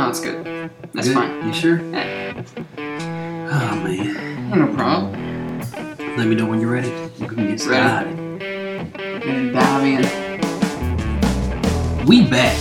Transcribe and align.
Oh, 0.00 0.06
that's 0.06 0.20
good. 0.20 0.44
That's 0.94 1.08
Good? 1.08 1.14
fine. 1.14 1.46
You 1.46 1.52
sure? 1.52 1.78
Yeah. 1.90 2.42
Oh 2.78 3.80
man. 3.84 4.48
No 4.50 4.66
problem. 4.74 5.12
Let 6.16 6.26
me 6.26 6.34
know 6.36 6.46
when 6.46 6.58
you're 6.58 6.72
ready. 6.72 6.90
We 7.20 7.26
can 7.28 7.46
get 7.48 7.60
started. 7.60 8.16
Dive 9.52 9.84
in. 9.84 10.00
We 12.06 12.26
back. 12.30 12.56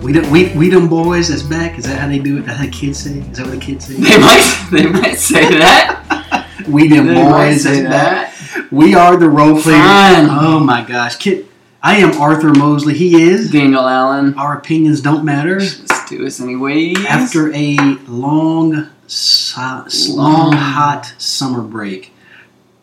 We 0.00 0.12
done, 0.12 0.30
we, 0.30 0.54
we 0.56 0.70
them 0.70 0.88
boys 0.88 1.26
that's 1.28 1.42
back. 1.42 1.76
Is 1.76 1.86
that 1.86 1.98
how 1.98 2.06
they 2.06 2.20
do 2.20 2.38
it? 2.38 2.46
How 2.46 2.62
the 2.64 2.70
kids 2.70 3.00
say? 3.00 3.18
Is 3.18 3.38
that 3.38 3.46
what 3.46 3.56
the 3.56 3.60
kids 3.60 3.86
say? 3.86 3.94
They 3.94 4.18
might, 4.18 4.68
they 4.70 4.86
might 4.86 5.18
say 5.18 5.48
that. 5.58 6.46
we 6.68 6.86
them 6.86 7.08
They 7.08 7.14
boys 7.14 7.64
say 7.64 7.80
that. 7.82 7.90
back. 7.90 8.32
We 8.70 8.94
are 8.94 9.16
the 9.16 9.28
role 9.28 9.60
players. 9.60 9.80
Fine. 9.80 10.28
Oh 10.30 10.60
my 10.60 10.82
gosh. 10.84 11.16
Kid, 11.16 11.48
I 11.84 11.96
am 11.96 12.12
Arthur 12.20 12.52
Mosley. 12.54 12.94
He 12.94 13.20
is. 13.22 13.50
Daniel 13.50 13.88
Allen. 13.88 14.34
Our 14.34 14.56
opinions 14.56 15.00
don't 15.00 15.24
matter. 15.24 15.58
Let's 15.58 16.08
do 16.08 16.22
this 16.22 16.40
anyways. 16.40 17.04
After 17.06 17.52
a 17.52 17.76
long, 18.06 18.88
so, 19.08 19.60
long, 19.60 20.16
Long. 20.16 20.52
hot 20.52 21.12
summer 21.18 21.60
break, 21.60 22.12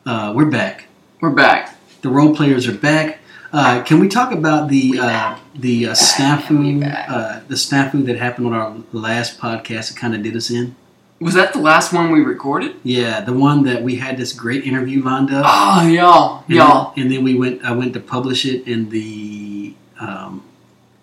uh, 0.06 0.34
we're 0.36 0.50
back. 0.50 0.88
We're 1.22 1.30
back. 1.30 1.78
The 2.02 2.10
role 2.10 2.36
players 2.36 2.68
are 2.68 2.78
back. 2.78 3.20
Uh, 3.54 3.84
can 3.84 4.00
we 4.00 4.10
talk 4.10 4.34
about 4.34 4.68
the 4.68 5.00
uh, 5.00 5.38
the 5.56 5.88
uh, 5.88 5.92
snafu 5.94 6.84
uh, 6.86 7.42
the 7.48 7.56
snafu 7.56 8.06
that 8.06 8.18
happened 8.18 8.48
on 8.48 8.54
our 8.54 8.76
last 8.92 9.40
podcast? 9.40 9.94
That 9.94 9.98
kind 9.98 10.14
of 10.14 10.22
did 10.24 10.36
us 10.36 10.52
in. 10.52 10.76
Was 11.20 11.34
that 11.34 11.52
the 11.54 11.60
last 11.60 11.92
one 11.92 12.12
we 12.12 12.22
recorded? 12.22 12.78
Yeah, 12.84 13.22
the 13.22 13.34
one 13.34 13.64
that 13.64 13.84
we 13.84 13.98
had 13.98 14.18
this 14.18 14.32
great 14.32 14.64
interview 14.64 15.04
lined 15.04 15.32
up. 15.32 15.46
Oh, 15.48 15.86
y'all. 15.88 16.44
and, 16.48 16.56
Y'all. 16.56 16.94
and 16.96 17.12
then 17.12 17.24
we 17.24 17.36
went. 17.36 17.64
I 17.64 17.72
went 17.74 17.94
to 17.96 18.00
publish 18.00 18.46
it, 18.46 18.66
and 18.68 18.90
the 18.90 19.74
um, 20.00 20.44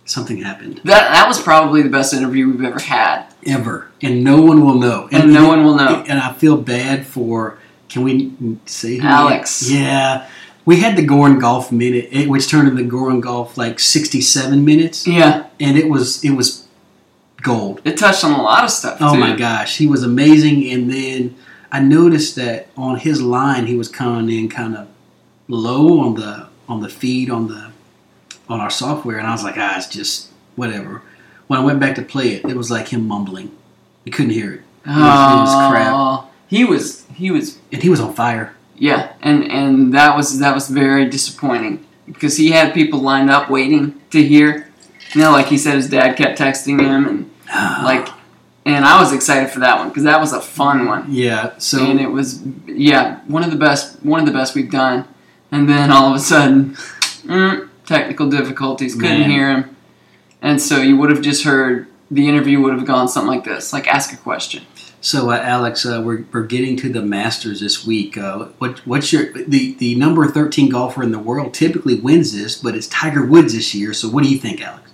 something 0.07 0.39
happened. 0.39 0.81
That, 0.85 1.13
that 1.13 1.29
was 1.29 1.41
probably 1.41 1.83
the 1.83 1.91
best 1.91 2.15
interview 2.15 2.49
we've 2.51 2.65
ever 2.65 2.81
had. 2.81 3.27
Ever, 3.47 3.91
and 4.03 4.25
no 4.25 4.41
one 4.41 4.65
will 4.65 4.79
know. 4.79 5.09
And 5.13 5.33
no 5.35 5.47
one 5.49 5.65
will 5.65 5.77
know. 5.77 6.03
And 6.09 6.19
I 6.19 6.33
feel 6.33 6.57
bad 6.57 7.07
for. 7.07 7.59
Can 7.89 8.03
we 8.03 8.59
say 8.67 8.97
who 8.97 9.07
Alex. 9.07 9.71
Yeah, 9.71 10.27
we 10.65 10.81
had 10.81 10.97
the 10.97 11.07
Goran 11.07 11.41
Golf 11.41 11.71
minute, 11.71 12.09
it, 12.11 12.29
which 12.29 12.49
turned 12.51 12.67
into 12.69 12.83
Goran 12.83 13.21
Golf 13.21 13.57
like 13.57 13.79
sixty-seven 13.79 14.65
minutes, 14.65 15.07
Yeah. 15.07 15.47
and 15.61 15.79
it 15.79 15.89
was 15.89 16.25
it 16.25 16.31
was 16.31 16.66
gold. 17.51 17.81
It 17.85 17.97
touched 17.97 18.25
on 18.25 18.33
a 18.39 18.43
lot 18.43 18.65
of 18.65 18.71
stuff, 18.71 18.99
Oh 19.01 19.15
too. 19.15 19.21
my 19.21 19.35
gosh, 19.37 19.79
he 19.79 19.87
was 19.87 20.03
amazing. 20.03 20.59
And 20.73 20.91
then 20.91 21.37
I 21.73 21.81
noticed 21.81 22.37
that 22.37 22.69
on 22.77 22.99
his 22.99 23.23
line, 23.23 23.67
he 23.67 23.77
was 23.77 23.89
coming 23.89 24.29
in 24.39 24.49
kind 24.49 24.77
of 24.77 24.89
low 25.49 26.01
on 26.01 26.15
the 26.15 26.49
on 26.69 26.81
the 26.81 26.89
feed 26.89 27.31
on 27.31 27.49
the 27.49 27.63
on 28.49 28.61
our 28.61 28.71
software, 28.71 29.19
and 29.19 29.27
I 29.27 29.33
was 29.33 29.43
like, 29.45 29.57
ah, 29.57 29.77
it's 29.77 29.89
just 29.89 30.31
whatever. 30.57 31.03
When 31.49 31.59
I 31.61 31.65
went 31.65 31.81
back 31.81 31.95
to 31.97 32.03
play 32.03 32.29
it, 32.37 32.45
it 32.45 32.57
was 32.57 32.71
like 32.71 32.89
him 32.89 33.07
mumbling. 33.09 33.51
You 34.05 34.13
couldn't 34.13 34.33
hear 34.41 34.53
it, 34.53 34.63
It 34.85 34.89
was- 34.91 35.35
it 35.35 35.57
was 35.57 35.71
crap. 35.73 36.25
He 36.49 36.65
was, 36.65 37.05
he 37.15 37.31
was 37.33 37.59
and 37.73 37.83
he 37.83 37.89
was 37.91 38.01
on 38.01 38.15
fire. 38.15 38.55
Yeah, 38.79 39.13
and 39.23 39.45
and 39.51 39.95
that 39.95 40.17
was 40.17 40.39
that 40.41 40.55
was 40.55 40.69
very 40.69 41.09
disappointing 41.09 41.85
because 42.07 42.37
he 42.37 42.51
had 42.51 42.75
people 42.75 43.01
lined 43.01 43.31
up 43.31 43.49
waiting 43.51 44.01
to 44.11 44.23
hear. 44.23 44.69
You 45.15 45.21
know, 45.23 45.33
like 45.33 45.47
he 45.47 45.59
said, 45.59 45.75
his 45.77 45.89
dad 45.89 46.17
kept 46.17 46.39
texting 46.39 46.79
him, 46.81 47.07
and 47.11 47.31
like, 47.85 48.09
and 48.65 48.85
I 48.85 49.01
was 49.01 49.13
excited 49.13 49.51
for 49.51 49.61
that 49.61 49.79
one 49.79 49.89
because 49.89 50.05
that 50.05 50.21
was 50.21 50.33
a 50.33 50.41
fun 50.41 50.87
one, 50.87 51.07
yeah. 51.09 51.57
So 51.59 51.85
and 51.85 52.01
it 52.01 52.09
was 52.09 52.43
yeah 52.67 53.21
one 53.27 53.45
of 53.45 53.51
the 53.51 53.57
best 53.57 54.03
one 54.05 54.21
of 54.21 54.27
the 54.27 54.33
best 54.33 54.55
we've 54.55 54.71
done. 54.71 55.07
And 55.53 55.69
then 55.69 55.93
all 55.93 56.11
of 56.11 56.17
a 56.17 56.19
sudden, 56.19 56.71
mm, 56.75 57.69
technical 57.87 58.29
difficulties, 58.29 58.95
couldn't 58.95 59.21
Man. 59.21 59.31
hear 59.31 59.51
him, 59.51 59.77
and 60.43 60.61
so 60.61 60.83
you 60.83 60.97
would 60.97 61.11
have 61.11 61.23
just 61.23 61.45
heard 61.45 61.87
the 62.11 62.29
interview 62.29 62.61
would 62.61 62.75
have 62.75 62.87
gone 62.87 63.09
something 63.09 63.29
like 63.29 63.45
this, 63.45 63.73
like 63.73 63.87
ask 63.87 64.13
a 64.13 64.17
question. 64.17 64.65
So, 65.01 65.31
uh, 65.31 65.37
Alex, 65.37 65.87
uh, 65.87 66.03
we're, 66.05 66.25
we're 66.33 66.47
getting 66.47 66.77
to 66.79 66.89
the 66.89 67.03
Masters 67.03 67.61
this 67.61 67.87
week. 67.87 68.19
Uh, 68.19 68.47
what 68.59 68.85
what's 68.87 69.13
your 69.13 69.33
the 69.33 69.75
the 69.75 69.95
number 69.95 70.27
thirteen 70.27 70.69
golfer 70.69 71.03
in 71.03 71.13
the 71.13 71.19
world 71.19 71.55
typically 71.55 71.95
wins 71.95 72.33
this, 72.33 72.57
but 72.57 72.75
it's 72.75 72.89
Tiger 72.89 73.25
Woods 73.25 73.55
this 73.55 73.75
year. 73.75 73.93
So, 73.93 74.09
what 74.09 74.25
do 74.25 74.31
you 74.31 74.39
think, 74.39 74.61
Alex? 74.61 74.91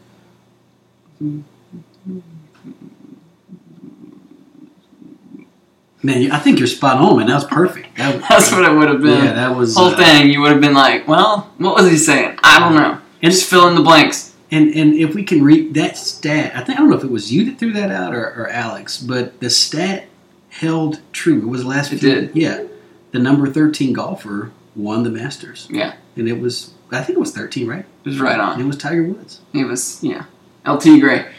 Man, 6.05 6.33
I 6.33 6.39
think 6.39 6.59
you're 6.59 6.67
spot 6.67 6.97
on, 6.97 7.17
man. 7.19 7.27
That 7.29 7.35
was 7.35 7.45
perfect. 7.45 7.97
That, 7.97 8.21
That's 8.29 8.51
what 8.51 8.65
it 8.65 8.75
would 8.75 8.89
have 8.89 9.03
been. 9.03 9.25
Yeah, 9.25 9.33
that 9.35 9.57
was 9.57 9.77
whole 9.77 9.87
uh, 9.87 9.97
thing, 9.97 10.31
you 10.31 10.41
would 10.41 10.51
have 10.53 10.61
been 10.61 10.75
like, 10.75 11.07
well, 11.07 11.53
what 11.59 11.77
was 11.77 11.91
he 11.91 11.97
saying? 11.97 12.39
I 12.43 12.59
don't 12.59 12.75
know. 12.75 12.99
And- 13.23 13.33
Just 13.33 13.49
fill 13.49 13.69
in 13.69 13.75
the 13.77 13.83
blanks. 13.83 14.31
And 14.51 14.75
and 14.75 14.93
if 14.95 15.15
we 15.15 15.23
can 15.25 15.43
read 15.43 15.73
that 15.75 15.97
stat, 15.97 16.53
I 16.55 16.63
think 16.63 16.79
I 16.79 16.83
don't 16.83 16.91
know 16.91 16.97
if 16.99 17.05
it 17.05 17.11
was 17.11 17.33
you 17.33 17.47
that 17.47 17.59
threw 17.59 17.73
that 17.73 17.91
out 17.91 18.15
or, 18.15 18.23
or 18.37 18.49
Alex, 18.51 18.99
but 19.01 19.41
the 19.41 19.49
stat 19.49 20.05
held 20.51 21.01
true. 21.13 21.39
It 21.39 21.47
was 21.47 21.63
the 21.63 21.69
last. 21.69 21.91
It 21.93 22.01
few- 22.01 22.15
did. 22.15 22.37
Yeah, 22.37 22.67
the 23.13 23.19
number 23.19 23.47
thirteen 23.47 23.95
golfer 23.95 24.51
won 24.77 25.05
the 25.05 25.11
Masters. 25.11 25.69
Yeah. 25.71 25.95
and 26.17 26.29
it 26.29 26.39
was 26.39 26.75
I 26.91 27.01
think 27.03 27.17
it 27.17 27.21
was 27.21 27.33
thirteen, 27.35 27.67
right? 27.67 27.87
It 28.05 28.09
was 28.09 28.21
right 28.21 28.33
And 28.35 28.43
on. 28.43 28.61
it 28.61 28.65
was 28.65 28.77
Tiger 28.77 29.05
Woods. 29.05 29.41
It 29.55 29.65
was, 29.65 30.03
yeah, 30.03 30.25
LT 30.67 31.01
Gray. 31.01 31.33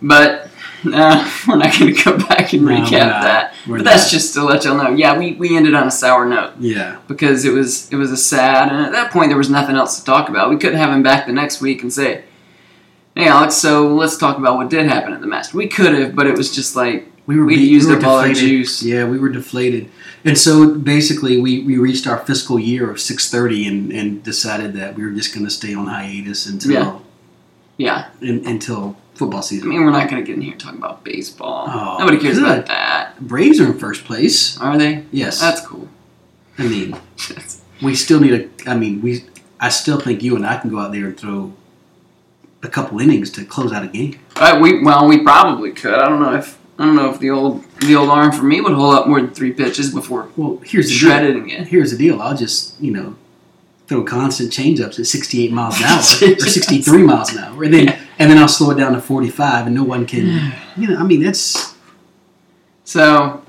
But 0.00 0.48
uh, 0.86 1.30
we're 1.48 1.56
not 1.56 1.76
going 1.78 1.94
to 1.94 2.02
go 2.04 2.16
back 2.18 2.52
and 2.52 2.64
No, 2.64 2.70
recap 2.72 2.90
that. 2.90 3.54
We're 3.66 3.78
but 3.78 3.84
that's 3.84 4.04
not. 4.04 4.10
just 4.10 4.34
to 4.34 4.44
let 4.44 4.64
y'all 4.64 4.76
know. 4.76 4.90
Yeah, 4.90 5.18
we, 5.18 5.34
we 5.34 5.56
ended 5.56 5.74
on 5.74 5.86
a 5.86 5.90
sour 5.90 6.24
note 6.24 6.54
Yeah, 6.60 6.98
because 7.08 7.44
it 7.44 7.52
was 7.52 7.90
it 7.92 7.96
was 7.96 8.10
a 8.12 8.16
sad, 8.16 8.70
and 8.70 8.84
at 8.86 8.92
that 8.92 9.10
point 9.10 9.28
there 9.30 9.38
was 9.38 9.50
nothing 9.50 9.76
else 9.76 9.98
to 9.98 10.04
talk 10.04 10.28
about. 10.28 10.50
We 10.50 10.56
couldn't 10.56 10.78
have 10.78 10.90
him 10.90 11.02
back 11.02 11.26
the 11.26 11.32
next 11.32 11.60
week 11.60 11.82
and 11.82 11.92
say, 11.92 12.22
"Hey, 13.16 13.26
Alex, 13.26 13.56
so 13.56 13.88
let's 13.94 14.16
talk 14.16 14.38
about 14.38 14.56
what 14.56 14.70
did 14.70 14.86
happen 14.86 15.12
at 15.12 15.20
the 15.20 15.26
Masters." 15.26 15.54
We 15.54 15.66
could 15.68 15.94
have, 15.94 16.14
but 16.14 16.26
it 16.26 16.36
was 16.36 16.54
just 16.54 16.76
like 16.76 17.10
we 17.26 17.36
were 17.38 17.44
We 17.44 17.56
used 17.56 17.88
we 17.88 17.94
were 17.94 18.00
up 18.00 18.06
all 18.06 18.18
our 18.18 18.32
juice. 18.32 18.82
Yeah, 18.82 19.04
we 19.08 19.18
were 19.18 19.28
deflated, 19.28 19.90
and 20.24 20.38
so 20.38 20.74
basically 20.78 21.38
we, 21.40 21.62
we 21.64 21.76
reached 21.76 22.06
our 22.06 22.18
fiscal 22.18 22.58
year 22.58 22.88
of 22.90 23.00
six 23.00 23.28
thirty 23.30 23.66
and, 23.66 23.92
and 23.92 24.22
decided 24.22 24.74
that 24.74 24.94
we 24.94 25.02
were 25.02 25.10
just 25.10 25.34
going 25.34 25.44
to 25.44 25.50
stay 25.50 25.74
on 25.74 25.86
hiatus 25.88 26.46
until 26.46 26.72
Yeah. 26.72 26.98
yeah. 27.76 28.08
in, 28.22 28.46
until 28.46 28.96
football 29.18 29.42
season. 29.42 29.68
I 29.68 29.70
mean, 29.72 29.84
we're 29.84 29.90
not 29.90 30.08
going 30.08 30.22
to 30.22 30.26
get 30.26 30.36
in 30.36 30.42
here 30.42 30.52
and 30.52 30.60
talk 30.60 30.74
about 30.74 31.04
baseball. 31.04 31.66
Oh, 31.68 31.96
Nobody 31.98 32.18
cares 32.18 32.38
good. 32.38 32.46
about 32.46 32.66
that, 32.66 33.20
Braves 33.20 33.60
are 33.60 33.66
in 33.66 33.78
first 33.78 34.04
place. 34.04 34.58
are 34.60 34.78
they? 34.78 35.04
Yes, 35.12 35.40
That's 35.40 35.60
cool. 35.66 35.88
I 36.58 36.66
mean 36.66 36.96
we 37.82 37.94
still 37.94 38.20
need 38.20 38.34
a. 38.66 38.70
I 38.70 38.76
mean 38.76 39.00
we. 39.02 39.24
I 39.60 39.68
still 39.70 40.00
think 40.00 40.22
you 40.22 40.34
and 40.36 40.46
I 40.46 40.56
can 40.58 40.70
go 40.70 40.78
out 40.78 40.92
there 40.92 41.06
and 41.06 41.18
throw 41.18 41.52
a 42.62 42.68
couple 42.68 42.98
innings 43.00 43.30
to 43.32 43.44
close 43.44 43.72
out 43.72 43.84
a 43.84 43.88
game. 43.88 44.18
Uh, 44.36 44.58
we 44.60 44.82
well, 44.82 45.06
we 45.08 45.20
probably 45.22 45.72
could. 45.72 45.94
I 45.94 46.08
don't 46.08 46.20
know 46.20 46.34
if 46.34 46.58
I 46.78 46.84
don't 46.86 46.96
know 46.96 47.10
if 47.10 47.18
the 47.20 47.30
old 47.30 47.64
the 47.80 47.94
old 47.94 48.08
arm 48.08 48.32
for 48.32 48.42
me 48.44 48.60
would 48.60 48.72
hold 48.72 48.94
up 48.94 49.06
more 49.06 49.20
than 49.20 49.30
three 49.30 49.52
pitches 49.52 49.92
before 49.94 50.28
Well, 50.36 50.60
here's 50.64 50.88
the 50.88 50.98
deal. 50.98 51.42
again. 51.44 51.64
Here's 51.66 51.90
the 51.92 51.98
deal. 51.98 52.20
I'll 52.20 52.36
just 52.36 52.80
you 52.80 52.90
know 52.92 53.14
throw 53.86 54.02
constant 54.04 54.52
changeups 54.52 54.98
at 54.98 55.06
68 55.06 55.50
miles 55.52 55.78
an 55.78 55.84
hour 55.86 55.98
or 55.98 56.02
63 56.40 57.02
miles 57.04 57.32
an 57.32 57.38
hour, 57.38 57.62
and 57.64 57.72
then 57.74 57.84
Yeah. 57.86 58.00
And 58.18 58.30
then 58.30 58.38
I'll 58.38 58.48
slow 58.48 58.70
it 58.70 58.76
down 58.76 58.92
to 58.94 59.00
45, 59.00 59.66
and 59.66 59.74
no 59.74 59.84
one 59.84 60.06
can. 60.06 60.52
You 60.76 60.88
know, 60.88 60.96
I 60.96 61.04
mean 61.04 61.22
that's 61.22 61.74
So, 62.88 63.42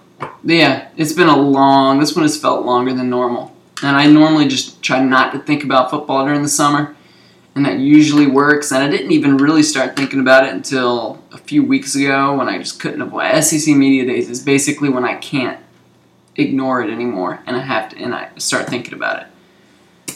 yeah, 0.44 0.90
it's 0.98 1.14
been 1.14 1.30
a 1.30 1.38
long. 1.38 2.02
This 2.02 2.14
one 2.14 2.24
has 2.24 2.38
felt 2.38 2.66
longer 2.66 2.92
than 2.94 3.10
normal, 3.10 3.56
and 3.82 3.96
I 3.96 4.06
normally 4.06 4.50
just 4.50 4.84
try 4.84 5.02
not 5.02 5.32
to 5.32 5.40
think 5.40 5.64
about 5.64 5.90
football 5.90 6.26
during 6.26 6.44
the 6.44 6.50
summer, 6.50 6.94
and 7.56 7.66
that 7.66 7.80
usually 7.80 8.28
works. 8.28 8.74
And 8.74 8.84
I 8.84 8.90
didn't 8.90 9.14
even 9.14 9.38
really 9.38 9.64
start 9.64 9.96
thinking 9.96 10.20
about 10.20 10.44
it 10.44 10.54
until 10.54 11.24
a 11.32 11.38
few 11.38 11.64
weeks 11.64 11.96
ago 11.96 12.36
when 12.36 12.50
I 12.50 12.58
just 12.58 12.82
couldn't 12.82 13.02
avoid. 13.02 13.42
SEC 13.42 13.74
media 13.78 14.06
days 14.06 14.30
is 14.30 14.42
basically 14.44 14.90
when 14.90 15.06
I 15.06 15.16
can't 15.16 15.64
ignore 16.36 16.82
it 16.84 16.90
anymore, 16.90 17.40
and 17.46 17.56
I 17.56 17.62
have 17.62 17.92
to, 17.92 17.98
and 17.98 18.14
I 18.14 18.32
start 18.36 18.68
thinking 18.68 18.94
about 18.94 19.22
it. 19.22 19.28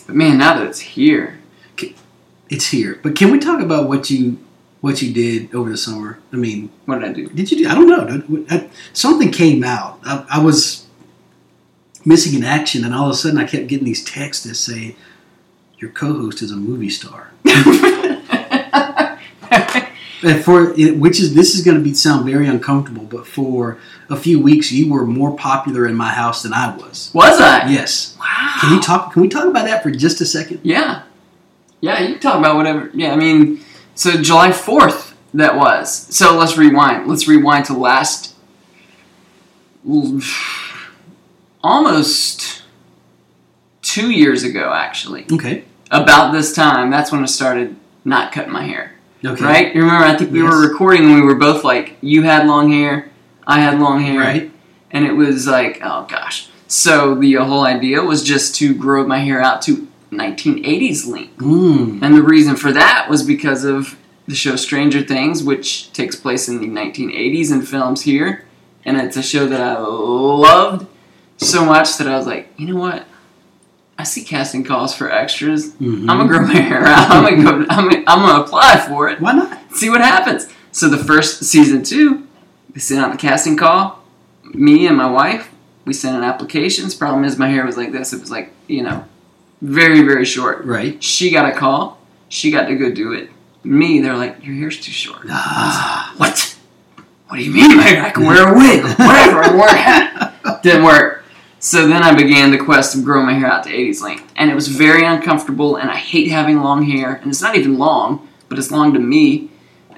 But 0.05 0.15
man, 0.15 0.37
now 0.37 0.55
that 0.55 0.67
it's 0.67 0.81
here, 0.81 1.39
it's 2.49 2.67
here. 2.67 2.99
But 3.03 3.15
can 3.15 3.31
we 3.31 3.39
talk 3.39 3.61
about 3.61 3.87
what 3.87 4.09
you 4.09 4.37
what 4.81 5.01
you 5.01 5.13
did 5.13 5.53
over 5.55 5.69
the 5.69 5.77
summer? 5.77 6.19
I 6.31 6.35
mean, 6.35 6.69
what 6.85 6.99
did 6.99 7.09
I 7.09 7.13
do? 7.13 7.29
Did 7.29 7.51
you 7.51 7.57
do? 7.59 7.69
I 7.69 7.73
don't 7.75 7.87
know. 7.87 8.45
I- 8.49 8.69
Something 8.93 9.31
came 9.31 9.63
out. 9.63 9.99
I, 10.03 10.25
I 10.29 10.39
was 10.43 10.85
missing 12.05 12.33
in 12.37 12.43
action, 12.43 12.83
and 12.83 12.93
all 12.93 13.05
of 13.05 13.11
a 13.11 13.15
sudden, 13.15 13.37
I 13.39 13.45
kept 13.45 13.67
getting 13.67 13.85
these 13.85 14.03
texts 14.03 14.43
that 14.45 14.55
say, 14.55 14.95
"Your 15.79 15.89
co-host 15.91 16.41
is 16.41 16.51
a 16.51 16.57
movie 16.57 16.89
star." 16.89 17.31
And 20.25 20.41
for 20.41 20.67
which 20.73 21.19
is 21.19 21.35
this 21.35 21.53
is 21.53 21.65
going 21.65 21.75
to 21.77 21.83
be 21.83 21.93
sound 21.93 22.25
very 22.25 22.47
uncomfortable, 22.47 23.03
but 23.03 23.27
for 23.27 23.77
a 24.09 24.15
few 24.15 24.39
weeks, 24.39 24.71
you 24.71 24.89
were 24.89 25.05
more 25.05 25.35
popular 25.35 25.85
in 25.85 25.95
my 25.95 26.11
house 26.13 26.43
than 26.43 26.53
I 26.53 26.73
was. 26.77 27.11
Was 27.13 27.41
I? 27.41 27.69
Yes. 27.69 28.15
Wow. 28.17 28.55
Can 28.61 28.73
you 28.73 28.79
talk? 28.81 29.11
Can 29.11 29.21
we 29.21 29.27
talk 29.27 29.45
about 29.49 29.65
that 29.65 29.83
for 29.83 29.91
just 29.91 30.21
a 30.21 30.25
second? 30.25 30.61
Yeah. 30.63 31.03
Yeah, 31.83 31.99
you 31.99 32.13
can 32.13 32.21
talk 32.21 32.39
about 32.39 32.55
whatever. 32.55 32.89
Yeah, 32.93 33.11
I 33.11 33.17
mean, 33.17 33.59
so 33.93 34.11
July 34.21 34.51
4th, 34.51 35.15
that 35.33 35.57
was. 35.57 35.93
So 36.15 36.37
let's 36.37 36.57
rewind. 36.57 37.07
Let's 37.09 37.27
rewind 37.27 37.65
to 37.65 37.73
last. 37.73 38.35
Almost 41.61 42.63
two 43.81 44.11
years 44.11 44.45
ago, 44.45 44.71
actually. 44.73 45.25
Okay. 45.29 45.65
About 45.91 46.31
this 46.31 46.55
time, 46.55 46.89
that's 46.89 47.11
when 47.11 47.21
I 47.21 47.25
started 47.25 47.75
not 48.05 48.31
cutting 48.31 48.53
my 48.53 48.63
hair. 48.63 48.93
Okay. 49.25 49.43
right? 49.43 49.75
You 49.75 49.81
remember? 49.81 50.05
I 50.05 50.15
think 50.15 50.31
we 50.31 50.41
were 50.41 50.65
recording 50.65 51.03
and 51.03 51.15
we 51.15 51.21
were 51.21 51.35
both 51.35 51.65
like, 51.65 51.97
you 51.99 52.23
had 52.23 52.47
long 52.47 52.71
hair, 52.71 53.09
I 53.45 53.59
had 53.59 53.77
long 53.77 53.99
hair, 54.01 54.21
Right. 54.21 54.51
and 54.91 55.05
it 55.05 55.13
was 55.17 55.47
like, 55.47 55.79
oh 55.83 56.05
gosh. 56.09 56.47
So 56.67 57.15
the 57.15 57.33
whole 57.33 57.65
idea 57.65 58.01
was 58.01 58.23
just 58.23 58.55
to 58.55 58.73
grow 58.73 59.05
my 59.05 59.19
hair 59.19 59.41
out 59.41 59.61
to 59.63 59.85
1980s 60.13 61.07
link. 61.07 61.35
Mm. 61.37 62.01
And 62.01 62.15
the 62.15 62.23
reason 62.23 62.55
for 62.55 62.71
that 62.71 63.07
was 63.09 63.23
because 63.23 63.63
of 63.63 63.97
the 64.27 64.35
show 64.35 64.55
Stranger 64.55 65.01
Things, 65.03 65.43
which 65.43 65.91
takes 65.93 66.15
place 66.15 66.47
in 66.47 66.59
the 66.59 66.67
1980s 66.67 67.51
and 67.51 67.67
films 67.67 68.03
here. 68.03 68.45
And 68.85 68.97
it's 68.97 69.17
a 69.17 69.23
show 69.23 69.47
that 69.47 69.61
I 69.61 69.77
loved 69.79 70.87
so 71.37 71.65
much 71.65 71.97
that 71.97 72.07
I 72.07 72.17
was 72.17 72.25
like, 72.25 72.53
you 72.57 72.67
know 72.67 72.79
what? 72.79 73.05
I 73.97 74.03
see 74.03 74.23
casting 74.23 74.63
calls 74.63 74.95
for 74.95 75.11
extras. 75.11 75.73
Mhm. 75.75 76.09
I'm 76.09 76.17
gonna 76.17 76.27
grow 76.27 76.41
my 76.41 76.53
hair 76.55 76.83
out. 76.85 77.11
I'm 77.11 77.23
gonna 77.23 77.43
go. 77.43 77.65
I'm 77.69 77.89
gonna, 77.89 78.03
I'm 78.07 78.19
gonna 78.19 78.43
apply 78.43 78.77
for 78.87 79.07
it. 79.07 79.21
Why 79.21 79.33
not? 79.33 79.59
See 79.73 79.89
what 79.89 80.01
happens. 80.01 80.47
So 80.71 80.89
the 80.89 80.97
first 80.97 81.43
season 81.45 81.83
two, 81.83 82.27
they 82.71 82.79
sent 82.79 82.99
out 83.05 83.11
the 83.11 83.17
casting 83.17 83.55
call. 83.55 84.03
Me 84.53 84.87
and 84.87 84.97
my 84.97 85.09
wife, 85.09 85.51
we 85.85 85.93
sent 85.93 86.17
in 86.17 86.23
applications. 86.23 86.95
Problem 86.95 87.23
is, 87.23 87.37
my 87.37 87.49
hair 87.49 87.65
was 87.65 87.77
like 87.77 87.91
this. 87.91 88.13
It 88.13 88.19
was 88.19 88.31
like 88.31 88.51
you 88.67 88.81
know, 88.81 89.05
very 89.63 90.01
very 90.03 90.25
short. 90.25 90.63
Right. 90.65 91.01
She 91.03 91.31
got 91.31 91.45
a 91.51 91.57
call. 91.57 91.99
She 92.29 92.51
got 92.51 92.67
to 92.67 92.75
go 92.75 92.91
do 92.91 93.13
it. 93.13 93.29
Me, 93.63 93.99
they're 94.01 94.17
like, 94.17 94.43
your 94.45 94.55
hair's 94.55 94.79
too 94.79 94.91
short. 94.91 95.21
Ah. 95.29 96.13
What? 96.17 96.57
What 97.29 97.37
do 97.37 97.43
you 97.43 97.51
mean? 97.51 97.79
I 97.79 98.09
can 98.11 98.25
wear 98.25 98.53
a 98.53 98.57
wig, 98.57 98.83
whatever. 98.83 99.43
I 99.43 99.55
wear 99.55 99.69
a 99.69 99.75
hat. 99.77 100.61
Didn't 100.63 100.83
work. 100.83 101.23
So 101.59 101.87
then 101.87 102.03
I 102.03 102.13
began 102.13 102.51
the 102.51 102.57
quest 102.57 102.93
of 102.93 103.05
growing 103.05 103.25
my 103.25 103.33
hair 103.33 103.47
out 103.47 103.63
to 103.63 103.69
80s 103.69 104.01
length, 104.01 104.31
and 104.35 104.51
it 104.51 104.55
was 104.55 104.67
very 104.67 105.05
uncomfortable. 105.05 105.77
And 105.77 105.89
I 105.89 105.95
hate 105.95 106.29
having 106.29 106.61
long 106.61 106.83
hair, 106.83 107.15
and 107.15 107.31
it's 107.31 107.41
not 107.41 107.55
even 107.55 107.77
long, 107.77 108.27
but 108.49 108.59
it's 108.59 108.69
long 108.69 108.93
to 108.93 108.99
me. 108.99 109.49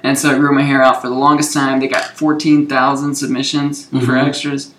And 0.04 0.16
so 0.16 0.30
I 0.30 0.38
grew 0.38 0.54
my 0.54 0.62
hair 0.62 0.80
out 0.82 1.02
for 1.02 1.08
the 1.08 1.14
longest 1.16 1.52
time. 1.52 1.80
They 1.80 1.88
got 1.88 2.04
14,000 2.16 3.16
submissions 3.16 3.86
for 3.86 3.96
Mhm. 3.96 4.28
extras. 4.28 4.72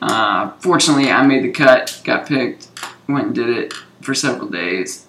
Uh, 0.00 0.50
fortunately, 0.60 1.10
I 1.10 1.26
made 1.26 1.44
the 1.44 1.50
cut, 1.50 2.00
got 2.04 2.26
picked, 2.26 2.68
went 3.06 3.26
and 3.26 3.34
did 3.34 3.50
it 3.50 3.74
for 4.04 4.14
several 4.14 4.48
days, 4.48 5.06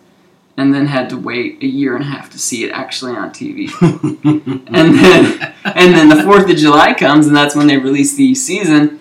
and 0.58 0.74
then 0.74 0.88
had 0.88 1.10
to 1.10 1.18
wait 1.18 1.62
a 1.62 1.68
year 1.68 1.96
and 1.96 2.04
a 2.04 2.08
half 2.08 2.30
to 2.32 2.40
see 2.40 2.64
it 2.64 2.72
actually 2.72 3.14
on 3.14 3.32
TV. 3.32 3.70
and 4.68 4.96
then 4.96 5.54
and 5.66 5.94
then 5.94 6.10
the 6.10 6.24
Fourth 6.24 6.50
of 6.50 6.56
July 6.56 6.94
comes, 6.94 7.28
and 7.28 7.36
that's 7.36 7.56
when 7.56 7.68
they 7.68 7.78
release 7.78 8.16
the 8.16 8.34
season. 8.36 9.00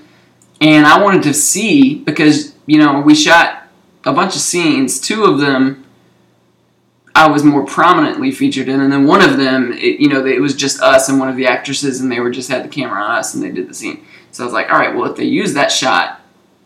And 0.61 0.87
I 0.87 1.03
wanted 1.03 1.23
to 1.25 1.35
see 1.35 1.97
because 1.97 2.55
you 2.67 2.79
know 2.79 3.01
we 3.01 3.15
shot 3.15 3.65
a 4.05 4.13
bunch 4.13 4.35
of 4.35 4.41
scenes. 4.41 5.01
Two 5.01 5.25
of 5.25 5.39
them 5.39 5.85
I 7.15 7.29
was 7.29 7.45
more 7.45 7.65
prominently 7.65 8.33
featured 8.33 8.69
in, 8.69 8.81
and 8.81 8.93
then 8.93 9.07
one 9.07 9.23
of 9.23 9.39
them, 9.39 9.73
it, 9.73 10.01
you 10.01 10.09
know, 10.09 10.27
it 10.27 10.41
was 10.41 10.57
just 10.57 10.81
us 10.81 11.09
and 11.09 11.21
one 11.21 11.29
of 11.29 11.37
the 11.37 11.47
actresses, 11.47 12.01
and 12.01 12.11
they 12.11 12.19
were 12.19 12.31
just 12.31 12.51
had 12.51 12.65
the 12.65 12.69
camera 12.69 13.01
on 13.01 13.13
us, 13.13 13.35
and 13.35 13.43
they 13.43 13.53
did 13.53 13.69
the 13.69 13.75
scene. 13.75 14.05
So 14.33 14.43
I 14.43 14.47
was 14.47 14.53
like, 14.53 14.69
all 14.69 14.79
right, 14.79 14.95
well, 14.95 15.09
if 15.09 15.17
they 15.17 15.25
use 15.25 15.55
that 15.55 15.71
shot, 15.71 16.21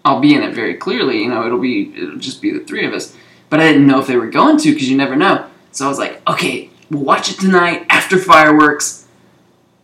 I'll 0.08 0.20
be 0.20 0.34
in 0.34 0.42
it 0.42 0.54
very 0.54 0.74
clearly. 0.74 1.22
You 1.22 1.28
know, 1.28 1.44
it'll 1.44 1.60
be 1.60 1.92
it'll 1.94 2.16
just 2.16 2.40
be 2.40 2.50
the 2.50 2.60
three 2.60 2.86
of 2.86 2.94
us. 2.94 3.14
But 3.50 3.60
I 3.60 3.68
didn't 3.68 3.86
know 3.86 4.00
if 4.00 4.06
they 4.06 4.16
were 4.16 4.30
going 4.30 4.56
to 4.58 4.72
because 4.72 4.88
you 4.88 4.96
never 4.96 5.16
know. 5.16 5.46
So 5.72 5.84
I 5.84 5.88
was 5.88 5.98
like, 5.98 6.26
okay, 6.28 6.70
we'll 6.90 7.04
watch 7.04 7.30
it 7.30 7.38
tonight 7.38 7.86
after 7.90 8.18
fireworks. 8.18 9.06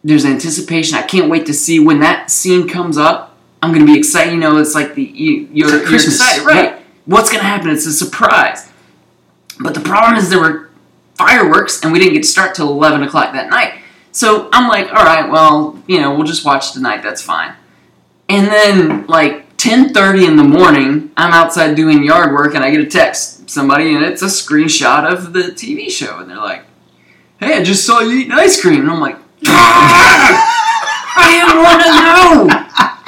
There's 0.02 0.24
anticipation. 0.24 0.96
I 0.96 1.02
can't 1.02 1.30
wait 1.30 1.46
to 1.46 1.54
see 1.54 1.78
when 1.78 2.00
that 2.00 2.30
scene 2.30 2.68
comes 2.68 2.96
up. 2.96 3.36
I'm 3.62 3.72
gonna 3.72 3.86
be 3.86 3.98
excited. 3.98 4.32
You 4.32 4.40
know, 4.40 4.56
it's 4.56 4.74
like 4.74 4.94
the 4.94 5.02
you, 5.02 5.48
you're, 5.52 5.70
like 5.70 5.90
you're 5.90 5.94
excited, 5.94 6.44
right? 6.44 6.80
What's 7.04 7.30
gonna 7.30 7.44
happen? 7.44 7.70
It's 7.70 7.86
a 7.86 7.92
surprise. 7.92 8.70
But 9.60 9.74
the 9.74 9.80
problem 9.80 10.16
is 10.16 10.30
there 10.30 10.40
were 10.40 10.70
fireworks 11.16 11.82
and 11.82 11.92
we 11.92 11.98
didn't 11.98 12.14
get 12.14 12.22
to 12.22 12.28
start 12.28 12.54
till 12.54 12.70
11 12.70 13.02
o'clock 13.02 13.32
that 13.34 13.50
night. 13.50 13.74
So 14.10 14.48
I'm 14.52 14.68
like, 14.68 14.88
all 14.88 15.04
right, 15.04 15.30
well, 15.30 15.82
you 15.86 16.00
know, 16.00 16.14
we'll 16.14 16.26
just 16.26 16.44
watch 16.44 16.72
tonight. 16.72 17.02
That's 17.02 17.22
fine. 17.22 17.54
And 18.28 18.46
then 18.48 19.06
like 19.06 19.43
10:30 19.56 20.26
in 20.28 20.36
the 20.36 20.44
morning, 20.44 21.10
I'm 21.16 21.32
outside 21.32 21.74
doing 21.74 22.04
yard 22.04 22.32
work 22.32 22.54
and 22.54 22.64
I 22.64 22.70
get 22.70 22.80
a 22.80 22.86
text 22.86 23.48
somebody 23.48 23.94
and 23.94 24.04
it's 24.04 24.22
a 24.22 24.26
screenshot 24.26 25.10
of 25.10 25.32
the 25.32 25.52
TV 25.52 25.90
show 25.90 26.18
and 26.18 26.30
they're 26.30 26.36
like, 26.36 26.64
"Hey, 27.38 27.58
I 27.58 27.62
just 27.62 27.86
saw 27.86 28.00
you 28.00 28.18
eating 28.18 28.32
ice 28.32 28.60
cream." 28.60 28.80
And 28.82 28.90
I'm 28.90 29.00
like, 29.00 29.16
"I 29.46 31.28
didn't 31.30 31.62
want 31.62 31.82
to 31.82 31.90
know. 32.02 32.48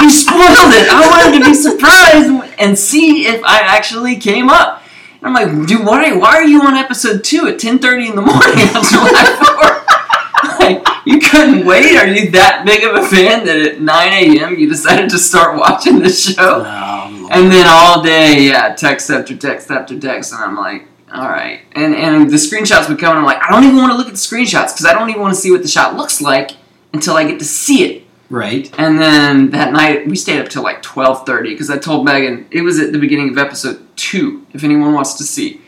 You 0.00 0.10
spoiled 0.10 0.72
it. 0.72 0.88
I 0.90 1.08
wanted 1.10 1.38
to 1.38 1.44
be 1.44 1.54
surprised 1.54 2.54
and 2.58 2.78
see 2.78 3.26
if 3.26 3.42
I 3.44 3.60
actually 3.60 4.16
came 4.16 4.48
up." 4.48 4.82
And 5.20 5.28
I'm 5.28 5.34
like, 5.34 5.68
"Dude, 5.68 5.84
why, 5.84 6.12
why 6.12 6.36
are 6.36 6.44
you 6.44 6.62
on 6.62 6.74
episode 6.74 7.24
2 7.24 7.48
at 7.48 7.58
10:30 7.58 8.10
in 8.10 8.16
the 8.16 8.22
morning 8.22 8.68
on 8.76 8.84
July 8.84 9.24
4th?" 9.40 10.05
you 11.22 11.28
couldn't 11.28 11.66
wait? 11.66 11.96
Are 11.96 12.06
you 12.06 12.30
that 12.32 12.64
big 12.64 12.84
of 12.84 12.94
a 12.94 13.06
fan 13.06 13.44
that 13.46 13.56
at 13.56 13.80
9 13.80 14.12
a.m. 14.12 14.58
you 14.58 14.68
decided 14.68 15.10
to 15.10 15.18
start 15.18 15.58
watching 15.58 15.98
the 16.00 16.08
show? 16.10 16.62
Oh, 16.64 17.28
And 17.32 17.50
then 17.50 17.66
all 17.68 18.02
day, 18.02 18.42
yeah, 18.48 18.74
text 18.74 19.10
after 19.10 19.36
text 19.36 19.70
after 19.70 19.98
text, 19.98 20.32
and 20.32 20.42
I'm 20.42 20.56
like, 20.56 20.86
all 21.12 21.28
right. 21.28 21.60
And 21.72 21.94
and 21.94 22.30
the 22.30 22.36
screenshots 22.36 22.88
would 22.88 22.98
come, 22.98 23.10
and 23.10 23.20
I'm 23.20 23.24
like, 23.24 23.42
I 23.42 23.50
don't 23.50 23.64
even 23.64 23.76
want 23.76 23.92
to 23.92 23.96
look 23.96 24.06
at 24.08 24.12
the 24.12 24.18
screenshots 24.18 24.72
because 24.72 24.84
I 24.86 24.92
don't 24.92 25.08
even 25.08 25.22
want 25.22 25.34
to 25.34 25.40
see 25.40 25.50
what 25.50 25.62
the 25.62 25.68
shot 25.68 25.96
looks 25.96 26.20
like 26.20 26.52
until 26.92 27.16
I 27.16 27.24
get 27.26 27.38
to 27.38 27.44
see 27.44 27.84
it. 27.84 28.04
right. 28.28 28.72
And 28.78 28.98
then 28.98 29.50
that 29.50 29.72
night, 29.72 30.06
we 30.06 30.16
stayed 30.16 30.40
up 30.40 30.48
till 30.48 30.62
like 30.62 30.82
12:30 30.82 31.42
because 31.44 31.70
I 31.70 31.78
told 31.78 32.04
Megan 32.04 32.46
it 32.50 32.62
was 32.62 32.78
at 32.80 32.92
the 32.92 32.98
beginning 32.98 33.30
of 33.30 33.38
episode 33.38 33.86
two. 33.96 34.46
If 34.52 34.64
anyone 34.64 34.92
wants 34.94 35.14
to 35.14 35.22
see, 35.24 35.60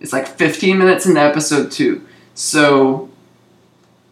it's 0.00 0.12
like 0.12 0.26
15 0.26 0.78
minutes 0.78 1.06
into 1.06 1.20
episode 1.20 1.70
two. 1.70 2.06
So 2.34 3.09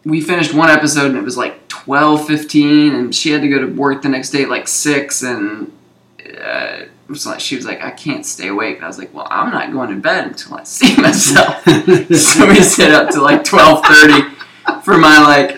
we 0.09 0.21
finished 0.21 0.53
one 0.53 0.69
episode 0.69 1.07
and 1.07 1.17
it 1.17 1.23
was 1.23 1.37
like 1.37 1.67
12:15, 1.69 2.93
and 2.93 3.15
she 3.15 3.31
had 3.31 3.41
to 3.41 3.49
go 3.49 3.59
to 3.59 3.67
work 3.67 4.01
the 4.01 4.09
next 4.09 4.29
day 4.31 4.43
at 4.43 4.49
like 4.49 4.67
six, 4.67 5.21
and 5.23 5.71
uh, 6.19 6.83
it 6.83 6.89
was 7.07 7.25
like 7.25 7.39
she 7.39 7.55
was 7.55 7.65
like, 7.65 7.81
I 7.81 7.91
can't 7.91 8.25
stay 8.25 8.47
awake. 8.47 8.77
And 8.77 8.85
I 8.85 8.87
was 8.87 8.97
like, 8.99 9.13
Well, 9.13 9.27
I'm 9.29 9.51
not 9.51 9.71
going 9.71 9.89
to 9.89 9.95
bed 9.95 10.27
until 10.27 10.55
I 10.55 10.63
see 10.63 10.95
myself. 11.01 11.63
so 11.65 12.47
we 12.47 12.61
stayed 12.61 12.91
up 12.91 13.09
to 13.11 13.21
like 13.21 13.43
12:30 13.43 14.83
for 14.83 14.97
my 14.97 15.19
like 15.19 15.57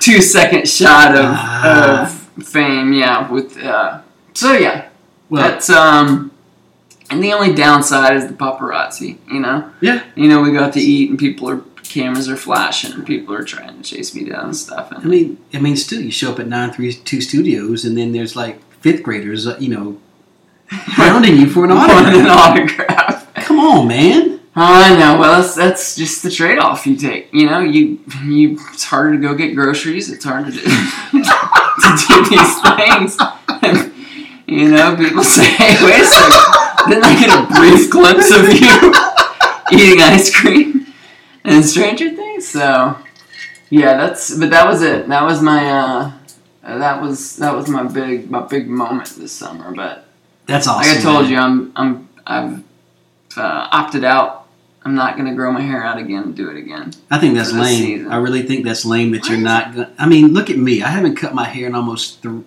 two 0.00 0.20
second 0.20 0.68
shot 0.68 1.14
of, 1.14 1.24
Ah. 1.26 2.34
of 2.36 2.46
fame. 2.46 2.92
Yeah, 2.92 3.30
with 3.30 3.56
uh, 3.62 4.00
so 4.34 4.52
yeah, 4.52 4.88
well, 5.28 5.42
that's 5.48 5.70
um, 5.70 6.30
and 7.10 7.22
the 7.22 7.32
only 7.32 7.54
downside 7.54 8.16
is 8.16 8.26
the 8.26 8.34
paparazzi. 8.34 9.18
You 9.28 9.40
know, 9.40 9.70
yeah. 9.80 10.04
you 10.14 10.28
know, 10.28 10.40
we 10.42 10.52
got 10.52 10.72
to 10.74 10.80
eat 10.80 11.10
and 11.10 11.18
people 11.18 11.48
are 11.48 11.62
cameras 11.90 12.28
are 12.28 12.36
flashing 12.36 12.92
and 12.92 13.04
people 13.04 13.34
are 13.34 13.44
trying 13.44 13.76
to 13.76 13.82
chase 13.82 14.14
me 14.14 14.24
down 14.24 14.46
and 14.46 14.56
stuff. 14.56 14.92
And 14.92 15.04
I 15.04 15.06
mean, 15.06 15.38
I 15.52 15.58
mean, 15.58 15.76
still, 15.76 16.00
you 16.00 16.12
show 16.12 16.32
up 16.32 16.38
at 16.38 16.46
nine 16.46 16.72
three 16.72 16.92
two 16.92 17.20
studios, 17.20 17.84
and 17.84 17.98
then 17.98 18.12
there's 18.12 18.36
like 18.36 18.62
fifth 18.74 19.02
graders, 19.02 19.46
uh, 19.46 19.56
you 19.58 19.68
know, 19.68 19.98
hounding 20.68 21.36
you 21.36 21.50
for 21.50 21.64
an 21.64 21.70
want 21.70 21.90
an 21.90 22.26
autograph. 22.26 23.26
autograph. 23.28 23.34
Come 23.34 23.58
on, 23.58 23.88
man. 23.88 24.40
I 24.54 24.96
know. 24.96 25.18
Well, 25.18 25.40
that's, 25.40 25.54
that's 25.54 25.96
just 25.96 26.22
the 26.22 26.30
trade 26.30 26.58
off 26.58 26.86
you 26.86 26.96
take. 26.96 27.32
You 27.32 27.46
know, 27.46 27.60
you 27.60 28.00
you 28.24 28.58
it's 28.72 28.84
harder 28.84 29.12
to 29.12 29.18
go 29.18 29.34
get 29.34 29.54
groceries. 29.54 30.10
It's 30.10 30.24
hard 30.24 30.46
to 30.46 30.52
do 30.52 30.60
to 30.60 31.90
do 32.08 32.30
these 32.30 32.60
things. 32.62 33.16
And, 33.62 33.92
you 34.46 34.70
know, 34.70 34.96
people 34.96 35.24
say, 35.24 35.44
"Hey, 35.44 35.84
wait 35.84 36.02
a 36.02 36.06
second! 36.06 36.88
Didn't 36.88 37.04
I 37.04 37.20
get 37.20 37.30
a 37.30 37.54
brief 37.54 37.90
glimpse 37.90 38.30
of 38.30 38.48
you 38.48 38.92
eating 39.72 40.00
ice 40.02 40.34
cream 40.34 40.80
in 41.50 41.62
Stranger 41.62 42.10
Things?" 42.10 42.46
So, 42.48 42.96
yeah, 43.68 43.96
that's. 43.96 44.36
But 44.38 44.50
that 44.50 44.66
was 44.66 44.82
it. 44.82 45.08
That 45.08 45.24
was 45.24 45.42
my. 45.42 45.70
uh 45.70 46.12
that 46.62 47.00
was 47.00 47.36
that 47.36 47.54
was 47.54 47.68
my 47.68 47.82
big 47.84 48.30
my 48.30 48.42
big 48.42 48.68
moment 48.68 49.08
this 49.10 49.32
summer. 49.32 49.74
But 49.74 50.04
That's 50.46 50.66
awesome. 50.66 50.88
like 50.88 50.98
I 50.98 51.02
told 51.02 51.22
man. 51.22 51.32
you, 51.32 51.38
I'm 51.38 51.72
I'm 51.74 52.08
I've 52.26 52.64
uh, 53.38 53.68
opted 53.72 54.04
out. 54.04 54.46
I'm 54.84 54.94
not 54.94 55.16
gonna 55.16 55.34
grow 55.34 55.52
my 55.52 55.60
hair 55.60 55.82
out 55.84 55.98
again 55.98 56.22
and 56.22 56.36
do 56.36 56.48
it 56.50 56.56
again. 56.56 56.92
I 57.10 57.18
think 57.18 57.34
that's 57.34 57.52
lame. 57.52 57.82
season. 57.82 58.12
I 58.12 58.16
really 58.16 58.42
think 58.42 58.64
that's 58.64 58.84
lame 58.84 59.10
that 59.12 59.28
you're 59.28 59.38
not. 59.38 59.74
Gonna, 59.74 59.92
I 59.98 60.06
mean, 60.06 60.28
look 60.28 60.48
at 60.50 60.56
me. 60.56 60.82
I 60.82 60.88
haven't 60.88 61.16
cut 61.16 61.34
my 61.34 61.44
hair 61.44 61.66
in 61.66 61.74
almost 61.74 62.22
th- 62.22 62.44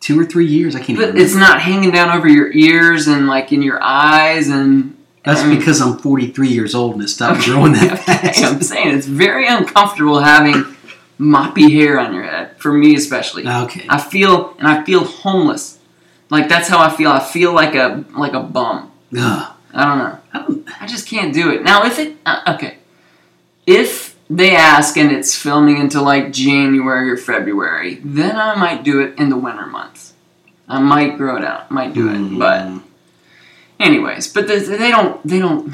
two 0.00 0.20
or 0.20 0.24
three 0.24 0.46
years. 0.46 0.76
I 0.76 0.80
can't. 0.80 0.98
But 0.98 1.16
it's 1.16 1.34
not 1.34 1.60
hanging 1.60 1.90
down 1.90 2.16
over 2.16 2.28
your 2.28 2.52
ears 2.52 3.08
and 3.08 3.26
like 3.26 3.52
in 3.52 3.62
your 3.62 3.82
eyes 3.82 4.48
and. 4.48 4.96
That's 5.24 5.40
I 5.42 5.46
mean- 5.46 5.58
because 5.58 5.80
I'm 5.80 5.98
43 5.98 6.48
years 6.48 6.74
old 6.74 6.94
and 6.94 7.02
it 7.02 7.08
stopped 7.08 7.44
growing 7.44 7.72
that 7.72 7.98
fast. 8.04 8.42
I'm 8.44 8.62
saying 8.62 8.96
it's 8.96 9.06
very 9.06 9.46
uncomfortable 9.46 10.20
having 10.20 10.64
moppy 11.18 11.70
hair 11.72 11.98
on 11.98 12.14
your 12.14 12.22
head. 12.24 12.56
For 12.58 12.72
me, 12.72 12.94
especially. 12.94 13.46
okay. 13.46 13.86
I 13.88 13.98
feel 13.98 14.54
and 14.58 14.66
I 14.68 14.84
feel 14.84 15.04
homeless. 15.04 15.78
Like 16.30 16.48
that's 16.48 16.68
how 16.68 16.78
I 16.80 16.90
feel. 16.94 17.10
I 17.10 17.20
feel 17.20 17.52
like 17.52 17.74
a 17.74 18.04
like 18.16 18.32
a 18.34 18.40
bum. 18.40 18.90
Ugh. 19.18 19.54
I 19.74 19.84
don't 19.84 19.98
know. 19.98 20.18
I 20.32 20.38
don't, 20.42 20.82
I 20.82 20.86
just 20.86 21.06
can't 21.08 21.32
do 21.34 21.50
it. 21.50 21.62
Now, 21.62 21.84
if 21.84 21.98
it 21.98 22.16
uh, 22.26 22.54
okay, 22.54 22.78
if 23.66 24.16
they 24.30 24.54
ask 24.54 24.96
and 24.96 25.10
it's 25.10 25.34
filming 25.34 25.78
into 25.78 26.00
like 26.02 26.32
January 26.32 27.10
or 27.10 27.16
February, 27.16 27.96
then 28.04 28.36
I 28.36 28.54
might 28.56 28.82
do 28.82 29.00
it 29.00 29.18
in 29.18 29.28
the 29.30 29.36
winter 29.36 29.66
months. 29.66 30.12
I 30.68 30.80
might 30.80 31.16
grow 31.16 31.36
it 31.36 31.44
out. 31.44 31.70
Might 31.70 31.94
do 31.94 32.08
it, 32.10 32.38
but 32.38 32.62
Mm. 32.66 32.82
Anyways, 33.80 34.32
but 34.32 34.46
they, 34.46 34.58
they 34.58 34.90
don't. 34.90 35.26
They 35.26 35.38
don't. 35.38 35.72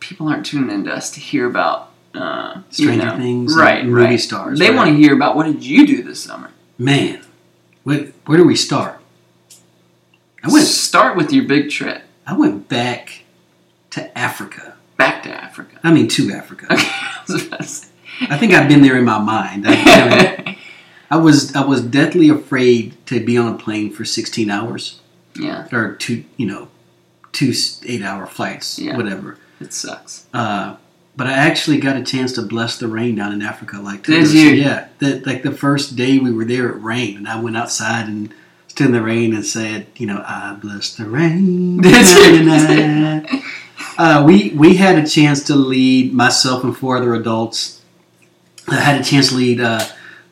People 0.00 0.28
aren't 0.28 0.46
tuning 0.46 0.70
into 0.70 0.92
us 0.92 1.10
to 1.12 1.20
hear 1.20 1.46
about 1.46 1.90
uh, 2.14 2.62
Stranger 2.70 2.92
you 2.92 3.04
know, 3.04 3.16
Things, 3.16 3.56
right? 3.56 3.84
movie 3.84 4.02
right. 4.02 4.20
stars. 4.20 4.58
They 4.58 4.68
right? 4.68 4.76
want 4.76 4.90
to 4.90 4.96
hear 4.96 5.14
about 5.14 5.36
what 5.36 5.46
did 5.46 5.64
you 5.64 5.86
do 5.86 6.02
this 6.02 6.22
summer. 6.22 6.50
Man, 6.78 7.22
where, 7.82 8.12
where 8.26 8.38
do 8.38 8.44
we 8.44 8.56
start? 8.56 9.00
I 10.42 10.52
went. 10.52 10.66
Start 10.66 11.16
with 11.16 11.32
your 11.32 11.44
big 11.44 11.70
trip 11.70 12.02
I 12.26 12.36
went 12.36 12.68
back 12.68 13.22
to 13.90 14.16
Africa. 14.18 14.74
back 14.96 15.22
to 15.22 15.30
Africa. 15.30 15.78
I 15.82 15.92
mean, 15.92 16.08
to 16.08 16.32
Africa. 16.32 16.66
Okay, 16.72 16.82
I 16.86 17.22
was 17.28 17.46
about 17.46 17.60
to 17.60 17.66
say. 17.66 17.88
I 18.22 18.36
think 18.38 18.52
I've 18.52 18.68
been 18.68 18.82
there 18.82 18.98
in 18.98 19.04
my 19.04 19.18
mind. 19.18 19.64
I, 19.66 20.58
I 21.10 21.16
was 21.16 21.54
I 21.54 21.64
was 21.64 21.82
deathly 21.82 22.28
afraid 22.28 22.94
to 23.06 23.24
be 23.24 23.38
on 23.38 23.54
a 23.54 23.58
plane 23.58 23.92
for 23.92 24.04
16 24.04 24.50
hours 24.50 25.00
yeah, 25.38 25.68
or 25.72 25.94
two, 25.94 26.24
you 26.36 26.46
know, 26.46 26.68
two 27.36 27.52
eight 27.84 28.02
hour 28.02 28.26
flights, 28.26 28.78
Yeah. 28.78 28.96
whatever. 28.96 29.38
it 29.60 29.72
sucks. 29.72 30.26
Uh, 30.34 30.76
but 31.16 31.26
I 31.26 31.32
actually 31.32 31.78
got 31.78 31.96
a 31.96 32.02
chance 32.02 32.32
to 32.32 32.42
bless 32.42 32.78
the 32.78 32.88
rain 32.88 33.14
down 33.14 33.32
in 33.32 33.40
Africa. 33.42 33.78
Like 33.80 34.02
Did 34.04 34.30
you? 34.32 34.50
Yeah. 34.50 34.88
The, 34.98 35.20
like 35.24 35.42
the 35.42 35.52
first 35.52 35.96
day 35.96 36.18
we 36.18 36.30
were 36.32 36.44
there, 36.44 36.68
it 36.70 36.76
rained, 36.82 37.16
and 37.18 37.28
I 37.28 37.40
went 37.40 37.56
outside 37.56 38.06
and 38.06 38.34
stood 38.68 38.88
in 38.88 38.92
the 38.92 39.02
rain 39.02 39.34
and 39.34 39.44
said, 39.44 39.86
you 39.96 40.06
know, 40.06 40.22
I 40.26 40.56
bless 40.60 40.94
the 40.96 41.04
rain. 41.06 41.78
Did 41.82 42.06
you? 42.06 42.38
tonight." 42.44 43.42
uh, 43.98 44.24
we 44.26 44.50
we 44.50 44.76
had 44.76 44.98
a 44.98 45.06
chance 45.06 45.42
to 45.44 45.54
lead 45.54 46.12
myself 46.12 46.64
and 46.64 46.76
four 46.76 46.96
other 46.98 47.14
adults. 47.14 47.80
I 48.68 48.76
had 48.80 49.00
a 49.00 49.04
chance 49.04 49.28
to 49.30 49.36
lead 49.36 49.60
uh, 49.60 49.80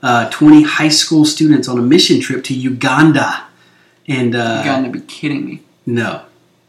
uh, 0.02 0.28
20 0.30 0.64
high 0.64 0.88
school 0.90 1.24
students 1.24 1.68
on 1.68 1.78
a 1.78 1.82
mission 1.82 2.20
trip 2.20 2.44
to 2.44 2.54
Uganda. 2.54 3.44
And 4.06 4.34
uh, 4.34 4.58
you 4.58 4.70
got 4.70 4.82
to 4.84 4.90
be 4.90 5.00
kidding 5.00 5.46
me. 5.46 5.62
no, 5.86 6.23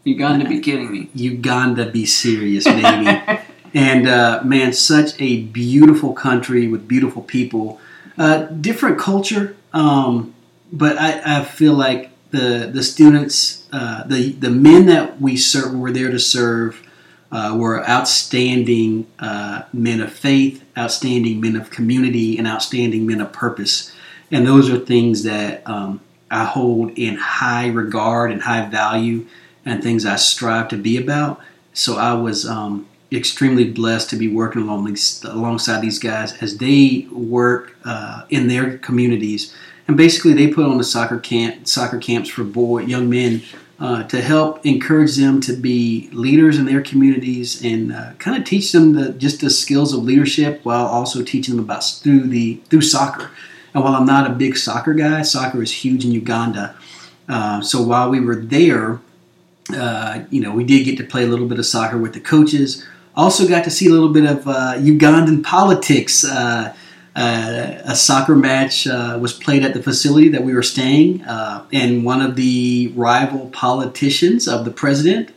You 0.06 0.16
got 0.16 0.40
to 0.40 0.48
be 0.48 0.60
kidding 0.60 0.92
me. 0.92 1.10
Uganda, 1.16 1.90
be 1.90 2.06
serious, 2.06 2.66
baby. 2.66 3.42
and 3.74 4.08
uh, 4.08 4.42
man, 4.44 4.72
such 4.72 5.20
a 5.20 5.42
beautiful 5.42 6.14
country 6.14 6.68
with 6.68 6.88
beautiful 6.88 7.24
people. 7.24 7.82
Uh, 8.16 8.44
different 8.44 9.00
culture, 9.00 9.58
um, 9.74 10.34
but 10.72 10.98
I, 10.98 11.40
I 11.40 11.44
feel 11.44 11.74
like 11.74 12.12
the 12.30 12.70
the 12.72 12.84
students, 12.84 13.68
uh, 13.74 14.04
the 14.06 14.32
the 14.34 14.52
men 14.52 14.86
that 14.86 15.20
we 15.20 15.36
serve, 15.36 15.74
were 15.74 15.92
there 15.92 16.12
to 16.12 16.20
serve, 16.20 16.88
uh, 17.32 17.56
were 17.58 17.84
outstanding 17.90 19.08
uh, 19.20 19.64
men 19.74 20.02
of 20.02 20.14
faith, 20.14 20.64
outstanding 20.78 21.42
men 21.42 21.56
of 21.56 21.72
community, 21.72 22.38
and 22.38 22.48
outstanding 22.48 23.08
men 23.08 23.20
of 23.20 23.34
purpose. 23.34 23.92
And 24.32 24.46
those 24.46 24.70
are 24.70 24.78
things 24.78 25.24
that 25.24 25.68
um, 25.68 26.00
I 26.30 26.46
hold 26.46 26.92
in 26.92 27.16
high 27.16 27.68
regard 27.68 28.32
and 28.32 28.44
high 28.44 28.70
value, 28.70 29.26
and 29.66 29.82
things 29.82 30.06
I 30.06 30.16
strive 30.16 30.68
to 30.70 30.78
be 30.78 30.98
about. 30.98 31.42
So 31.74 31.98
I 31.98 32.14
was 32.14 32.48
um, 32.48 32.88
extremely 33.12 33.70
blessed 33.70 34.10
to 34.12 34.16
be 34.16 34.28
working 34.28 34.62
along 34.62 34.86
these, 34.86 35.24
alongside 35.24 35.82
these 35.82 36.00
guys 36.00 36.34
as 36.42 36.58
they 36.58 37.08
work 37.12 37.76
uh, 37.84 38.24
in 38.30 38.48
their 38.48 38.78
communities. 38.78 39.54
And 39.88 39.98
basically, 39.98 40.34
they 40.34 40.48
put 40.48 40.66
on 40.66 40.78
the 40.78 40.84
soccer 40.84 41.20
camp, 41.20 41.68
soccer 41.68 42.00
camps 42.00 42.30
for 42.30 42.44
boy, 42.44 42.82
young 42.82 43.10
men 43.10 43.44
uh, 43.80 44.04
to 44.04 44.22
help 44.22 44.66
encourage 44.66 45.16
them 45.18 45.42
to 45.42 45.54
be 45.54 46.10
leaders 46.14 46.58
in 46.58 46.66
their 46.66 46.82
communities 46.82 47.64
and 47.64 47.92
uh, 47.92 48.14
kind 48.14 48.38
of 48.38 48.48
teach 48.48 48.72
them 48.72 48.94
the, 48.94 49.12
just 49.14 49.42
the 49.42 49.50
skills 49.50 49.94
of 49.94 50.04
leadership 50.04 50.62
while 50.64 50.86
also 50.86 51.24
teaching 51.24 51.56
them 51.56 51.66
about 51.66 51.84
through 51.84 52.22
the 52.22 52.56
through 52.70 52.82
soccer. 52.82 53.30
And 53.74 53.84
while 53.84 53.94
I'm 53.94 54.06
not 54.06 54.30
a 54.30 54.34
big 54.34 54.56
soccer 54.58 54.94
guy, 54.94 55.22
soccer 55.24 55.62
is 55.62 55.72
huge 55.72 56.06
in 56.06 56.12
Uganda. 56.12 56.76
Uh, 57.28 57.62
so 57.62 57.82
while 57.84 58.10
we 58.10 58.22
were 58.22 58.38
there, 58.38 59.02
uh, 59.74 60.24
you 60.30 60.42
know, 60.42 60.52
we 60.52 60.64
did 60.64 60.86
get 60.86 60.98
to 60.98 61.04
play 61.04 61.24
a 61.24 61.28
little 61.28 61.48
bit 61.48 61.60
of 61.60 61.66
soccer 61.66 61.98
with 61.98 62.14
the 62.14 62.20
coaches. 62.20 62.86
Also 63.16 63.48
got 63.48 63.64
to 63.64 63.72
see 63.72 63.88
a 63.88 63.90
little 63.90 64.10
bit 64.10 64.26
of 64.26 64.48
uh, 64.48 64.74
Ugandan 64.78 65.44
politics. 65.44 66.24
Uh, 66.24 66.76
uh, 67.16 67.82
a 67.86 67.96
soccer 67.96 68.36
match 68.36 68.86
uh, 68.88 69.18
was 69.22 69.32
played 69.32 69.64
at 69.64 69.74
the 69.74 69.82
facility 69.82 70.28
that 70.28 70.44
we 70.44 70.54
were 70.54 70.62
staying, 70.62 71.22
and 71.22 72.04
one 72.04 72.22
of 72.22 72.36
the 72.36 72.92
rival 72.94 73.50
politicians 73.52 74.50
of 74.50 74.66
the 74.66 74.72
president, 74.72 75.32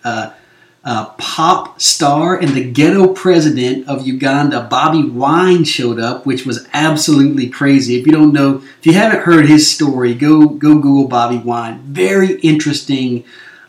pop 0.82 1.80
star 1.80 2.36
and 2.36 2.50
the 2.54 2.68
ghetto 2.72 3.12
president 3.12 3.88
of 3.88 4.04
Uganda, 4.04 4.66
Bobi 4.68 5.08
Wine, 5.08 5.62
showed 5.62 6.00
up, 6.00 6.26
which 6.26 6.44
was 6.44 6.66
absolutely 6.72 7.48
crazy. 7.48 8.00
If 8.00 8.06
you 8.06 8.12
don't 8.12 8.32
know, 8.32 8.56
if 8.80 8.84
you 8.84 8.94
haven't 8.94 9.22
heard 9.22 9.46
his 9.46 9.70
story, 9.70 10.14
go 10.14 10.48
go 10.48 10.74
Google 10.74 11.08
Bobi 11.08 11.42
Wine. 11.44 11.78
Very 11.84 12.40
interesting 12.40 13.22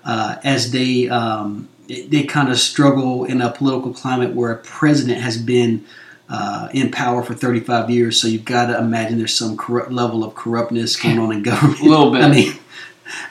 uh, 0.09 0.39
as 0.43 0.71
they 0.71 1.07
um, 1.07 1.69
they 1.87 2.23
kind 2.23 2.49
of 2.49 2.57
struggle 2.57 3.25
in 3.25 3.41
a 3.41 3.51
political 3.51 3.93
climate 3.93 4.33
where 4.33 4.51
a 4.51 4.57
president 4.57 5.21
has 5.21 5.37
been 5.37 5.85
uh, 6.29 6.67
in 6.73 6.89
power 6.89 7.21
for 7.21 7.35
35 7.35 7.91
years. 7.91 8.19
So 8.19 8.27
you've 8.27 8.45
got 8.45 8.67
to 8.67 8.77
imagine 8.79 9.19
there's 9.19 9.35
some 9.35 9.55
corrupt 9.55 9.91
level 9.91 10.23
of 10.23 10.33
corruptness 10.33 10.95
going 10.95 11.19
on 11.19 11.31
in 11.31 11.43
government. 11.43 11.79
A 11.81 11.85
little 11.85 12.11
bit. 12.11 12.23
I 12.23 12.31
mean, 12.31 12.53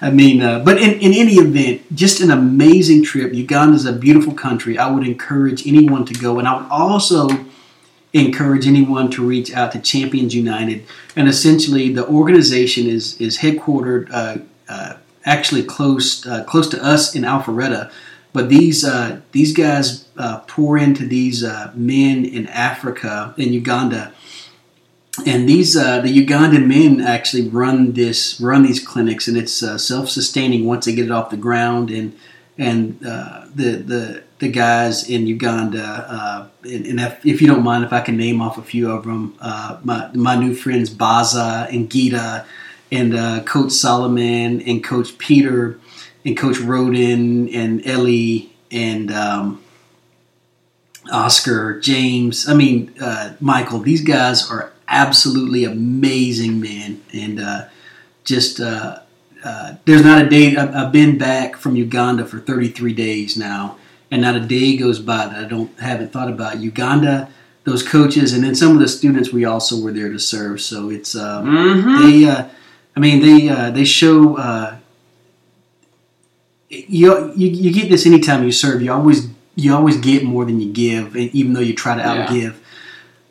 I 0.00 0.10
mean, 0.10 0.40
uh, 0.40 0.60
but 0.60 0.78
in, 0.78 0.94
in 1.00 1.12
any 1.14 1.34
event, 1.34 1.82
just 1.96 2.20
an 2.20 2.30
amazing 2.30 3.02
trip. 3.04 3.34
Uganda 3.34 3.74
is 3.74 3.84
a 3.84 3.92
beautiful 3.92 4.34
country. 4.34 4.78
I 4.78 4.88
would 4.88 5.06
encourage 5.06 5.66
anyone 5.66 6.04
to 6.06 6.14
go, 6.14 6.38
and 6.38 6.46
I 6.46 6.60
would 6.60 6.70
also 6.70 7.28
encourage 8.12 8.68
anyone 8.68 9.10
to 9.12 9.26
reach 9.26 9.52
out 9.52 9.72
to 9.72 9.80
Champions 9.80 10.32
United. 10.32 10.86
And 11.16 11.28
essentially, 11.28 11.92
the 11.92 12.06
organization 12.06 12.86
is 12.86 13.20
is 13.20 13.38
headquartered 13.38 14.10
uh, 14.12 14.36
uh, 14.68 14.94
actually 15.28 15.62
close 15.62 16.26
uh, 16.26 16.42
close 16.44 16.68
to 16.68 16.82
us 16.82 17.14
in 17.14 17.22
Alpharetta. 17.22 17.92
But 18.32 18.48
these 18.48 18.84
uh, 18.84 19.20
these 19.32 19.52
guys 19.52 20.06
uh, 20.16 20.40
pour 20.40 20.78
into 20.78 21.06
these 21.06 21.44
uh, 21.44 21.72
men 21.74 22.24
in 22.24 22.46
Africa 22.48 23.34
in 23.36 23.52
Uganda, 23.52 24.12
and 25.26 25.48
these 25.48 25.76
uh, 25.76 26.00
the 26.00 26.26
Ugandan 26.26 26.66
men 26.66 27.00
actually 27.00 27.48
run 27.48 27.92
this 27.92 28.40
run 28.40 28.62
these 28.62 28.84
clinics, 28.84 29.28
and 29.28 29.36
it's 29.36 29.52
self 29.52 30.08
sustaining 30.08 30.66
once 30.66 30.86
they 30.86 30.94
get 30.94 31.06
it 31.06 31.10
off 31.10 31.30
the 31.30 31.36
ground. 31.36 31.90
And 31.90 32.16
and 32.58 32.98
the 33.00 33.82
the 33.92 34.22
the 34.40 34.48
guys 34.48 35.08
in 35.08 35.26
Uganda, 35.26 36.50
and, 36.62 36.86
and 36.86 37.00
if, 37.00 37.26
if 37.26 37.40
you 37.40 37.48
don't 37.48 37.64
mind, 37.64 37.84
if 37.84 37.92
I 37.92 38.00
can 38.00 38.16
name 38.16 38.40
off 38.40 38.58
a 38.58 38.62
few 38.62 38.90
of 38.90 39.04
them, 39.04 39.36
my 39.84 40.10
my 40.14 40.36
new 40.36 40.54
friends 40.54 40.90
Baza 40.90 41.66
and 41.70 41.90
Gita, 41.90 42.44
and 42.90 43.14
uh, 43.14 43.42
Coach 43.44 43.72
Solomon 43.72 44.60
and 44.62 44.82
Coach 44.82 45.18
Peter, 45.18 45.78
and 46.24 46.36
Coach 46.36 46.58
Roden 46.58 47.48
and 47.54 47.86
Ellie 47.86 48.52
and. 48.70 49.10
Um, 49.12 49.62
Oscar, 51.10 51.80
James, 51.80 52.48
I 52.48 52.54
mean, 52.54 52.94
uh, 53.00 53.34
Michael, 53.40 53.78
these 53.80 54.02
guys 54.02 54.50
are 54.50 54.72
absolutely 54.88 55.64
amazing 55.64 56.60
men. 56.60 57.02
And 57.12 57.40
uh, 57.40 57.64
just, 58.24 58.60
uh, 58.60 59.00
uh, 59.42 59.76
there's 59.84 60.04
not 60.04 60.24
a 60.24 60.28
day, 60.28 60.56
I've, 60.56 60.74
I've 60.74 60.92
been 60.92 61.16
back 61.18 61.56
from 61.56 61.76
Uganda 61.76 62.26
for 62.26 62.40
33 62.40 62.92
days 62.92 63.36
now, 63.36 63.76
and 64.10 64.20
not 64.22 64.36
a 64.36 64.40
day 64.40 64.76
goes 64.76 64.98
by 64.98 65.26
that 65.28 65.44
I 65.44 65.48
don't 65.48 65.78
haven't 65.80 66.12
thought 66.12 66.28
about 66.28 66.58
Uganda, 66.60 67.30
those 67.64 67.82
coaches, 67.86 68.32
and 68.32 68.42
then 68.44 68.54
some 68.54 68.72
of 68.72 68.78
the 68.78 68.88
students 68.88 69.32
we 69.32 69.44
also 69.44 69.80
were 69.80 69.92
there 69.92 70.10
to 70.10 70.18
serve. 70.18 70.60
So 70.60 70.90
it's, 70.90 71.14
um, 71.14 71.46
Mm-hmm. 71.46 72.02
they, 72.02 72.28
uh, 72.28 72.48
I 72.98 73.00
mean, 73.00 73.22
they, 73.22 73.48
uh, 73.48 73.70
they 73.70 73.84
show, 73.84 74.36
uh, 74.38 74.76
you, 76.68 77.32
you, 77.36 77.48
you 77.48 77.72
get 77.72 77.88
this 77.88 78.06
anytime 78.06 78.42
you 78.42 78.50
serve. 78.50 78.82
You 78.82 78.92
always 78.92 79.28
you 79.54 79.72
always 79.72 79.96
get 79.98 80.24
more 80.24 80.44
than 80.44 80.60
you 80.60 80.72
give, 80.72 81.14
and 81.14 81.32
even 81.32 81.52
though 81.52 81.60
you 81.60 81.74
try 81.74 81.94
to 81.94 82.00
Yeah. 82.00 82.26
outgive. 82.26 82.54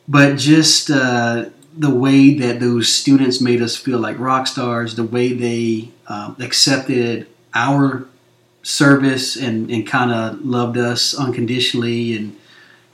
But 0.08 0.38
just 0.38 0.90
uh, 0.90 1.50
the 1.78 1.90
way 1.90 2.34
that 2.36 2.62
those 2.62 2.88
students 2.88 3.42
made 3.42 3.62
us 3.62 3.76
feel 3.76 4.00
like 4.00 4.18
rock 4.20 4.48
stars, 4.48 4.96
the 4.96 5.04
way 5.04 5.34
they 5.34 5.90
um, 6.08 6.38
accepted 6.40 7.28
our 7.54 8.08
service 8.64 9.36
and, 9.36 9.70
and 9.70 9.86
kind 9.86 10.14
of 10.14 10.46
loved 10.46 10.78
us 10.78 11.14
unconditionally, 11.14 12.16
and 12.16 12.38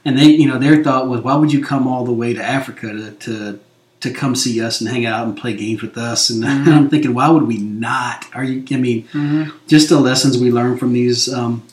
and 0.03 0.17
they 0.17 0.25
you 0.25 0.47
know 0.47 0.57
their 0.57 0.83
thought 0.83 1.07
was, 1.07 1.21
why 1.21 1.35
would 1.35 1.53
you 1.53 1.63
come 1.63 1.87
all 1.87 2.03
the 2.03 2.13
way 2.13 2.33
to 2.33 2.43
Africa 2.43 2.87
to 2.93 3.11
to, 3.11 3.59
to 4.03 4.13
come 4.13 4.35
see 4.35 4.61
us 4.61 4.79
and 4.79 4.89
hang 4.89 5.05
out 5.05 5.27
and 5.27 5.35
play 5.37 5.53
games 5.55 5.81
with 5.81 5.97
us? 5.97 6.29
And 6.29 6.43
Mhm. 6.43 6.67
I'm 6.73 6.89
thinking, 6.89 7.13
why 7.13 7.29
would 7.29 7.43
we 7.47 7.57
not? 7.57 8.25
Are 8.33 8.43
you? 8.43 8.63
I 8.71 8.79
mean, 8.79 9.03
Mm-hmm. 9.13 9.49
just 9.67 9.89
the 9.89 9.99
lessons 9.99 10.37
we 10.37 10.51
learn 10.51 10.77
from 10.77 10.93
these 10.93 11.27
um, 11.33 11.63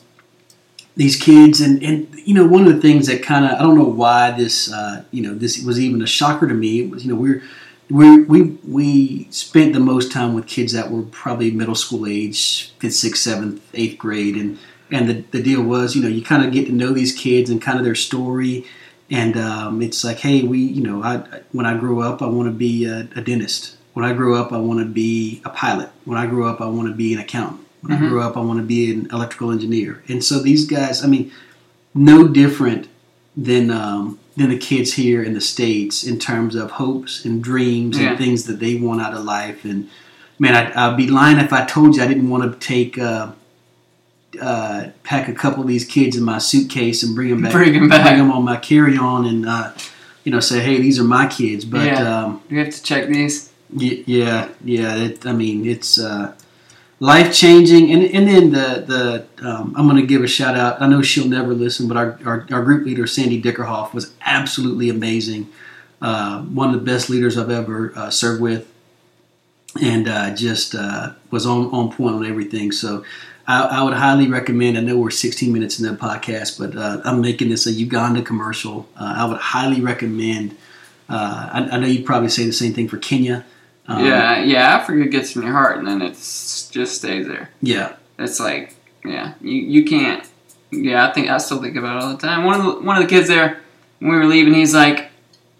these 0.97 1.15
kids 1.15 1.61
and 1.61 1.81
and 1.83 2.07
you 2.25 2.33
know 2.33 2.45
one 2.45 2.67
of 2.67 2.73
the 2.75 2.81
things 2.81 3.07
that 3.07 3.23
kind 3.23 3.45
of 3.45 3.51
I 3.51 3.63
don't 3.63 3.77
know 3.77 3.85
why 3.85 4.31
this 4.31 4.71
uh, 4.71 5.03
you 5.11 5.21
know 5.23 5.33
this 5.33 5.63
was 5.63 5.79
even 5.79 6.01
a 6.01 6.07
shocker 6.07 6.47
to 6.47 6.53
me 6.53 6.81
it 6.81 6.89
was 6.89 7.05
you 7.05 7.13
know 7.13 7.19
we're 7.19 7.41
we 7.89 8.23
we 8.23 8.41
we 8.67 9.27
spent 9.31 9.73
the 9.73 9.79
most 9.79 10.11
time 10.11 10.33
with 10.33 10.47
kids 10.47 10.73
that 10.73 10.91
were 10.91 11.03
probably 11.03 11.51
middle 11.51 11.75
school 11.75 12.05
age 12.07 12.71
fifth 12.79 12.95
sixth 12.95 13.21
seventh 13.23 13.61
eighth 13.73 13.97
grade 13.97 14.35
and 14.35 14.57
and 14.91 15.07
the, 15.09 15.23
the 15.31 15.41
deal 15.41 15.61
was 15.63 15.95
you 15.95 16.01
know 16.03 16.09
you 16.09 16.21
kind 16.21 16.43
of 16.45 16.51
get 16.51 16.65
to 16.67 16.73
know 16.73 16.91
these 16.91 17.13
kids 17.13 17.49
and 17.49 17.61
kind 17.61 17.77
of 17.79 17.85
their 17.85 17.95
story 17.95 18.65
and 19.11 19.35
um, 19.37 19.81
it's 19.81 20.03
like 20.03 20.19
hey 20.19 20.41
we 20.43 20.59
you 20.59 20.81
know 20.81 21.03
I 21.03 21.17
when 21.51 21.65
I 21.65 21.77
grow 21.77 21.99
up 22.01 22.21
I 22.21 22.27
want 22.27 22.47
to 22.47 22.51
be 22.67 22.85
a, 22.85 23.07
a 23.15 23.21
dentist 23.21 23.75
when 23.93 24.05
I 24.05 24.13
grow 24.13 24.33
up 24.41 24.51
I 24.53 24.57
want 24.57 24.79
to 24.79 24.85
be 24.85 25.41
a 25.45 25.49
pilot 25.49 25.89
when 26.05 26.17
I 26.17 26.25
grow 26.27 26.47
up 26.47 26.61
I 26.61 26.65
want 26.67 26.87
to 26.87 26.95
be 26.95 27.13
an 27.13 27.19
accountant 27.19 27.61
when 27.81 27.97
Mhm. 27.97 28.05
I 28.05 28.09
grow 28.09 28.21
up, 28.21 28.37
I 28.37 28.41
want 28.41 28.59
to 28.59 28.63
be 28.65 28.91
an 28.93 29.07
electrical 29.11 29.49
engineer. 29.51 30.03
And 30.07 30.23
so 30.23 30.37
these 30.37 30.65
guys, 30.67 31.03
I 31.03 31.07
mean, 31.07 31.31
no 31.95 32.27
different 32.27 32.87
than 33.35 33.71
um, 33.71 34.19
than 34.37 34.49
the 34.51 34.57
kids 34.59 34.93
here 34.93 35.23
in 35.23 35.33
the 35.33 35.41
states 35.41 36.03
in 36.03 36.19
terms 36.19 36.53
of 36.53 36.69
hopes 36.71 37.25
and 37.25 37.43
dreams 37.43 37.97
Yeah. 37.97 38.09
and 38.09 38.17
things 38.19 38.43
that 38.43 38.59
they 38.59 38.75
want 38.75 39.01
out 39.01 39.15
of 39.15 39.23
life. 39.25 39.65
And 39.65 39.89
man, 40.37 40.53
I'd, 40.53 40.71
I'd 40.73 40.95
be 40.95 41.07
lying 41.07 41.39
if 41.39 41.51
I 41.51 41.65
told 41.65 41.95
you 41.95 42.03
I 42.03 42.07
didn't 42.07 42.29
want 42.29 42.43
to 42.53 42.67
take. 42.67 42.99
Uh, 42.99 43.31
uh, 44.41 44.89
pack 45.03 45.27
a 45.27 45.33
couple 45.33 45.61
of 45.61 45.67
these 45.67 45.85
kids 45.85 46.15
in 46.15 46.23
my 46.23 46.37
suitcase 46.37 47.03
and 47.03 47.15
bring 47.15 47.29
them 47.29 47.41
back, 47.41 47.51
Bring 47.51 47.73
them 47.73 47.89
back. 47.89 48.03
bring 48.07 48.19
'em 48.19 48.31
on 48.31 48.43
my 48.43 48.57
carry-on, 48.57 49.25
and 49.25 49.47
uh, 49.47 49.71
you 50.23 50.31
know, 50.31 50.39
say, 50.39 50.59
"Hey, 50.61 50.79
these 50.79 50.99
are 50.99 51.03
my 51.03 51.27
kids." 51.27 51.65
But 51.65 51.85
Yeah. 51.85 52.23
um, 52.25 52.41
we 52.49 52.57
have 52.57 52.69
to 52.69 52.81
check 52.83 53.07
these? 53.09 53.49
Y- 53.73 54.03
Yeah, 54.05 54.47
yeah. 54.63 54.95
It, 54.95 55.25
I 55.25 55.33
mean, 55.33 55.65
it's 55.65 55.99
uh, 55.99 56.33
life 56.99 57.33
changing, 57.33 57.91
and 57.91 58.03
and 58.03 58.27
then 58.27 58.51
the 58.51 58.83
the 59.39 59.47
um, 59.49 59.73
I'm 59.77 59.87
going 59.87 59.99
to 60.01 60.07
give 60.07 60.23
a 60.23 60.27
shout 60.27 60.55
out. 60.55 60.81
I 60.81 60.87
know 60.87 61.01
she'll 61.01 61.27
never 61.27 61.53
listen, 61.53 61.87
but 61.87 61.97
our 61.97 62.19
our, 62.25 62.45
our 62.51 62.63
group 62.63 62.85
leader 62.85 63.07
Sandy 63.07 63.41
Dickerhoff 63.41 63.93
was 63.93 64.13
absolutely 64.25 64.89
amazing. 64.89 65.49
Uh, 66.01 66.41
one 66.43 66.73
of 66.73 66.73
the 66.79 66.85
best 66.91 67.09
leaders 67.09 67.37
I've 67.37 67.51
ever 67.51 67.91
uh, 67.95 68.09
served 68.09 68.41
with, 68.41 68.67
and 69.81 70.07
uh, 70.07 70.35
just 70.35 70.75
uh, 70.75 71.11
was 71.31 71.45
on 71.45 71.65
on 71.71 71.91
point 71.91 72.15
on 72.15 72.25
everything. 72.25 72.71
So. 72.71 73.03
I, 73.47 73.63
I 73.63 73.83
would 73.83 73.93
highly 73.93 74.27
recommend. 74.27 74.77
I 74.77 74.81
know 74.81 74.97
we're 74.97 75.09
16 75.11 75.51
minutes 75.51 75.79
in 75.79 75.87
the 75.87 75.95
podcast, 75.95 76.59
but 76.59 76.75
uh, 76.75 77.01
I'm 77.03 77.21
making 77.21 77.49
this 77.49 77.67
a 77.67 77.71
Uganda 77.71 78.21
commercial. 78.21 78.87
Uh, 78.95 79.13
I 79.17 79.25
would 79.25 79.37
highly 79.37 79.81
recommend. 79.81 80.57
Uh, 81.09 81.49
I, 81.51 81.75
I 81.75 81.77
know 81.79 81.87
you'd 81.87 82.05
probably 82.05 82.29
say 82.29 82.45
the 82.45 82.53
same 82.53 82.73
thing 82.73 82.87
for 82.87 82.97
Kenya. 82.97 83.45
Um, 83.87 84.05
yeah, 84.05 84.43
yeah. 84.43 84.59
Africa 84.59 85.09
gets 85.09 85.35
in 85.35 85.41
your 85.41 85.51
heart, 85.51 85.77
and 85.77 85.87
then 85.87 86.01
it's 86.01 86.69
just 86.69 86.97
stays 86.97 87.27
there. 87.27 87.49
Yeah. 87.61 87.95
It's 88.17 88.39
like, 88.39 88.75
yeah, 89.03 89.33
you, 89.41 89.53
you 89.53 89.85
can't. 89.85 90.27
Yeah, 90.71 91.07
I 91.07 91.11
think 91.11 91.29
I 91.29 91.37
still 91.37 91.61
think 91.61 91.75
about 91.75 91.97
it 91.97 92.03
all 92.03 92.11
the 92.11 92.17
time. 92.17 92.45
One 92.45 92.59
of 92.59 92.65
the 92.65 92.81
one 92.81 92.95
of 92.95 93.03
the 93.03 93.09
kids 93.09 93.27
there, 93.27 93.59
when 93.99 94.11
we 94.11 94.17
were 94.17 94.25
leaving, 94.25 94.53
he's 94.53 94.73
like, 94.73 95.11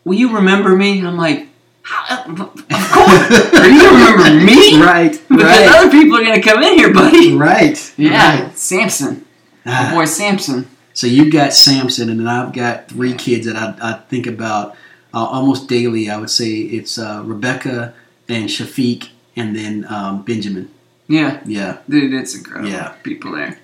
"Will 0.05 0.13
you 0.13 0.33
remember 0.33 0.73
me?" 0.73 1.05
I'm 1.05 1.17
like, 1.17 1.47
How, 1.83 2.23
"Of 2.25 2.35
course, 2.37 3.53
are 3.59 3.69
you 3.69 3.81
gonna 3.81 4.11
remember 4.11 4.45
me?" 4.45 4.79
right. 4.81 5.11
Because 5.29 5.43
Right. 5.43 5.67
other 5.67 5.89
people 5.91 6.17
are 6.17 6.23
gonna 6.23 6.41
come 6.41 6.61
in 6.63 6.77
here, 6.77 6.93
buddy. 6.93 7.33
Right. 7.35 7.93
Yeah, 7.97 8.41
right. 8.43 8.57
Samson, 8.57 9.25
Ah, 9.65 9.91
boy 9.93 10.05
Samson. 10.05 10.67
so 10.93 11.07
you've 11.07 11.31
got 11.33 11.53
Samson, 11.53 12.09
and 12.09 12.19
then 12.19 12.27
I've 12.27 12.53
got 12.53 12.87
three 12.89 13.13
kids 13.13 13.45
that 13.47 13.55
I, 13.55 13.75
I 13.81 13.93
think 14.09 14.27
about 14.27 14.75
uh, 15.13 15.23
almost 15.25 15.67
daily. 15.67 16.09
I 16.09 16.17
would 16.17 16.29
say 16.29 16.51
it's 16.51 16.97
uh, 16.97 17.23
Rebecca 17.25 17.93
and 18.29 18.45
Shafiq, 18.49 19.09
and 19.35 19.55
then 19.55 19.85
um, 19.89 20.21
Benjamin. 20.23 20.69
Yeah, 21.07 21.41
Yeah. 21.45 21.77
dude, 21.89 22.13
it's 22.13 22.35
incredible. 22.35 22.69
Yeah. 22.69 22.89
people 23.03 23.31
there. 23.33 23.57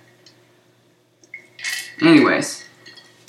Anyways, 2.02 2.64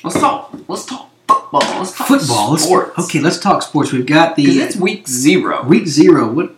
let's 0.02 0.18
talk. 0.18 0.54
Let's 0.66 0.84
talk 0.86 1.10
football. 1.28 1.60
Let's 1.78 1.96
talk 1.96 2.06
Football. 2.08 2.50
Let's, 2.52 2.64
sports. 2.64 2.98
okay, 2.98 3.20
let's 3.20 3.38
talk 3.38 3.62
sports. 3.62 3.92
We've 3.92 4.06
got 4.06 4.36
because 4.36 4.54
the 4.56 4.62
it's 4.62 4.76
week 4.76 5.06
zero. 5.08 5.64
week 5.64 5.86
zero. 5.86 6.30
What 6.30 6.54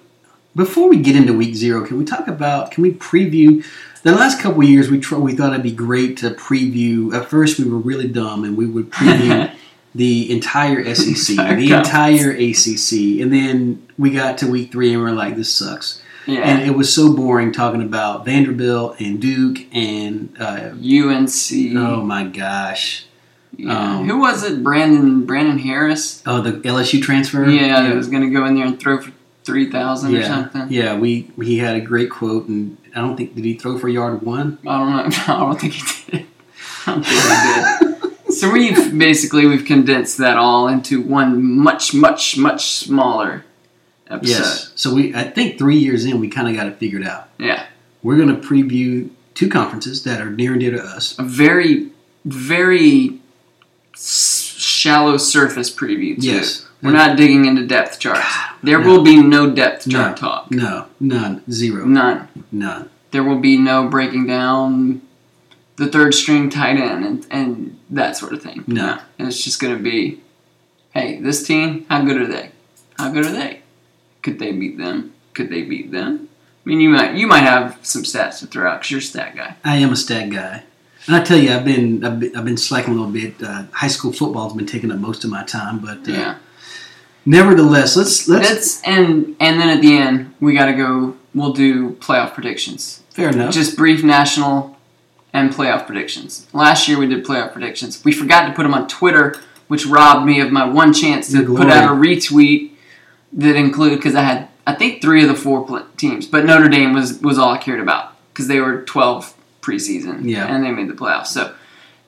before 0.57 0.89
we 0.89 0.99
get 0.99 1.17
into 1.17 1.33
week 1.33 1.55
zero? 1.55 1.85
Can 1.87 1.99
we 1.99 2.05
talk 2.05 2.29
about? 2.29 2.71
Can 2.71 2.83
we 2.83 2.93
preview? 2.93 3.65
The 4.03 4.13
last 4.13 4.41
couple 4.41 4.63
of 4.63 4.69
years, 4.69 4.91
we 4.91 4.99
tr- 4.99 5.17
we 5.17 5.35
thought 5.35 5.53
it'd 5.53 5.63
be 5.63 5.73
great 5.73 6.17
to 6.19 6.31
preview. 6.31 7.13
At 7.15 7.27
first, 7.29 7.59
we 7.59 7.69
were 7.69 7.79
really 7.79 8.09
dumb, 8.09 8.45
and 8.45 8.57
we 8.57 8.67
would 8.67 8.91
preview 8.91 9.53
the 9.95 10.31
entire 10.33 10.95
SEC, 10.95 11.37
the 11.37 11.73
entire 11.75 12.31
ACC, 12.31 13.21
and 13.23 13.33
then 13.33 13.87
we 13.99 14.11
got 14.11 14.39
to 14.39 14.51
week 14.51 14.73
three, 14.73 14.95
and 14.95 15.03
we're 15.03 15.11
like, 15.11 15.37
"This 15.37 15.53
sucks." 15.53 16.01
yeah, 16.27 16.41
And 16.41 16.63
it 16.63 16.75
was 16.77 16.93
so 16.93 17.15
boring 17.15 17.53
talking 17.53 17.83
about 17.83 18.25
Vanderbilt 18.25 19.01
and 19.01 19.21
Duke 19.21 19.67
and 19.75 20.35
uh, 20.41 20.71
UNC. 20.75 21.77
oh 21.77 22.03
my 22.03 22.25
gosh, 22.25 23.05
Yeah. 23.57 23.97
Um, 23.97 24.09
Who 24.09 24.19
was 24.21 24.43
it? 24.43 24.63
Brandon 24.63 25.27
Brandon 25.27 25.59
Harris. 25.59 26.23
oh 26.27 26.41
the 26.41 26.53
LSU 26.53 27.03
transfer. 27.03 27.49
Yeah, 27.49 27.83
that 27.83 27.95
was 27.95 28.09
gonna 28.09 28.31
go 28.31 28.45
in 28.47 28.55
there 28.55 28.67
and 28.67 28.79
throw 28.79 29.01
for 29.01 29.13
three 29.45 29.71
thousand 29.71 30.15
or 30.17 30.23
something. 30.23 30.67
yeah. 30.71 30.97
We 30.97 31.31
he 31.43 31.59
had 31.59 31.77
a 31.77 31.81
great 31.81 32.11
quote, 32.11 32.49
and 32.49 32.77
I 32.95 33.01
don't 33.01 33.17
think 33.17 33.35
did 33.35 33.45
he 33.45 33.55
throw 33.55 33.79
for 33.79 33.89
yard 33.89 34.23
one. 34.23 34.59
I 34.67 34.79
don't 34.79 34.91
know. 35.11 35.17
I 35.35 35.39
don't 35.41 35.61
think 35.61 35.75
he 35.75 36.11
did. 36.11 36.27
I 36.87 36.95
don't 36.95 37.05
think 37.05 38.03
he 38.03 38.09
did. 38.29 38.33
so 38.35 38.51
we've 38.51 38.97
basically 38.97 39.47
we've 39.47 39.65
condensed 39.65 40.19
that 40.19 40.37
all 40.37 40.69
into 40.69 41.03
one 41.03 41.43
much 41.43 41.93
much 41.93 42.39
much 42.39 42.67
smaller 42.73 43.45
episode. 44.09 44.39
Yes. 44.39 44.73
So 44.75 44.95
we, 44.95 45.15
I 45.15 45.25
think 45.25 45.59
three 45.59 45.79
years 45.79 46.05
in, 46.05 46.21
we 46.21 46.29
kind 46.29 46.49
of 46.49 46.55
got 46.55 46.67
it 46.67 46.79
figured 46.79 47.05
out. 47.05 47.29
Yeah. 47.39 47.67
We're 48.03 48.17
going 48.17 48.29
to 48.29 48.49
preview 48.49 49.11
two 49.35 49.49
conferences 49.49 50.05
that 50.05 50.21
are 50.21 50.31
near 50.31 50.53
and 50.53 50.61
dear 50.61 50.73
to 50.73 50.83
us. 50.83 51.19
A 51.19 51.23
very 51.23 51.91
very 52.25 53.20
shallow 54.05 55.17
surface 55.17 55.75
preview. 55.75 56.17
Too. 56.21 56.27
Yes. 56.27 56.67
We're 56.83 56.93
not 56.93 57.17
digging 57.19 57.45
into 57.45 57.67
depth 57.67 57.99
charts. 57.99 58.25
There 58.63 58.81
no. 58.81 58.87
will 58.87 59.03
be 59.05 59.23
no 59.23 59.51
depth 59.51 59.87
No. 59.87 59.99
chart 59.99 60.17
talk. 60.17 60.51
No, 60.51 60.87
none, 60.99 61.43
zero, 61.51 61.85
None. 61.85 62.29
none. 62.51 62.89
There 63.11 63.23
will 63.23 63.39
be 63.39 63.59
no 63.59 63.89
breaking 63.89 64.27
down 64.27 65.03
the 65.77 65.89
third 65.89 66.15
string 66.15 66.49
tight 66.49 66.77
end 66.79 67.05
and, 67.05 67.27
and 67.31 67.79
that 67.91 68.17
sort 68.17 68.33
of 68.33 68.43
thing. 68.43 68.65
No. 68.67 68.99
And 69.19 69.29
it's 69.29 69.43
just 69.45 69.61
going 69.61 69.77
to 69.77 69.83
be, 69.83 70.21
hey, 70.95 71.21
this 71.21 71.43
team, 71.47 71.85
how 71.91 72.03
good 72.03 72.17
are 72.21 72.27
they? 72.27 72.51
How 72.99 73.11
good 73.11 73.27
are 73.27 73.33
they? 73.33 73.61
Could 74.23 74.39
they 74.39 74.53
beat 74.53 74.79
them? 74.79 75.13
Could 75.35 75.51
they 75.51 75.63
beat 75.63 75.91
them? 75.91 76.29
I 76.65 76.69
mean, 76.69 76.81
you 76.81 76.91
might 76.91 77.15
you 77.15 77.27
might 77.27 77.41
have 77.43 77.79
some 77.83 78.03
stats 78.03 78.41
to 78.41 78.47
throw 78.47 78.71
out 78.71 78.81
because 78.81 78.91
you're 78.91 78.99
a 79.01 79.03
stat 79.03 79.35
guy. 79.35 79.57
I 79.65 79.77
am 79.77 79.93
a 79.93 79.97
stat 79.97 80.29
guy, 80.31 80.65
and 81.11 81.17
I 81.21 81.25
tell 81.25 81.37
you, 81.39 81.53
I've 81.53 81.65
been 81.65 82.05
I've 82.05 82.21
been, 82.21 82.37
I've 82.37 82.45
been 82.45 82.57
slacking 82.57 82.95
a 82.95 82.97
little 82.97 83.13
bit. 83.13 83.43
Uh, 83.43 83.65
high 83.73 83.89
school 83.89 84.13
football's 84.13 84.55
been 84.55 84.67
taking 84.67 84.93
up 84.93 84.99
most 84.99 85.25
of 85.25 85.31
my 85.31 85.43
time, 85.43 85.81
but 85.81 85.99
uh, 86.09 86.13
Yeah. 86.13 86.35
nevertheless, 87.27 87.97
let's 87.97 88.29
let's 88.29 88.49
That's 88.49 88.83
and 88.85 89.35
and 89.41 89.61
then 89.61 89.69
at 89.71 89.83
the 89.83 89.97
end 89.97 90.35
we 90.41 90.55
got 90.55 90.67
to 90.67 90.73
go. 90.73 91.17
We'll 91.35 91.53
do 91.53 91.91
playoff 91.93 92.35
predictions. 92.35 93.03
fair 93.11 93.31
enough. 93.31 93.53
Just 93.55 93.77
brief 93.77 94.03
national 94.03 94.77
and 95.33 95.51
playoff 95.53 95.87
predictions. 95.87 96.47
Last 96.53 96.89
year 96.89 96.99
we 96.99 97.07
did 97.07 97.25
playoff 97.25 97.53
predictions. 97.53 98.05
We 98.05 98.13
forgot 98.13 98.47
to 98.49 98.53
put 98.53 98.65
them 98.65 98.75
on 98.75 98.89
Twitter, 98.89 99.37
which 99.69 99.87
robbed 99.87 100.27
me 100.27 100.41
of 100.41 100.51
my 100.53 100.65
one 100.65 100.93
chance 100.93 101.31
to 101.33 101.45
put 101.45 101.69
out 101.69 101.85
a 101.91 101.95
retweet 101.95 102.71
that 103.33 103.55
included 103.57 103.97
because 103.99 104.15
I 104.17 104.23
had 104.23 104.49
I 104.67 104.75
think 104.75 105.03
three 105.03 105.23
of 105.23 105.29
the 105.29 105.35
four 105.37 105.85
teams, 105.97 106.27
but 106.27 106.45
Notre 106.45 106.69
Dame 106.69 106.93
was 106.93 107.21
was 107.21 107.39
all 107.39 107.51
I 107.53 107.59
cared 107.59 107.81
about 107.81 108.13
because 108.33 108.47
they 108.49 108.61
were 108.61 108.83
12 108.83 109.35
preseason 109.61 110.23
Yeah. 110.25 110.47
and 110.47 110.65
they 110.65 110.71
made 110.71 110.89
the 110.89 110.95
playoffs. 110.95 111.29
So 111.29 111.55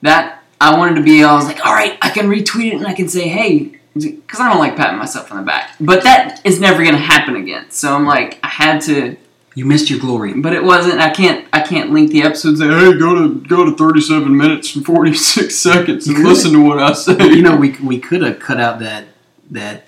that 0.02 0.42
I 0.60 0.76
wanted 0.78 0.96
to 0.96 1.02
be. 1.02 1.24
I 1.24 1.34
was 1.34 1.44
like, 1.46 1.64
all 1.66 1.74
right, 1.74 1.98
I 2.02 2.10
can 2.10 2.28
retweet 2.28 2.72
it 2.72 2.76
and 2.76 2.86
I 2.86 2.94
can 2.94 3.08
say, 3.08 3.28
hey. 3.28 3.78
Because 3.94 4.40
I 4.40 4.48
don't 4.48 4.58
like 4.58 4.74
patting 4.76 4.98
myself 4.98 5.30
on 5.30 5.36
the 5.36 5.42
back, 5.44 5.72
but 5.78 6.02
that 6.04 6.40
is 6.46 6.58
never 6.58 6.82
going 6.82 6.94
to 6.94 7.00
happen 7.00 7.36
again. 7.36 7.70
So 7.70 7.94
I'm 7.94 8.06
like, 8.06 8.38
I 8.42 8.48
had 8.48 8.80
to 8.82 9.16
you 9.54 9.66
missed 9.66 9.90
your 9.90 9.98
glory. 9.98 10.32
but 10.34 10.52
it 10.54 10.64
wasn't. 10.64 10.98
I 11.00 11.10
can't. 11.10 11.46
I 11.52 11.60
can't 11.60 11.90
link 11.90 12.10
the 12.10 12.22
episodes. 12.22 12.60
And 12.60 12.70
say, 12.72 12.86
hey, 12.92 12.98
go 12.98 13.14
to 13.14 13.34
go 13.46 13.64
to 13.66 13.76
thirty 13.76 14.00
seven 14.00 14.34
minutes 14.36 14.74
and 14.74 14.84
forty 14.84 15.12
six 15.14 15.56
seconds 15.68 16.08
and 16.08 16.24
listen 16.24 16.52
to 16.54 16.60
what 16.64 16.78
I 16.78 16.92
say. 16.94 17.16
you 17.28 17.42
know, 17.42 17.56
we 17.56 17.72
we 17.82 17.98
could 17.98 18.22
have 18.22 18.38
cut 18.38 18.58
out 18.58 18.78
that 18.78 19.08
that 19.50 19.84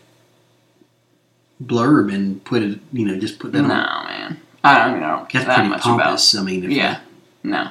blurb 1.63 2.13
and 2.15 2.45
put 2.45 2.63
it. 2.63 2.79
You 2.93 3.07
know, 3.07 3.19
just 3.19 3.39
put 3.39 3.53
no, 3.53 3.63
that 3.63 3.89
on. 3.89 4.05
man. 4.07 4.41
I 4.63 4.87
don't. 4.89 5.03
I 5.03 5.17
don't 5.17 5.29
care 5.29 5.41
That's 5.43 5.49
that 5.49 5.55
pretty 5.57 5.71
much 5.71 5.81
pompous. 5.83 6.35
I 6.35 6.43
mean, 6.43 6.61
about. 6.61 6.71
if 6.71 6.77
Yeah, 6.77 7.01
no. 7.45 7.71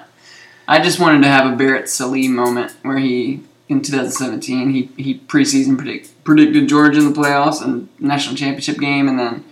I 0.68 0.82
just 0.82 1.00
wanted 1.00 1.24
to 1.24 1.28
have 1.28 1.52
a 1.52 1.56
Barrett 1.56 1.90
Sallee 1.90 2.30
moment 2.30 2.74
where 2.84 2.98
he 2.98 3.42
in 3.68 3.82
2017 3.82 4.70
he 4.70 4.84
he 4.96 5.20
preseason 5.20 5.78
predict, 5.78 6.24
predicted 6.24 6.70
Georgia 6.70 7.00
in 7.00 7.12
the 7.12 7.20
playoffs 7.20 7.62
and 7.62 7.90
national 8.00 8.36
championship 8.36 8.78
game, 8.78 9.10
and 9.10 9.20
then 9.20 9.44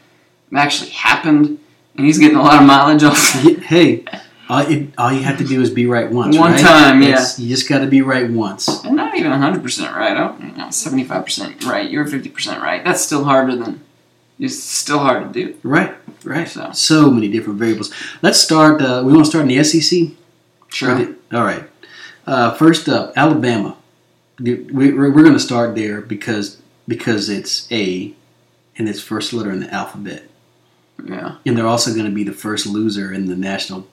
it 0.51 0.57
actually 0.57 0.91
happened, 0.91 1.59
and 1.97 2.05
he's 2.05 2.17
getting 2.17 2.37
a 2.37 2.41
lot 2.41 2.61
of 2.61 2.67
mileage 2.67 3.03
off. 3.03 3.17
Hey, 3.71 4.05
all, 4.51 4.59
it, 4.59 4.89
all 4.97 5.13
you 5.13 5.21
have 5.21 5.37
to 5.37 5.45
do 5.45 5.61
is 5.61 5.69
be 5.69 5.85
right 5.85 6.11
once. 6.11 6.37
One 6.37 6.51
right? 6.51 6.59
time, 6.59 7.01
yeah. 7.01 7.25
You 7.37 7.47
just 7.47 7.69
got 7.69 7.79
to 7.79 7.87
be 7.87 8.01
right 8.01 8.29
once. 8.29 8.83
And 8.83 8.97
not 8.97 9.15
even 9.15 9.31
100% 9.31 9.95
right. 9.95 10.11
I 10.11 10.13
don't, 10.13 10.41
you 10.41 10.51
know, 10.57 10.65
75% 10.65 11.63
right. 11.63 11.89
You're 11.89 12.05
50% 12.05 12.59
right. 12.59 12.83
That's 12.83 13.01
still 13.01 13.23
harder 13.23 13.55
than. 13.55 13.81
It's 14.41 14.61
still 14.61 14.99
hard 14.99 15.31
to 15.31 15.39
do. 15.45 15.55
Right, 15.63 15.93
right. 16.23 16.47
So. 16.47 16.71
So 16.73 17.11
many 17.11 17.27
different 17.29 17.59
variables. 17.59 17.93
Let's 18.21 18.39
start. 18.39 18.81
Uh, 18.81 19.03
we 19.05 19.13
want 19.13 19.25
to 19.25 19.29
start 19.29 19.43
in 19.47 19.55
the 19.55 19.63
SEC. 19.63 20.09
Sure. 20.69 21.15
All 21.31 21.43
right. 21.43 21.63
Uh, 22.25 22.53
first 22.55 22.89
up, 22.89 23.13
Alabama. 23.15 23.77
We- 24.39 24.63
We're, 24.71 25.11
we're 25.13 25.21
going 25.23 25.33
to 25.33 25.39
start 25.39 25.75
there 25.75 26.01
because 26.01 26.57
because 26.87 27.29
it's 27.29 27.71
A, 27.71 28.13
and 28.77 28.89
its 28.89 28.99
first 29.01 29.31
letter 29.33 29.51
in 29.51 29.59
the 29.59 29.71
alphabet, 29.73 30.23
Yeah. 31.05 31.35
and 31.45 31.55
they're 31.55 31.67
also 31.67 31.93
going 31.93 32.05
to 32.07 32.11
be 32.11 32.23
the 32.23 32.33
first 32.33 32.65
loser 32.65 33.13
in 33.13 33.27
the 33.27 33.35
national 33.35 33.87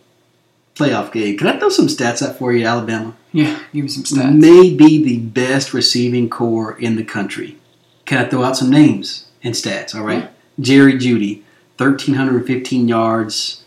playoff 0.74 1.12
game. 1.12 1.36
Can 1.36 1.46
I 1.48 1.58
throw 1.58 1.68
some 1.68 1.86
stats 1.88 2.26
out 2.26 2.38
for 2.38 2.52
you, 2.52 2.64
Alabama? 2.66 3.14
Yeah. 3.32 3.58
Give 3.74 3.84
me 3.84 3.88
some 3.90 4.04
stats. 4.04 4.34
May 4.34 4.74
be 4.74 5.04
the 5.04 5.18
best 5.18 5.74
receiving 5.74 6.30
corps 6.30 6.76
in 6.78 6.96
the 6.96 7.04
country. 7.04 7.58
Can 8.06 8.24
I 8.24 8.28
throw 8.28 8.42
out 8.42 8.56
some 8.56 8.70
names 8.70 9.26
and 9.44 9.54
stats? 9.54 9.94
All 9.94 10.02
right. 10.04 10.30
Jerry 10.60 10.94
Jeudy, 10.94 11.42
1,315 11.76 12.88
yards, 12.88 13.64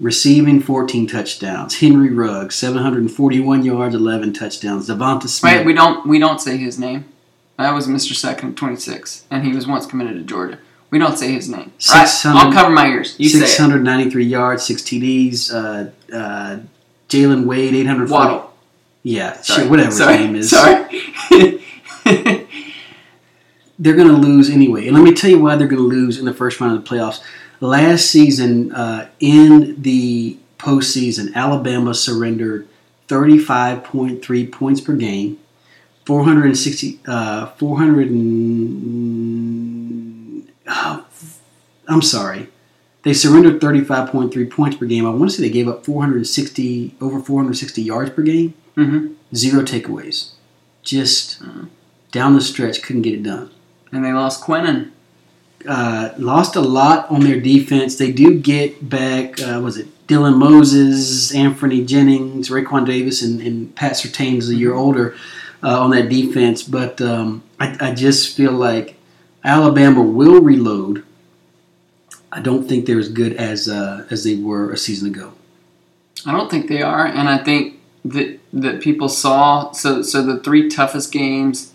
receiving 0.00 0.60
14 0.60 1.06
touchdowns. 1.06 1.78
Henry 1.80 2.10
Ruggs, 2.10 2.56
741 2.56 3.64
yards, 3.64 3.94
11 3.94 4.32
touchdowns. 4.32 4.88
Devonta 4.88 5.28
Smith. 5.28 5.52
Right. 5.52 5.66
We 5.66 5.72
don't. 5.72 6.06
We 6.06 6.18
don't 6.18 6.40
say 6.40 6.56
his 6.56 6.78
name. 6.78 7.06
That 7.56 7.72
was 7.72 7.86
Mr. 7.86 8.14
Second, 8.14 8.56
26, 8.56 9.26
and 9.30 9.44
he 9.44 9.52
was 9.52 9.66
once 9.66 9.86
committed 9.86 10.14
to 10.14 10.22
Georgia. 10.22 10.58
We 10.90 10.98
don't 10.98 11.16
say 11.16 11.32
his 11.32 11.48
name. 11.48 11.72
Right, 11.92 12.06
600 12.06 12.38
I'll 12.38 12.52
cover 12.52 12.70
my 12.70 12.88
ears. 12.88 13.14
You 13.18 13.28
say 13.28 13.44
it. 13.44 13.48
693 13.48 14.24
yards, 14.24 14.64
six 14.64 14.82
TDs. 14.82 15.52
Uh, 15.52 15.90
uh, 16.14 16.60
Jalen 17.08 17.44
Wade, 17.46 17.74
840. 17.74 18.12
Waddle. 18.12 18.54
Yeah, 19.04 19.40
Sorry. 19.42 19.62
sure, 19.62 19.70
whatever 19.70 19.90
Sorry. 19.92 20.16
his 20.16 20.26
name 20.26 20.36
is. 20.36 20.50
Sorry. 20.50 21.60
They're 23.78 23.96
going 23.96 24.08
to 24.08 24.14
lose 24.14 24.50
anyway. 24.50 24.86
And 24.86 24.94
let 24.96 25.02
me 25.02 25.12
tell 25.14 25.30
you 25.30 25.40
why 25.40 25.56
they're 25.56 25.66
going 25.68 25.82
to 25.82 25.88
lose 25.88 26.18
in 26.18 26.24
the 26.24 26.34
first 26.34 26.60
round 26.60 26.76
of 26.76 26.84
the 26.84 26.88
playoffs. 26.90 27.20
Last 27.60 28.06
season, 28.10 28.72
uh, 28.72 29.08
in 29.20 29.80
the 29.82 30.36
postseason, 30.58 31.34
Alabama 31.34 31.94
surrendered 31.94 32.68
35.3 33.08 34.50
points 34.52 34.80
per 34.80 34.94
game, 34.94 35.38
460, 36.06 37.00
uh, 37.06 37.46
400 37.46 38.10
and, 38.10 40.48
oh, 40.68 41.06
I'm 41.88 42.02
sorry. 42.02 42.48
They 43.02 43.12
surrendered 43.12 43.60
35.3 43.60 44.50
points 44.50 44.76
per 44.76 44.86
game. 44.86 45.06
I 45.06 45.10
want 45.10 45.30
to 45.30 45.36
say 45.36 45.42
they 45.42 45.50
gave 45.50 45.68
up 45.68 45.84
460, 45.84 46.94
over 47.00 47.20
460 47.20 47.82
yards 47.82 48.10
per 48.10 48.22
game. 48.22 48.54
hmm 48.74 49.08
Zero 49.34 49.62
takeaways. 49.62 50.30
Just 50.82 51.42
Mhm. 51.42 51.68
down 52.12 52.34
the 52.34 52.40
stretch, 52.40 52.82
couldn't 52.82 53.02
get 53.02 53.14
it 53.14 53.22
done. 53.22 53.50
And 53.94 54.04
they 54.04 54.12
lost 54.12 54.42
Quinnen. 54.42 54.90
Uh, 55.66 56.12
lost 56.18 56.56
a 56.56 56.60
lot 56.60 57.10
on 57.10 57.20
their 57.20 57.40
defense. 57.40 57.96
They 57.96 58.12
do 58.12 58.38
get 58.38 58.90
back, 58.90 59.40
uh, 59.40 59.60
was 59.62 59.78
it 59.78 59.86
Dylan 60.06 60.36
Moses, 60.36 61.34
Anthony 61.34 61.84
Jennings, 61.84 62.50
Raekwon 62.50 62.84
Davis, 62.84 63.22
and, 63.22 63.40
and 63.40 63.74
Pat 63.74 63.92
Surtain's 63.92 64.50
a 64.50 64.54
year 64.54 64.74
older 64.74 65.14
uh, 65.62 65.80
on 65.80 65.90
that 65.90 66.08
defense. 66.08 66.62
But 66.62 67.00
um, 67.00 67.42
I, 67.58 67.76
I 67.80 67.94
just 67.94 68.36
feel 68.36 68.52
like 68.52 68.96
Alabama 69.44 70.02
will 70.02 70.42
reload. 70.42 71.04
I 72.32 72.40
don't 72.40 72.68
think 72.68 72.86
they're 72.86 72.98
as 72.98 73.08
good 73.08 73.34
as 73.34 73.68
uh, 73.68 74.06
as 74.10 74.24
they 74.24 74.36
were 74.36 74.72
a 74.72 74.76
season 74.76 75.08
ago. 75.08 75.34
I 76.26 76.32
don't 76.32 76.50
think 76.50 76.68
they 76.68 76.82
are, 76.82 77.06
and 77.06 77.28
I 77.28 77.38
think 77.38 77.80
that 78.04 78.40
that 78.52 78.82
people 78.82 79.08
saw 79.08 79.70
so 79.72 80.02
so 80.02 80.22
the 80.22 80.40
three 80.40 80.68
toughest 80.68 81.12
games, 81.12 81.73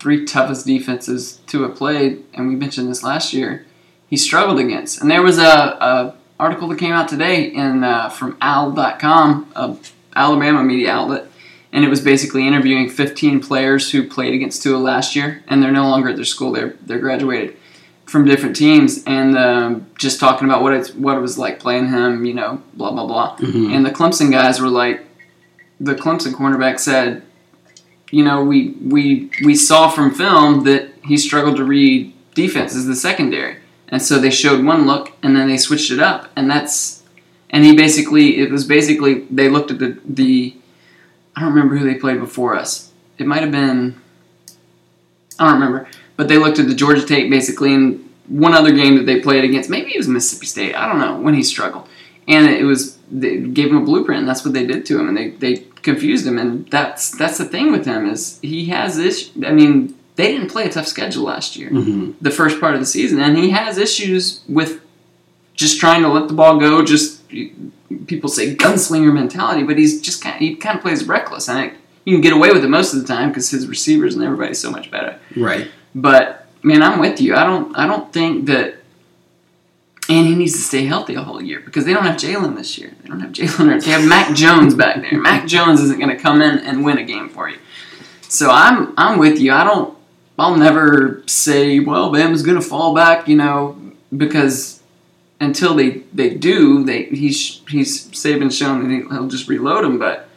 three 0.00 0.24
toughest 0.24 0.66
defenses 0.66 1.40
to 1.46 1.62
have 1.62 1.76
played, 1.76 2.24
and 2.34 2.48
we 2.48 2.56
mentioned 2.56 2.88
this 2.88 3.04
last 3.04 3.32
year. 3.32 3.66
He 4.08 4.16
struggled 4.16 4.58
against, 4.58 5.00
and 5.00 5.08
there 5.10 5.22
was 5.22 5.38
a, 5.38 5.42
a 5.42 6.14
article 6.40 6.66
that 6.68 6.78
came 6.78 6.92
out 6.92 7.08
today 7.08 7.44
in 7.44 7.84
uh, 7.84 8.08
from 8.08 8.36
Al.com, 8.40 9.52
a 9.54 9.76
Alabama 10.16 10.64
media 10.64 10.90
outlet, 10.90 11.26
and 11.72 11.84
it 11.84 11.88
was 11.88 12.00
basically 12.00 12.48
interviewing 12.48 12.88
15 12.88 13.40
players 13.40 13.92
who 13.92 14.08
played 14.08 14.34
against 14.34 14.62
Tua 14.62 14.78
last 14.78 15.14
year, 15.14 15.44
and 15.46 15.62
they're 15.62 15.70
no 15.70 15.88
longer 15.88 16.08
at 16.08 16.16
their 16.16 16.24
school; 16.24 16.50
they're 16.50 16.74
they're 16.84 16.98
graduated 16.98 17.56
from 18.06 18.24
different 18.24 18.56
teams, 18.56 19.04
and 19.04 19.38
um, 19.38 19.86
just 19.96 20.18
talking 20.18 20.48
about 20.48 20.62
what 20.62 20.72
it's 20.72 20.92
what 20.94 21.16
it 21.16 21.20
was 21.20 21.38
like 21.38 21.60
playing 21.60 21.88
him, 21.88 22.24
you 22.24 22.34
know, 22.34 22.60
blah 22.74 22.90
blah 22.90 23.06
blah. 23.06 23.36
Mhm. 23.36 23.72
And 23.72 23.86
the 23.86 23.90
Clemson 23.90 24.32
guys 24.32 24.60
were 24.60 24.68
like, 24.68 25.06
the 25.78 25.94
Clemson 25.94 26.32
cornerback 26.32 26.80
said, 26.80 27.22
you 28.10 28.24
know, 28.24 28.42
we 28.44 28.70
we 28.84 29.30
we 29.44 29.54
saw 29.54 29.88
from 29.88 30.12
film 30.14 30.64
that 30.64 30.90
he 31.04 31.16
struggled 31.16 31.56
to 31.56 31.64
read 31.64 32.12
defenses, 32.34 32.86
the 32.86 32.96
secondary, 32.96 33.56
and 33.88 34.02
so 34.02 34.18
they 34.18 34.30
showed 34.30 34.64
one 34.64 34.86
look, 34.86 35.12
and 35.22 35.36
then 35.36 35.48
they 35.48 35.56
switched 35.56 35.90
it 35.90 36.00
up, 36.00 36.28
and 36.36 36.50
that's, 36.50 37.02
and 37.50 37.64
he 37.64 37.74
basically, 37.74 38.38
it 38.38 38.50
was 38.50 38.64
basically 38.64 39.20
they 39.30 39.48
looked 39.48 39.70
at 39.70 39.78
the 39.78 39.98
the, 40.04 40.56
I 41.36 41.40
don't 41.40 41.50
remember 41.50 41.76
who 41.76 41.84
they 41.84 41.98
played 41.98 42.20
before 42.20 42.56
us. 42.56 42.92
It 43.18 43.26
might 43.26 43.42
have 43.42 43.52
been, 43.52 44.00
I 45.38 45.44
don't 45.44 45.54
remember, 45.54 45.88
but 46.16 46.28
they 46.28 46.38
looked 46.38 46.58
at 46.58 46.66
the 46.66 46.74
Georgia 46.74 47.06
tape 47.06 47.30
basically, 47.30 47.74
and 47.74 48.10
one 48.30 48.54
other 48.54 48.72
game 48.72 48.96
that 48.96 49.06
they 49.06 49.20
played 49.20 49.44
against, 49.44 49.68
maybe 49.68 49.92
it 49.92 49.98
was 49.98 50.08
Mississippi 50.08 50.46
State, 50.46 50.74
I 50.74 50.86
don't 50.86 51.00
know, 51.00 51.20
when 51.20 51.34
he 51.34 51.42
struggled. 51.42 51.88
And 52.28 52.46
it 52.46 52.64
was 52.64 52.96
they 53.10 53.40
gave 53.40 53.70
him 53.70 53.78
a 53.78 53.84
blueprint 53.84 54.20
and 54.20 54.28
that's 54.28 54.44
what 54.44 54.54
they 54.54 54.64
did 54.64 54.86
to 54.86 55.00
him 55.00 55.08
and 55.08 55.16
they, 55.16 55.30
they 55.30 55.56
confused 55.82 56.26
him 56.26 56.38
and 56.38 56.66
that's 56.70 57.10
that's 57.16 57.38
the 57.38 57.44
thing 57.44 57.72
with 57.72 57.84
him 57.86 58.08
is 58.08 58.38
he 58.42 58.66
has 58.66 58.96
this 58.96 59.30
i 59.46 59.50
mean 59.52 59.94
they 60.16 60.32
didn't 60.32 60.48
play 60.50 60.64
a 60.66 60.70
tough 60.70 60.86
schedule 60.86 61.24
last 61.24 61.56
year 61.56 61.70
Mhm. 61.70 62.14
the 62.20 62.30
first 62.30 62.60
part 62.60 62.74
of 62.74 62.80
the 62.80 62.86
season 62.86 63.20
and 63.20 63.36
he 63.38 63.50
has 63.50 63.78
issues 63.78 64.42
with 64.48 64.80
just 65.54 65.80
trying 65.80 66.02
to 66.02 66.08
let 66.08 66.28
the 66.28 66.34
ball 66.34 66.58
go 66.58 66.84
just 66.84 67.22
people 68.06 68.28
say 68.28 68.54
gunslinger 68.54 69.12
mentality 69.12 69.62
but 69.62 69.78
he's 69.78 70.00
just 70.00 70.22
kind 70.22 70.34
of, 70.36 70.40
he 70.40 70.54
kind 70.56 70.76
of 70.76 70.82
plays 70.82 71.06
reckless 71.06 71.48
and 71.48 71.58
I, 71.58 71.72
you 72.04 72.14
can 72.14 72.20
get 72.20 72.32
away 72.32 72.50
with 72.52 72.64
it 72.64 72.68
most 72.68 72.92
of 72.94 73.00
the 73.00 73.06
time 73.06 73.28
because 73.30 73.50
his 73.50 73.66
receivers 73.66 74.14
and 74.14 74.24
everybody's 74.24 74.58
so 74.60 74.70
much 74.70 74.90
better 74.90 75.18
Right. 75.36 75.68
but 75.94 76.46
man, 76.62 76.82
I'm 76.82 76.98
with 76.98 77.22
you. 77.22 77.34
I 77.36 77.44
don't 77.44 77.74
I 77.76 77.86
don't 77.86 78.12
think 78.12 78.44
that 78.46 78.74
and 80.10 80.26
he 80.26 80.34
needs 80.34 80.52
to 80.54 80.58
stay 80.58 80.86
healthy 80.86 81.14
a 81.14 81.22
whole 81.22 81.40
year 81.40 81.60
because 81.60 81.84
they 81.84 81.92
don't 81.92 82.04
have 82.04 82.16
Jalen 82.16 82.56
this 82.56 82.76
year. 82.76 82.92
They 83.02 83.08
don't 83.08 83.20
have 83.20 83.30
Jalen 83.30 83.84
They 83.84 83.90
have 83.90 84.06
Mac 84.06 84.34
Jones 84.34 84.74
back 84.74 85.00
there. 85.00 85.18
Mac 85.18 85.46
Jones 85.46 85.80
isn't 85.80 85.98
going 85.98 86.10
to 86.10 86.20
come 86.20 86.42
in 86.42 86.58
and 86.58 86.84
win 86.84 86.98
a 86.98 87.04
game 87.04 87.28
for 87.28 87.48
you. 87.48 87.58
So 88.22 88.50
I'm 88.50 88.92
I'm 88.96 89.18
with 89.18 89.38
you. 89.38 89.52
I 89.52 89.64
don't. 89.64 89.96
I'll 90.38 90.56
never 90.56 91.22
say, 91.26 91.80
well, 91.80 92.10
Bama's 92.10 92.42
going 92.42 92.58
to 92.58 92.66
fall 92.66 92.94
back, 92.94 93.28
you 93.28 93.36
know, 93.36 93.78
because 94.16 94.82
until 95.38 95.74
they, 95.74 95.98
they 96.14 96.30
do, 96.30 96.82
they 96.82 97.04
he's 97.04 97.60
he's 97.68 98.08
Saban 98.10 98.50
shown 98.50 98.82
that 98.82 98.90
he, 98.90 99.02
he'll 99.08 99.28
just 99.28 99.48
reload 99.48 99.84
him. 99.84 99.98
But 99.98 100.28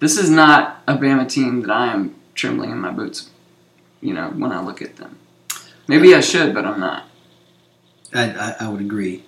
this 0.00 0.18
is 0.18 0.28
not 0.28 0.82
a 0.88 0.96
Bama 0.96 1.28
team 1.28 1.60
that 1.62 1.70
I 1.70 1.92
am 1.92 2.14
trembling 2.34 2.70
in 2.70 2.80
my 2.80 2.90
boots, 2.90 3.30
you 4.00 4.12
know, 4.12 4.30
when 4.30 4.52
I 4.52 4.60
look 4.60 4.82
at 4.82 4.96
them. 4.96 5.18
Maybe 5.86 6.14
I 6.14 6.20
should, 6.20 6.54
but 6.54 6.64
I'm 6.64 6.80
not. 6.80 7.04
I, 8.14 8.30
I, 8.30 8.56
I 8.60 8.68
would 8.68 8.80
agree, 8.80 9.22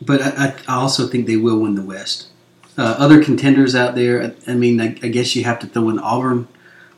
but 0.00 0.20
I, 0.22 0.54
I 0.68 0.74
also 0.74 1.06
think 1.06 1.26
they 1.26 1.36
will 1.36 1.58
win 1.58 1.74
the 1.74 1.84
West. 1.84 2.28
Uh, 2.76 2.96
other 2.98 3.22
contenders 3.22 3.74
out 3.74 3.94
there. 3.94 4.22
I, 4.22 4.52
I 4.52 4.54
mean, 4.54 4.80
I, 4.80 4.96
I 5.02 5.08
guess 5.08 5.36
you 5.36 5.44
have 5.44 5.58
to 5.60 5.66
throw 5.66 5.90
in 5.90 5.98
Auburn, 5.98 6.48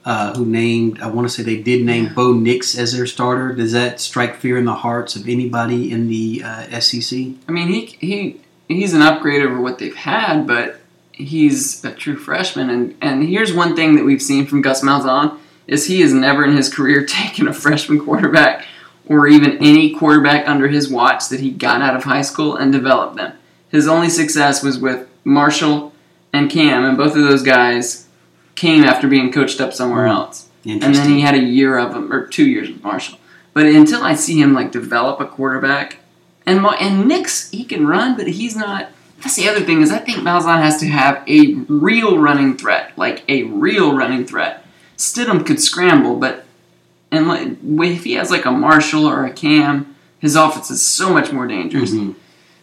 uh, 0.04 0.34
who 0.34 0.46
named. 0.46 1.00
I 1.00 1.08
want 1.08 1.28
to 1.28 1.34
say 1.34 1.42
they 1.42 1.60
did 1.60 1.84
name 1.84 2.14
Bo 2.14 2.32
Nix 2.32 2.78
as 2.78 2.92
their 2.96 3.06
starter. 3.06 3.52
Does 3.52 3.72
that 3.72 4.00
strike 4.00 4.36
fear 4.36 4.56
in 4.56 4.64
the 4.64 4.74
hearts 4.74 5.16
of 5.16 5.28
anybody 5.28 5.90
in 5.90 6.08
the 6.08 6.42
uh, 6.44 6.80
SEC? 6.80 7.18
I 7.48 7.52
mean, 7.52 7.68
he 7.68 7.86
he 7.86 8.40
he's 8.68 8.94
an 8.94 9.02
upgrade 9.02 9.42
over 9.42 9.60
what 9.60 9.78
they've 9.78 9.96
had, 9.96 10.46
but 10.46 10.80
he's 11.12 11.84
a 11.84 11.92
true 11.92 12.16
freshman. 12.16 12.70
And 12.70 12.96
and 13.00 13.28
here's 13.28 13.52
one 13.52 13.74
thing 13.74 13.96
that 13.96 14.04
we've 14.04 14.22
seen 14.22 14.46
from 14.46 14.62
Gus 14.62 14.82
Malzahn 14.82 15.38
is 15.66 15.86
he 15.86 16.02
has 16.02 16.12
never 16.12 16.44
in 16.44 16.56
his 16.56 16.72
career 16.72 17.04
taken 17.06 17.48
a 17.48 17.52
freshman 17.52 17.98
quarterback 17.98 18.66
or 19.06 19.26
even 19.26 19.58
any 19.58 19.94
quarterback 19.94 20.48
under 20.48 20.68
his 20.68 20.90
watch 20.90 21.28
that 21.28 21.40
he 21.40 21.50
got 21.50 21.82
out 21.82 21.96
of 21.96 22.04
high 22.04 22.22
school 22.22 22.56
and 22.56 22.72
developed 22.72 23.16
them. 23.16 23.36
His 23.70 23.86
only 23.86 24.08
success 24.08 24.62
was 24.62 24.78
with 24.78 25.08
Marshall 25.24 25.92
and 26.32 26.50
Cam, 26.50 26.84
and 26.84 26.96
both 26.96 27.16
of 27.16 27.24
those 27.24 27.42
guys 27.42 28.06
came 28.54 28.84
after 28.84 29.08
being 29.08 29.32
coached 29.32 29.60
up 29.60 29.72
somewhere 29.72 30.06
hmm. 30.06 30.12
else. 30.12 30.48
And 30.64 30.94
then 30.94 31.10
he 31.10 31.20
had 31.20 31.34
a 31.34 31.42
year 31.42 31.76
of 31.76 31.92
them, 31.92 32.10
or 32.10 32.26
two 32.26 32.48
years 32.48 32.70
with 32.70 32.82
Marshall. 32.82 33.18
But 33.52 33.66
until 33.66 34.02
I 34.02 34.14
see 34.14 34.40
him 34.40 34.54
like 34.54 34.72
develop 34.72 35.20
a 35.20 35.26
quarterback, 35.26 35.98
and 36.46 36.64
and 36.80 37.06
Nix 37.06 37.50
he 37.50 37.64
can 37.64 37.86
run, 37.86 38.16
but 38.16 38.26
he's 38.26 38.56
not. 38.56 38.88
That's 39.20 39.36
the 39.36 39.48
other 39.48 39.60
thing 39.60 39.80
is 39.80 39.90
I 39.90 39.98
think 39.98 40.18
Malzahn 40.18 40.60
has 40.60 40.78
to 40.80 40.86
have 40.86 41.22
a 41.28 41.54
real 41.68 42.18
running 42.18 42.56
threat, 42.56 42.96
like 42.96 43.22
a 43.28 43.44
real 43.44 43.96
running 43.96 44.26
threat. 44.26 44.64
Stidham 44.96 45.46
could 45.46 45.60
scramble, 45.60 46.16
but 46.16 46.43
and 47.16 47.28
like, 47.28 47.92
if 47.94 48.04
he 48.04 48.14
has 48.14 48.30
like 48.30 48.44
a 48.44 48.50
Marshall 48.50 49.06
or 49.06 49.24
a 49.24 49.32
Cam, 49.32 49.94
his 50.18 50.36
offense 50.36 50.70
is 50.70 50.82
so 50.82 51.12
much 51.12 51.32
more 51.32 51.46
dangerous. 51.46 51.92
Mhm. 51.92 52.14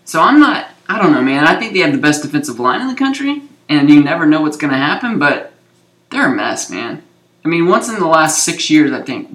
So 0.06 0.22
I'm 0.22 0.40
not. 0.40 0.68
I 0.90 1.02
don't 1.02 1.14
know, 1.14 1.22
man. 1.22 1.46
I 1.46 1.58
think 1.58 1.74
they 1.74 1.80
have 1.80 1.94
the 1.94 1.98
best 1.98 2.22
defensive 2.22 2.60
line 2.60 2.82
in 2.82 2.88
the 2.88 2.96
country, 2.96 3.44
and 3.70 3.90
you 3.90 4.04
never 4.04 4.26
know 4.26 4.42
what's 4.42 4.58
going 4.58 4.72
to 4.72 4.78
happen. 4.78 5.20
But 5.20 5.54
they're 6.10 6.32
a 6.32 6.36
mess, 6.36 6.70
man. 6.70 7.02
I 7.46 7.48
mean, 7.48 7.68
once 7.68 7.88
in 7.90 8.00
the 8.00 8.08
last 8.08 8.44
six 8.44 8.70
years, 8.70 8.92
I 8.92 9.02
think 9.02 9.30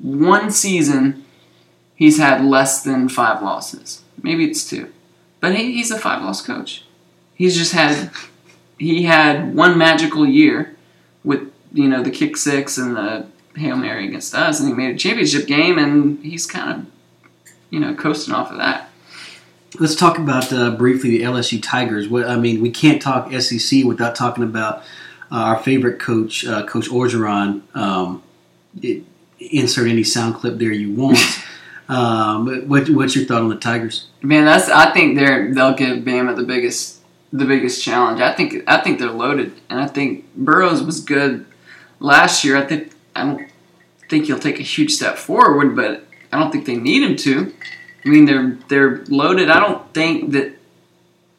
one 0.00 0.50
season 0.50 1.24
he's 1.96 2.18
had 2.18 2.44
less 2.44 2.82
than 2.82 3.08
five 3.08 3.42
losses. 3.42 4.02
Maybe 4.22 4.44
it's 4.44 4.68
two, 4.68 4.92
but 5.40 5.54
he, 5.54 5.72
he's 5.72 5.90
a 5.90 5.98
five-loss 5.98 6.42
coach. 6.42 6.84
He's 7.34 7.56
just 7.56 7.72
had 7.72 8.10
he 8.78 9.04
had 9.04 9.54
one 9.54 9.78
magical 9.78 10.26
year 10.26 10.76
with 11.24 11.50
you 11.72 11.88
know 11.88 12.02
the 12.02 12.10
kick 12.10 12.36
six 12.36 12.78
and 12.78 12.96
the 12.96 13.26
hail 13.58 13.76
mary 13.76 14.06
against 14.06 14.34
us, 14.34 14.60
and 14.60 14.68
he 14.68 14.74
made 14.74 14.94
a 14.94 14.98
championship 14.98 15.46
game, 15.46 15.78
and 15.78 16.22
he's 16.24 16.46
kind 16.46 16.70
of 16.80 16.86
you 17.70 17.80
know 17.80 17.94
coasting 17.94 18.34
off 18.34 18.50
of 18.50 18.58
that. 18.58 18.90
Let's 19.78 19.94
talk 19.94 20.18
about 20.18 20.52
uh, 20.52 20.70
briefly 20.72 21.10
the 21.10 21.22
LSU 21.22 21.62
Tigers. 21.62 22.08
What 22.08 22.26
I 22.26 22.36
mean, 22.36 22.60
we 22.60 22.70
can't 22.70 23.00
talk 23.02 23.32
SEC 23.32 23.84
without 23.84 24.14
talking 24.14 24.44
about 24.44 24.78
uh, 25.30 25.36
our 25.36 25.58
favorite 25.58 26.00
coach, 26.00 26.46
uh, 26.46 26.64
Coach 26.66 26.88
Orgeron. 26.88 27.62
Um, 27.76 28.22
it, 28.80 29.04
insert 29.38 29.88
any 29.88 30.04
sound 30.04 30.34
clip 30.34 30.58
there 30.58 30.72
you 30.72 30.92
want. 30.92 31.18
um, 31.88 32.68
what, 32.68 32.88
what's 32.90 33.14
your 33.14 33.24
thought 33.24 33.42
on 33.42 33.48
the 33.48 33.56
Tigers? 33.56 34.08
Man, 34.22 34.44
that's 34.44 34.68
I 34.68 34.92
think 34.92 35.16
they're 35.16 35.52
they'll 35.52 35.74
give 35.74 35.98
Bama 35.98 36.36
the 36.36 36.44
biggest 36.44 37.00
the 37.32 37.44
biggest 37.44 37.82
challenge. 37.82 38.20
I 38.20 38.32
think 38.34 38.62
I 38.66 38.80
think 38.80 38.98
they're 38.98 39.10
loaded, 39.10 39.52
and 39.68 39.80
I 39.80 39.86
think 39.86 40.24
Burrows 40.34 40.82
was 40.82 41.00
good 41.00 41.46
last 42.00 42.44
year. 42.44 42.56
I 42.56 42.66
think 42.66 42.92
I 43.18 43.24
don't 43.24 43.50
think 44.08 44.26
he'll 44.26 44.38
take 44.38 44.58
a 44.58 44.62
huge 44.62 44.92
step 44.92 45.16
forward, 45.16 45.76
but 45.76 46.06
I 46.32 46.38
don't 46.38 46.50
think 46.50 46.66
they 46.66 46.76
need 46.76 47.02
him 47.02 47.16
to. 47.16 47.54
I 48.04 48.08
mean, 48.08 48.24
they're 48.24 48.58
they're 48.68 49.04
loaded. 49.06 49.50
I 49.50 49.60
don't 49.60 49.92
think 49.92 50.32
that. 50.32 50.54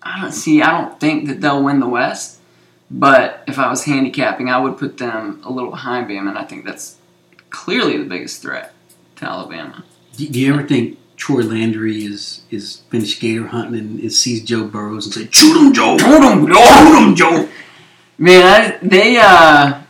I 0.02 0.22
don't 0.22 0.32
see. 0.32 0.62
I 0.62 0.72
don't 0.80 1.00
think 1.00 1.28
that 1.28 1.42
they'll 1.42 1.64
win 1.64 1.80
the 1.80 1.88
West. 1.88 2.40
But 2.92 3.44
if 3.48 3.60
I 3.60 3.70
was 3.70 3.84
handicapping, 3.84 4.50
I 4.50 4.60
would 4.60 4.78
put 4.78 4.98
them 4.98 5.42
a 5.44 5.52
little 5.52 5.70
behind 5.70 6.10
Bama, 6.10 6.30
and 6.30 6.38
I 6.38 6.44
think 6.44 6.66
that's 6.66 6.98
clearly 7.50 7.98
the 7.98 8.06
biggest 8.06 8.42
threat 8.42 8.74
to 9.18 9.26
Alabama. 9.26 9.84
Do 10.16 10.28
do 10.28 10.40
you 10.40 10.54
ever 10.54 10.68
think 10.68 10.98
Troy 11.16 11.42
Landry 11.42 12.04
is 12.04 12.42
is 12.50 12.78
finished 12.90 13.20
gator 13.20 13.48
hunting 13.48 13.80
and 13.80 14.00
is, 14.00 14.20
sees 14.20 14.44
Joe 14.44 14.66
Burrows 14.66 15.06
and 15.06 15.14
say, 15.14 15.28
"Shoot 15.32 15.68
him, 15.68 15.74
Joe! 15.74 15.98
Shoot 15.98 16.24
him, 16.24 16.48
Joe! 16.48 16.64
Shoot 16.64 17.08
him, 17.08 17.16
Joe!" 17.16 17.50
Man, 18.18 18.46
I, 18.46 18.78
they 18.86 19.18
uh, 19.18 19.82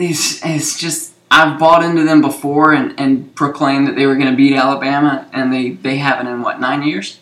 it's, 0.00 0.44
it's 0.44 0.78
just 0.78 1.12
I've 1.30 1.58
bought 1.58 1.84
into 1.84 2.04
them 2.04 2.20
before 2.20 2.72
and, 2.72 2.98
and 2.98 3.34
proclaimed 3.34 3.86
that 3.86 3.94
they 3.94 4.06
were 4.06 4.16
going 4.16 4.30
to 4.30 4.36
beat 4.36 4.54
Alabama, 4.54 5.28
and 5.32 5.52
they 5.52 5.70
they 5.70 5.96
haven't 5.98 6.26
in 6.26 6.42
what 6.42 6.60
nine 6.60 6.82
years? 6.82 7.18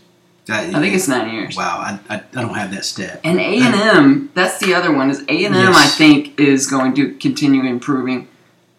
I 0.51 0.81
think 0.81 0.95
it's 0.95 1.09
nine 1.09 1.31
years. 1.35 1.59
wow. 1.59 1.79
I, 1.79 2.15
I, 2.15 2.23
I 2.35 2.41
don't 2.41 2.55
have 2.55 2.71
that 2.71 2.87
stat. 2.87 3.21
And 3.23 3.39
A 3.39 3.61
and 3.61 3.75
M, 3.75 4.31
that's 4.33 4.59
the 4.59 4.73
other 4.73 4.91
one. 4.91 5.11
Is 5.11 5.21
A 5.29 5.45
and 5.45 5.55
M? 5.55 5.75
I 5.75 5.87
think 5.87 6.41
is 6.41 6.67
going 6.67 6.95
to 6.95 7.13
continue 7.15 7.65
improving, 7.65 8.29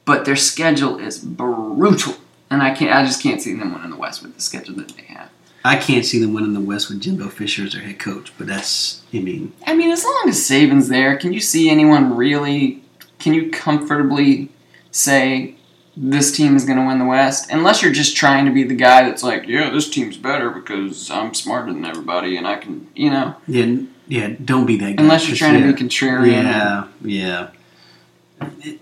but 0.04 0.26
their 0.26 0.36
schedule 0.36 0.98
is 0.98 1.20
brutal, 1.20 2.16
and 2.50 2.64
I 2.64 2.74
can't. 2.74 2.92
I 2.92 3.06
just 3.06 3.22
can't 3.22 3.40
see 3.40 3.54
them 3.54 3.74
winning 3.74 3.92
the 3.92 3.98
West 3.98 4.24
with 4.24 4.34
the 4.34 4.42
schedule 4.42 4.76
that 4.78 4.90
they 4.90 5.04
have. 5.04 5.30
I 5.64 5.76
can't 5.76 6.06
see 6.06 6.20
them 6.20 6.34
winning 6.34 6.54
the 6.54 6.60
West 6.60 6.90
with 6.90 7.02
Jimbo 7.02 7.28
Fisher 7.28 7.66
as 7.66 7.74
their 7.74 7.84
head 7.84 8.00
coach, 8.00 8.32
but 8.38 8.48
that's 8.48 9.04
I 9.14 9.20
mean, 9.20 9.54
I 9.68 9.76
mean, 9.76 9.92
as 9.92 10.04
long 10.04 10.24
as 10.28 10.40
Saban's 10.40 10.90
there, 10.90 11.18
can 11.18 11.34
you 11.34 11.40
see 11.40 11.70
anyone 11.70 12.16
really? 12.16 12.82
Can 13.20 13.34
you 13.34 13.52
comfortably 13.52 14.50
say 14.92 15.56
this 15.96 16.32
team 16.36 16.56
is 16.56 16.66
going 16.66 16.80
to 16.80 16.86
win 16.86 17.00
the 17.00 17.06
West? 17.06 17.52
Unless 17.52 17.82
you're 17.82 17.92
just 17.92 18.16
trying 18.16 18.46
to 18.46 18.52
be 18.52 18.64
the 18.64 18.76
guy 18.76 19.04
that's 19.04 19.24
like, 19.24 19.46
yeah, 19.48 19.70
this 19.70 19.90
team's 19.90 20.18
better 20.18 20.50
because 20.50 21.12
I'm 21.12 21.34
smarter 21.34 21.74
than 21.74 21.84
everybody 21.86 22.38
and 22.38 22.48
I 22.48 22.56
can, 22.56 22.88
you 22.96 23.10
know. 23.10 23.36
yeah, 23.48 23.84
yeah. 24.08 24.36
Don't 24.44 24.66
be 24.66 24.78
that 24.78 24.96
guy. 24.96 25.04
Unless 25.04 25.28
you're 25.28 25.38
trying 25.38 25.60
yeah, 25.60 25.68
to 25.68 25.74
be 25.74 25.84
contrarian. 25.84 26.44
Yeah, 26.44 26.88
yeah, 27.02 27.50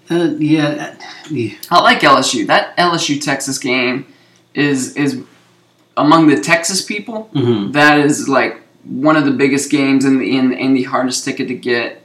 uh, 0.10 0.36
yeah, 0.38 0.96
yeah. 1.30 1.56
I 1.72 1.82
like 1.82 2.00
LSU. 2.02 2.46
That 2.48 2.78
LSU 2.78 3.22
Texas 3.22 3.58
game 3.58 4.06
is 4.54 4.96
is 4.96 5.24
among 5.96 6.28
the 6.28 6.40
Texas 6.40 6.82
people. 6.82 7.24
hmm 7.34 7.72
That 7.72 8.00
is 8.00 8.30
like 8.30 8.62
one 8.84 9.16
of 9.16 9.26
the 9.26 9.32
biggest 9.32 9.70
games 9.72 10.06
in 10.06 10.20
the 10.20 10.38
in, 10.38 10.54
in 10.54 10.74
the 10.74 10.84
hardest 10.84 11.26
ticket 11.26 11.48
to 11.48 11.56
get 11.56 12.02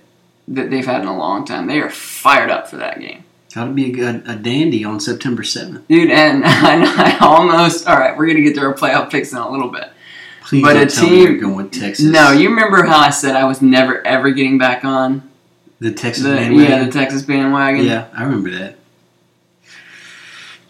that 0.48 0.70
they've 0.70 0.84
had 0.86 1.02
in 1.02 1.06
a 1.08 1.16
long 1.16 1.44
time. 1.44 1.66
They 1.66 1.80
are 1.80 1.90
fired 1.90 2.50
up 2.50 2.68
for 2.68 2.76
that 2.76 3.00
game. 3.00 3.24
That'll 3.54 3.72
be 3.74 4.00
a, 4.00 4.22
a 4.26 4.36
dandy 4.36 4.82
on 4.84 4.98
September 4.98 5.42
seventh. 5.42 5.86
Dude, 5.88 6.10
and 6.10 6.42
I, 6.46 7.14
I 7.14 7.18
almost 7.20 7.86
all 7.86 7.96
right. 7.98 8.16
We're 8.16 8.26
gonna 8.26 8.40
get 8.42 8.54
to 8.54 8.60
our 8.62 8.74
playoff 8.74 9.10
picks 9.10 9.32
in 9.32 9.38
a 9.38 9.50
little 9.50 9.68
bit. 9.68 9.90
Please 10.44 10.62
But 10.62 10.74
don't 10.74 10.82
a 10.82 10.86
tell 10.86 11.04
me 11.04 11.10
team- 11.10 11.22
you're 11.32 11.38
going 11.40 11.54
with 11.56 11.72
Texas. 11.72 12.04
No, 12.06 12.32
you 12.32 12.48
remember 12.50 12.84
how 12.84 12.98
I 12.98 13.10
said 13.10 13.36
I 13.36 13.44
was 13.44 13.60
never 13.62 14.04
ever 14.06 14.30
getting 14.30 14.58
back 14.58 14.84
on 14.84 15.28
the 15.80 15.92
Texas 15.92 16.24
the 16.24 16.30
bandwagon. 16.30 16.70
yeah 16.70 16.84
the 16.84 16.90
Texas 16.90 17.22
bandwagon. 17.22 17.84
Yeah, 17.84 18.08
I 18.14 18.24
remember 18.24 18.50
that. 18.50 18.76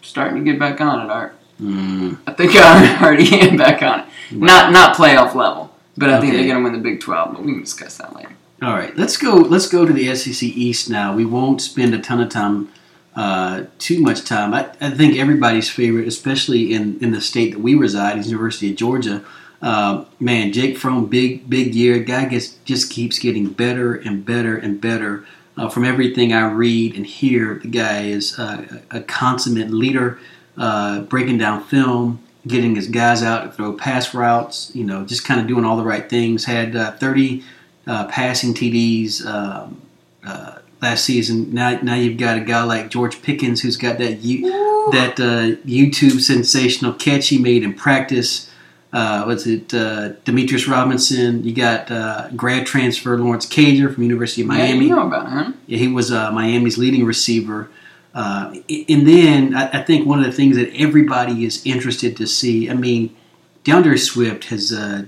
starting 0.01 0.43
to 0.43 0.51
get 0.51 0.59
back 0.59 0.79
on 0.81 1.05
it. 1.05 1.11
Art. 1.11 1.35
Mm, 1.61 2.17
I 2.27 2.33
think 2.33 2.51
I'm 2.55 3.01
already 3.03 3.33
am 3.39 3.57
back 3.57 3.81
on 3.81 4.01
it. 4.01 4.05
wow. 4.33 4.45
Not 4.47 4.71
not 4.71 4.95
playoff 4.97 5.35
level, 5.35 5.73
but 5.97 6.09
I 6.09 6.19
think 6.19 6.33
Okay. 6.33 6.43
they're 6.43 6.53
gonna 6.53 6.63
win 6.63 6.73
the 6.73 6.79
Big 6.79 6.99
Twelve. 6.99 7.33
But 7.33 7.43
we 7.43 7.53
can 7.53 7.61
discuss 7.61 7.97
that 7.97 8.15
later. 8.15 8.31
All 8.61 8.73
right, 8.73 8.95
let's 8.95 9.17
go. 9.17 9.35
Let's 9.35 9.67
go 9.67 9.85
to 9.85 9.91
the 9.91 10.13
SEC 10.15 10.41
East 10.43 10.89
now. 10.89 11.13
We 11.15 11.25
won't 11.25 11.61
spend 11.61 11.93
a 11.93 11.99
ton 11.99 12.21
of 12.21 12.29
time, 12.29 12.69
uh, 13.15 13.65
too 13.77 13.99
much 13.99 14.23
time. 14.23 14.53
I, 14.53 14.69
I 14.79 14.91
think 14.91 15.17
everybody's 15.17 15.69
favorite, 15.69 16.07
especially 16.07 16.73
in, 16.73 16.97
in 17.03 17.11
the 17.11 17.19
state 17.19 17.53
that 17.53 17.59
we 17.59 17.75
reside, 17.75 18.17
is 18.17 18.27
University 18.27 18.71
of 18.71 18.77
Georgia. 18.77 19.23
Uh, 19.61 20.05
man, 20.19 20.53
Jake 20.53 20.77
Fromm, 20.77 21.07
big 21.07 21.49
big 21.49 21.73
year. 21.73 21.99
Guy 21.99 22.25
gets 22.25 22.55
just 22.65 22.89
keeps 22.91 23.19
getting 23.19 23.49
better 23.49 23.95
and 23.95 24.25
better 24.25 24.55
and 24.57 24.79
better. 24.79 25.25
Uh, 25.57 25.69
from 25.69 25.85
everything 25.85 26.33
I 26.33 26.49
read 26.49 26.95
and 26.95 27.05
hear, 27.05 27.59
the 27.61 27.67
guy 27.67 28.03
is 28.03 28.37
a 28.39 29.03
consummate 29.07 29.69
leader, 29.69 30.19
uh, 30.57 31.01
breaking 31.01 31.37
down 31.37 31.63
film, 31.63 32.23
getting 32.47 32.75
his 32.75 32.87
guys 32.87 33.23
out 33.23 33.43
to 33.43 33.51
throw 33.51 33.73
pass 33.73 34.13
routes. 34.13 34.71
You 34.73 34.83
know, 34.83 35.05
just 35.05 35.25
kind 35.25 35.39
of 35.39 35.47
doing 35.47 35.63
all 35.63 35.77
the 35.77 35.83
right 35.83 36.09
things. 36.09 36.45
Had 36.45 36.75
uh, 36.75 36.91
thirty 36.93 37.43
uh, 37.87 38.07
passing 38.07 38.53
TDs 38.53 39.25
um, 39.25 39.81
uh, 40.25 40.59
last 40.81 41.05
season. 41.05 41.53
Now, 41.53 41.79
now 41.81 41.95
you've 41.95 42.17
got 42.17 42.37
a 42.37 42.41
guy 42.41 42.63
like 42.63 42.89
George 42.89 43.21
Pickens 43.21 43.61
who's 43.61 43.77
got 43.77 43.97
that 43.97 44.19
you, 44.19 44.49
that 44.91 45.19
uh, 45.19 45.59
YouTube 45.65 46.21
sensational 46.21 46.93
catch 46.93 47.29
he 47.29 47.37
made 47.37 47.63
in 47.63 47.73
practice. 47.73 48.49
Uh, 48.91 49.23
was 49.25 49.47
it 49.47 49.73
uh, 49.73 50.13
Demetris 50.23 50.67
Robertson? 50.67 51.43
You 51.43 51.53
got 51.55 51.89
uh, 51.89 52.29
grad 52.35 52.67
transfer 52.67 53.17
Lawrence 53.17 53.47
Cager 53.47 53.91
from 53.91 54.03
University 54.03 54.43
of 54.43 54.47
Miami. 54.47 54.67
Yeah, 54.67 54.81
you 54.81 54.89
know 54.89 55.07
about 55.07 55.31
him. 55.31 55.57
Yeah, 55.65 55.79
he 55.79 55.87
was 55.87 56.11
uh, 56.11 56.31
Miami's 56.31 56.77
leading 56.77 57.03
receiver. 57.03 57.71
Uh, 58.13 58.53
and 58.69 59.07
then 59.07 59.55
I, 59.55 59.79
I 59.79 59.83
think 59.83 60.05
one 60.05 60.19
of 60.19 60.25
the 60.25 60.31
things 60.31 60.55
that 60.57 60.71
everybody 60.75 61.43
is 61.43 61.65
interested 61.65 62.15
to 62.17 62.27
see. 62.27 62.69
I 62.69 62.75
mean, 62.75 63.15
D'Andre 63.63 63.97
Swift 63.97 64.45
has 64.45 64.71
uh, 64.71 65.05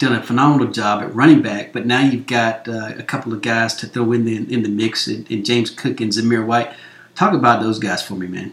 done 0.00 0.14
a 0.14 0.22
phenomenal 0.22 0.72
job 0.72 1.02
at 1.02 1.14
running 1.14 1.42
back, 1.42 1.72
but 1.72 1.86
now 1.86 2.00
you've 2.00 2.26
got 2.26 2.66
uh, 2.66 2.94
a 2.96 3.02
couple 3.02 3.32
of 3.32 3.42
guys 3.42 3.74
to 3.76 3.86
throw 3.86 4.10
in 4.12 4.24
the 4.24 4.36
in 4.52 4.62
the 4.62 4.68
mix, 4.68 5.06
and, 5.06 5.30
in 5.30 5.44
James 5.44 5.70
Cook 5.70 6.00
and 6.00 6.10
Zamir 6.10 6.44
White. 6.44 6.72
Talk 7.14 7.34
about 7.34 7.62
those 7.62 7.78
guys 7.78 8.02
for 8.02 8.14
me, 8.14 8.26
man. 8.26 8.52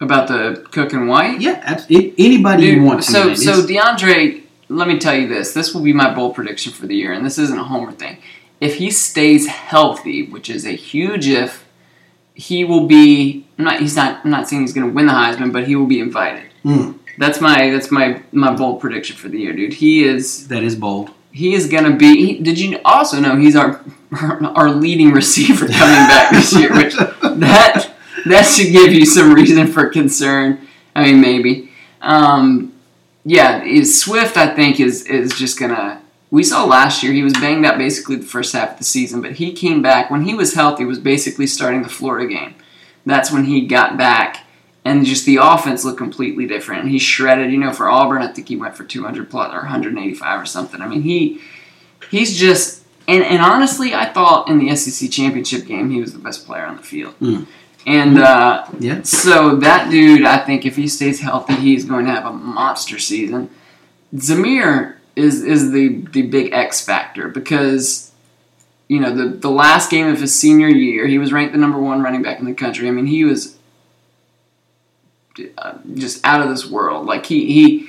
About 0.00 0.26
the 0.26 0.66
Cook 0.72 0.92
and 0.92 1.06
White. 1.06 1.40
Yeah, 1.40 1.60
abs- 1.62 1.88
a- 1.90 2.14
anybody 2.18 2.62
Dude, 2.66 2.76
you 2.76 2.82
want. 2.82 3.02
to, 3.02 3.12
so 3.12 3.26
man. 3.26 3.36
so 3.36 3.66
D'Andre, 3.66 4.42
let 4.68 4.88
me 4.88 4.98
tell 4.98 5.14
you 5.14 5.28
this. 5.28 5.52
This 5.52 5.74
will 5.74 5.82
be 5.82 5.92
my 5.92 6.12
bold 6.12 6.34
prediction 6.34 6.72
for 6.72 6.86
the 6.86 6.96
year, 6.96 7.12
and 7.12 7.24
this 7.24 7.38
isn't 7.38 7.58
a 7.58 7.64
homer 7.64 7.92
thing. 7.92 8.16
If 8.58 8.76
he 8.76 8.90
stays 8.90 9.46
healthy, 9.46 10.26
which 10.26 10.48
is 10.48 10.64
a 10.64 10.72
huge 10.72 11.28
if, 11.28 11.64
he 12.34 12.64
will 12.64 12.86
be. 12.86 13.46
I'm 13.58 13.66
not. 13.66 13.80
He's 13.80 13.96
not. 13.96 14.24
I'm 14.24 14.30
not 14.30 14.48
saying 14.48 14.62
he's 14.62 14.72
going 14.72 14.88
to 14.88 14.92
win 14.94 15.06
the 15.06 15.12
Heisman, 15.12 15.52
but 15.52 15.66
he 15.68 15.76
will 15.76 15.86
be 15.86 16.00
invited. 16.00 16.50
Mm. 16.64 16.98
That's 17.18 17.40
my. 17.40 17.70
That's 17.70 17.90
my 17.90 18.22
my 18.32 18.54
bold 18.54 18.80
prediction 18.80 19.16
for 19.16 19.28
the 19.28 19.38
year, 19.38 19.52
dude. 19.52 19.74
He 19.74 20.04
is. 20.04 20.48
that 20.48 20.62
is 20.62 20.74
bold. 20.74 21.10
He 21.32 21.54
is 21.54 21.68
going 21.68 21.84
to 21.84 21.96
be. 21.96 22.26
He, 22.26 22.38
did 22.40 22.58
you 22.58 22.80
also 22.84 23.20
know 23.20 23.36
he's 23.36 23.56
our 23.56 23.84
our 24.12 24.70
leading 24.70 25.12
receiver 25.12 25.66
coming 25.66 26.08
back 26.08 26.32
this 26.32 26.52
year? 26.52 26.72
Which 26.74 26.94
that 27.22 27.90
that 28.26 28.42
should 28.42 28.72
give 28.72 28.92
you 28.92 29.04
some 29.06 29.32
reason 29.32 29.66
for 29.66 29.88
concern. 29.88 30.66
I 30.94 31.04
mean, 31.04 31.20
maybe. 31.20 31.70
Um, 32.00 32.72
yeah, 33.24 33.62
is 33.62 34.00
Swift. 34.00 34.36
I 34.36 34.54
think 34.54 34.80
is 34.80 35.06
is 35.06 35.32
just 35.32 35.58
gonna. 35.58 36.00
We 36.30 36.42
saw 36.42 36.64
last 36.64 37.02
year 37.02 37.12
he 37.12 37.22
was 37.22 37.32
banged 37.34 37.64
up 37.64 37.78
basically 37.78 38.16
the 38.16 38.26
first 38.26 38.52
half 38.54 38.72
of 38.72 38.78
the 38.78 38.84
season, 38.84 39.22
but 39.22 39.32
he 39.32 39.52
came 39.52 39.82
back 39.82 40.10
when 40.10 40.24
he 40.24 40.34
was 40.34 40.54
healthy. 40.54 40.84
Was 40.84 40.98
basically 40.98 41.46
starting 41.46 41.82
the 41.82 41.88
Florida 41.88 42.28
game. 42.28 42.54
That's 43.06 43.30
when 43.30 43.44
he 43.44 43.66
got 43.66 43.96
back, 43.96 44.43
and 44.84 45.04
just 45.06 45.24
the 45.26 45.38
offense 45.40 45.84
looked 45.84 45.98
completely 45.98 46.46
different. 46.46 46.82
And 46.82 46.90
he 46.90 46.98
shredded. 46.98 47.50
You 47.50 47.58
know, 47.58 47.72
for 47.72 47.88
Auburn, 47.88 48.22
I 48.22 48.28
think 48.28 48.48
he 48.48 48.56
went 48.56 48.76
for 48.76 48.84
200 48.84 49.30
plus 49.30 49.52
or 49.52 49.58
185 49.60 50.40
or 50.42 50.46
something. 50.46 50.80
I 50.80 50.86
mean, 50.88 51.02
he 51.02 51.40
he's 52.10 52.36
just. 52.38 52.82
And, 53.06 53.22
and 53.22 53.42
honestly, 53.42 53.92
I 53.92 54.10
thought 54.10 54.48
in 54.48 54.58
the 54.58 54.74
SEC 54.74 55.10
championship 55.10 55.66
game 55.66 55.90
he 55.90 56.00
was 56.00 56.14
the 56.14 56.18
best 56.18 56.46
player 56.46 56.64
on 56.64 56.76
the 56.78 56.82
field. 56.82 57.14
Mm. 57.20 57.46
And 57.86 58.18
uh, 58.18 58.66
Yeah. 58.80 59.02
so 59.02 59.56
that 59.56 59.90
dude, 59.90 60.24
I 60.24 60.38
think 60.38 60.64
if 60.64 60.76
he 60.76 60.88
stays 60.88 61.20
healthy, 61.20 61.52
he's 61.54 61.84
going 61.84 62.06
to 62.06 62.10
have 62.12 62.24
a 62.24 62.32
monster 62.32 62.98
season. 62.98 63.50
Zamir 64.14 64.96
is 65.16 65.42
is 65.42 65.70
the 65.72 66.00
the 66.12 66.22
big 66.22 66.52
X 66.52 66.84
factor 66.84 67.28
because 67.28 68.12
you 68.88 69.00
know 69.00 69.14
the 69.14 69.26
the 69.36 69.50
last 69.50 69.90
game 69.90 70.06
of 70.06 70.20
his 70.20 70.38
senior 70.38 70.68
year, 70.68 71.06
he 71.06 71.18
was 71.18 71.32
ranked 71.32 71.52
the 71.52 71.58
number 71.58 71.78
one 71.78 72.02
running 72.02 72.22
back 72.22 72.38
in 72.38 72.46
the 72.46 72.54
country. 72.54 72.88
I 72.88 72.90
mean, 72.90 73.06
he 73.06 73.24
was 73.24 73.53
Uh, 75.58 75.78
just 75.94 76.24
out 76.24 76.40
of 76.40 76.48
this 76.48 76.66
world. 76.66 77.06
Like 77.06 77.26
he 77.26 77.46
he. 77.52 77.88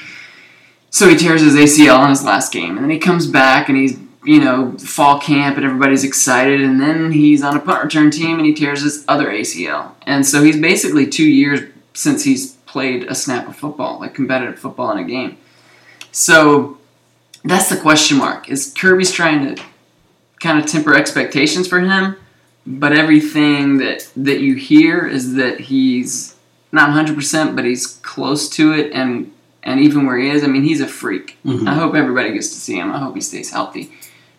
So 0.90 1.10
he 1.10 1.18
tears 1.18 1.42
his 1.42 1.56
ACL 1.56 2.04
in 2.04 2.10
his 2.10 2.24
last 2.24 2.54
game, 2.54 2.78
and 2.78 2.84
then 2.84 2.90
he 2.90 2.98
comes 3.00 3.28
back 3.28 3.68
and 3.70 3.78
he's 3.78 4.00
you 4.24 4.40
know 4.40 4.72
fall 4.78 5.20
camp 5.20 5.58
and 5.58 5.66
everybody's 5.66 6.04
excited, 6.04 6.62
and 6.62 6.82
then 6.82 7.12
he's 7.12 7.44
on 7.44 7.56
a 7.56 7.60
punt 7.60 7.84
return 7.84 8.10
team 8.10 8.38
and 8.38 8.46
he 8.46 8.54
tears 8.54 8.82
his 8.82 9.06
other 9.08 9.28
ACL, 9.28 9.92
and 10.04 10.26
so 10.26 10.44
he's 10.44 10.60
basically 10.60 11.06
two 11.06 11.30
years 11.30 11.70
since 11.94 12.24
he's 12.24 12.54
played 12.66 13.04
a 13.04 13.16
snap 13.16 13.48
of 13.48 13.56
football, 13.56 14.00
like 14.00 14.14
competitive 14.14 14.58
football 14.58 14.92
in 14.92 14.98
a 14.98 15.04
game. 15.04 15.38
So 16.12 16.80
that's 17.44 17.70
the 17.70 17.78
question 17.78 18.18
mark. 18.18 18.50
Is 18.50 18.74
Kirby's 18.74 19.12
trying 19.12 19.56
to 19.56 19.64
kind 20.40 20.58
of 20.58 20.66
temper 20.66 20.96
expectations 20.96 21.68
for 21.68 21.80
him, 21.80 22.16
but 22.66 22.94
everything 22.94 23.78
that 23.78 24.10
that 24.16 24.40
you 24.40 24.56
hear 24.56 25.06
is 25.06 25.36
that 25.36 25.60
he's 25.60 26.35
not 26.76 26.90
100%, 26.90 27.56
but 27.56 27.66
he's 27.66 27.88
close 27.88 28.48
to 28.50 28.74
it 28.74 28.92
and 28.94 29.32
and 29.64 29.80
even 29.80 30.06
where 30.06 30.16
he 30.16 30.30
is, 30.30 30.44
I 30.44 30.48
mean, 30.48 30.62
he's 30.62 30.80
a 30.80 30.88
freak. 30.88 31.38
Mhm. 31.44 31.68
I 31.68 31.74
hope 31.74 31.96
everybody 31.96 32.32
gets 32.32 32.50
to 32.50 32.60
see 32.60 32.76
him. 32.76 32.92
I 32.92 33.00
hope 33.00 33.16
he 33.16 33.22
stays 33.22 33.50
healthy. 33.50 33.92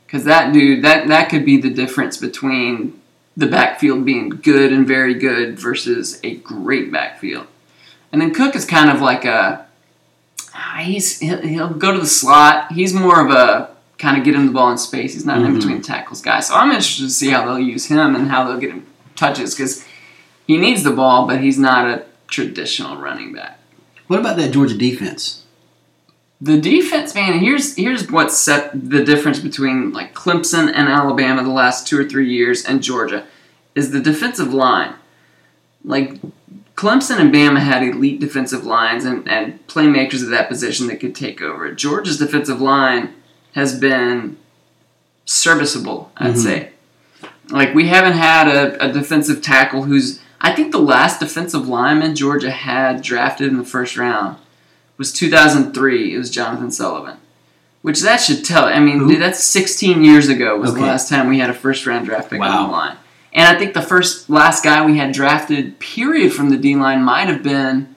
Cuz 0.06 0.22
that 0.22 0.52
dude, 0.52 0.82
that 0.84 1.08
that 1.08 1.28
could 1.28 1.44
be 1.44 1.56
the 1.56 1.70
difference 1.70 2.16
between 2.16 2.92
the 3.36 3.46
backfield 3.46 4.04
being 4.04 4.28
good 4.28 4.72
and 4.72 4.86
very 4.86 5.14
good 5.14 5.58
versus 5.58 6.20
a 6.22 6.36
great 6.36 6.92
backfield. 6.92 7.46
And 8.12 8.22
then 8.22 8.32
Cook 8.32 8.54
is 8.54 8.64
kind 8.64 8.88
of 8.88 9.00
like 9.00 9.24
a 9.24 9.66
ah, 10.54 10.78
he's 10.80 11.18
he'll, 11.18 11.42
he'll 11.42 11.70
go 11.70 11.92
to 11.92 11.98
the 11.98 12.06
slot. 12.06 12.70
He's 12.70 12.94
more 12.94 13.20
of 13.26 13.30
a 13.32 13.70
kind 13.98 14.16
of 14.16 14.24
get 14.24 14.34
him 14.36 14.46
the 14.46 14.52
ball 14.52 14.70
in 14.70 14.78
space. 14.78 15.14
He's 15.14 15.26
not 15.26 15.38
an 15.38 15.46
in 15.46 15.54
between 15.54 15.82
tackles 15.82 16.22
guy. 16.22 16.40
So 16.40 16.54
I'm 16.54 16.68
interested 16.68 17.04
to 17.04 17.10
see 17.10 17.30
how 17.30 17.44
they'll 17.46 17.58
use 17.58 17.86
him 17.86 18.14
and 18.14 18.28
how 18.28 18.44
they'll 18.46 18.60
get 18.60 18.70
him 18.70 18.86
touches 19.16 19.54
because 19.54 19.84
he 20.46 20.56
needs 20.58 20.82
the 20.84 20.92
ball, 20.92 21.26
but 21.26 21.40
he's 21.40 21.58
not 21.58 21.86
a 21.86 22.04
traditional 22.28 22.96
running 22.96 23.32
back. 23.32 23.58
What 24.06 24.20
about 24.20 24.36
that 24.36 24.52
Georgia 24.52 24.76
defense? 24.76 25.42
The 26.40 26.60
defense, 26.60 27.14
man, 27.14 27.38
here's 27.38 27.76
here's 27.76 28.10
what 28.10 28.30
set 28.30 28.70
the 28.90 29.02
difference 29.04 29.38
between 29.40 29.92
like 29.92 30.14
Clemson 30.14 30.66
and 30.72 30.88
Alabama 30.88 31.42
the 31.42 31.50
last 31.50 31.86
two 31.86 31.98
or 31.98 32.04
three 32.04 32.28
years 32.30 32.64
and 32.64 32.82
Georgia 32.82 33.26
is 33.74 33.90
the 33.90 34.00
defensive 34.00 34.52
line. 34.52 34.94
Like 35.82 36.20
Clemson 36.74 37.18
and 37.18 37.32
Bama 37.32 37.60
had 37.60 37.82
elite 37.82 38.20
defensive 38.20 38.66
lines 38.66 39.06
and, 39.06 39.26
and 39.28 39.66
playmakers 39.66 40.22
at 40.22 40.30
that 40.30 40.48
position 40.48 40.88
that 40.88 41.00
could 41.00 41.14
take 41.14 41.40
over. 41.40 41.72
Georgia's 41.72 42.18
defensive 42.18 42.60
line 42.60 43.14
has 43.54 43.78
been 43.80 44.36
serviceable, 45.24 46.12
I'd 46.18 46.34
Mhm. 46.34 46.36
say. 46.38 46.68
Like 47.48 47.74
we 47.74 47.88
haven't 47.88 48.12
had 48.14 48.48
a, 48.48 48.90
a 48.90 48.92
defensive 48.92 49.40
tackle 49.40 49.84
who's 49.84 50.20
I 50.40 50.52
think 50.54 50.72
the 50.72 50.78
last 50.78 51.20
defensive 51.20 51.66
lineman 51.68 52.14
Georgia 52.14 52.50
had 52.50 53.02
drafted 53.02 53.48
in 53.48 53.56
the 53.58 53.64
first 53.64 53.96
round 53.96 54.36
was 54.98 55.12
2003. 55.12 56.14
It 56.14 56.18
was 56.18 56.30
Jonathan 56.30 56.70
Sullivan. 56.70 57.18
Which 57.82 58.00
that 58.02 58.16
should 58.16 58.44
tell. 58.44 58.64
I 58.64 58.80
mean, 58.80 58.98
Who? 58.98 59.16
that's 59.16 59.42
16 59.44 60.02
years 60.04 60.28
ago 60.28 60.58
was 60.58 60.70
Okay. 60.72 60.80
the 60.80 60.86
last 60.86 61.08
time 61.08 61.28
we 61.28 61.38
had 61.38 61.50
a 61.50 61.54
first 61.54 61.86
round 61.86 62.06
draft 62.06 62.30
pick 62.30 62.40
on 62.40 62.66
the 62.66 62.72
line. 62.72 62.96
And 63.32 63.46
I 63.54 63.58
think 63.58 63.74
the 63.74 63.82
first 63.82 64.28
last 64.30 64.64
guy 64.64 64.84
we 64.84 64.98
had 64.98 65.12
drafted, 65.12 65.78
period, 65.78 66.32
from 66.32 66.50
the 66.50 66.56
D 66.56 66.74
line 66.74 67.02
might 67.02 67.28
have 67.28 67.42
been. 67.42 67.94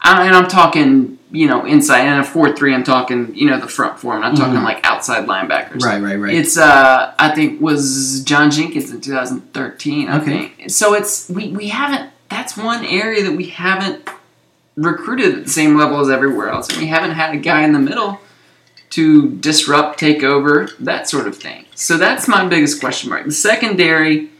I- 0.00 0.26
And 0.26 0.34
I'm 0.36 0.48
talking, 0.48 1.17
you 1.30 1.46
know, 1.46 1.64
inside 1.66 2.00
and 2.00 2.20
a 2.20 2.24
four 2.24 2.54
three. 2.56 2.74
I'm 2.74 2.84
talking, 2.84 3.34
you 3.34 3.46
know, 3.48 3.60
the 3.60 3.68
front 3.68 3.98
four. 4.00 4.14
I'm 4.14 4.20
not 4.20 4.36
talking 4.36 4.54
Mhm. 4.60 4.64
like 4.64 4.80
outside 4.84 5.26
linebackers. 5.26 5.82
Right, 5.84 6.00
right, 6.02 6.16
right. 6.18 6.34
It's 6.34 6.56
uh 6.56 7.12
I 7.18 7.30
think 7.34 7.60
was 7.60 8.22
John 8.24 8.50
Jenkins 8.50 8.90
in 8.90 9.00
2013. 9.00 10.08
I 10.08 10.18
Okay. 10.18 10.52
think. 10.56 10.70
So 10.70 10.94
it's 10.94 11.28
we 11.28 11.48
we 11.48 11.68
haven't. 11.68 12.10
That's 12.30 12.56
one 12.56 12.84
area 12.84 13.22
that 13.24 13.32
we 13.36 13.46
haven't 13.46 14.08
recruited 14.76 15.34
at 15.34 15.44
the 15.44 15.50
same 15.50 15.76
level 15.76 16.00
as 16.00 16.08
everywhere 16.08 16.48
else. 16.50 16.68
And 16.68 16.78
we 16.78 16.86
haven't 16.86 17.12
had 17.12 17.34
a 17.34 17.38
guy 17.38 17.62
in 17.62 17.72
the 17.72 17.78
middle 17.78 18.20
to 18.90 19.28
disrupt, 19.32 19.98
take 19.98 20.22
over, 20.22 20.68
that 20.80 21.08
sort 21.08 21.26
of 21.26 21.36
thing. 21.36 21.64
So 21.74 21.96
that's 21.98 22.26
my 22.28 22.46
biggest 22.46 22.80
question 22.80 23.10
mark. 23.10 23.24
The 23.26 23.32
secondary 23.32 24.30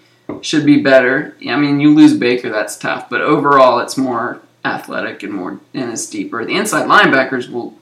should 0.42 0.64
be 0.64 0.78
better. 0.80 1.34
I 1.48 1.56
mean, 1.56 1.80
you 1.80 1.94
lose 1.94 2.14
Baker, 2.14 2.50
that's 2.50 2.76
tough, 2.76 3.08
but 3.10 3.20
overall, 3.20 3.78
it's 3.80 3.96
more 3.98 4.40
athletic 4.68 5.22
and 5.22 5.32
more 5.32 5.60
and 5.74 5.92
it's 5.92 6.08
deeper. 6.08 6.44
The 6.44 6.56
inside 6.56 6.86
linebackers 6.86 7.50
will 7.50 7.76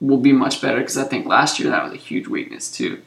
will 0.00 0.18
be 0.18 0.32
much 0.32 0.60
better 0.60 0.78
because 0.78 0.98
I 0.98 1.04
think 1.04 1.26
last 1.26 1.58
year 1.58 1.70
that 1.70 1.84
was 1.84 1.92
a 1.92 1.96
huge 1.96 2.28
weakness 2.28 2.70
too. 2.70 3.02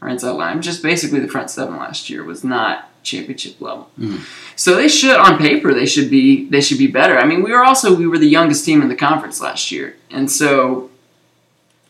Our 0.00 0.08
inside 0.08 0.32
line, 0.32 0.62
just 0.62 0.82
basically 0.82 1.20
the 1.20 1.28
front 1.28 1.50
seven 1.50 1.76
last 1.76 2.10
year 2.10 2.24
was 2.24 2.42
not 2.42 2.88
championship 3.02 3.60
level. 3.60 3.90
Mhm. 3.98 4.20
So 4.56 4.74
they 4.76 4.88
should, 4.88 5.16
on 5.16 5.38
paper, 5.38 5.74
they 5.74 5.86
should 5.86 6.10
be 6.10 6.46
they 6.48 6.60
should 6.60 6.78
be 6.78 6.86
better. 6.86 7.18
I 7.18 7.24
mean, 7.24 7.42
we 7.42 7.52
were 7.52 7.64
also 7.64 7.94
we 7.94 8.06
were 8.06 8.18
the 8.18 8.28
youngest 8.28 8.64
team 8.64 8.82
in 8.82 8.88
the 8.88 8.96
conference 8.96 9.40
last 9.40 9.70
year, 9.70 9.96
and 10.10 10.30
so 10.30 10.90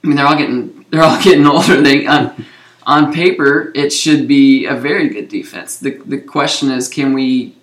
I 0.02 0.06
mean 0.06 0.16
they're 0.16 0.26
all 0.26 0.36
getting 0.36 0.84
they're 0.90 1.02
all 1.02 1.22
getting 1.22 1.46
older. 1.46 1.80
They 1.80 2.06
on, 2.06 2.46
on 2.84 3.12
paper 3.12 3.72
it 3.74 3.92
should 3.92 4.26
be 4.28 4.66
a 4.66 4.74
very 4.74 5.08
good 5.08 5.28
defense. 5.28 5.78
The 5.78 6.00
the 6.04 6.18
question 6.18 6.70
is, 6.70 6.88
can 6.88 7.12
we 7.12 7.54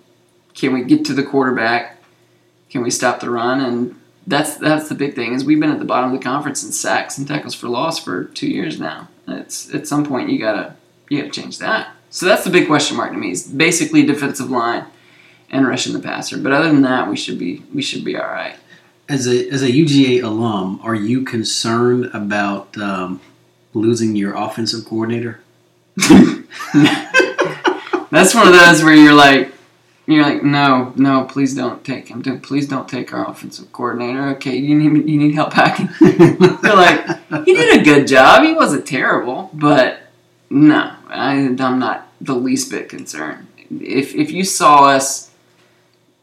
can 0.54 0.72
we 0.72 0.82
get 0.82 1.04
to 1.06 1.14
the 1.14 1.22
quarterback? 1.22 1.99
Can 2.70 2.82
we 2.82 2.90
stop 2.90 3.20
the 3.20 3.30
run? 3.30 3.60
And 3.60 4.00
that's 4.26 4.56
that's 4.56 4.88
the 4.88 4.94
big 4.94 5.14
thing 5.14 5.34
is 5.34 5.44
we've 5.44 5.60
been 5.60 5.70
at 5.70 5.78
the 5.78 5.84
bottom 5.84 6.12
of 6.12 6.18
the 6.18 6.24
conference 6.24 6.64
in 6.64 6.72
sacks 6.72 7.18
and 7.18 7.26
tackles 7.26 7.54
for 7.54 7.68
loss 7.68 8.02
for 8.02 8.24
two 8.24 8.48
years 8.48 8.78
now. 8.78 9.08
It's 9.26 9.72
at 9.74 9.86
some 9.86 10.04
point 10.04 10.30
you 10.30 10.38
gotta 10.38 10.76
you 11.08 11.18
gotta 11.18 11.30
change 11.30 11.58
that. 11.58 11.94
So 12.10 12.26
that's 12.26 12.44
the 12.44 12.50
big 12.50 12.66
question 12.66 12.96
mark 12.96 13.12
to 13.12 13.18
me. 13.18 13.30
Is 13.30 13.46
basically 13.46 14.04
defensive 14.04 14.50
line 14.50 14.86
and 15.50 15.66
rushing 15.66 15.92
the 15.92 16.00
passer. 16.00 16.38
But 16.38 16.52
other 16.52 16.70
than 16.70 16.82
that, 16.82 17.08
we 17.08 17.16
should 17.16 17.38
be 17.38 17.62
we 17.74 17.82
should 17.82 18.04
be 18.04 18.16
all 18.16 18.28
right. 18.28 18.56
As 19.08 19.26
a 19.26 19.48
as 19.50 19.62
a 19.62 19.68
UGA 19.68 20.22
alum, 20.22 20.80
are 20.82 20.94
you 20.94 21.22
concerned 21.22 22.06
about 22.14 22.76
um, 22.78 23.20
losing 23.74 24.16
your 24.16 24.34
offensive 24.34 24.84
coordinator? 24.84 25.40
That's 28.10 28.34
one 28.34 28.48
of 28.48 28.52
those 28.52 28.82
where 28.82 28.94
you're 28.94 29.14
like, 29.14 29.52
you're 30.12 30.24
like, 30.24 30.42
no, 30.42 30.92
no, 30.96 31.24
please 31.24 31.54
don't 31.54 31.84
take 31.84 32.08
him. 32.08 32.22
Please 32.40 32.68
don't 32.68 32.88
take 32.88 33.12
our 33.12 33.28
offensive 33.28 33.72
coordinator. 33.72 34.28
Okay, 34.30 34.56
you 34.56 34.76
need 34.76 35.08
you 35.08 35.18
need 35.18 35.34
help 35.34 35.52
packing. 35.52 35.88
You're 36.00 36.76
like, 36.76 37.44
he 37.44 37.54
did 37.54 37.80
a 37.80 37.84
good 37.84 38.06
job. 38.06 38.44
He 38.44 38.54
wasn't 38.54 38.86
terrible, 38.86 39.50
but 39.52 40.00
no, 40.48 40.94
I, 41.08 41.32
I'm 41.32 41.78
not 41.78 42.08
the 42.20 42.34
least 42.34 42.70
bit 42.70 42.88
concerned. 42.88 43.46
If 43.70 44.14
if 44.14 44.30
you 44.32 44.44
saw 44.44 44.88
us 44.88 45.30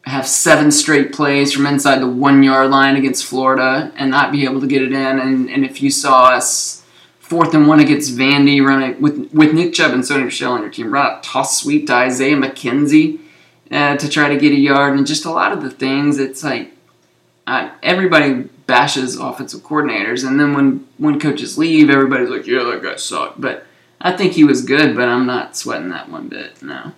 have 0.06 0.28
seven 0.28 0.72
straight 0.72 1.14
plays 1.14 1.54
from 1.54 1.66
inside 1.66 2.00
the 2.00 2.08
one 2.08 2.42
yard 2.42 2.72
line 2.72 2.96
against 2.96 3.26
Florida 3.26 3.92
and 3.98 4.10
not 4.10 4.32
be 4.32 4.46
able 4.46 4.62
to 4.62 4.68
get 4.68 4.82
it 4.82 4.94
in, 4.94 5.20
and, 5.20 5.50
and 5.50 5.66
if 5.66 5.82
you 5.82 5.92
saw 5.92 6.30
us 6.30 6.84
fourth 7.20 7.54
and 7.54 7.68
one 7.68 7.80
against 7.80 8.18
Vandy 8.18 8.66
running 8.66 9.02
with 9.02 9.32
with 9.34 9.54
Nick 9.54 9.74
Chubb 9.74 9.94
and 9.94 10.04
Sony 10.04 10.26
Michel 10.26 10.54
on 10.54 10.62
your 10.62 10.72
team, 10.72 10.92
run 10.92 11.18
a 11.18 11.22
toss 11.22 11.62
sweep 11.62 11.88
to 11.88 11.94
Isaiah 11.94 12.38
McKenzie 12.38 13.20
uh, 13.72 13.98
to 13.98 14.10
try 14.10 14.30
to 14.30 14.38
get 14.38 14.52
a 14.52 14.58
yard, 14.58 14.98
and 14.98 15.06
just 15.06 15.26
a 15.26 15.32
lot 15.32 15.52
of 15.52 15.62
the 15.62 15.70
things. 15.70 16.20
It's 16.20 16.44
like 16.44 16.74
uh, 17.46 17.72
everybody 17.82 18.50
bashes 18.66 19.16
offensive 19.18 19.62
coordinators, 19.62 20.28
and 20.28 20.40
then 20.40 20.54
when 20.54 20.88
when 20.98 21.20
coaches 21.20 21.58
leave, 21.58 21.90
everybody's 21.90 22.30
like, 22.30 22.48
"Yeah, 22.48 22.64
that 22.64 22.84
guy 22.84 22.96
sucked." 22.96 23.40
But 23.40 23.66
I 24.00 24.16
think 24.16 24.34
he 24.34 24.44
was 24.44 24.64
good, 24.64 24.96
but 24.96 25.08
I'm 25.08 25.26
not 25.26 25.58
sweating 25.58 25.90
that 25.90 26.10
one 26.10 26.28
bit. 26.28 26.62
No. 26.62 26.92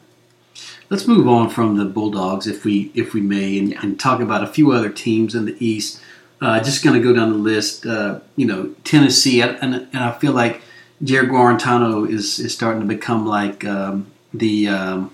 Let's 0.90 1.08
move 1.08 1.28
on 1.28 1.50
from 1.52 1.78
the 1.78 1.86
Bulldogs, 1.86 2.48
if 2.48 2.66
we 2.66 2.92
if 2.96 3.14
we 3.14 3.22
may, 3.22 3.60
and, 3.60 3.74
and 3.74 4.00
talk 4.00 4.20
about 4.20 4.44
a 4.44 4.48
few 4.48 4.72
other 4.72 4.90
teams 4.90 5.36
in 5.36 5.46
the 5.46 5.56
East. 5.64 6.02
Uh, 6.42 6.60
just 6.62 6.84
going 6.84 7.00
to 7.00 7.06
go 7.06 7.14
down 7.14 7.32
the 7.32 7.38
list. 7.38 7.86
Uh, 7.86 8.22
you 8.36 8.46
know, 8.46 8.74
Tennessee, 8.84 9.42
and, 9.42 9.58
and 9.62 9.90
I 9.94 10.12
feel 10.14 10.32
like 10.32 10.62
Jarrett 11.04 11.30
Guarantano 11.30 12.10
is 12.10 12.40
is 12.40 12.54
starting 12.54 12.82
to 12.82 12.88
become 12.88 13.28
like 13.28 13.64
um, 13.66 14.08
the 14.34 14.68
um, 14.68 15.12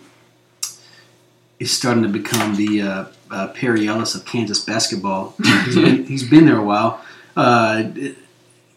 is 1.60 1.72
starting 1.72 2.04
to 2.04 2.10
become 2.10 2.56
the 2.56 2.82
uh, 2.82 3.06
uh, 3.32 3.48
Perry 3.50 3.88
Ellis 3.88 4.16
of 4.16 4.26
Kansas 4.26 4.60
basketball. 4.60 5.36
he's, 5.44 5.76
been, 5.76 6.06
he's 6.06 6.30
been 6.30 6.46
there 6.46 6.58
a 6.58 6.64
while. 6.64 7.04
Uh, 7.36 7.92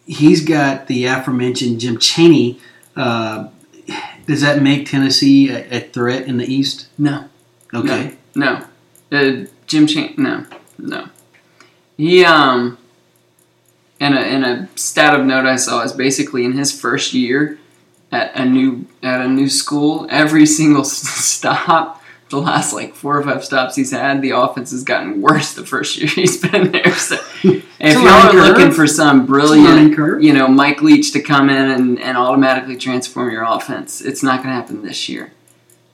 he's 0.07 0.45
got 0.45 0.87
the 0.87 1.07
aforementioned 1.07 1.81
Jim 1.81 1.99
Chaney. 1.99 2.61
Uh, 2.97 3.49
does 4.27 4.41
that 4.43 4.63
make 4.63 4.87
Tennessee 4.87 5.51
a, 5.51 5.77
a 5.77 5.81
threat 5.81 6.27
in 6.27 6.37
the 6.37 6.45
East? 6.45 6.89
No. 6.99 7.29
Okay. 7.73 8.17
No. 8.35 8.65
Uh, 9.11 9.47
Jim 9.67 9.87
Chan. 9.87 10.15
No. 10.17 10.45
No. 10.79 11.09
He 11.97 12.25
um. 12.25 12.79
And 14.01 14.15
a 14.15 14.21
and 14.21 14.45
a 14.45 14.69
stat 14.77 15.19
of 15.19 15.27
note 15.27 15.45
I 15.45 15.57
saw 15.57 15.83
is 15.83 15.93
basically 15.93 16.45
in 16.45 16.53
his 16.53 16.79
first 16.79 17.13
year 17.15 17.59
at 18.13 18.35
a 18.37 18.45
new 18.45 18.87
at 19.03 19.21
a 19.21 19.29
new 19.29 19.49
school, 19.49 20.07
every 20.11 20.47
single 20.47 20.85
stop, 20.85 21.98
the 22.31 22.39
last 22.39 22.73
like 22.73 22.95
four 22.95 23.19
or 23.19 23.23
five 23.23 23.45
stops 23.45 23.75
he's 23.77 23.91
had, 23.91 24.21
the 24.23 24.31
offense 24.31 24.71
has 24.73 24.83
gotten 24.85 25.21
worse 25.23 25.55
the 25.55 25.65
first 25.65 25.97
year 25.97 26.09
he's 26.15 26.37
been 26.37 26.73
there. 26.73 26.95
So 26.95 27.17
if 27.43 27.65
y'all 27.95 28.07
are 28.07 28.33
looking 28.35 28.71
for 28.73 28.87
some 28.87 29.21
It's 29.23 29.31
a 29.31 29.33
learning 29.33 29.95
brilliant, 29.95 30.23
you 30.23 30.33
know, 30.33 30.49
Mike 30.49 30.83
Leach 30.83 31.13
to 31.13 31.23
come 31.23 31.49
in 31.49 31.71
and, 31.71 31.99
and 32.01 32.17
automatically 32.19 32.77
transform 32.77 33.31
your 33.31 33.45
offense, 33.45 34.01
it's 34.01 34.23
not 34.23 34.43
going 34.43 34.49
to 34.51 34.55
happen 34.61 34.83
this 34.83 35.09
year. 35.09 35.33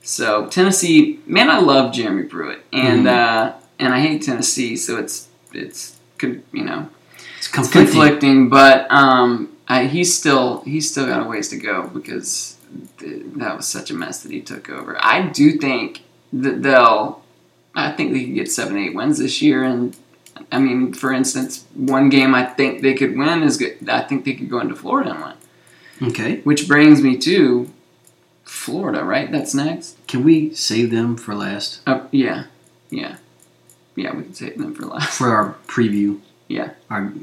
So 0.01 0.47
Tennessee, 0.47 1.19
man, 1.25 1.49
I 1.49 1.59
love 1.59 1.91
Jeremy 1.93 2.23
Pruitt, 2.23 2.63
and 2.71 3.05
Mhm. 3.05 3.07
uh, 3.07 3.53
and 3.79 3.93
I 3.93 3.99
hate 4.01 4.21
Tennessee, 4.21 4.75
so 4.75 4.97
it's 4.97 5.27
it's 5.51 5.95
you 6.21 6.41
know 6.53 6.89
It's 7.15 7.25
it's 7.39 7.47
conflicting. 7.47 7.91
conflicting, 7.93 8.49
but 8.49 8.91
um, 8.91 9.49
I, 9.67 9.85
he's 9.85 10.15
still 10.15 10.61
he's 10.61 10.89
still 10.91 11.07
got 11.07 11.25
a 11.25 11.29
ways 11.29 11.49
to 11.49 11.57
go 11.57 11.87
because 11.91 12.55
th- 12.99 13.23
that 13.37 13.57
was 13.57 13.65
such 13.67 13.89
a 13.89 13.95
mess 13.95 14.21
that 14.21 14.31
he 14.31 14.41
took 14.41 14.69
over. 14.69 14.95
I 15.03 15.23
do 15.27 15.53
think 15.53 16.01
they'll, 16.33 17.21
I 17.75 17.91
think 17.91 18.13
they 18.13 18.25
could 18.25 18.35
get 18.35 18.51
seven 18.51 18.77
eight 18.77 18.93
wins 18.95 19.17
this 19.19 19.41
year, 19.41 19.63
and 19.63 19.95
I 20.51 20.59
mean, 20.59 20.93
for 20.93 21.11
instance, 21.13 21.65
one 21.73 22.09
game 22.09 22.35
I 22.35 22.45
think 22.45 22.81
they 22.81 22.93
could 22.93 23.17
win 23.17 23.43
is 23.43 23.57
good. 23.57 23.87
I 23.89 24.01
think 24.01 24.25
they 24.25 24.33
could 24.33 24.49
go 24.49 24.59
into 24.59 24.75
Florida 24.75 25.11
and 25.11 25.23
win, 26.01 26.09
Okay. 26.11 26.41
which 26.41 26.67
brings 26.67 27.01
me 27.01 27.17
to 27.19 27.69
Florida. 28.43 29.03
Right, 29.03 29.31
that's 29.31 29.53
next. 29.53 29.97
Can 30.07 30.23
we 30.23 30.53
save 30.53 30.91
them 30.91 31.17
for 31.17 31.33
last 31.35 31.81
Oh 31.87 32.07
yeah, 32.11 32.45
yeah, 32.89 33.17
yeah. 33.95 34.13
We 34.15 34.23
can 34.23 34.33
save 34.33 34.57
them 34.57 34.73
for 34.75 34.83
last. 34.85 35.17
for 35.17 35.29
our 35.35 35.55
preview? 35.67 36.19
Yeah. 36.47 36.71
Our 36.89 37.13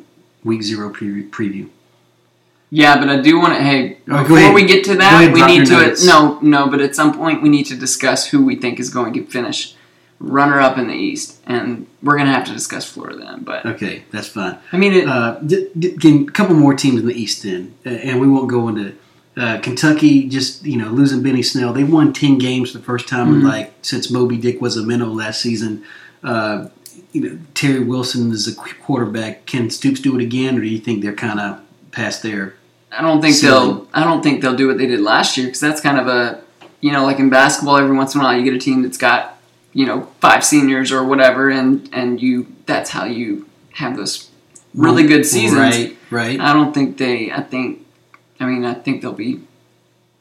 week 0.43 0.63
zero 0.63 0.91
preview. 0.93 1.29
preview. 1.31 1.69
Yeah, 2.75 2.99
but 2.99 3.11
I 3.11 3.21
do 3.21 3.39
want 3.39 3.55
to. 3.55 3.63
Hey, 3.63 3.99
Oh, 4.11 4.23
before 4.27 4.55
we 4.55 4.65
get 4.65 4.83
to 4.85 4.95
that, 4.97 5.13
ahead, 5.23 5.35
we 5.35 5.45
need 5.45 5.67
to. 5.67 5.73
nuggets. 5.75 6.07
No, 6.07 6.39
no, 6.41 6.69
but 6.69 6.81
at 6.81 6.97
some 6.97 7.13
point 7.13 7.43
we 7.43 7.51
need 7.51 7.65
to 7.67 7.77
discuss 7.77 8.29
who 8.31 8.43
we 8.43 8.57
think 8.57 8.81
is 8.81 8.89
going 8.89 9.13
to 9.13 9.27
finish 9.27 9.75
runner 10.19 10.59
up 10.59 10.79
in 10.79 10.87
the 10.87 10.95
East, 10.95 11.39
and 11.47 11.87
we're 12.03 12.17
gonna 12.17 12.33
have 12.33 12.45
to 12.47 12.53
discuss 12.53 12.87
Florida 12.91 13.19
then. 13.19 13.43
But 13.43 13.67
Okay, 13.67 14.05
that's 14.11 14.29
fine. 14.29 14.57
I 14.73 14.79
mean, 14.79 14.93
it, 14.95 15.07
Uh, 15.09 15.39
d- 15.45 15.69
d- 15.79 16.25
a 16.29 16.31
couple 16.31 16.55
more 16.57 16.73
teams 16.75 17.01
in 17.01 17.07
the 17.07 17.21
East 17.21 17.43
then, 17.43 17.75
uh, 17.85 17.91
and 17.91 18.21
we 18.21 18.27
won't 18.27 18.49
go 18.49 18.69
into 18.69 18.93
uh, 19.37 19.59
Kentucky. 19.59 20.29
Just 20.29 20.65
you 20.65 20.77
know, 20.79 20.89
losing 20.89 21.23
Benny 21.23 21.43
Snell. 21.43 21.73
They 21.75 21.85
won 21.85 22.13
ten 22.15 22.39
games 22.39 22.71
for 22.73 22.79
the 22.79 22.85
first 22.85 23.07
time 23.07 23.35
in 23.35 23.41
Mhm. 23.43 23.49
like 23.49 23.73
since 23.83 24.11
Moby 24.11 24.37
Dick 24.39 24.63
was 24.63 24.77
a 24.79 24.83
minnow 24.83 25.11
last 25.13 25.43
season. 25.43 25.83
Uh, 26.25 26.67
you 27.13 27.21
know, 27.21 27.39
Terry 27.53 27.81
Wilson 27.81 28.31
is 28.33 28.47
a 28.49 28.55
quarterback. 28.55 29.45
Can 29.45 29.69
Stoops 29.69 30.01
do 30.01 30.15
it 30.19 30.23
again, 30.23 30.57
or 30.57 30.61
do 30.63 30.69
you 30.69 30.79
think 30.79 31.03
they're 31.03 31.13
kind 31.29 31.39
of 31.41 31.59
past 31.91 32.23
their? 32.23 32.55
I 32.93 33.01
don't 33.01 33.21
think 33.21 33.37
they'll. 33.41 33.89
I 33.95 34.05
don't 34.05 34.23
think 34.23 34.43
they'll 34.43 34.57
do 34.57 34.69
what 34.69 34.79
they 34.79 34.87
did 34.87 35.01
last 35.01 35.37
year 35.37 35.47
because 35.47 35.61
that's 35.61 35.81
kind 35.81 35.99
of 35.99 36.07
a, 36.07 36.43
you 36.81 36.93
know, 36.93 37.05
like 37.05 37.19
in 37.19 37.31
basketball, 37.31 37.77
every 37.77 37.97
once 37.97 38.15
in 38.15 38.21
a 38.21 38.25
while 38.25 38.37
you 38.37 38.45
get 38.45 38.55
a 38.55 38.59
team 38.59 38.83
that's 38.83 38.99
got, 38.99 39.39
you 39.73 39.87
know, 39.87 40.09
five 40.21 40.45
seniors 40.45 40.93
or 40.93 41.03
whatever, 41.05 41.49
and 41.49 41.89
and 41.93 42.21
you 42.21 42.47
that's 42.67 42.91
how 42.91 43.05
you 43.05 43.49
have 43.75 43.97
those 43.97 44.31
really 44.75 45.07
good 45.07 45.25
seasons. 45.25 45.59
Right, 45.59 45.97
right. 46.11 46.41
I 46.41 46.53
don't 46.53 46.73
think 46.73 46.99
they. 46.99 47.31
I 47.31 47.43
think. 47.43 47.87
I 48.39 48.47
mean, 48.47 48.65
I 48.65 48.75
think 48.75 49.03
they'll 49.03 49.13
be 49.13 49.41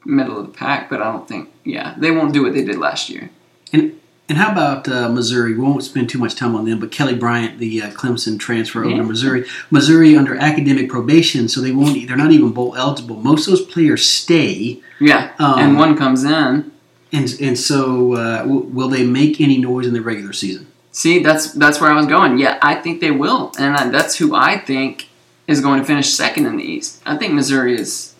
middle 0.05 0.39
of 0.39 0.47
the 0.47 0.53
pack, 0.53 0.89
but 0.89 1.01
I 1.01 1.11
don't 1.11 1.27
think. 1.27 1.49
Yeah, 1.63 1.95
they 1.97 2.11
won't 2.11 2.33
do 2.33 2.43
what 2.43 2.53
they 2.53 2.63
did 2.63 2.77
last 2.77 3.09
year. 3.09 3.29
And 3.73 4.00
how 4.37 4.51
about 4.51 4.87
uh, 4.87 5.09
Missouri? 5.09 5.53
We 5.53 5.59
won't 5.61 5.83
spend 5.83 6.09
too 6.09 6.17
much 6.19 6.35
time 6.35 6.55
on 6.55 6.65
them, 6.65 6.79
but 6.79 6.91
Kelly 6.91 7.15
Bryant, 7.15 7.57
the 7.59 7.81
uh, 7.83 7.89
Clemson 7.91 8.39
transfer 8.39 8.81
over 8.81 8.91
Yeah. 8.91 8.97
to 8.97 9.03
Missouri. 9.03 9.45
Missouri 9.71 10.15
under 10.15 10.35
academic 10.35 10.89
probation, 10.89 11.47
so 11.47 11.61
they 11.61 11.71
won't. 11.71 12.07
They're 12.07 12.17
not 12.17 12.31
even 12.31 12.51
bowl 12.51 12.75
eligible. 12.75 13.15
Most 13.17 13.47
of 13.47 13.51
those 13.53 13.65
players 13.65 14.07
stay, 14.07 14.79
Yeah, 14.99 15.31
Um, 15.39 15.59
and 15.59 15.77
one 15.77 15.97
comes 15.97 16.23
in. 16.23 16.71
and 17.13 17.35
and 17.41 17.57
so 17.57 18.13
uh, 18.13 18.37
w- 18.43 18.61
will 18.71 18.89
they 18.89 19.05
make 19.05 19.41
any 19.41 19.57
noise 19.57 19.87
in 19.87 19.93
the 19.93 20.01
regular 20.01 20.33
season? 20.33 20.67
See, 20.91 21.19
that's 21.23 21.53
that's 21.53 21.79
where 21.81 21.89
I 21.91 21.95
was 21.95 22.05
going. 22.05 22.37
Yeah, 22.37 22.57
I 22.61 22.75
think 22.75 22.99
they 23.01 23.11
will, 23.11 23.51
and 23.57 23.75
I, 23.75 23.89
that's 23.89 24.17
who 24.17 24.35
I 24.35 24.57
think 24.57 25.07
is 25.47 25.59
going 25.61 25.79
to 25.79 25.85
finish 25.85 26.09
second 26.09 26.45
in 26.45 26.57
the 26.57 26.63
East. 26.63 27.01
I 27.05 27.17
think 27.17 27.33
Missouri 27.33 27.75
is 27.79 28.13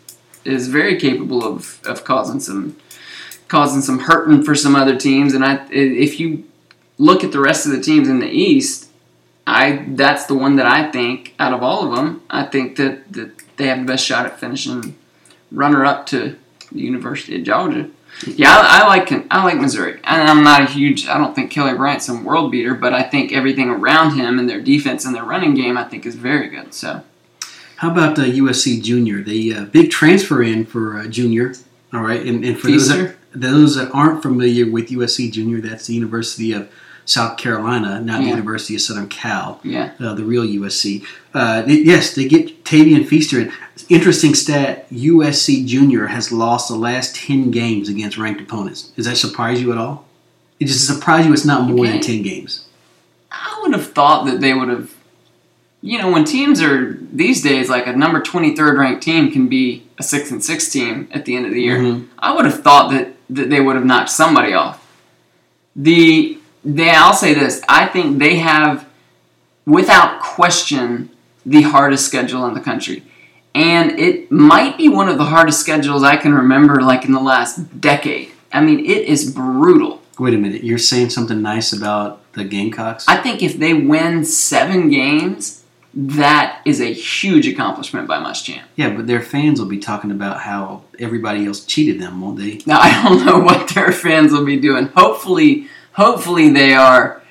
is 0.43 0.67
very 0.69 0.99
capable 0.99 1.45
of, 1.45 1.79
of 1.85 2.03
causing 2.03 2.39
some 2.39 2.75
causing 3.51 3.81
some 3.81 3.99
hurting 3.99 4.41
for 4.41 4.55
some 4.55 4.77
other 4.77 4.95
teams. 4.97 5.33
And 5.33 5.43
I, 5.43 5.67
if 5.69 6.21
you 6.21 6.45
look 6.97 7.21
at 7.21 7.33
the 7.33 7.41
rest 7.41 7.65
of 7.65 7.73
the 7.73 7.81
teams 7.81 8.07
in 8.07 8.19
the 8.19 8.29
East, 8.29 8.89
I 9.45 9.83
that's 9.89 10.25
the 10.25 10.35
one 10.35 10.55
that 10.55 10.65
I 10.65 10.89
think 10.89 11.35
out 11.37 11.51
of 11.51 11.61
all 11.61 11.85
of 11.85 11.95
them, 11.95 12.21
I 12.29 12.43
think 12.43 12.77
that, 12.77 13.11
that 13.11 13.57
they 13.57 13.67
have 13.67 13.79
the 13.79 13.85
best 13.85 14.05
shot 14.05 14.25
at 14.25 14.39
finishing 14.39 14.95
runner 15.51 15.83
up 15.83 16.05
to 16.07 16.37
the 16.71 16.79
University 16.79 17.35
of 17.35 17.43
Georgia. 17.43 17.89
Yeah, 18.25 18.51
I, 18.51 18.83
I 18.83 18.87
like 18.87 19.11
I 19.29 19.43
like 19.43 19.57
Missouri, 19.59 19.99
and 20.05 20.29
I'm 20.29 20.43
not 20.45 20.61
a 20.61 20.65
huge. 20.65 21.07
I 21.07 21.17
don't 21.17 21.35
think 21.35 21.51
Kelly 21.51 21.73
Bryant's 21.73 22.07
a 22.07 22.15
world 22.15 22.51
beater, 22.51 22.73
but 22.73 22.93
I 22.93 23.03
think 23.03 23.33
everything 23.33 23.69
around 23.69 24.17
him 24.17 24.39
and 24.39 24.49
their 24.49 24.61
defense 24.61 25.03
and 25.03 25.13
their 25.13 25.25
running 25.25 25.55
game, 25.55 25.77
I 25.77 25.83
think, 25.83 26.05
is 26.05 26.15
very 26.15 26.47
good. 26.47 26.73
So 26.73 27.03
How 27.77 27.91
about 27.91 28.17
uh, 28.17 28.23
USC 28.23 28.81
Junior? 28.81 29.21
The 29.21 29.53
uh, 29.55 29.65
big 29.65 29.91
transfer 29.91 30.41
in 30.41 30.65
for 30.65 30.97
uh, 30.97 31.07
Junior. 31.07 31.53
All 31.93 32.01
right, 32.01 32.25
and, 32.25 32.45
and 32.45 32.57
for 32.57 32.67
those 32.67 32.87
that, 32.87 32.95
Feaster? 32.95 33.17
Those 33.33 33.75
that 33.75 33.89
aren't 33.93 34.21
familiar 34.21 34.69
with 34.69 34.89
USC 34.89 35.31
Junior, 35.31 35.61
that's 35.61 35.87
the 35.87 35.93
University 35.93 36.51
of 36.51 36.69
South 37.05 37.37
Carolina, 37.37 37.99
not 38.01 38.21
the 38.21 38.27
University 38.29 38.75
of 38.75 38.81
Southern 38.81 39.07
Cal. 39.09 39.59
yeah, 39.63 39.91
uh, 39.99 40.13
the 40.13 40.23
real 40.23 40.43
USC. 40.45 41.03
Uh, 41.33 41.61
they- 41.63 41.79
yes, 41.81 42.13
they 42.13 42.27
get 42.27 42.63
Tavien 42.63 43.05
Feaster. 43.07 43.39
in. 43.39 43.51
Interesting 43.89 44.35
stat: 44.35 44.85
USC 44.91 45.65
Junior 45.65 46.07
has 46.07 46.31
lost 46.31 46.67
the 46.69 46.75
last 46.75 47.15
ten 47.15 47.51
games 47.51 47.89
against 47.89 48.17
ranked 48.17 48.41
opponents. 48.41 48.83
Does 48.95 49.05
that 49.05 49.17
surprise 49.17 49.61
you 49.61 49.71
at 49.71 49.77
all? 49.77 50.05
It 50.59 50.65
just 50.67 50.85
surprise 50.85 51.25
you. 51.25 51.33
It's 51.33 51.45
not 51.45 51.67
more 51.69 51.87
than 51.87 51.99
ten 52.01 52.21
games. 52.21 52.65
I 53.31 53.59
would 53.61 53.73
have 53.73 53.91
thought 53.93 54.25
that 54.25 54.39
they 54.41 54.53
would 54.53 54.69
have. 54.69 54.93
You 55.81 55.97
know, 55.97 56.11
when 56.11 56.25
teams 56.25 56.61
are 56.61 56.95
these 57.11 57.41
days, 57.41 57.67
like 57.67 57.87
a 57.87 57.93
number 57.93 58.21
twenty 58.21 58.55
third 58.55 58.77
ranked 58.77 59.01
team 59.01 59.31
can 59.31 59.47
be 59.49 59.83
a 59.97 60.03
six 60.03 60.29
and 60.29 60.43
six 60.43 60.69
team 60.69 61.07
at 61.11 61.25
the 61.25 61.35
end 61.35 61.47
of 61.47 61.53
the 61.53 61.61
year. 61.61 61.79
Mhm. 61.79 62.05
I 62.19 62.35
would 62.35 62.45
have 62.45 62.61
thought 62.61 62.91
that, 62.91 63.15
that 63.31 63.49
they 63.49 63.59
would 63.59 63.75
have 63.75 63.85
knocked 63.85 64.09
somebody 64.09 64.53
off. 64.53 64.77
The 65.75 66.37
they 66.63 66.91
I'll 66.91 67.13
say 67.13 67.33
this. 67.33 67.61
I 67.67 67.87
think 67.87 68.19
they 68.19 68.35
have 68.35 68.87
without 69.65 70.21
question 70.21 71.09
the 71.45 71.63
hardest 71.63 72.05
schedule 72.05 72.45
in 72.45 72.53
the 72.53 72.61
country. 72.61 73.03
And 73.53 73.99
it 73.99 74.31
might 74.31 74.77
be 74.77 74.87
one 74.87 75.09
of 75.09 75.17
the 75.17 75.25
hardest 75.25 75.59
schedules 75.59 76.03
I 76.03 76.17
can 76.17 76.33
remember 76.33 76.81
like 76.81 77.03
in 77.03 77.11
the 77.11 77.19
last 77.19 77.81
decade. 77.81 78.31
I 78.53 78.61
mean, 78.61 78.79
it 78.79 79.05
is 79.07 79.31
brutal. 79.31 80.01
Wait 80.19 80.33
a 80.33 80.37
minute, 80.37 80.63
you're 80.63 80.77
saying 80.77 81.09
something 81.09 81.41
nice 81.41 81.73
about 81.73 82.21
the 82.33 82.43
Gamecocks? 82.43 83.05
I 83.07 83.17
think 83.17 83.41
if 83.41 83.57
they 83.57 83.73
win 83.73 84.23
7 84.23 84.89
games, 84.89 85.60
that 85.93 86.61
is 86.65 86.79
a 86.79 86.93
huge 86.93 87.47
accomplishment 87.47 88.07
by 88.07 88.17
Muschamp. 88.17 88.61
yeah, 88.75 88.89
but 88.95 89.07
their 89.07 89.21
fans 89.21 89.59
will 89.59 89.67
be 89.67 89.77
talking 89.79 90.11
about 90.11 90.39
how 90.41 90.83
everybody 90.99 91.45
else 91.45 91.65
cheated 91.65 91.99
them, 91.99 92.21
won't 92.21 92.37
they? 92.39 92.61
Now 92.65 92.79
I 92.79 93.03
don't 93.03 93.25
know 93.25 93.39
what 93.49 93.69
their 93.69 93.91
fans 93.91 94.31
will 94.31 94.45
be 94.45 94.57
doing. 94.59 94.87
Hopefully, 94.95 95.67
hopefully 95.93 96.49
they 96.49 96.73
are 96.73 97.21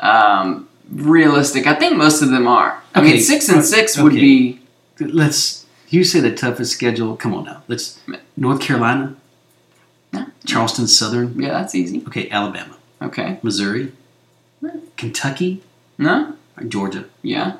um, 0.00 0.68
realistic. 0.90 1.66
I 1.66 1.74
think 1.74 1.96
most 1.96 2.22
of 2.22 2.30
them 2.30 2.46
are. 2.46 2.82
I 2.94 3.00
Okay, 3.00 3.12
mean, 3.12 3.20
six 3.20 3.48
and 3.50 3.58
uh, 3.58 3.62
six 3.62 3.98
would 3.98 4.12
okay. 4.12 4.20
be 4.20 4.60
Let's. 4.98 5.66
You 5.90 6.02
say 6.02 6.20
the 6.20 6.34
toughest 6.34 6.72
schedule. 6.72 7.16
Come 7.16 7.34
on 7.34 7.44
now. 7.44 7.62
Let's. 7.68 8.00
North 8.36 8.60
Carolina, 8.60 9.14
Yeah. 10.12 10.26
Charleston 10.46 10.86
Southern. 10.86 11.38
yeah, 11.40 11.50
that's 11.50 11.74
easy. 11.74 12.02
Okay, 12.06 12.30
Alabama, 12.30 12.76
Okay, 13.02 13.38
Missouri, 13.42 13.92
Kentucky, 14.96 15.62
no, 15.98 16.34
Georgia, 16.68 17.04
yeah, 17.22 17.56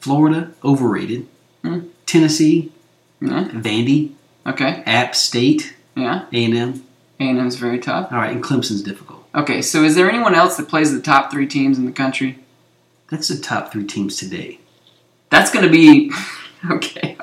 Florida, 0.00 0.52
overrated. 0.64 1.26
Hmm. 1.62 1.80
Tennessee, 2.06 2.72
no, 3.20 3.44
Vandy, 3.44 4.12
okay, 4.46 4.82
App 4.86 5.14
State, 5.14 5.76
yeah. 5.94 6.26
A 6.32 6.44
and 6.44 6.54
M. 6.54 6.84
A 7.20 7.24
and 7.24 7.38
M's 7.38 7.56
very 7.56 7.78
tough. 7.78 8.10
All 8.10 8.18
right, 8.18 8.32
and 8.32 8.42
Clemson's 8.42 8.82
difficult. 8.82 9.24
Okay, 9.34 9.62
so 9.62 9.84
is 9.84 9.94
there 9.94 10.10
anyone 10.10 10.34
else 10.34 10.56
that 10.56 10.68
plays 10.68 10.92
the 10.92 11.00
top 11.00 11.30
three 11.30 11.46
teams 11.46 11.78
in 11.78 11.86
the 11.86 11.92
country? 11.92 12.38
That's 13.10 13.28
the 13.28 13.38
top 13.38 13.70
three 13.70 13.86
teams 13.86 14.16
today. 14.16 14.58
That's 15.28 15.52
going 15.52 15.64
to 15.64 15.70
be 15.70 16.10
okay. 16.70 17.16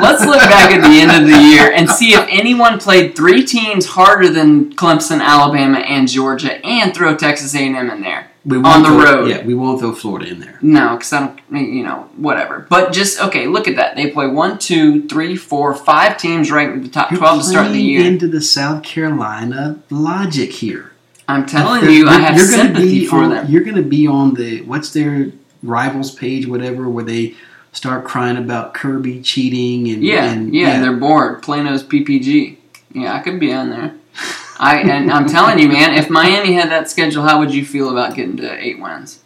Let's 0.00 0.24
look 0.24 0.40
back 0.40 0.72
at 0.72 0.80
the 0.80 1.00
end 1.00 1.10
of 1.10 1.28
the 1.28 1.38
year 1.38 1.70
and 1.72 1.88
see 1.88 2.14
if 2.14 2.26
anyone 2.28 2.80
played 2.80 3.14
three 3.14 3.44
teams 3.44 3.86
harder 3.86 4.28
than 4.28 4.74
Clemson, 4.74 5.20
Alabama, 5.20 5.78
and 5.78 6.08
Georgia, 6.08 6.64
and 6.64 6.94
throw 6.94 7.16
Texas 7.16 7.54
A&M 7.54 7.74
in 7.90 8.00
there. 8.00 8.31
We 8.44 8.56
On 8.56 8.82
the 8.82 8.88
throw, 8.88 9.04
road. 9.04 9.30
Yeah, 9.30 9.44
we 9.44 9.54
won't 9.54 9.78
throw 9.78 9.94
Florida 9.94 10.28
in 10.28 10.40
there. 10.40 10.58
No, 10.62 10.96
because 10.96 11.12
I 11.12 11.26
don't, 11.26 11.72
you 11.72 11.84
know, 11.84 12.08
whatever. 12.16 12.66
But 12.68 12.92
just 12.92 13.20
okay, 13.20 13.46
look 13.46 13.68
at 13.68 13.76
that. 13.76 13.94
They 13.94 14.10
play 14.10 14.26
one, 14.26 14.58
two, 14.58 15.06
three, 15.08 15.36
four, 15.36 15.74
five 15.74 16.16
teams 16.16 16.50
ranked 16.50 16.74
in 16.76 16.82
the 16.82 16.88
top 16.88 17.12
You're 17.12 17.20
twelve 17.20 17.42
to 17.42 17.46
start 17.46 17.70
the 17.70 17.80
year. 17.80 18.04
into 18.04 18.26
the 18.26 18.42
South 18.42 18.82
Carolina 18.82 19.80
logic 19.90 20.50
here. 20.52 20.92
I'm 21.28 21.46
telling 21.46 21.88
you, 21.88 22.08
I 22.08 22.18
have 22.18 22.36
you're 22.36 22.46
sympathy 22.46 23.06
for 23.06 23.18
on, 23.18 23.30
them. 23.30 23.50
You're 23.50 23.62
going 23.62 23.76
to 23.76 23.82
be 23.82 24.08
on 24.08 24.34
the 24.34 24.62
what's 24.62 24.92
their 24.92 25.30
rivals 25.62 26.12
page, 26.12 26.46
whatever, 26.46 26.88
where 26.88 27.04
they 27.04 27.36
start 27.70 28.04
crying 28.04 28.36
about 28.36 28.74
Kirby 28.74 29.22
cheating 29.22 29.88
and 29.88 30.02
Yeah, 30.02 30.30
and, 30.30 30.52
yeah, 30.52 30.80
they're 30.80 30.96
bored. 30.96 31.42
Plano's 31.42 31.84
PPG. 31.84 32.56
Yeah, 32.92 33.14
I 33.14 33.20
could 33.20 33.38
be 33.38 33.52
on 33.52 33.70
there. 33.70 33.94
I 34.58 34.78
and 34.80 35.10
I'm 35.10 35.26
telling 35.26 35.58
you, 35.58 35.68
man, 35.68 35.94
if 35.94 36.08
Miami 36.10 36.52
had 36.52 36.70
that 36.70 36.90
schedule, 36.90 37.22
how 37.22 37.38
would 37.38 37.52
you 37.52 37.64
feel 37.64 37.90
about 37.90 38.14
getting 38.14 38.36
to 38.38 38.58
eight 38.58 38.80
wins? 38.80 39.20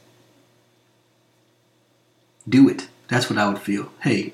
do 2.49 2.69
it. 2.69 2.89
That's 3.09 3.29
what 3.31 3.39
I 3.39 3.49
would 3.49 3.59
feel. 3.59 3.93
Hey, 4.03 4.33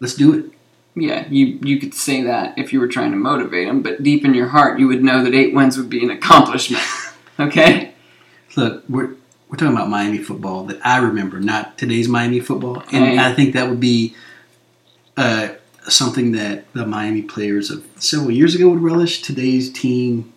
let's 0.00 0.14
do 0.14 0.34
it. 0.34 0.52
Yeah, 0.94 1.26
you 1.28 1.58
you 1.62 1.78
could 1.78 1.94
say 1.94 2.22
that 2.22 2.58
if 2.58 2.72
you 2.72 2.80
were 2.80 2.88
trying 2.88 3.10
to 3.10 3.16
motivate 3.16 3.68
them, 3.68 3.82
but 3.82 4.02
deep 4.02 4.24
in 4.24 4.34
your 4.34 4.48
heart, 4.48 4.78
you 4.78 4.88
would 4.88 5.04
know 5.04 5.22
that 5.22 5.34
eight 5.34 5.54
wins 5.54 5.76
would 5.76 5.90
be 5.90 6.02
an 6.04 6.10
accomplishment. 6.10 6.84
Okay? 7.38 7.92
Look, 8.56 8.84
we're 8.88 9.10
we're 9.50 9.58
talking 9.58 9.74
about 9.74 9.90
Miami 9.90 10.16
football 10.16 10.64
that 10.64 10.80
I 10.82 10.96
remember, 10.96 11.38
not 11.38 11.76
today's 11.76 12.08
Miami 12.08 12.40
football, 12.40 12.82
and 12.90 13.04
Hey. 13.04 13.18
I 13.18 13.34
think 13.34 13.52
that 13.52 13.68
would 13.68 13.78
be 13.78 14.16
uh, 15.18 15.48
something 15.88 16.32
that 16.32 16.72
the 16.72 16.86
Miami 16.86 17.22
players 17.22 17.70
of 17.70 17.84
several 17.96 18.30
years 18.30 18.54
ago 18.54 18.68
would 18.70 18.82
relish. 18.82 19.22
Today's 19.22 19.70
team 19.72 20.32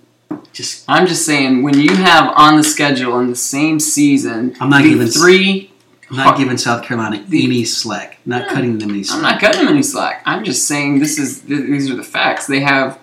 just 0.53 0.83
I'm 0.87 1.07
just 1.07 1.25
saying, 1.25 1.63
when 1.63 1.79
you 1.79 1.95
have 1.95 2.31
on 2.35 2.57
the 2.57 2.63
schedule 2.63 3.19
in 3.19 3.29
the 3.29 3.35
same 3.35 3.79
season, 3.79 4.55
I'm 4.59 4.69
not 4.69 4.83
giving- 4.83 5.07
three. 5.07 5.71
I'm 6.11 6.17
not 6.17 6.37
giving 6.39 6.57
South 6.57 6.83
Carolina 6.83 7.23
The- 7.27 7.43
any 7.45 7.63
slack, 7.63 8.17
not 8.25 8.43
Yeah. 8.47 8.53
cutting 8.53 8.79
them 8.79 8.89
any 8.89 9.03
slack. 9.03 9.17
I'm 9.17 9.21
not 9.23 9.39
cutting 9.39 9.61
them 9.65 9.73
any 9.73 9.83
slack. 9.83 10.23
I'm 10.25 10.43
just 10.43 10.67
saying 10.67 10.99
this 10.99 11.19
is 11.19 11.41
these 11.41 11.89
are 11.89 11.95
the 11.95 12.03
facts. 12.03 12.47
They 12.47 12.61
have 12.61 12.97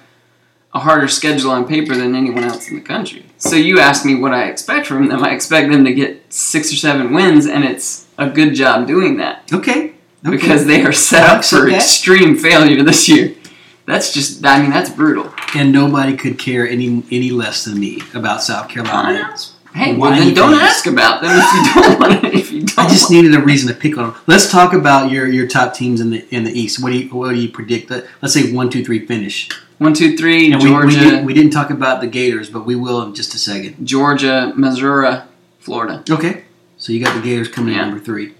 a 0.75 0.81
harder 0.81 1.07
schedule 1.09 1.53
on 1.53 1.67
paper 1.67 1.95
than 1.95 2.15
anyone 2.17 2.43
else 2.45 2.69
in 2.69 2.75
the 2.75 2.81
country. 2.83 3.25
So 3.39 3.55
you 3.57 3.79
ask 3.79 4.05
me 4.05 4.15
what 4.17 4.33
I 4.33 4.45
expect 4.45 4.87
from 4.89 5.07
them. 5.09 5.23
I 5.23 5.31
expect 5.31 5.71
them 5.71 5.85
to 5.85 5.93
get 5.95 6.25
six 6.31 6.73
or 6.73 6.77
seven 6.77 7.15
wins, 7.15 7.47
and 7.47 7.65
it's 7.65 8.07
a 8.19 8.29
good 8.29 8.55
job 8.55 8.87
doing 8.87 9.17
that. 9.19 9.43
Okay, 9.53 9.93
Okay. 10.27 10.37
because 10.37 10.67
they 10.67 10.83
are 10.83 10.93
set 10.93 11.25
up 11.29 11.45
for 11.45 11.67
accept 11.67 11.71
that. 11.71 11.77
extreme 11.77 12.37
failure 12.37 12.83
this 12.83 13.09
year. 13.09 13.35
That's 13.87 14.13
just, 14.13 14.45
I 14.45 14.61
mean, 14.61 14.71
that's 14.71 14.91
brutal. 14.91 15.33
and 15.55 15.71
nobody 15.73 16.17
could 16.17 16.39
care 16.39 16.69
any 16.69 17.05
any 17.11 17.31
less 17.31 17.65
than 17.65 17.79
me 17.79 18.03
about 18.15 18.43
South 18.43 18.69
Carolina. 18.69 19.37
Hey, 19.75 19.95
Why 19.95 20.09
well, 20.11 20.19
then 20.19 20.35
don't 20.35 20.51
think- 20.53 20.63
ask 20.63 20.87
about 20.87 21.21
them 21.23 21.31
if 21.39 21.53
you 21.55 21.83
don't 21.83 22.01
want 22.01 22.21
to. 22.23 22.35
If 22.35 22.51
you 22.51 22.63
don't, 22.63 22.79
I 22.79 22.89
just 22.89 23.11
needed 23.11 23.35
a 23.35 23.41
reason 23.41 23.69
to 23.69 23.75
pick 23.79 23.97
on 23.99 24.11
them. 24.13 24.21
Let's 24.27 24.51
talk 24.51 24.73
about 24.73 25.11
your 25.11 25.27
your 25.29 25.47
top 25.47 25.75
teams 25.75 26.01
in 26.01 26.11
the 26.11 26.27
in 26.35 26.45
the 26.45 26.51
East. 26.51 26.83
What 26.83 26.91
do 26.93 26.99
you 26.99 27.09
what 27.11 27.31
do 27.31 27.37
you 27.37 27.49
predict? 27.51 27.91
Let- 27.91 28.07
Let's 28.23 28.35
say 28.35 28.53
one, 28.53 28.71
two, 28.71 28.83
three 28.85 29.07
finish. 29.07 29.49
one, 29.79 29.93
two, 29.95 30.17
three. 30.17 30.51
And 30.53 30.63
we, 30.63 30.69
Georgia, 30.71 30.99
we, 30.99 31.11
did, 31.11 31.27
we 31.27 31.35
didn't 31.35 31.53
talk 31.53 31.71
about 31.71 32.01
the 32.01 32.07
Gators, 32.07 32.49
but 32.51 32.65
we 32.65 32.75
will 32.75 33.03
in 33.03 33.15
just 33.15 33.35
a 33.35 33.39
second. 33.39 33.87
Georgia, 33.87 34.53
Missouri, 34.57 35.19
Florida. 35.61 36.03
Okay. 36.11 36.45
So 36.79 36.93
you 36.93 37.05
got 37.05 37.15
the 37.15 37.23
Gators 37.23 37.49
coming 37.49 37.75
Yeah. 37.75 37.83
in 37.85 37.89
number 37.91 38.03
three. 38.05 38.35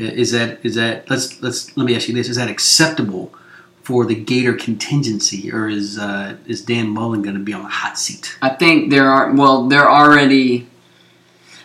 Is 0.00 0.32
that 0.32 0.64
is 0.64 0.74
that 0.76 1.08
let's 1.10 1.42
let's 1.42 1.76
let 1.76 1.84
me 1.84 1.94
ask 1.94 2.08
you 2.08 2.14
this: 2.14 2.28
Is 2.28 2.36
that 2.36 2.48
acceptable 2.48 3.32
for 3.82 4.06
the 4.06 4.14
Gator 4.14 4.54
contingency, 4.54 5.52
or 5.52 5.68
is 5.68 5.98
uh, 5.98 6.36
is 6.46 6.62
Dan 6.62 6.88
Mullen 6.88 7.22
going 7.22 7.34
to 7.34 7.42
be 7.42 7.52
on 7.52 7.62
the 7.62 7.68
hot 7.68 7.98
seat? 7.98 8.36
I 8.40 8.50
think 8.50 8.90
there 8.90 9.08
are 9.08 9.32
well, 9.32 9.68
they're 9.68 9.90
already 9.90 10.68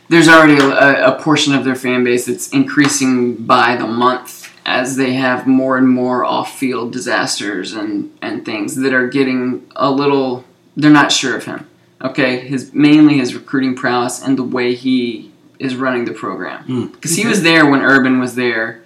there's 0.10 0.28
already 0.28 0.58
a, 0.58 1.16
a 1.16 1.22
portion 1.22 1.54
of 1.54 1.66
their 1.66 1.76
fan 1.76 2.04
base 2.04 2.26
that's 2.26 2.50
increasing 2.50 3.36
by 3.36 3.76
the 3.76 3.88
month 3.88 4.52
as 4.66 4.96
they 4.96 5.14
have 5.14 5.46
more 5.46 5.78
and 5.78 5.88
more 5.88 6.26
off-field 6.26 6.92
disasters 6.92 7.74
and 7.74 8.16
and 8.22 8.46
things 8.46 8.76
that 8.78 8.94
are 8.94 9.08
getting 9.08 9.70
a 9.76 9.90
little 9.90 10.44
they're 10.76 10.92
not 10.92 11.12
sure 11.12 11.38
of 11.38 11.46
him. 11.46 11.68
Okay, 12.02 12.40
his 12.40 12.74
mainly 12.74 13.18
his 13.18 13.34
recruiting 13.34 13.76
prowess 13.76 14.22
and 14.22 14.38
the 14.38 14.44
way 14.44 14.76
he 14.76 15.32
is 15.60 15.76
running 15.76 16.06
the 16.06 16.14
program 16.14 16.64
Mm, 16.68 16.92
because 16.94 17.16
he 17.16 17.26
was 17.26 17.44
there 17.44 17.66
when 17.70 17.82
Urban 17.82 18.20
was 18.20 18.36
there. 18.36 18.82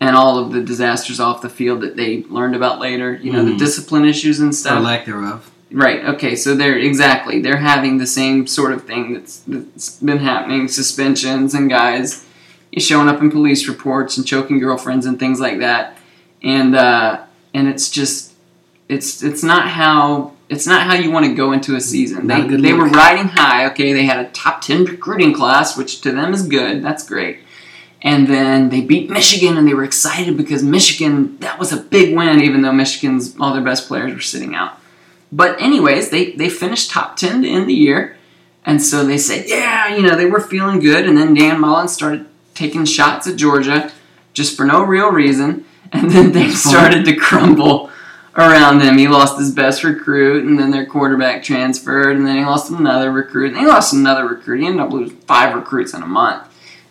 And 0.00 0.14
all 0.14 0.38
of 0.38 0.52
the 0.52 0.60
disasters 0.62 1.18
off 1.18 1.42
the 1.42 1.48
field 1.48 1.80
that 1.80 1.96
they 1.96 2.22
learned 2.30 2.54
about 2.54 2.78
later, 2.78 3.18
you 3.20 3.32
know, 3.32 3.44
the 3.44 3.50
Mhm. 3.50 3.58
discipline 3.58 4.04
issues 4.04 4.38
and 4.38 4.54
stuff. 4.54 4.78
or 4.78 4.82
lack 4.82 5.06
thereof. 5.06 5.50
Right. 5.72 6.04
Okay. 6.04 6.36
So 6.36 6.54
they're 6.54 6.78
exactly 6.78 7.40
they're 7.42 7.56
having 7.56 7.98
the 7.98 8.06
same 8.06 8.46
sort 8.46 8.72
of 8.72 8.84
thing 8.84 9.12
that's, 9.14 9.42
that's 9.48 9.96
been 9.96 10.18
happening: 10.18 10.68
suspensions 10.68 11.52
and 11.52 11.68
guys 11.68 12.24
showing 12.76 13.08
up 13.08 13.20
in 13.20 13.28
police 13.28 13.66
reports 13.66 14.16
and 14.16 14.24
choking 14.24 14.60
girlfriends 14.60 15.04
and 15.04 15.18
things 15.18 15.40
like 15.40 15.58
that. 15.58 15.98
And 16.44 16.76
uh, 16.76 17.18
and 17.52 17.66
it's 17.66 17.90
just 17.90 18.34
it's 18.88 19.20
it's 19.24 19.42
not 19.42 19.68
how 19.68 20.32
it's 20.48 20.66
not 20.66 20.86
how 20.86 20.94
you 20.94 21.10
want 21.10 21.26
to 21.26 21.34
go 21.34 21.52
into 21.52 21.76
a 21.76 21.80
season. 21.80 22.26
They 22.26 22.46
good 22.46 22.62
were 22.72 22.88
riding 22.88 23.28
high. 23.28 23.66
Okay, 23.66 23.92
they 23.92 24.04
had 24.04 24.24
a 24.24 24.30
top 24.30 24.62
ten 24.62 24.84
recruiting 24.84 25.34
class, 25.34 25.76
which 25.76 26.00
to 26.02 26.12
them 26.12 26.32
is 26.32 26.46
good. 26.46 26.82
That's 26.82 27.06
great. 27.06 27.40
And 28.00 28.28
then 28.28 28.70
they 28.70 28.80
beat 28.80 29.10
Michigan, 29.10 29.56
and 29.56 29.66
they 29.66 29.74
were 29.74 29.84
excited 29.84 30.36
because 30.36 30.62
Michigan 30.62 31.36
that 31.38 31.58
was 31.58 31.72
a 31.72 31.76
big 31.76 32.16
win, 32.16 32.40
even 32.40 32.62
though 32.62 32.72
Michigan's 32.72 33.36
all 33.38 33.52
their 33.52 33.62
best 33.62 33.88
players 33.88 34.14
were 34.14 34.20
sitting 34.20 34.54
out. 34.54 34.78
But 35.30 35.60
anyways, 35.60 36.10
they 36.10 36.32
they 36.32 36.48
finished 36.48 36.90
top 36.90 37.16
ten 37.16 37.42
to 37.42 37.48
end 37.48 37.68
the 37.68 37.74
year, 37.74 38.16
and 38.64 38.82
so 38.82 39.04
they 39.04 39.18
said, 39.18 39.46
yeah, 39.48 39.94
you 39.94 40.02
know, 40.02 40.16
they 40.16 40.26
were 40.26 40.40
feeling 40.40 40.80
good. 40.80 41.06
And 41.06 41.18
then 41.18 41.34
Dan 41.34 41.60
Mullen 41.60 41.88
started 41.88 42.26
taking 42.54 42.84
shots 42.84 43.26
at 43.26 43.36
Georgia, 43.36 43.92
just 44.32 44.56
for 44.56 44.64
no 44.64 44.82
real 44.82 45.10
reason, 45.10 45.66
and 45.92 46.10
then 46.10 46.32
things 46.32 46.62
Fun. 46.62 46.72
started 46.72 47.04
to 47.04 47.16
crumble 47.16 47.90
around 48.36 48.78
them. 48.78 48.98
He 48.98 49.08
lost 49.08 49.38
his 49.38 49.52
best 49.52 49.84
recruit, 49.84 50.44
and 50.44 50.58
then 50.58 50.70
their 50.70 50.86
quarterback 50.86 51.42
transferred, 51.42 52.16
and 52.16 52.26
then 52.26 52.38
he 52.38 52.44
lost 52.44 52.70
another 52.70 53.10
recruit, 53.10 53.52
and 53.52 53.58
he 53.58 53.66
lost 53.66 53.92
another 53.92 54.26
recruit. 54.26 54.60
He 54.60 54.66
ended 54.66 54.80
up 54.80 54.92
losing 54.92 55.16
five 55.18 55.54
recruits 55.54 55.94
in 55.94 56.02
a 56.02 56.06
month. 56.06 56.44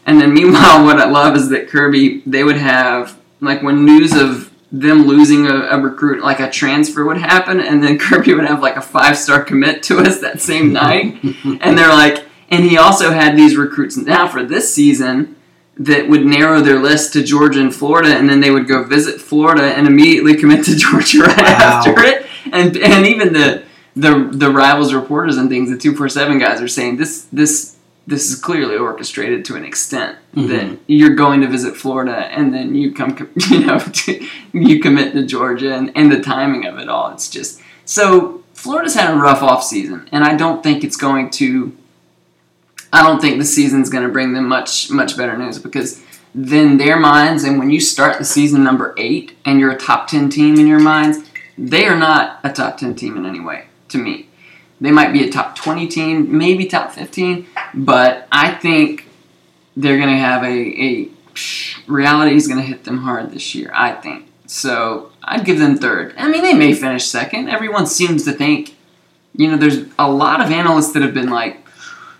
And 0.05 0.21
then 0.21 0.33
meanwhile, 0.33 0.83
what 0.85 0.99
I 0.99 1.09
love 1.09 1.35
is 1.35 1.49
that 1.49 1.69
Kirby, 1.69 2.23
they 2.25 2.43
would 2.43 2.57
have 2.57 3.17
like 3.39 3.61
when 3.61 3.85
news 3.85 4.13
of 4.13 4.51
them 4.71 5.05
losing 5.05 5.47
a, 5.47 5.55
a 5.69 5.79
recruit, 5.79 6.21
like 6.21 6.39
a 6.39 6.49
transfer 6.49 7.05
would 7.05 7.17
happen, 7.17 7.59
and 7.59 7.83
then 7.83 7.97
Kirby 7.99 8.33
would 8.33 8.45
have 8.45 8.61
like 8.61 8.75
a 8.75 8.81
five 8.81 9.17
star 9.17 9.43
commit 9.43 9.83
to 9.83 9.99
us 9.99 10.19
that 10.19 10.41
same 10.41 10.73
night, 10.73 11.23
and 11.61 11.77
they're 11.77 11.89
like, 11.89 12.25
and 12.49 12.63
he 12.65 12.77
also 12.77 13.11
had 13.11 13.38
these 13.38 13.55
recruits 13.55 13.97
now 13.97 14.27
for 14.27 14.43
this 14.43 14.73
season 14.73 15.36
that 15.80 16.09
would 16.09 16.25
narrow 16.25 16.61
their 16.61 16.80
list 16.80 17.13
to 17.13 17.23
Georgia 17.23 17.59
and 17.61 17.73
Florida, 17.73 18.15
and 18.17 18.30
then 18.30 18.39
they 18.39 18.51
would 18.51 18.67
go 18.67 18.84
visit 18.84 19.21
Florida 19.21 19.63
and 19.75 19.88
immediately 19.88 20.36
commit 20.36 20.65
to 20.65 20.75
Georgia 20.84 21.19
right 21.21 21.38
Wow. 21.38 21.84
after 21.86 22.01
it, 22.03 22.25
and 22.51 22.75
and 22.78 23.05
even 23.05 23.34
the 23.34 23.63
the 23.95 24.30
the 24.32 24.51
rivals 24.51 24.93
reporters 24.93 25.38
and 25.38 25.49
things, 25.49 25.69
the 25.69 25.78
two 25.78 25.95
four 25.95 26.09
seven 26.09 26.39
guys 26.39 26.61
are 26.61 26.67
saying 26.67 26.97
this 26.97 27.28
this 27.32 27.75
this 28.07 28.32
is 28.32 28.39
clearly 28.39 28.75
orchestrated 28.78 29.43
to 29.45 29.55
an 29.55 29.65
extent 29.65 30.17
Mhm. 30.36 30.47
that 30.47 30.78
you're 30.88 31.15
going 31.15 31.41
to 31.41 31.47
visit 31.47 31.75
Florida 31.75 32.15
and 32.32 32.53
then 32.53 32.73
you 32.73 32.93
come 32.93 33.15
you 33.49 33.65
know 33.65 33.80
you 34.53 34.80
commit 34.80 35.13
to 35.13 35.25
Georgia 35.25 35.75
and, 35.75 35.91
and 35.95 36.11
the 36.11 36.21
timing 36.21 36.65
of 36.65 36.80
it 36.80 36.88
all. 36.89 37.11
It's 37.11 37.30
just 37.30 37.59
so 37.86 38.43
Florida's 38.53 38.95
had 38.95 39.13
a 39.13 39.17
rough 39.17 39.43
off 39.43 39.63
season, 39.63 40.09
and 40.11 40.23
I 40.23 40.36
don't 40.36 40.63
think 40.63 40.84
it's 40.84 40.97
going 40.97 41.30
to. 41.32 41.76
I 42.91 43.03
don't 43.03 43.19
think 43.19 43.38
the 43.38 43.45
season's 43.45 43.89
going 43.89 44.03
to 44.03 44.09
bring 44.09 44.33
them 44.33 44.47
much 44.47 44.89
much 44.89 45.17
better 45.17 45.38
news 45.38 45.59
because 45.59 46.03
then 46.33 46.77
their 46.77 46.99
minds 46.99 47.43
and 47.43 47.57
when 47.59 47.69
you 47.69 47.79
start 47.79 48.17
the 48.17 48.25
season 48.25 48.63
number 48.63 48.93
eight 48.97 49.38
and 49.45 49.59
you're 49.59 49.71
a 49.71 49.77
top 49.77 50.07
ten 50.07 50.29
team 50.29 50.55
in 50.59 50.67
your 50.67 50.79
minds, 50.79 51.29
they 51.57 51.85
are 51.85 51.97
not 51.97 52.39
a 52.43 52.51
top 52.51 52.77
ten 52.77 52.95
team 52.95 53.17
in 53.17 53.25
any 53.25 53.39
way 53.39 53.65
to 53.89 53.97
me. 53.97 54.27
They 54.79 54.91
might 54.91 55.11
be 55.11 55.27
a 55.27 55.31
top 55.31 55.55
twenty 55.55 55.88
team, 55.88 56.38
maybe 56.38 56.65
top 56.65 56.91
fifteen, 56.91 57.47
but 57.73 58.27
I 58.31 58.51
think 58.51 59.07
they're 59.75 59.97
going 59.97 60.09
to 60.09 60.17
have 60.17 60.43
a, 60.43 60.47
a 60.47 61.09
reality 61.88 62.35
is 62.35 62.47
going 62.47 62.59
to 62.59 62.65
hit 62.65 62.83
them 62.83 62.99
hard 62.99 63.31
this 63.31 63.53
year. 63.53 63.71
I 63.73 63.93
think 63.93 64.27
so. 64.45 65.11
I'd 65.23 65.45
give 65.45 65.59
them 65.59 65.77
third. 65.77 66.15
I 66.17 66.29
mean, 66.29 66.41
they 66.41 66.53
may 66.53 66.73
finish 66.73 67.05
second. 67.05 67.49
Everyone 67.49 67.85
seems 67.85 68.23
to 68.25 68.31
think, 68.31 68.75
you 69.35 69.49
know, 69.49 69.57
there's 69.57 69.85
a 69.99 70.09
lot 70.09 70.41
of 70.41 70.51
analysts 70.51 70.93
that 70.93 71.01
have 71.03 71.13
been 71.13 71.29
like, 71.29 71.66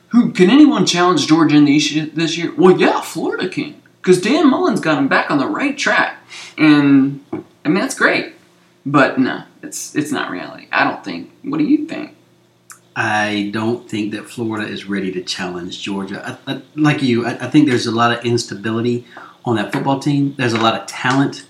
"Who 0.10 0.32
can 0.32 0.50
anyone 0.50 0.86
challenge 0.86 1.28
Georgia 1.28 1.56
in 1.56 1.66
the 1.66 1.72
East 1.72 2.16
this 2.16 2.38
year?" 2.38 2.54
Well, 2.56 2.80
yeah, 2.80 3.02
Florida 3.02 3.50
can, 3.50 3.82
because 4.02 4.22
Dan 4.22 4.50
Mullen's 4.50 4.80
got 4.80 4.96
them 4.96 5.08
back 5.08 5.30
on 5.32 5.38
the 5.38 5.48
right 5.48 5.78
track, 5.78 6.18
and 6.58 7.24
I 7.32 7.70
mean 7.70 7.80
that's 7.80 7.96
great. 7.96 8.34
But 8.86 9.20
no, 9.20 9.44
it's 9.62 9.96
it's 9.96 10.12
not 10.12 10.32
reality. 10.32 10.68
I 10.72 10.86
don't 10.86 11.04
think. 11.04 11.32
What 11.44 11.58
do 11.58 11.66
you 11.66 11.86
think? 11.86 12.16
I 12.96 13.52
don't 13.54 13.88
think 13.88 14.14
that 14.14 14.28
Florida 14.28 14.68
is 14.68 14.86
ready 14.86 15.12
to 15.12 15.22
challenge 15.22 15.84
Georgia. 15.84 16.40
I, 16.48 16.54
I, 16.54 16.62
like 16.76 17.04
you, 17.04 17.28
I, 17.28 17.46
I 17.46 17.48
think 17.48 17.70
there's 17.70 17.86
a 17.86 17.92
lot 17.92 18.18
of 18.18 18.26
instability 18.26 19.06
on 19.46 19.58
that 19.58 19.72
football 19.72 20.00
team. 20.00 20.34
There's 20.36 20.54
a 20.54 20.60
lot 20.60 20.74
of 20.74 20.88
talent. 20.88 21.46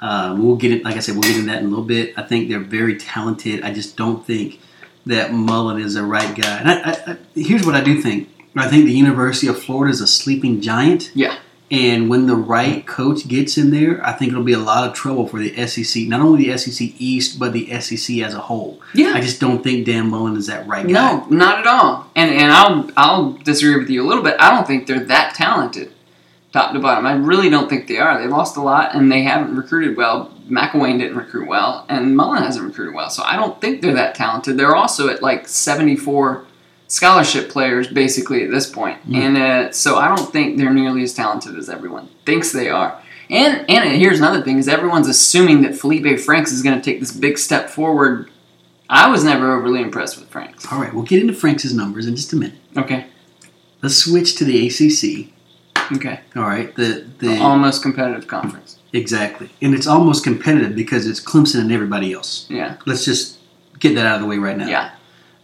Uh, 0.00 0.36
we'll 0.38 0.54
get 0.54 0.70
it. 0.70 0.84
Like 0.84 0.96
I 0.96 1.00
said, 1.00 1.14
we'll 1.14 1.22
get 1.22 1.36
into 1.36 1.50
that 1.50 1.58
in 1.58 1.66
a 1.66 1.68
little 1.68 1.84
bit. 1.84 2.14
I 2.16 2.22
think 2.22 2.48
they're 2.48 2.60
very 2.60 2.96
talented. 2.96 3.62
I 3.62 3.72
just 3.72 3.96
don't 3.96 4.24
think 4.24 4.60
that 5.06 5.32
Mullen 5.32 5.80
is 5.80 5.94
the 5.94 6.02
right 6.02 6.36
guy. 6.36 6.58
And 6.58 6.68
I, 6.68 6.74
I, 6.74 7.12
I, 7.12 7.16
here's 7.34 7.66
what 7.66 7.74
I 7.74 7.82
do 7.82 8.00
think. 8.00 8.28
I 8.56 8.68
think 8.68 8.84
the 8.84 8.92
University 8.92 9.46
of 9.46 9.62
Florida 9.62 9.92
is 9.92 10.00
a 10.00 10.06
sleeping 10.06 10.60
giant. 10.60 11.10
Yeah. 11.14 11.38
And 11.70 12.10
when 12.10 12.26
the 12.26 12.36
right 12.36 12.86
coach 12.86 13.26
gets 13.26 13.56
in 13.56 13.70
there, 13.70 14.06
I 14.06 14.12
think 14.12 14.30
it'll 14.30 14.44
be 14.44 14.52
a 14.52 14.58
lot 14.58 14.86
of 14.86 14.94
trouble 14.94 15.26
for 15.26 15.40
the 15.40 15.66
SEC. 15.66 16.02
Not 16.02 16.20
only 16.20 16.46
the 16.46 16.58
SEC 16.58 16.88
East, 16.98 17.38
but 17.38 17.54
the 17.54 17.80
SEC 17.80 18.18
as 18.18 18.34
a 18.34 18.40
whole. 18.40 18.82
Yeah. 18.92 19.14
I 19.14 19.22
just 19.22 19.40
don't 19.40 19.64
think 19.64 19.86
Dan 19.86 20.10
Mullen 20.10 20.36
is 20.36 20.48
that 20.48 20.66
right 20.66 20.86
guy. 20.86 20.92
No, 20.92 21.26
not 21.30 21.60
at 21.60 21.66
all. 21.66 22.10
And 22.14 22.30
and 22.30 22.52
I'll 22.52 22.90
I'll 22.98 23.32
disagree 23.32 23.78
with 23.78 23.88
you 23.88 24.04
a 24.04 24.06
little 24.06 24.22
bit. 24.22 24.36
I 24.38 24.50
don't 24.50 24.66
think 24.66 24.86
they're 24.86 25.04
that 25.06 25.34
talented, 25.34 25.91
top 26.52 26.72
to 26.72 26.78
bottom. 26.78 27.06
I 27.06 27.14
really 27.14 27.50
don't 27.50 27.68
think 27.68 27.88
they 27.88 27.98
are. 27.98 28.20
They 28.20 28.28
lost 28.28 28.56
a 28.56 28.62
lot 28.62 28.94
and 28.94 29.10
they 29.10 29.22
haven't 29.22 29.56
recruited 29.56 29.96
well. 29.96 30.32
McElwain 30.48 30.98
didn't 30.98 31.16
recruit 31.16 31.48
well, 31.48 31.86
and 31.88 32.14
Mullen 32.14 32.42
hasn't 32.42 32.66
recruited 32.66 32.94
well. 32.94 33.08
So 33.08 33.22
I 33.22 33.36
don't 33.36 33.60
think 33.60 33.80
they're 33.80 33.94
that 33.94 34.14
talented. 34.14 34.58
They're 34.58 34.76
also 34.76 35.08
at 35.08 35.22
like 35.22 35.48
seventy 35.48 35.96
four 35.96 36.44
scholarship 36.88 37.48
players 37.48 37.88
basically 37.88 38.44
at 38.44 38.50
this 38.50 38.68
point. 38.68 39.00
Mm. 39.08 39.16
and 39.16 39.36
uh, 39.38 39.72
so 39.72 39.96
I 39.96 40.14
don't 40.14 40.30
think 40.30 40.58
they're 40.58 40.74
nearly 40.74 41.02
as 41.02 41.14
talented 41.14 41.56
as 41.56 41.70
everyone 41.70 42.08
thinks 42.26 42.52
they 42.52 42.68
are. 42.68 43.00
And 43.30 43.68
and 43.70 43.96
here's 43.96 44.18
another 44.18 44.42
thing: 44.42 44.58
is 44.58 44.68
everyone's 44.68 45.08
assuming 45.08 45.62
that 45.62 45.74
Felipe 45.74 46.20
Franks 46.20 46.52
is 46.52 46.62
going 46.62 46.78
to 46.78 46.84
take 46.84 47.00
this 47.00 47.12
big 47.12 47.38
step 47.38 47.70
forward. 47.70 48.28
I 48.90 49.08
was 49.08 49.24
never 49.24 49.56
overly 49.56 49.80
impressed 49.80 50.18
with 50.18 50.28
Franks. 50.28 50.70
All 50.70 50.78
right, 50.78 50.92
we'll 50.92 51.04
get 51.04 51.22
into 51.22 51.32
Frank's 51.32 51.72
numbers 51.72 52.06
in 52.06 52.14
just 52.14 52.34
a 52.34 52.36
minute. 52.36 52.58
Okay. 52.76 53.06
Let's 53.80 53.96
switch 53.96 54.36
to 54.36 54.44
the 54.44 54.66
ACC. 54.66 55.32
Okay. 55.92 56.20
All 56.36 56.42
right, 56.44 56.74
the 56.76 57.06
the 57.18 57.38
Almost 57.38 57.82
competitive 57.82 58.26
conference. 58.26 58.78
exactly, 58.92 59.50
and 59.60 59.74
it's 59.74 59.86
almost 59.86 60.22
competitive 60.24 60.74
because 60.76 61.06
it's 61.06 61.20
Clemson 61.20 61.60
and 61.60 61.72
everybody 61.72 62.12
else. 62.12 62.46
Yeah. 62.48 62.76
Let's 62.86 63.04
just 63.04 63.38
get 63.78 63.94
that 63.96 64.06
out 64.06 64.16
of 64.16 64.20
the 64.22 64.26
way 64.28 64.38
right 64.38 64.56
now. 64.56 64.68
Yeah. 64.68 64.90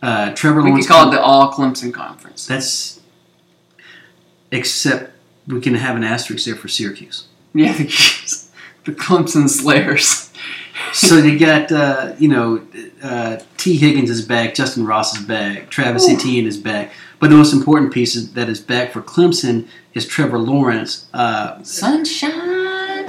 Uh, 0.02 0.32
Trevor 0.34 0.62
We 0.62 0.70
Lawrence. 0.70 0.86
call 0.86 1.08
it 1.08 1.12
the 1.12 1.20
All 1.20 1.52
Clemson 1.52 1.92
Conference. 1.92 2.46
That's 2.46 3.00
except 4.50 5.12
we 5.46 5.60
can 5.60 5.74
have 5.74 5.96
an 5.96 6.04
asterisk 6.04 6.44
there 6.46 6.56
for 6.56 6.68
Syracuse. 6.68 7.24
Yeah, 7.54 7.72
the, 7.72 7.86
the 8.84 8.92
Clemson 8.92 9.48
Slayers. 9.48 10.30
so 10.92 11.16
you 11.16 11.38
got 11.38 11.72
uh, 11.72 12.14
you 12.18 12.28
know 12.28 12.62
uh, 13.02 13.38
Tee 13.56 13.76
Higgins 13.78 14.10
is 14.10 14.24
back, 14.24 14.54
Justyn 14.54 14.86
Ross 14.86 15.18
is 15.18 15.24
back, 15.24 15.70
Travis 15.70 16.06
Ooh. 16.08 16.14
Etienne 16.14 16.46
is 16.46 16.58
back, 16.58 16.92
but 17.20 17.30
the 17.30 17.36
most 17.36 17.52
important 17.52 17.92
piece 17.92 18.14
is, 18.14 18.32
that 18.34 18.48
is 18.48 18.60
back 18.60 18.92
for 18.92 19.02
Clemson 19.02 19.68
is 19.94 20.06
Trevor 20.06 20.38
Lawrence. 20.38 21.08
Uh, 21.12 21.62
Sunshine. 21.62 22.32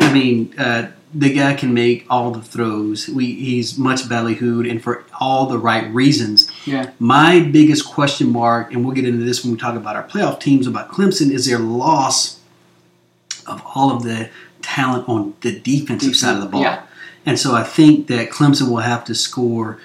I 0.02 0.12
mean, 0.14 0.54
uh, 0.58 0.92
the 1.14 1.34
guy 1.34 1.54
can 1.54 1.74
make 1.74 2.06
all 2.10 2.32
the 2.32 2.42
throws. 2.42 3.08
We, 3.08 3.34
he's 3.34 3.78
much 3.78 4.04
ballyhooed, 4.04 4.70
and 4.70 4.82
for 4.82 5.06
all 5.20 5.48
the 5.48 5.58
right 5.58 5.92
reasons. 5.94 6.52
Yeah. 6.66 6.92
My 7.00 7.40
biggest 7.40 7.86
question 7.86 8.32
mark, 8.32 8.72
and 8.72 8.86
we'll 8.86 8.96
get 8.96 9.06
into 9.06 9.24
this 9.24 9.44
when 9.44 9.54
we 9.54 9.60
talk 9.60 9.76
about 9.76 9.96
our 9.96 10.08
playoff 10.08 10.40
teams 10.40 10.68
about 10.68 10.90
Clemson, 10.90 11.32
is 11.32 11.46
their 11.46 11.60
loss 11.60 12.40
of 13.46 13.62
all 13.76 13.96
of 13.96 14.04
the 14.04 14.30
talent 14.62 15.08
on 15.08 15.36
the 15.42 15.60
defensive 15.60 16.16
side 16.16 16.36
of 16.36 16.42
the 16.42 16.48
ball. 16.48 16.62
Yeah. 16.62 16.84
And 17.26 17.38
so 17.38 17.54
I 17.54 17.64
think 17.64 18.08
that 18.08 18.30
Clemson 18.30 18.70
will 18.70 18.78
have 18.78 19.04
to 19.06 19.16
score, 19.16 19.80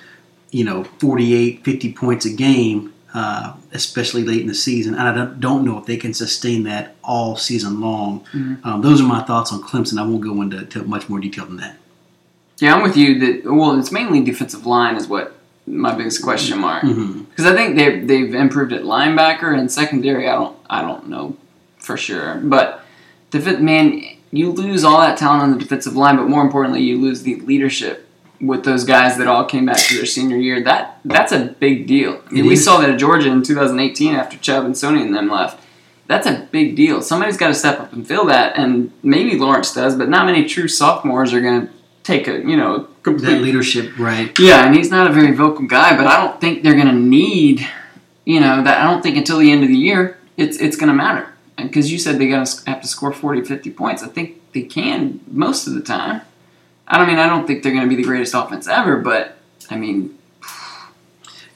you 0.51 0.65
know, 0.65 0.85
48, 0.85 1.65
50 1.65 1.93
points 1.93 2.25
a 2.25 2.31
game, 2.31 2.94
uh, 3.15 3.55
especially 3.73 4.25
late 4.25 4.41
in 4.41 4.49
the 4.49 4.55
season. 4.55 4.95
And 4.95 5.09
I 5.09 5.15
don't, 5.15 5.41
don't 5.41 5.65
know 5.65 5.79
if 5.79 5.87
they 5.87 5.97
can 5.97 6.13
sustain 6.13 6.65
that 6.65 6.97
all 7.05 7.37
season 7.37 7.81
long. 7.81 8.25
Mhm. 8.33 8.65
Um, 8.65 8.83
those 8.83 9.01
are 9.01 9.05
my 9.07 9.23
thoughts 9.23 9.53
on 9.53 9.63
Clemson. 9.63 9.99
I 9.99 10.03
won't 10.03 10.21
go 10.21 10.43
into 10.43 10.65
to 10.67 10.83
much 10.83 11.09
more 11.09 11.21
detail 11.21 11.47
than 11.47 11.59
that. 11.59 11.77
Yeah, 12.59 12.75
I'm 12.75 12.83
with 12.83 12.97
you. 12.97 13.19
That 13.21 13.53
well, 13.53 13.79
it's 13.79 13.93
mainly 13.93 14.21
defensive 14.23 14.67
line 14.67 14.97
is 14.97 15.07
what 15.09 15.37
my 15.67 15.95
biggest 15.95 16.23
question 16.23 16.59
mark. 16.59 16.83
hmm 16.83 17.21
Because 17.23 17.47
I 17.47 17.55
think 17.55 17.77
they 17.77 18.01
they've 18.01 18.35
improved 18.35 18.73
at 18.73 18.83
linebacker 18.83 19.57
and 19.57 19.71
secondary. 19.71 20.29
I 20.29 20.35
don't 20.35 20.57
I 20.69 20.83
don't 20.83 21.09
know 21.09 21.37
for 21.79 21.97
sure, 21.97 22.37
but 22.43 22.85
defen 23.31 23.61
man, 23.61 24.03
you 24.33 24.51
lose 24.51 24.85
all 24.85 25.01
that 25.01 25.17
talent 25.17 25.43
on 25.43 25.53
the 25.53 25.59
defensive 25.59 25.95
line, 25.97 26.17
but 26.17 26.29
more 26.29 26.43
importantly, 26.43 26.83
you 26.83 27.01
lose 27.01 27.23
the 27.23 27.37
leadership 27.37 28.04
with 28.41 28.65
those 28.65 28.85
guys 28.85 29.17
that 29.19 29.27
all 29.27 29.45
came 29.45 29.67
back 29.67 29.79
to 29.79 29.97
their 29.97 30.07
senior 30.07 30.37
year. 30.37 30.63
That 30.63 31.01
that's 31.05 31.33
a 31.33 31.55
big 31.59 31.87
deal. 31.87 32.23
I 32.27 32.31
mean, 32.31 32.47
we 32.47 32.55
is. 32.55 32.65
saw 32.65 32.79
that 32.81 32.91
at 32.91 32.99
Georgia 32.99 33.31
in 33.31 33.43
2018 33.43 34.15
after 34.15 34.37
Chubb 34.39 34.65
and 34.65 34.75
Sony 34.75 35.03
and 35.03 35.15
them 35.15 35.29
left. 35.31 35.61
That's 36.07 36.27
a 36.27 36.47
big 36.53 36.77
deal. 36.77 37.01
Somebody's 37.01 37.39
got 37.39 37.49
to 37.49 37.55
step 37.55 37.81
up 37.81 37.93
and 37.95 38.07
fill 38.07 38.27
that, 38.27 38.59
and 38.59 38.93
maybe 39.03 39.39
Lawrence 39.39 39.73
does, 39.73 39.97
but 39.97 40.11
not 40.11 40.27
many 40.27 40.45
true 40.45 40.69
sophomores 40.69 41.33
are 41.33 41.41
going 41.41 41.67
to 41.67 41.73
take 42.03 42.29
a 42.29 42.39
you 42.41 42.57
know 42.57 42.89
That 43.05 43.41
leadership, 43.41 43.99
right? 43.99 44.39
yeah, 44.39 44.67
and 44.67 44.75
he's 44.75 44.91
not 44.91 45.11
a 45.11 45.13
very 45.13 45.33
vocal 45.33 45.67
guy, 45.67 45.97
but 45.97 46.07
I 46.07 46.23
don't 46.23 46.41
think 46.41 46.63
they're 46.63 46.75
going 46.75 46.89
to 46.89 46.93
need, 46.93 47.67
you 48.27 48.41
know, 48.41 48.63
that. 48.63 48.81
I 48.81 48.91
don't 48.91 49.03
think 49.03 49.17
until 49.17 49.39
the 49.39 49.51
end 49.51 49.63
of 49.63 49.69
the 49.69 49.77
year 49.77 50.19
it's 50.37 50.59
it's 50.59 50.77
going 50.77 50.89
to 50.89 50.95
matter. 50.95 51.31
Because 51.57 51.93
you 51.93 51.99
said 51.99 52.19
they 52.19 52.29
got 52.29 52.47
to 52.47 52.71
have 52.71 52.83
to 52.83 52.89
score 52.89 53.13
40, 53.13 53.43
50 53.43 53.71
points. 53.71 54.03
I 54.03 54.09
think 54.09 54.41
they 54.53 54.63
can 54.63 55.21
most 55.29 55.67
of 55.69 55.75
the 55.75 55.81
time. 55.81 56.23
I 56.87 56.99
don't 56.99 57.07
mean 57.07 57.19
I 57.19 57.29
don't 57.29 57.47
think 57.47 57.63
they're 57.63 57.73
going 57.73 57.89
to 57.89 57.89
be 57.89 58.01
the 58.01 58.07
greatest 58.07 58.35
offense 58.35 58.69
ever, 58.69 58.99
but 58.99 59.37
I 59.71 59.77
mean, 59.77 60.19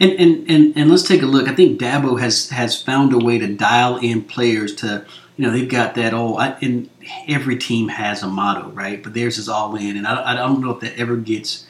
And, 0.00 0.12
and, 0.12 0.50
and, 0.50 0.76
and 0.76 0.90
let's 0.90 1.02
take 1.02 1.22
a 1.22 1.26
look. 1.26 1.48
I 1.48 1.54
think 1.54 1.80
Dabo 1.80 2.20
has, 2.20 2.50
has 2.50 2.80
found 2.80 3.12
a 3.12 3.18
way 3.18 3.38
to 3.38 3.52
dial 3.52 3.96
in 3.96 4.22
players 4.22 4.74
to, 4.76 5.04
you 5.36 5.44
know, 5.44 5.50
they've 5.50 5.68
got 5.68 5.96
that 5.96 6.14
all, 6.14 6.38
I, 6.38 6.56
and 6.62 6.88
every 7.26 7.56
team 7.56 7.88
has 7.88 8.22
a 8.22 8.28
motto, 8.28 8.68
right? 8.70 9.02
But 9.02 9.14
theirs 9.14 9.38
is 9.38 9.48
all 9.48 9.74
in. 9.74 9.96
And 9.96 10.06
I, 10.06 10.32
I 10.32 10.34
don't 10.34 10.60
know 10.60 10.70
if 10.70 10.80
that 10.80 10.96
ever 10.98 11.16
gets 11.16 11.66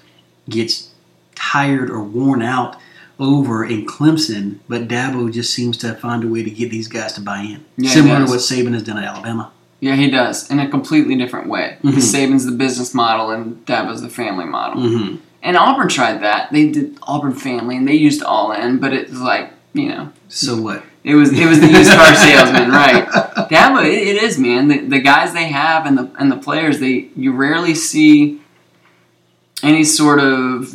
gets 0.48 0.90
tired 1.34 1.90
or 1.90 2.02
worn 2.02 2.42
out 2.42 2.76
over 3.18 3.64
in 3.64 3.86
Clemson, 3.86 4.58
but 4.68 4.88
Dabo 4.88 5.32
just 5.32 5.52
seems 5.52 5.76
to 5.78 5.94
find 5.94 6.22
a 6.24 6.28
way 6.28 6.42
to 6.42 6.50
get 6.50 6.70
these 6.70 6.88
guys 6.88 7.14
to 7.14 7.20
buy 7.20 7.40
in. 7.40 7.64
Yeah, 7.76 7.90
Similar 7.90 8.26
to 8.26 8.30
what 8.30 8.40
Saban 8.40 8.74
has 8.74 8.82
done 8.82 8.98
at 8.98 9.04
Alabama. 9.04 9.52
Yeah, 9.80 9.94
he 9.94 10.10
does 10.10 10.50
in 10.50 10.58
a 10.58 10.68
completely 10.68 11.14
different 11.16 11.48
way. 11.48 11.76
Mhm. 11.82 11.94
Saban's 11.94 12.44
the 12.44 12.52
business 12.52 12.94
model 12.94 13.30
and 13.30 13.64
Dabo's 13.64 14.02
the 14.02 14.08
family 14.08 14.44
model. 14.44 14.82
Mm-hmm. 14.82 15.16
And 15.42 15.56
Auburn 15.56 15.88
tried 15.88 16.20
that. 16.22 16.50
They 16.52 16.68
did 16.70 16.98
Auburn 17.04 17.32
family, 17.34 17.76
and 17.76 17.86
they 17.86 17.94
used 17.94 18.22
all 18.22 18.50
in, 18.52 18.78
but 18.78 18.92
it's 18.92 19.12
like 19.18 19.50
you 19.72 19.88
know 19.88 20.12
So 20.28 20.60
what? 20.60 20.82
It 21.04 21.14
was 21.14 21.30
it 21.32 21.46
was 21.46 21.60
the 21.60 21.68
used 21.68 21.92
car 21.92 22.14
salesman, 22.26 22.70
right? 22.70 23.06
Dabo, 23.48 23.84
it, 23.86 24.08
it 24.08 24.22
is, 24.22 24.38
man. 24.38 24.68
The, 24.68 24.78
the 24.80 24.98
guys 24.98 25.32
they 25.32 25.48
have 25.48 25.86
and 25.86 25.96
the 25.96 26.10
and 26.18 26.30
the 26.30 26.36
players 26.36 26.80
they 26.80 27.08
you 27.16 27.32
rarely 27.32 27.74
see 27.74 28.40
any 29.62 29.84
sort 29.84 30.20
of 30.20 30.72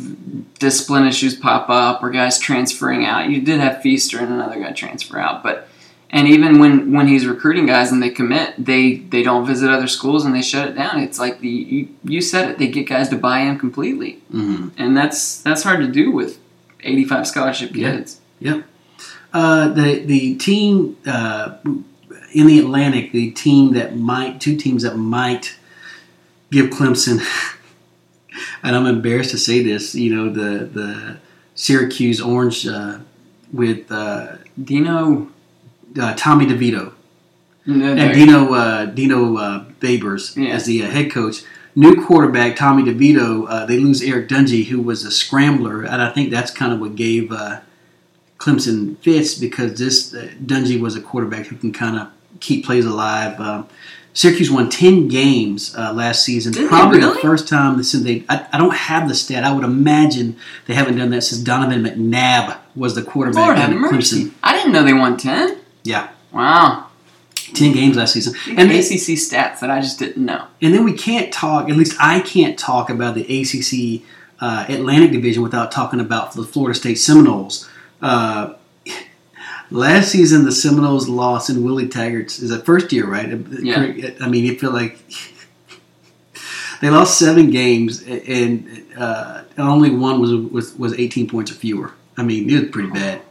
discipline 0.58 1.06
issues 1.06 1.34
pop 1.36 1.68
up 1.68 2.02
or 2.02 2.10
guys 2.10 2.38
transferring 2.38 3.04
out. 3.04 3.28
You 3.28 3.40
did 3.42 3.60
have 3.60 3.80
Feaster 3.82 4.18
and 4.18 4.32
another 4.32 4.60
guy 4.60 4.72
transfer 4.72 5.18
out, 5.18 5.42
but 5.42 5.68
and 6.14 6.28
even 6.28 6.58
when 6.60 6.92
when 6.92 7.06
he's 7.08 7.26
recruiting 7.26 7.66
guys 7.66 7.90
and 7.92 8.00
they 8.02 8.10
commit, 8.10 8.54
they 8.58 8.82
they 9.12 9.22
don't 9.22 9.44
visit 9.46 9.68
other 9.70 9.88
schools 9.88 10.24
and 10.24 10.34
they 10.34 10.42
shut 10.42 10.68
it 10.68 10.74
down. 10.76 11.00
It's 11.00 11.18
like 11.18 11.40
the 11.40 11.48
you, 11.48 11.88
you 12.04 12.20
said 12.22 12.48
it. 12.50 12.58
They 12.58 12.68
get 12.68 12.86
guys 12.88 13.08
to 13.10 13.16
buy 13.16 13.40
in 13.40 13.58
completely, 13.58 14.12
Mm-hmm. 14.32 14.68
and 14.78 14.96
that's 14.96 15.42
that's 15.42 15.62
hard 15.64 15.80
to 15.80 15.88
do 16.00 16.10
with 16.12 16.38
eighty 16.82 17.04
five 17.04 17.26
scholarship 17.26 17.74
Yeah. 17.74 17.90
kids. 17.96 18.20
Uh, 19.32 19.68
the 19.68 19.98
the 20.04 20.36
team 20.36 20.96
uh, 21.06 21.56
in 22.32 22.46
the 22.46 22.58
Atlantic, 22.60 23.10
the 23.12 23.30
team 23.32 23.72
that 23.74 23.96
might 23.96 24.40
two 24.40 24.56
teams 24.56 24.84
that 24.84 24.96
might 24.96 25.56
give 26.52 26.70
Clemson, 26.70 27.18
and 28.62 28.76
I'm 28.76 28.86
embarrassed 28.86 29.30
to 29.32 29.38
say 29.38 29.62
this, 29.62 29.94
you 29.96 30.14
know 30.14 30.26
the 30.30 30.64
the 30.66 31.16
Syracuse 31.56 32.20
Orange 32.20 32.66
uh, 32.66 32.98
with 33.52 33.90
uh, 33.90 34.36
Dino. 34.62 35.30
Uh, 36.00 36.14
Tommy 36.16 36.46
DeVito 36.46 36.92
No, 37.66 37.92
and 37.94 38.12
Dino 38.14 38.52
uh, 38.52 38.84
Dino 38.86 39.36
uh, 39.36 39.64
Babers 39.80 40.36
Yeah. 40.36 40.54
as 40.54 40.66
the 40.66 40.82
uh, 40.82 40.90
head 40.90 41.10
coach. 41.12 41.42
New 41.76 42.04
quarterback 42.04 42.56
Tommy 42.56 42.82
DeVito. 42.84 43.46
Uh, 43.48 43.66
they 43.66 43.78
lose 43.78 44.00
Eric 44.02 44.28
Dungey, 44.28 44.66
who 44.66 44.80
was 44.80 45.04
a 45.04 45.10
scrambler, 45.10 45.82
and 45.82 46.00
I 46.02 46.10
think 46.10 46.30
that's 46.30 46.50
kind 46.52 46.72
of 46.72 46.78
what 46.80 46.94
gave 46.96 47.32
uh, 47.32 47.60
Clemson 48.38 48.96
fits 48.98 49.34
because 49.34 49.78
this 49.78 50.14
uh, 50.14 50.28
Dungey 50.44 50.80
was 50.80 50.96
a 50.96 51.00
quarterback 51.00 51.46
who 51.46 51.56
can 51.56 51.72
kind 51.72 51.96
of 51.98 52.08
keep 52.40 52.64
plays 52.64 52.84
alive. 52.84 53.40
Um, 53.40 53.68
Syracuse 54.12 54.50
won 54.50 54.70
ten 54.70 55.08
games 55.08 55.74
uh, 55.76 55.92
last 55.92 56.24
season. 56.24 56.52
Did 56.52 56.68
Probably 56.68 57.00
the 57.00 57.14
first 57.16 57.48
time 57.48 57.82
since 57.82 58.04
they. 58.04 58.24
I, 58.28 58.46
I 58.52 58.58
don't 58.58 58.74
have 58.74 59.08
the 59.08 59.14
stat. 59.14 59.42
I 59.42 59.52
would 59.52 59.64
imagine 59.64 60.36
they 60.66 60.74
haven't 60.74 60.96
done 60.96 61.10
that 61.10 61.22
since 61.22 61.40
Donovan 61.42 61.82
McNabb 61.82 62.56
was 62.76 62.94
the 62.94 63.02
quarterback 63.02 63.44
Lord 63.44 63.58
at. 63.58 63.70
Clemson. 63.70 64.32
I 64.44 64.56
didn't 64.56 64.72
know 64.72 64.84
they 64.84 64.92
won 64.92 65.16
10. 65.16 65.58
Yeah, 65.84 66.08
Wow. 66.32 66.88
ten 67.54 67.72
games 67.72 67.96
last 67.96 68.14
season. 68.14 68.34
And 68.48 68.70
ACC 68.70 69.16
stats 69.16 69.60
that 69.60 69.70
I 69.70 69.80
just 69.80 69.98
didn't 69.98 70.24
know. 70.24 70.46
And 70.60 70.74
then 70.74 70.82
we 70.84 70.92
can't 70.94 71.32
talk, 71.32 71.68
at 71.70 71.76
least 71.76 71.96
I 72.00 72.20
can't 72.20 72.58
talk 72.58 72.90
about 72.90 73.14
the 73.14 73.22
ACC 73.22 74.02
uh, 74.40 74.64
Atlantic 74.68 75.12
Division 75.12 75.42
without 75.42 75.70
talking 75.70 76.00
about 76.00 76.32
the 76.32 76.42
Florida 76.44 76.76
State 76.78 76.96
Seminoles. 76.96 77.68
Uh, 78.02 78.54
last 79.70 80.10
season, 80.10 80.44
the 80.44 80.52
Seminoles 80.52 81.08
lost 81.08 81.50
in 81.50 81.62
Willie 81.62 81.88
Taggart's, 81.88 82.40
is 82.40 82.50
that 82.50 82.64
first 82.66 82.92
year, 82.92 83.06
right? 83.06 83.28
Yeah. 83.62 84.10
I 84.20 84.28
mean, 84.28 84.44
you 84.44 84.58
feel 84.58 84.72
like 84.72 84.98
they 86.80 86.90
lost 86.90 87.18
seven 87.18 87.50
games 87.50 88.02
and 88.02 88.86
uh, 88.96 89.42
only 89.58 89.90
one 89.90 90.20
was, 90.20 90.32
was, 90.34 90.74
was 90.76 90.98
18 90.98 91.28
points 91.28 91.50
or 91.50 91.54
fewer. 91.54 91.92
I 92.16 92.22
mean, 92.22 92.48
it 92.50 92.60
was 92.60 92.70
pretty 92.70 92.90
bad. 92.90 93.22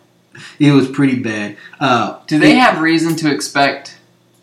It 0.59 0.71
was 0.71 0.87
pretty 0.89 1.19
bad. 1.19 1.57
Uh, 1.79 2.19
Do 2.27 2.39
they 2.39 2.55
have 2.55 2.81
reason 2.81 3.15
to 3.17 3.31
expect 3.33 3.97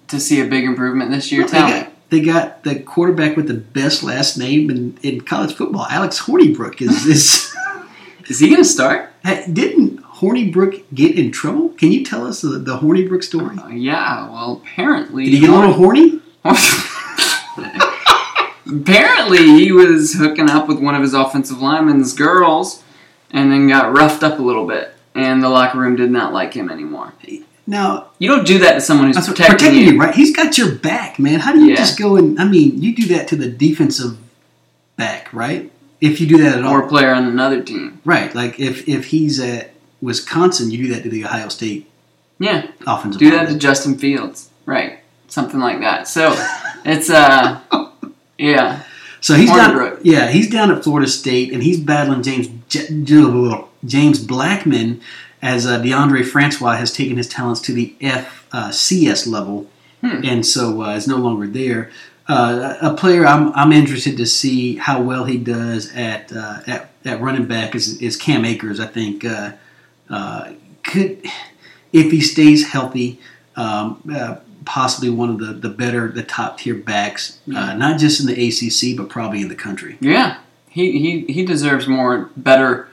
to 0.09 0.21
see 0.21 0.41
a 0.41 0.45
big 0.47 0.65
improvement 0.65 1.11
this 1.11 1.31
year? 1.33 1.43
Well, 1.43 1.51
Tell 1.51 1.67
they 1.69 1.75
me. 1.75 1.81
got, 1.83 1.93
they 2.11 2.21
got 2.21 2.65
the 2.65 2.81
quarterback 2.81 3.37
with 3.37 3.49
the 3.49 3.55
best 3.55 4.03
last 4.03 4.37
name 4.37 4.71
in, 4.71 4.99
in 5.03 5.21
college 5.23 5.55
football. 5.55 5.87
Alex 5.91 6.21
Hornibrook 6.23 6.81
is 6.81 7.07
is. 7.17 7.55
Is 8.29 8.39
he 8.39 8.47
going 8.49 8.63
to 8.63 8.69
start? 8.69 9.11
Didn't 9.25 10.01
Hornibrook 10.05 10.85
get 10.95 11.17
in 11.19 11.33
trouble? 11.33 11.71
Can 11.71 11.91
you 11.91 12.05
tell 12.05 12.25
us 12.27 12.43
the, 12.43 12.51
the 12.51 12.79
Hornibrook 12.79 13.25
story? 13.25 13.57
Uh, 13.59 13.69
yeah, 13.71 14.31
well, 14.31 14.61
apparently. 14.63 15.25
Did 15.25 15.35
he 15.35 15.41
get 15.41 15.51
a 15.51 15.55
little 15.55 15.73
horny? 15.73 16.21
apparently, 18.67 19.39
he 19.59 19.73
was 19.73 20.15
hooking 20.15 20.49
up 20.49 20.69
with 20.69 20.79
one 20.79 20.95
of 20.95 21.03
his 21.03 21.15
offensive 21.15 21.61
linemen's 21.61 22.13
girls 22.13 22.83
and 23.31 23.51
then 23.51 23.69
got 23.69 23.93
roughed 23.93 24.23
up 24.23 24.39
a 24.39 24.43
little 24.43 24.67
bit. 24.67 24.95
And 25.15 25.43
the 25.43 25.49
locker 25.49 25.79
room 25.79 25.97
did 25.97 26.11
not 26.11 26.33
like 26.33 26.55
him 26.55 26.71
anymore. 26.71 27.13
Now, 27.67 28.07
You 28.19 28.29
don't 28.29 28.47
do 28.47 28.59
that 28.61 28.75
to 28.75 28.81
someone 28.81 29.09
who's 29.09 29.17
protecting, 29.27 29.47
protecting 29.57 29.81
you. 29.81 29.93
you, 29.93 30.01
right? 30.01 30.15
He's 30.15 30.35
got 30.35 30.57
your 30.59 30.73
back, 30.75 31.19
man. 31.19 31.41
How 31.41 31.53
do 31.53 31.61
you 31.61 31.71
Yeah. 31.71 31.77
just 31.77 31.99
go 31.99 32.17
and? 32.17 32.39
I 32.41 32.45
mean, 32.45 32.81
you 32.83 32.95
do 32.95 33.07
that 33.15 33.29
to 33.29 33.37
the 33.37 33.49
defensive 33.49 34.17
back, 34.97 35.29
right? 35.33 35.71
If 36.01 36.21
you 36.21 36.27
do 36.27 36.39
that 36.39 36.59
at 36.59 36.65
all, 36.65 36.73
Or 36.75 36.83
a 36.85 36.89
player 36.89 37.13
on 37.13 37.25
another 37.27 37.61
team. 37.61 37.99
right? 38.05 38.35
Like 38.35 38.59
if 38.59 38.89
if 38.89 39.07
he's 39.07 39.39
at 39.41 39.73
Wisconsin, 40.01 40.71
you 40.71 40.79
do 40.87 40.95
that 40.95 41.03
to 41.03 41.11
the 41.11 41.25
Ohio 41.25 41.49
State 41.49 41.89
Yeah, 42.39 42.67
offensive. 42.87 43.21
do 43.21 43.31
that 43.33 43.49
to 43.49 43.55
Justin 43.57 43.99
Fields. 43.99 44.49
Right. 44.67 44.99
Something 45.29 45.61
like 45.61 45.81
that. 45.81 46.09
So, 46.09 46.35
it's, 46.85 47.09
uh, 47.11 47.59
yeah. 48.39 48.81
So 49.21 49.35
he's 49.35 49.51
down. 49.51 49.99
Yeah, 50.03 50.29
he's 50.29 50.49
down 50.51 50.71
at 50.73 50.83
Florida 50.83 51.07
State, 51.09 51.53
and 51.53 51.63
he's 51.63 51.79
battling 51.79 52.23
James 52.23 52.49
J- 52.69 52.87
J- 53.05 53.69
James 53.85 54.19
Blackman 54.19 55.01
as 55.43 55.67
uh, 55.67 55.81
Deondre 55.81 56.25
Francois 56.27 56.77
has 56.77 56.93
taken 56.93 57.17
his 57.17 57.29
talents 57.29 57.61
to 57.63 57.73
the 57.73 57.95
FCS 58.01 59.27
level, 59.27 59.67
Hmm. 60.03 60.21
and 60.25 60.47
so 60.47 60.83
uh, 60.83 60.95
is 60.97 61.07
no 61.07 61.17
longer 61.19 61.47
there. 61.47 61.91
Uh, 62.27 62.77
a 62.81 62.95
player 62.95 63.27
I'm, 63.27 63.53
I'm 63.55 63.71
interested 63.73 64.17
to 64.17 64.25
see 64.25 64.77
how 64.77 65.03
well 65.03 65.25
he 65.25 65.37
does 65.37 65.93
at 65.95 66.33
uh, 66.33 66.61
at, 66.67 66.91
at 67.05 67.21
running 67.21 67.45
back 67.47 67.75
is, 67.75 68.01
is 68.01 68.17
Cam 68.17 68.45
Akers. 68.47 68.81
I 68.81 68.87
think 68.87 69.25
uh, 69.27 69.53
uh, 70.09 70.53
could 70.83 71.23
if 71.93 72.11
he 72.13 72.21
stays 72.21 72.69
healthy. 72.69 73.19
Um, 73.57 74.01
uh, 74.15 74.37
possibly 74.65 75.11
one 75.11 75.29
of 75.31 75.39
the, 75.39 75.53
the 75.55 75.69
better, 75.71 76.09
the 76.13 76.23
top 76.23 76.59
tier 76.59 76.75
backs, 76.75 77.39
Yeah. 77.47 77.71
uh, 77.73 77.75
not 77.77 77.99
just 77.99 78.21
in 78.21 78.27
the 78.27 78.35
ACC, 78.49 78.97
but 78.97 79.09
probably 79.09 79.41
in 79.43 79.49
the 79.49 79.55
country. 79.55 79.97
Yeah, 80.01 80.39
he, 80.69 80.99
he 80.99 81.33
he 81.33 81.45
deserves 81.45 81.87
more, 81.89 82.31
better 82.37 82.89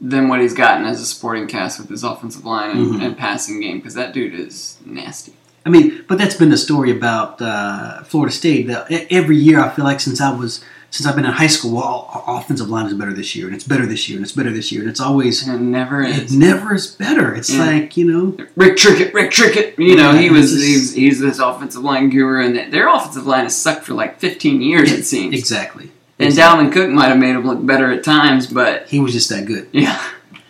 than 0.00 0.28
what 0.28 0.40
he's 0.40 0.52
gotten 0.54 0.84
as 0.86 1.00
a 1.00 1.06
supporting 1.06 1.46
cast 1.46 1.78
with 1.80 1.88
his 1.88 2.04
offensive 2.04 2.44
line 2.44 2.70
and, 2.76 2.94
Mhm. 2.94 3.04
and 3.04 3.16
passing 3.16 3.60
game 3.60 3.78
because 3.78 3.94
that 3.94 4.12
dude 4.12 4.34
is 4.34 4.76
nasty. 4.84 5.32
I 5.64 5.68
mean, 5.70 6.04
but 6.06 6.18
that's 6.18 6.34
been 6.36 6.50
the 6.50 6.56
story 6.58 6.90
about 6.90 7.40
uh, 7.42 8.02
Florida 8.04 8.32
State. 8.32 8.66
The, 8.68 9.06
every 9.12 9.36
year, 9.36 9.58
I 9.60 9.68
feel 9.70 9.84
like 9.84 10.00
since 10.00 10.20
I 10.20 10.30
was 10.34 10.62
since 10.90 11.06
I've 11.06 11.16
been 11.16 11.24
in 11.26 11.32
high 11.32 11.48
school, 11.48 11.72
well, 11.72 12.08
our 12.26 12.38
offensive 12.38 12.70
line 12.70 12.86
is 12.86 12.94
better 12.94 13.12
this 13.12 13.34
year, 13.34 13.46
and 13.46 13.54
it's 13.54 13.64
better 13.64 13.84
this 13.84 14.08
year, 14.08 14.16
and 14.18 14.24
it's 14.24 14.32
better 14.34 14.52
this 14.52 14.70
year, 14.70 14.80
and 14.82 14.88
it's 14.88 15.00
always 15.00 15.46
And 15.46 15.56
it 15.56 15.60
never 15.60 16.00
it 16.02 16.16
is. 16.16 16.32
never 16.32 16.74
is 16.74 16.86
better. 16.86 17.34
It's 17.34 17.50
Yeah. 17.52 17.64
like 17.66 17.96
you 17.96 18.04
know, 18.04 18.36
Rick 18.56 18.76
Trickett, 18.76 19.12
Rick 19.12 19.32
Trickett. 19.32 19.76
You 19.78 19.96
know, 19.96 20.12
Yeah, 20.12 20.20
he 20.20 20.30
was 20.30 20.52
just- 20.52 20.64
he's, 20.64 20.94
he's 20.94 21.18
this 21.20 21.38
offensive 21.40 21.82
line 21.82 22.08
guru, 22.10 22.44
and 22.46 22.72
their 22.72 22.88
offensive 22.88 23.26
line 23.26 23.42
has 23.42 23.56
sucked 23.56 23.84
for 23.84 23.94
like 23.94 24.20
15 24.20 24.62
years, 24.62 24.92
it 24.92 25.04
seems. 25.04 25.34
exactly. 25.34 25.90
And 26.18 26.32
Dalvin 26.32 26.72
Cook 26.72 26.90
might 26.90 27.08
have 27.08 27.18
made 27.18 27.36
him 27.36 27.46
look 27.46 27.64
better 27.64 27.90
at 27.92 28.02
times, 28.02 28.46
but 28.46 28.88
He 28.88 29.00
was 29.00 29.12
just 29.12 29.28
that 29.28 29.44
good. 29.44 29.68
yeah, 29.72 30.02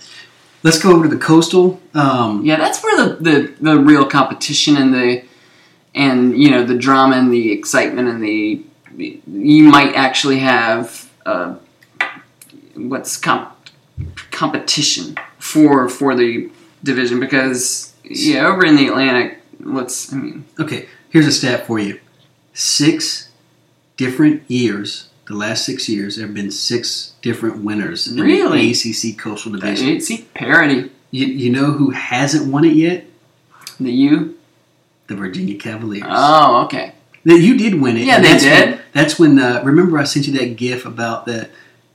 Let's 0.62 0.78
go 0.80 0.92
over 0.92 1.08
to 1.08 1.14
the 1.14 1.20
coastal. 1.20 1.80
Um, 1.94 2.44
yeah, 2.44 2.56
that's 2.56 2.82
where 2.82 2.96
the, 3.04 3.14
the, 3.16 3.54
the 3.60 3.78
real 3.80 4.06
competition 4.06 4.76
and 4.76 4.92
the 4.94 5.24
and 5.94 6.36
you 6.36 6.50
know 6.50 6.62
the 6.64 6.76
drama 6.76 7.16
and 7.16 7.32
the 7.32 7.50
excitement 7.52 8.06
and 8.08 8.22
the 8.22 8.62
you 8.96 9.64
might 9.64 9.94
actually 9.94 10.38
have 10.40 11.10
uh, 11.24 11.54
what's 12.74 13.16
comp- 13.16 13.70
competition 14.30 15.16
for 15.38 15.88
for 15.88 16.14
the 16.14 16.50
division 16.84 17.18
because 17.18 17.94
yeah 18.04 18.46
over 18.46 18.64
in 18.66 18.76
the 18.76 18.86
Atlantic 18.88 19.40
let's 19.60 20.12
I 20.12 20.16
mean 20.16 20.44
Okay, 20.60 20.86
here's 21.10 21.26
a 21.26 21.32
stat 21.32 21.66
for 21.66 21.78
you. 21.78 21.98
Six 22.52 23.30
different 23.96 24.42
years, 24.50 25.08
the 25.27 25.35
last 25.35 25.64
six 25.64 25.89
years, 25.89 26.16
there 26.16 26.27
have 26.27 26.35
been 26.35 26.51
six 26.51 27.14
different 27.22 27.64
winners 27.64 28.07
in 28.07 28.20
Really? 28.20 28.72
the 28.72 28.91
ACC 29.12 29.18
Coastal 29.18 29.53
Division. 29.53 30.01
see 30.01 30.27
parity 30.35 30.91
You, 31.11 31.27
you 31.27 31.51
know 31.51 31.72
who 31.72 31.91
hasn't 31.91 32.51
won 32.53 32.64
it 32.64 32.74
yet? 32.77 33.05
the 33.81 33.91
U 33.93 34.39
The 35.09 35.16
Virginia 35.16 35.57
Cavaliers. 35.59 36.05
oh 36.09 36.64
okay 36.64 36.93
That 37.24 37.39
you 37.41 37.59
did 37.59 37.81
win 37.81 37.97
it. 37.97 38.05
Yeah, 38.07 38.20
they 38.20 38.29
that's 38.29 38.43
did. 38.45 38.68
When, 38.70 38.81
that's 38.93 39.18
when. 39.18 39.39
Uh, 39.39 39.61
remember, 39.64 39.99
I 39.99 40.05
sent 40.05 40.27
you 40.29 40.39
that 40.39 40.57
GIF 40.57 40.87
about 40.87 41.27
the. 41.27 41.49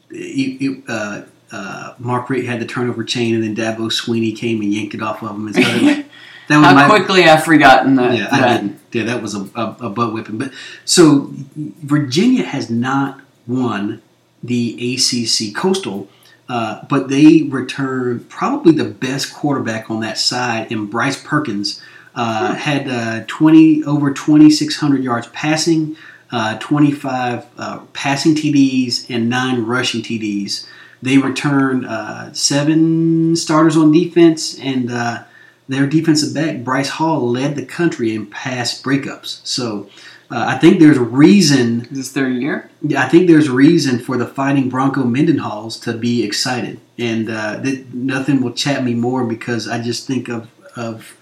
You, 0.10 0.84
uh, 0.90 1.24
uh, 1.54 1.94
Mark 2.00 2.30
Richt 2.30 2.48
had 2.48 2.60
the 2.60 2.66
turnover 2.66 3.04
chain, 3.06 3.34
and 3.36 3.44
then 3.44 3.56
Dabo 3.56 3.90
Swinney 3.90 4.36
came 4.38 4.60
and 4.62 4.74
yanked 4.74 4.94
it 4.94 5.02
off 5.02 5.24
of 5.24 5.32
him. 5.32 5.48
And 5.48 5.56
so 5.56 5.62
that 6.48 6.58
was 6.58 6.66
how 6.68 6.74
my, 6.74 6.88
quickly 6.88 7.26
I've 7.26 7.44
forgotten 7.44 7.96
that, 7.96 8.18
Yeah, 8.18 8.28
I 8.32 8.40
that. 8.40 8.62
didn't. 8.62 8.80
Yeah, 8.92 9.04
that 9.06 9.22
was 9.22 9.36
a, 9.36 9.50
a, 9.56 9.78
a 9.82 9.90
butt 9.90 10.14
whipping. 10.14 10.38
But 10.38 10.52
so 10.86 11.30
Virginia 11.56 12.44
has 12.44 12.70
not 12.70 13.22
won 13.48 14.02
the 14.44 14.96
ACC 14.96 15.56
Coastal, 15.56 16.10
uh, 16.50 16.84
but 16.90 17.08
they 17.10 17.44
return 17.44 18.26
probably 18.26 18.74
the 18.74 18.86
best 18.86 19.34
quarterback 19.34 19.90
on 19.90 20.02
that 20.02 20.18
side 20.18 20.72
in 20.72 20.88
Bryce 20.88 21.22
Perkins. 21.24 21.82
Uh, 22.14 22.56
had 22.56 22.90
uh, 22.90 23.24
20 23.28 23.86
over 23.86 24.12
2,600 24.14 25.02
yards 25.02 25.28
passing, 25.28 25.96
uh, 26.32 26.58
25 26.60 27.46
uh, 27.58 27.80
passing 27.94 28.36
TDs, 28.36 29.10
and 29.10 29.30
nine 29.30 29.64
rushing 29.64 30.02
TDs. 30.02 30.68
They 31.02 31.18
returned 31.18 31.86
uh, 31.86 32.34
seven 32.34 33.38
starters 33.38 33.78
on 33.78 33.94
defense, 33.94 34.60
and 34.60 34.92
uh, 34.92 35.24
their 35.72 35.88
defensive 35.88 36.34
back 36.34 36.64
Bryce 36.64 36.90
Hall 36.90 37.30
led 37.30 37.56
the 37.56 37.66
country 37.66 38.14
in 38.14 38.26
pass 38.26 38.82
breakups. 38.82 39.40
So 39.46 39.90
uh, 40.30 40.46
I 40.48 40.58
think 40.58 40.80
there's 40.80 40.98
reason. 40.98 41.82
Is 41.82 41.90
this 41.90 42.12
their 42.12 42.30
year? 42.30 42.70
Yeah, 42.82 43.04
I 43.04 43.10
think 43.10 43.28
there's 43.28 43.50
reason 43.50 44.00
for 44.00 44.18
the 44.18 44.28
Fighting 44.28 44.70
Bronco 44.70 45.04
Mendenhalls 45.04 45.82
to 45.84 45.94
be 45.94 46.24
excited, 46.24 46.80
and 46.98 47.30
uh, 47.30 47.62
th- 47.62 47.86
nothing 47.94 48.42
will 48.42 48.54
chat 48.54 48.84
me 48.84 48.94
more 48.94 49.26
because 49.26 49.68
I 49.68 49.82
just 49.82 50.08
think 50.08 50.30
of 50.30 50.50
of 50.76 51.18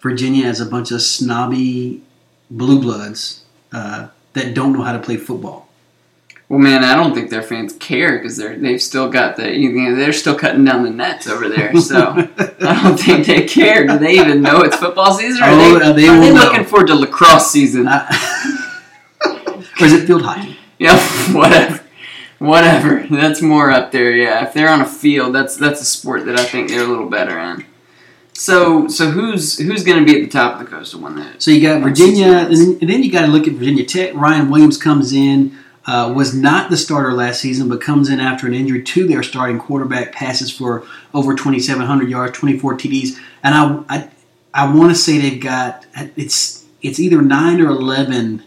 Virginia 0.00 0.46
as 0.46 0.60
a 0.60 0.66
bunch 0.66 0.90
of 0.90 1.02
snobby 1.02 2.02
blue 2.50 2.80
bloods 2.80 3.44
uh, 3.72 4.08
that 4.32 4.54
don't 4.54 4.72
know 4.72 4.82
how 4.82 4.92
to 4.92 4.98
play 4.98 5.16
football. 5.16 5.68
Well, 6.50 6.58
man, 6.58 6.82
I 6.82 6.96
don't 6.96 7.14
think 7.14 7.30
their 7.30 7.42
fans 7.44 7.72
care 7.74 8.18
because 8.18 8.36
they're 8.36 8.56
they've 8.58 8.82
still 8.82 9.08
got 9.08 9.36
the 9.36 9.56
you 9.56 9.70
know, 9.70 9.94
they're 9.94 10.12
still 10.12 10.34
cutting 10.34 10.64
down 10.64 10.82
the 10.82 10.90
nets 10.90 11.28
over 11.28 11.48
there. 11.48 11.72
So 11.80 12.10
I 12.10 12.82
don't 12.82 12.98
think 12.98 13.26
they 13.26 13.46
care. 13.46 13.86
Do 13.86 13.98
they 13.98 14.14
even 14.18 14.42
know 14.42 14.62
it's 14.62 14.76
football 14.76 15.14
season? 15.14 15.42
Or 15.42 15.46
are 15.46 15.50
Oh, 15.52 15.78
they, 15.78 15.84
uh, 15.86 15.92
they 15.92 16.08
are 16.08 16.20
they 16.20 16.32
looking 16.32 16.64
forward 16.64 16.88
to 16.88 16.96
lacrosse 16.96 17.52
season? 17.52 17.86
or 17.88 18.06
is 19.80 19.92
it 19.92 20.06
field 20.08 20.22
hockey? 20.22 20.56
yeah, 20.78 20.98
whatever, 21.32 21.80
whatever. 22.40 23.06
That's 23.08 23.40
more 23.40 23.70
up 23.70 23.92
there. 23.92 24.10
Yeah, 24.12 24.44
if 24.44 24.52
they're 24.52 24.70
on 24.70 24.80
a 24.80 24.86
field, 24.86 25.32
that's 25.34 25.56
that's 25.56 25.80
a 25.80 25.84
sport 25.84 26.26
that 26.26 26.36
I 26.38 26.44
think 26.44 26.68
they're 26.68 26.82
a 26.82 26.88
little 26.88 27.08
better 27.08 27.38
in. 27.38 27.64
So 28.32 28.88
so 28.88 29.10
who's 29.10 29.56
who's 29.58 29.84
going 29.84 30.04
to 30.04 30.12
be 30.12 30.18
at 30.20 30.24
the 30.24 30.30
top 30.30 30.54
of 30.60 30.66
the 30.66 30.76
coastal 30.76 31.00
one? 31.00 31.14
That 31.14 31.40
So 31.40 31.52
you 31.52 31.60
got 31.62 31.80
Virginia, 31.80 32.26
and 32.26 32.56
then, 32.56 32.78
and 32.80 32.90
then 32.90 33.02
you 33.04 33.12
got 33.12 33.26
to 33.26 33.30
look 33.32 33.46
at 33.46 33.54
Virginia 33.54 33.84
Tech. 33.84 34.14
Ryan 34.14 34.50
Willis 34.50 34.76
comes 34.76 35.12
in, 35.12 35.56
uh, 35.86 36.12
was 36.14 36.34
not 36.34 36.70
the 36.70 36.76
starter 36.76 37.12
last 37.12 37.40
season, 37.40 37.68
but 37.68 37.80
comes 37.80 38.08
in 38.08 38.20
after 38.20 38.46
an 38.46 38.54
injury 38.54 38.82
to 38.82 39.06
their 39.06 39.22
starting 39.22 39.58
quarterback. 39.58 40.12
Passes 40.12 40.50
for 40.50 40.86
over 41.14 41.34
2,700 41.34 42.08
yards, 42.08 42.38
24 42.38 42.76
TDs, 42.76 43.18
and 43.42 43.54
I 43.54 43.96
I, 43.96 44.10
I 44.52 44.74
want 44.74 44.90
to 44.90 44.94
say 44.94 45.18
they've 45.18 45.40
got 45.40 45.86
it's 46.16 46.66
it's 46.82 47.00
either 47.00 47.22
nine 47.22 47.60
or 47.60 47.68
11 47.68 48.42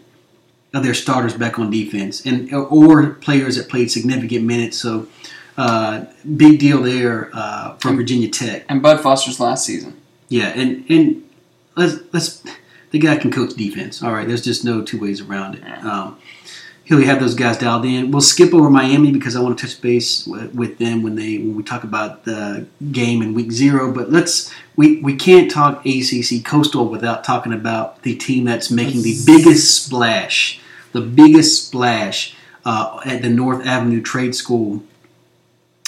of 0.73 0.83
their 0.83 0.93
starters 0.93 1.33
back 1.35 1.59
on 1.59 1.69
defense, 1.69 2.25
and 2.25 2.53
or 2.53 3.11
players 3.11 3.55
that 3.57 3.69
played 3.69 3.91
significant 3.91 4.45
minutes. 4.45 4.77
So. 4.77 5.07
Uh, 5.55 6.05
big 6.35 6.57
deal 6.57 6.81
there 6.81 7.29
uh, 7.31 7.75
for 7.77 7.93
Virginia 7.93 8.27
Tech. 8.27 8.65
and 8.69 8.81
Bud 8.81 8.99
Foster's 9.01 9.39
last 9.39 9.67
season. 9.67 10.01
Yeah, 10.27 10.47
and 10.47 10.83
and 10.89 11.29
let's 11.75 11.97
let's 12.11 12.43
the 12.89 12.99
guy 12.99 13.17
can 13.17 13.31
coach 13.31 13.53
defense. 13.55 14.01
All 14.01 14.11
right, 14.11 14.27
there's 14.27 14.43
just 14.43 14.63
no 14.63 14.83
two 14.83 14.99
ways 14.99 15.21
around 15.21 15.55
it. 15.55 15.63
Um, 15.83 16.17
he'll 16.85 17.01
have 17.01 17.19
those 17.19 17.35
guys 17.35 17.57
dialed 17.57 17.85
in. 17.85 18.11
We'll 18.11 18.21
skip 18.21 18.53
over 18.53 18.69
Miami 18.69 19.11
because 19.11 19.35
I 19.35 19.41
want 19.41 19.57
to 19.57 19.65
touch 19.65 19.81
base 19.81 20.27
with, 20.27 20.77
them 20.77 21.03
when 21.03 21.15
they 21.15 21.37
when 21.37 21.55
we 21.55 21.63
talk 21.63 21.83
about 21.83 22.25
the 22.25 22.65
game 22.91 23.21
in 23.21 23.33
week 23.33 23.51
zero. 23.51 23.91
But 23.91 24.11
let's 24.11 24.53
we 24.75 25.01
we 25.01 25.15
can't 25.15 25.49
talk 25.49 25.85
ACC 25.85 26.43
Coastal 26.43 26.87
without 26.87 27.23
talking 27.23 27.53
about 27.53 28.01
the 28.03 28.15
team 28.15 28.45
that's 28.45 28.69
making 28.71 29.03
the 29.03 29.17
biggest 29.25 29.85
splash, 29.85 30.59
the 30.91 31.01
biggest 31.01 31.67
splash 31.67 32.35
uh, 32.65 32.99
at 33.05 33.21
the 33.21 33.29
North 33.29 33.65
Avenue 33.65 34.01
Trade 34.01 34.35
School. 34.35 34.83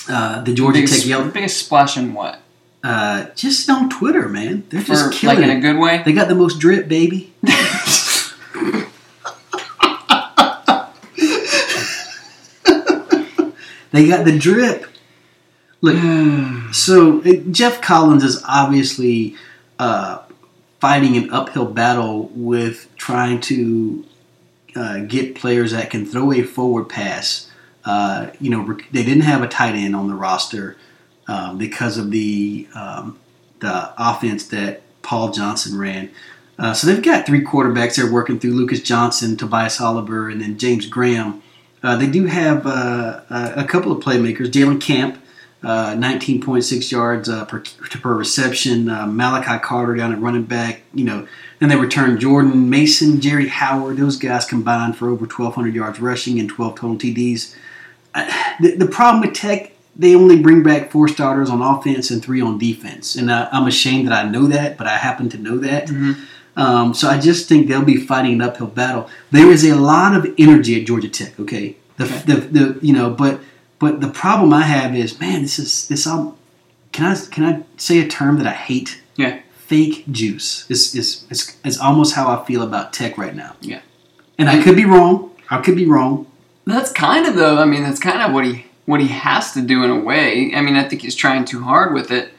Uh, 0.07 0.41
the 0.43 0.53
Georgia 0.53 0.81
biggest, 0.81 1.01
Tech 1.01 1.09
Yellow, 1.09 1.29
biggest 1.31 1.65
splash 1.65 1.97
in 1.97 2.13
what? 2.13 2.39
uh, 2.85 3.25
just 3.35 3.67
on 3.69 3.89
Twitter, 3.89 4.29
man. 4.29 4.63
They're 4.69 4.81
For, 4.81 4.87
just 4.89 5.05
like 5.05 5.19
killing 5.19 5.43
in 5.43 5.49
it. 5.49 5.57
a 5.57 5.59
good 5.59 5.77
way. 5.79 6.03
They 6.05 6.13
got 6.13 6.27
the 6.27 6.35
most 6.35 6.59
drip, 6.59 6.87
baby. 6.87 7.33
they 13.95 14.07
got 14.07 14.25
the 14.25 14.37
drip. 14.37 14.85
Look, 15.81 16.73
so 16.73 17.21
uh, 17.21 17.33
Geoff 17.51 17.81
Collins 17.81 18.23
is 18.23 18.43
obviously 18.47 19.35
uh, 19.77 20.23
fighting 20.79 21.15
an 21.15 21.31
uphill 21.31 21.65
battle 21.65 22.29
with 22.33 22.87
trying 22.95 23.39
to 23.41 24.05
uh, 24.75 24.99
get 24.99 25.35
players 25.35 25.71
that 25.71 25.89
can 25.89 26.05
throw 26.05 26.31
a 26.33 26.41
forward 26.43 26.89
pass. 26.89 27.49
Uh, 27.83 28.31
you 28.39 28.49
know, 28.49 28.61
rec- 28.61 28.89
they 28.91 29.03
didn't 29.03 29.23
have 29.23 29.43
a 29.43 29.47
tight 29.47 29.75
end 29.75 29.95
on 29.95 30.07
the 30.07 30.15
roster 30.15 30.75
um, 31.27 31.57
because 31.57 31.97
of 31.97 32.11
the 32.11 32.67
um, 32.73 33.19
the 33.59 33.93
offense 33.97 34.47
that 34.47 34.81
Paul 35.01 35.31
Johnson 35.31 35.77
ran. 35.77 36.09
Uh, 36.57 36.73
so 36.73 36.87
they've 36.87 37.03
got 37.03 37.25
three 37.25 37.43
quarterbacks 37.43 37.95
they're 37.95 38.11
working 38.11 38.39
through: 38.39 38.53
Lucas 38.53 38.81
Johnson, 38.81 39.37
Tobias 39.37 39.79
Oliver, 39.79 40.29
and 40.29 40.41
then 40.41 40.57
James 40.57 40.87
Graham. 40.87 41.41
Uh, 41.85 41.95
they 41.95 42.07
do 42.07 42.25
have 42.25 42.65
uh, 42.65 43.21
a 43.29 43.53
a 43.57 43.63
couple 43.63 43.91
of 43.91 44.03
playmakers: 44.03 44.49
Jalen 44.51 44.81
Camp, 44.81 45.21
uh, 45.63 45.91
19.6 45.93 46.91
yards 46.91 47.29
uh, 47.29 47.45
per, 47.45 47.61
per 48.01 48.13
reception. 48.15 48.89
Uh, 48.89 49.05
Malachi 49.05 49.59
Carter 49.63 49.95
down 49.95 50.11
at 50.11 50.19
running 50.19 50.43
back. 50.43 50.81
You 50.93 51.05
know, 51.05 51.27
then 51.59 51.69
they 51.69 51.75
return 51.75 52.19
Jordan 52.19 52.69
Mason, 52.71 53.21
Jerry 53.21 53.47
Howard. 53.49 53.97
Those 53.97 54.17
guys 54.17 54.45
combined 54.45 54.97
for 54.97 55.09
over 55.09 55.25
1,200 55.25 55.75
yards 55.75 55.99
rushing 55.99 56.39
and 56.39 56.49
12 56.49 56.75
total 56.75 56.97
TDs. 56.97 57.55
Uh, 58.15 58.25
the, 58.59 58.75
the 58.77 58.87
problem 58.87 59.21
with 59.21 59.35
Tech, 59.35 59.71
they 59.95 60.15
only 60.15 60.39
bring 60.41 60.63
back 60.63 60.89
four 60.91 61.07
starters 61.07 61.49
on 61.49 61.61
offense 61.61 62.09
and 62.09 62.23
three 62.23 62.41
on 62.41 62.57
defense, 62.57 63.15
and 63.15 63.31
I, 63.31 63.47
I'm 63.51 63.67
ashamed 63.67 64.07
that 64.07 64.25
I 64.25 64.27
know 64.27 64.47
that, 64.47 64.77
but 64.77 64.87
I 64.87 64.97
happen 64.97 65.29
to 65.29 65.37
know 65.37 65.57
that. 65.59 65.87
Mhm. 65.87 66.17
Um, 66.57 66.93
so 66.93 67.09
I 67.09 67.19
just 67.19 67.49
think 67.49 67.67
they'll 67.67 67.83
be 67.83 67.97
fighting 67.97 68.33
an 68.33 68.41
uphill 68.41 68.67
battle. 68.67 69.09
There 69.31 69.51
is 69.51 69.63
a 69.65 69.75
lot 69.75 70.15
of 70.15 70.25
energy 70.37 70.79
at 70.79 70.87
Georgia 70.87 71.09
Tech. 71.09 71.37
Okay, 71.39 71.75
the, 71.97 72.05
Okay. 72.05 72.19
the, 72.25 72.35
the 72.35 72.79
you 72.81 72.93
know, 72.93 73.09
but 73.09 73.41
but 73.79 73.99
the 74.01 74.07
problem 74.09 74.53
I 74.53 74.61
have 74.63 74.95
is, 74.95 75.19
man, 75.19 75.41
this 75.41 75.59
is 75.59 75.87
this 75.87 76.07
all. 76.07 76.37
Can 76.93 77.05
I 77.05 77.15
can 77.29 77.43
I 77.43 77.63
say 77.77 77.99
a 77.99 78.07
term 78.07 78.37
that 78.37 78.47
I 78.47 78.53
hate? 78.53 79.01
Yeah. 79.17 79.39
fake 79.57 80.03
juice. 80.11 80.65
It's, 80.69 80.93
it's, 80.93 81.25
it's, 81.31 81.57
it's 81.63 81.79
almost 81.79 82.13
how 82.15 82.27
I 82.29 82.45
feel 82.45 82.61
about 82.61 82.93
Tech 82.93 83.17
right 83.17 83.33
now. 83.35 83.55
Yeah. 83.61 83.81
And 84.37 84.47
I 84.49 84.61
could 84.61 84.75
be 84.75 84.85
wrong. 84.85 85.31
I 85.49 85.59
could 85.61 85.75
be 85.75 85.85
wrong. 85.87 86.27
That's 86.65 86.91
kind 86.91 87.25
of 87.25 87.35
though. 87.35 87.57
I 87.57 87.65
mean, 87.65 87.81
that's 87.83 87.99
kind 87.99 88.21
of 88.21 88.31
what 88.33 88.45
he 88.45 88.65
what 88.85 89.01
he 89.01 89.07
has 89.07 89.51
to 89.53 89.61
do 89.61 89.83
in 89.83 89.89
a 89.89 89.99
way. 89.99 90.53
I 90.55 90.61
mean, 90.61 90.75
I 90.75 90.87
think 90.87 91.01
he's 91.01 91.15
trying 91.15 91.45
too 91.45 91.63
hard 91.63 91.93
with 91.93 92.11
it, 92.11 92.31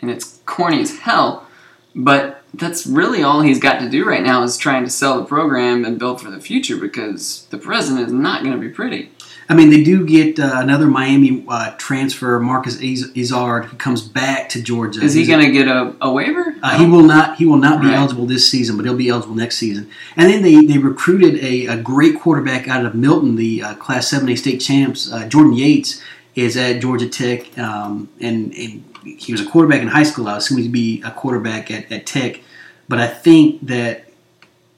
and 0.00 0.10
it's 0.10 0.40
corny 0.46 0.80
as 0.80 0.98
hell. 1.00 1.46
But 1.94 2.37
that's 2.54 2.86
really 2.86 3.22
all 3.22 3.40
he's 3.42 3.58
got 3.60 3.78
to 3.80 3.88
do 3.88 4.04
right 4.06 4.22
now 4.22 4.42
is 4.42 4.56
trying 4.56 4.84
to 4.84 4.90
sell 4.90 5.18
the 5.18 5.24
program 5.26 5.84
and 5.84 5.98
build 5.98 6.20
for 6.20 6.30
the 6.30 6.40
future 6.40 6.76
because 6.76 7.46
the 7.50 7.58
present 7.58 8.00
is 8.00 8.12
not 8.12 8.42
going 8.42 8.54
to 8.54 8.60
be 8.60 8.68
pretty. 8.70 9.10
I 9.50 9.54
mean, 9.54 9.70
they 9.70 9.82
do 9.82 10.04
get 10.04 10.38
uh, 10.38 10.50
another 10.56 10.86
Miami 10.86 11.42
uh, 11.48 11.70
transfer, 11.78 12.38
Marcus 12.38 12.78
Iz- 12.82 13.10
Izard, 13.14 13.64
who 13.64 13.78
comes 13.78 14.02
back 14.02 14.50
to 14.50 14.62
Georgia. 14.62 15.00
Is 15.02 15.14
he 15.14 15.24
going 15.24 15.42
to 15.42 15.50
get 15.50 15.66
a, 15.68 15.94
a 16.02 16.12
waiver? 16.12 16.54
Uh, 16.62 16.76
he 16.76 16.84
will 16.84 17.02
not. 17.02 17.36
He 17.38 17.46
will 17.46 17.56
not 17.56 17.80
be 17.80 17.86
Right. 17.86 17.96
eligible 17.96 18.26
this 18.26 18.46
season, 18.50 18.76
but 18.76 18.84
he'll 18.84 18.94
be 18.94 19.08
eligible 19.08 19.34
next 19.36 19.56
season. 19.56 19.88
And 20.16 20.28
then 20.30 20.42
they, 20.42 20.66
they 20.66 20.76
recruited 20.76 21.42
a, 21.42 21.64
a 21.66 21.76
great 21.80 22.20
quarterback 22.20 22.68
out 22.68 22.84
of 22.84 22.94
Milton, 22.94 23.36
the 23.36 23.62
uh, 23.62 23.74
Class 23.76 24.08
Seven 24.08 24.28
A 24.28 24.36
state 24.36 24.58
champs. 24.58 25.10
Uh, 25.10 25.26
Jordan 25.26 25.54
Yates 25.54 26.02
is 26.34 26.56
at 26.56 26.80
Georgia 26.80 27.08
Tech, 27.08 27.58
um, 27.58 28.08
and, 28.20 28.54
and 28.54 28.84
he 29.02 29.32
was 29.32 29.40
a 29.40 29.46
quarterback 29.46 29.82
in 29.82 29.88
high 29.88 30.02
school. 30.02 30.28
I 30.28 30.36
assume 30.36 30.58
he'd 30.58 30.72
be 30.72 31.02
a 31.02 31.10
quarterback 31.10 31.70
at, 31.70 31.90
at 31.90 32.06
Tech. 32.06 32.40
But 32.88 33.00
I 33.00 33.06
think 33.06 33.66
that 33.66 34.06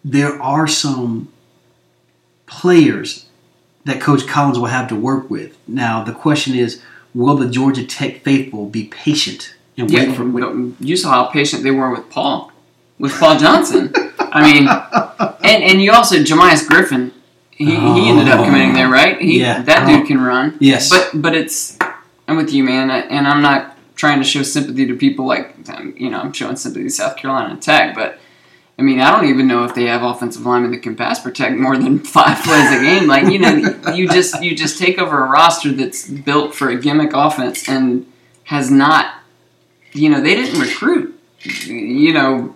there 0.04 0.40
are 0.42 0.66
some 0.66 1.28
players 2.46 3.26
that 3.84 4.00
Coach 4.00 4.26
Collins 4.26 4.58
will 4.58 4.66
have 4.66 4.88
to 4.88 4.96
work 4.96 5.30
with. 5.30 5.56
Now 5.66 6.02
the 6.02 6.12
question 6.12 6.54
is, 6.54 6.82
will 7.14 7.36
the 7.36 7.48
Georgia 7.48 7.84
Tech 7.84 8.22
faithful 8.22 8.66
be 8.66 8.84
patient 8.84 9.54
and 9.76 9.90
wait 9.90 10.14
for? 10.14 10.24
Wait, 10.24 10.74
you 10.80 10.96
saw 10.96 11.10
how 11.10 11.24
patient 11.26 11.62
they 11.62 11.70
were 11.70 11.90
with 11.90 12.10
Paul, 12.10 12.52
with 12.98 13.12
Paul 13.18 13.38
Johnson. 13.38 13.92
I 14.18 14.52
mean, 14.52 14.68
and 15.42 15.62
and 15.62 15.82
you 15.82 15.92
also 15.92 16.16
Jamious 16.16 16.66
Griffin. 16.66 17.12
He, 17.60 17.66
he 17.76 18.08
ended 18.08 18.28
up 18.28 18.44
committing 18.44 18.72
there, 18.72 18.88
right? 18.88 19.20
He, 19.20 19.40
Yeah. 19.40 19.60
that 19.62 19.82
Oh. 19.82 19.86
dude 19.98 20.06
can 20.06 20.18
run. 20.20 20.56
Yes. 20.60 20.88
But 20.88 21.10
but 21.20 21.34
it's 21.34 21.76
I'm 22.26 22.36
with 22.36 22.52
you, 22.52 22.64
man, 22.64 22.90
and 22.90 23.28
I'm 23.28 23.42
not 23.42 23.76
trying 23.96 24.18
to 24.18 24.24
show 24.24 24.42
sympathy 24.42 24.86
to 24.86 24.94
people 24.96 25.26
like 25.26 25.54
um, 25.68 25.92
you 25.96 26.08
know 26.10 26.20
I'm 26.20 26.32
showing 26.32 26.56
sympathy 26.56 26.84
to 26.84 26.90
South 26.90 27.16
Carolina 27.18 27.56
Tech, 27.58 27.94
but 27.94 28.18
I 28.78 28.82
mean 28.82 28.98
I 28.98 29.10
don't 29.10 29.28
even 29.28 29.46
know 29.46 29.64
if 29.64 29.74
they 29.74 29.84
have 29.84 30.02
offensive 30.02 30.46
linemen 30.46 30.70
that 30.70 30.82
can 30.82 30.96
pass 30.96 31.20
protect 31.20 31.58
more 31.58 31.76
than 31.76 31.98
five 32.18 32.42
plays 32.42 32.70
a 32.72 32.80
game. 32.82 33.06
Like 33.06 33.30
you 33.30 33.38
know 33.38 33.54
you 33.94 34.08
just 34.08 34.42
you 34.42 34.56
just 34.56 34.78
take 34.78 34.98
over 34.98 35.22
a 35.22 35.28
roster 35.28 35.70
that's 35.72 36.08
built 36.08 36.54
for 36.54 36.70
a 36.70 36.76
gimmick 36.80 37.10
offense 37.12 37.68
and 37.68 38.06
has 38.44 38.70
not 38.70 39.16
you 39.92 40.08
know 40.08 40.20
they 40.22 40.34
didn't 40.34 40.58
recruit 40.60 41.20
you 41.66 42.14
know 42.14 42.54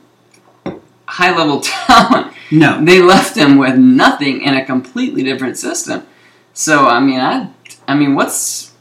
high 1.06 1.36
level 1.36 1.60
talent 1.72 2.33
no, 2.50 2.84
they 2.84 3.00
left 3.00 3.36
him 3.36 3.56
with 3.58 3.76
nothing 3.76 4.42
in 4.42 4.54
a 4.54 4.64
completely 4.64 5.22
different 5.22 5.56
system. 5.58 6.06
So 6.52 6.86
I 6.86 7.00
mean, 7.00 7.20
I 7.20 7.50
I 7.88 7.94
mean, 7.94 8.14
what's 8.14 8.72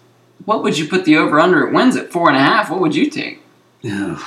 what 0.45 0.64
would 0.64 0.78
you 0.78 0.88
put 0.88 1.05
the 1.05 1.18
over 1.18 1.39
under 1.39 1.66
at 1.68 1.74
wins 1.74 1.95
at 1.95 2.11
four 2.11 2.28
and 2.30 2.38
a 2.38 2.41
half? 2.41 2.70
What 2.70 2.80
would 2.82 2.95
you 2.95 3.09
take? 3.09 3.41
Ugh. 3.86 4.22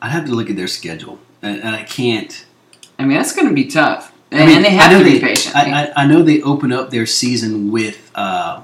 I'd 0.00 0.10
have 0.10 0.24
to 0.26 0.32
look 0.32 0.50
at 0.50 0.56
their 0.56 0.66
schedule, 0.68 1.18
and, 1.42 1.60
and 1.62 1.76
I 1.76 1.82
can't. 1.84 2.44
I 2.98 3.04
mean, 3.04 3.16
that's 3.16 3.34
going 3.34 3.48
to 3.48 3.54
be 3.54 3.66
tough, 3.66 4.12
I 4.32 4.36
and, 4.36 4.46
mean, 4.46 4.56
and 4.56 4.64
they 4.64 4.68
I 4.70 4.82
have 4.82 4.98
to 4.98 5.04
be 5.04 5.18
they- 5.18 5.20
patient. 5.20 5.54
I, 5.56 5.84
I, 5.84 5.92
I 6.02 6.06
know 6.06 6.22
they 6.22 6.42
open 6.42 6.72
up 6.72 6.90
their 6.90 7.06
season 7.06 7.70
with 7.70 8.10
uh, 8.14 8.62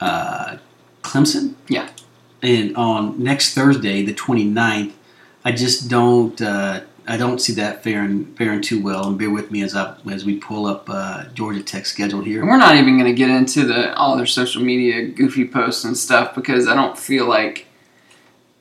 uh, 0.00 0.56
Clemson. 1.02 1.54
Yeah. 1.68 1.88
And 2.42 2.76
on 2.76 3.22
next 3.22 3.54
Thursday, 3.54 4.02
the 4.04 4.14
29th, 4.14 4.92
I 5.44 5.52
just 5.52 5.88
don't. 5.88 6.40
Uh, 6.40 6.82
I 7.06 7.16
don't 7.16 7.40
see 7.40 7.52
that 7.54 7.82
faring 7.82 8.26
faring 8.34 8.60
too 8.60 8.82
well. 8.82 9.08
And 9.08 9.18
bear 9.18 9.30
with 9.30 9.50
me 9.50 9.62
as 9.62 9.74
I 9.74 9.96
as 10.10 10.24
we 10.24 10.36
pull 10.38 10.66
up 10.66 10.88
uh, 10.88 11.24
Georgia 11.34 11.62
Tech 11.62 11.86
schedule 11.86 12.18
and 12.20 12.28
here. 12.28 12.44
we're 12.46 12.56
not 12.56 12.76
even 12.76 12.98
going 12.98 13.10
to 13.10 13.16
get 13.16 13.30
into 13.30 13.64
the 13.64 13.94
all 13.96 14.16
their 14.16 14.26
social 14.26 14.62
media 14.62 15.06
goofy 15.08 15.46
posts 15.46 15.84
and 15.84 15.96
stuff 15.96 16.34
because 16.34 16.68
I 16.68 16.74
don't 16.74 16.98
feel 16.98 17.26
like. 17.28 17.66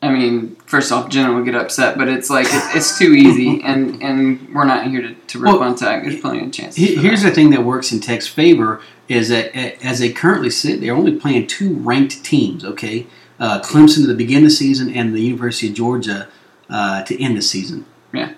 I 0.04 0.12
mean, 0.12 0.56
first 0.66 0.92
off, 0.92 1.10
Jenna 1.10 1.32
would 1.36 1.46
get 1.46 1.54
upset, 1.54 1.96
but 1.96 2.08
it's 2.08 2.32
like 2.32 2.48
it, 2.48 2.76
it's 2.76 2.98
too 2.98 3.14
easy, 3.14 3.62
and 3.64 4.02
and 4.02 4.52
we're 4.54 4.66
not 4.66 4.88
here 4.88 5.04
to, 5.04 5.14
to 5.14 5.40
rip 5.40 5.54
Well, 5.54 5.62
on 5.62 5.76
tag. 5.76 6.04
There's 6.04 6.20
plenty 6.20 6.44
of 6.44 6.52
chances. 6.52 6.76
He- 6.78 6.96
Here's 6.96 7.22
that. 7.22 7.30
the 7.30 7.36
thing 7.36 7.52
that 7.52 7.64
works 7.64 7.92
in 7.92 8.00
Tech's 8.00 8.28
favor 8.28 8.82
is 9.08 9.30
that 9.30 9.56
as 9.86 10.00
they 10.00 10.12
currently 10.12 10.50
sit, 10.50 10.82
they're 10.82 10.96
only 10.96 11.16
playing 11.16 11.46
two 11.46 11.76
ranked 11.76 12.24
teams. 12.26 12.66
Okay, 12.66 13.06
uh, 13.40 13.62
Clemson 13.62 13.98
to 13.98 14.08
the 14.08 14.16
begin 14.16 14.40
of 14.40 14.46
the 14.46 14.50
season 14.50 14.92
and 14.92 15.14
the 15.14 15.22
University 15.22 15.68
of 15.68 15.76
Georgia 15.76 16.28
uh, 16.68 17.04
to 17.04 17.22
end 17.24 17.38
the 17.38 17.42
season. 17.44 17.86
Yeah. 18.14 18.34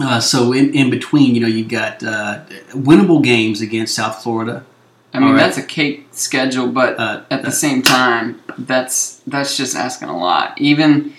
Uh, 0.00 0.20
so 0.20 0.52
in, 0.52 0.74
in 0.74 0.90
between, 0.90 1.34
you 1.34 1.40
know, 1.40 1.46
you've 1.46 1.68
got 1.68 2.02
uh, 2.02 2.44
winnable 2.70 3.22
games 3.22 3.60
against 3.60 3.94
South 3.94 4.22
Florida. 4.22 4.64
I 5.12 5.20
mean, 5.20 5.30
right. 5.30 5.36
that's 5.36 5.56
a 5.56 5.62
cake 5.62 6.08
schedule, 6.10 6.66
but 6.66 6.98
Uh, 6.98 7.22
at 7.30 7.42
the 7.42 7.52
same 7.52 7.82
time, 7.82 8.42
that's 8.58 9.20
that's 9.26 9.56
just 9.56 9.76
asking 9.76 10.08
a 10.08 10.18
lot. 10.18 10.60
Even 10.60 11.12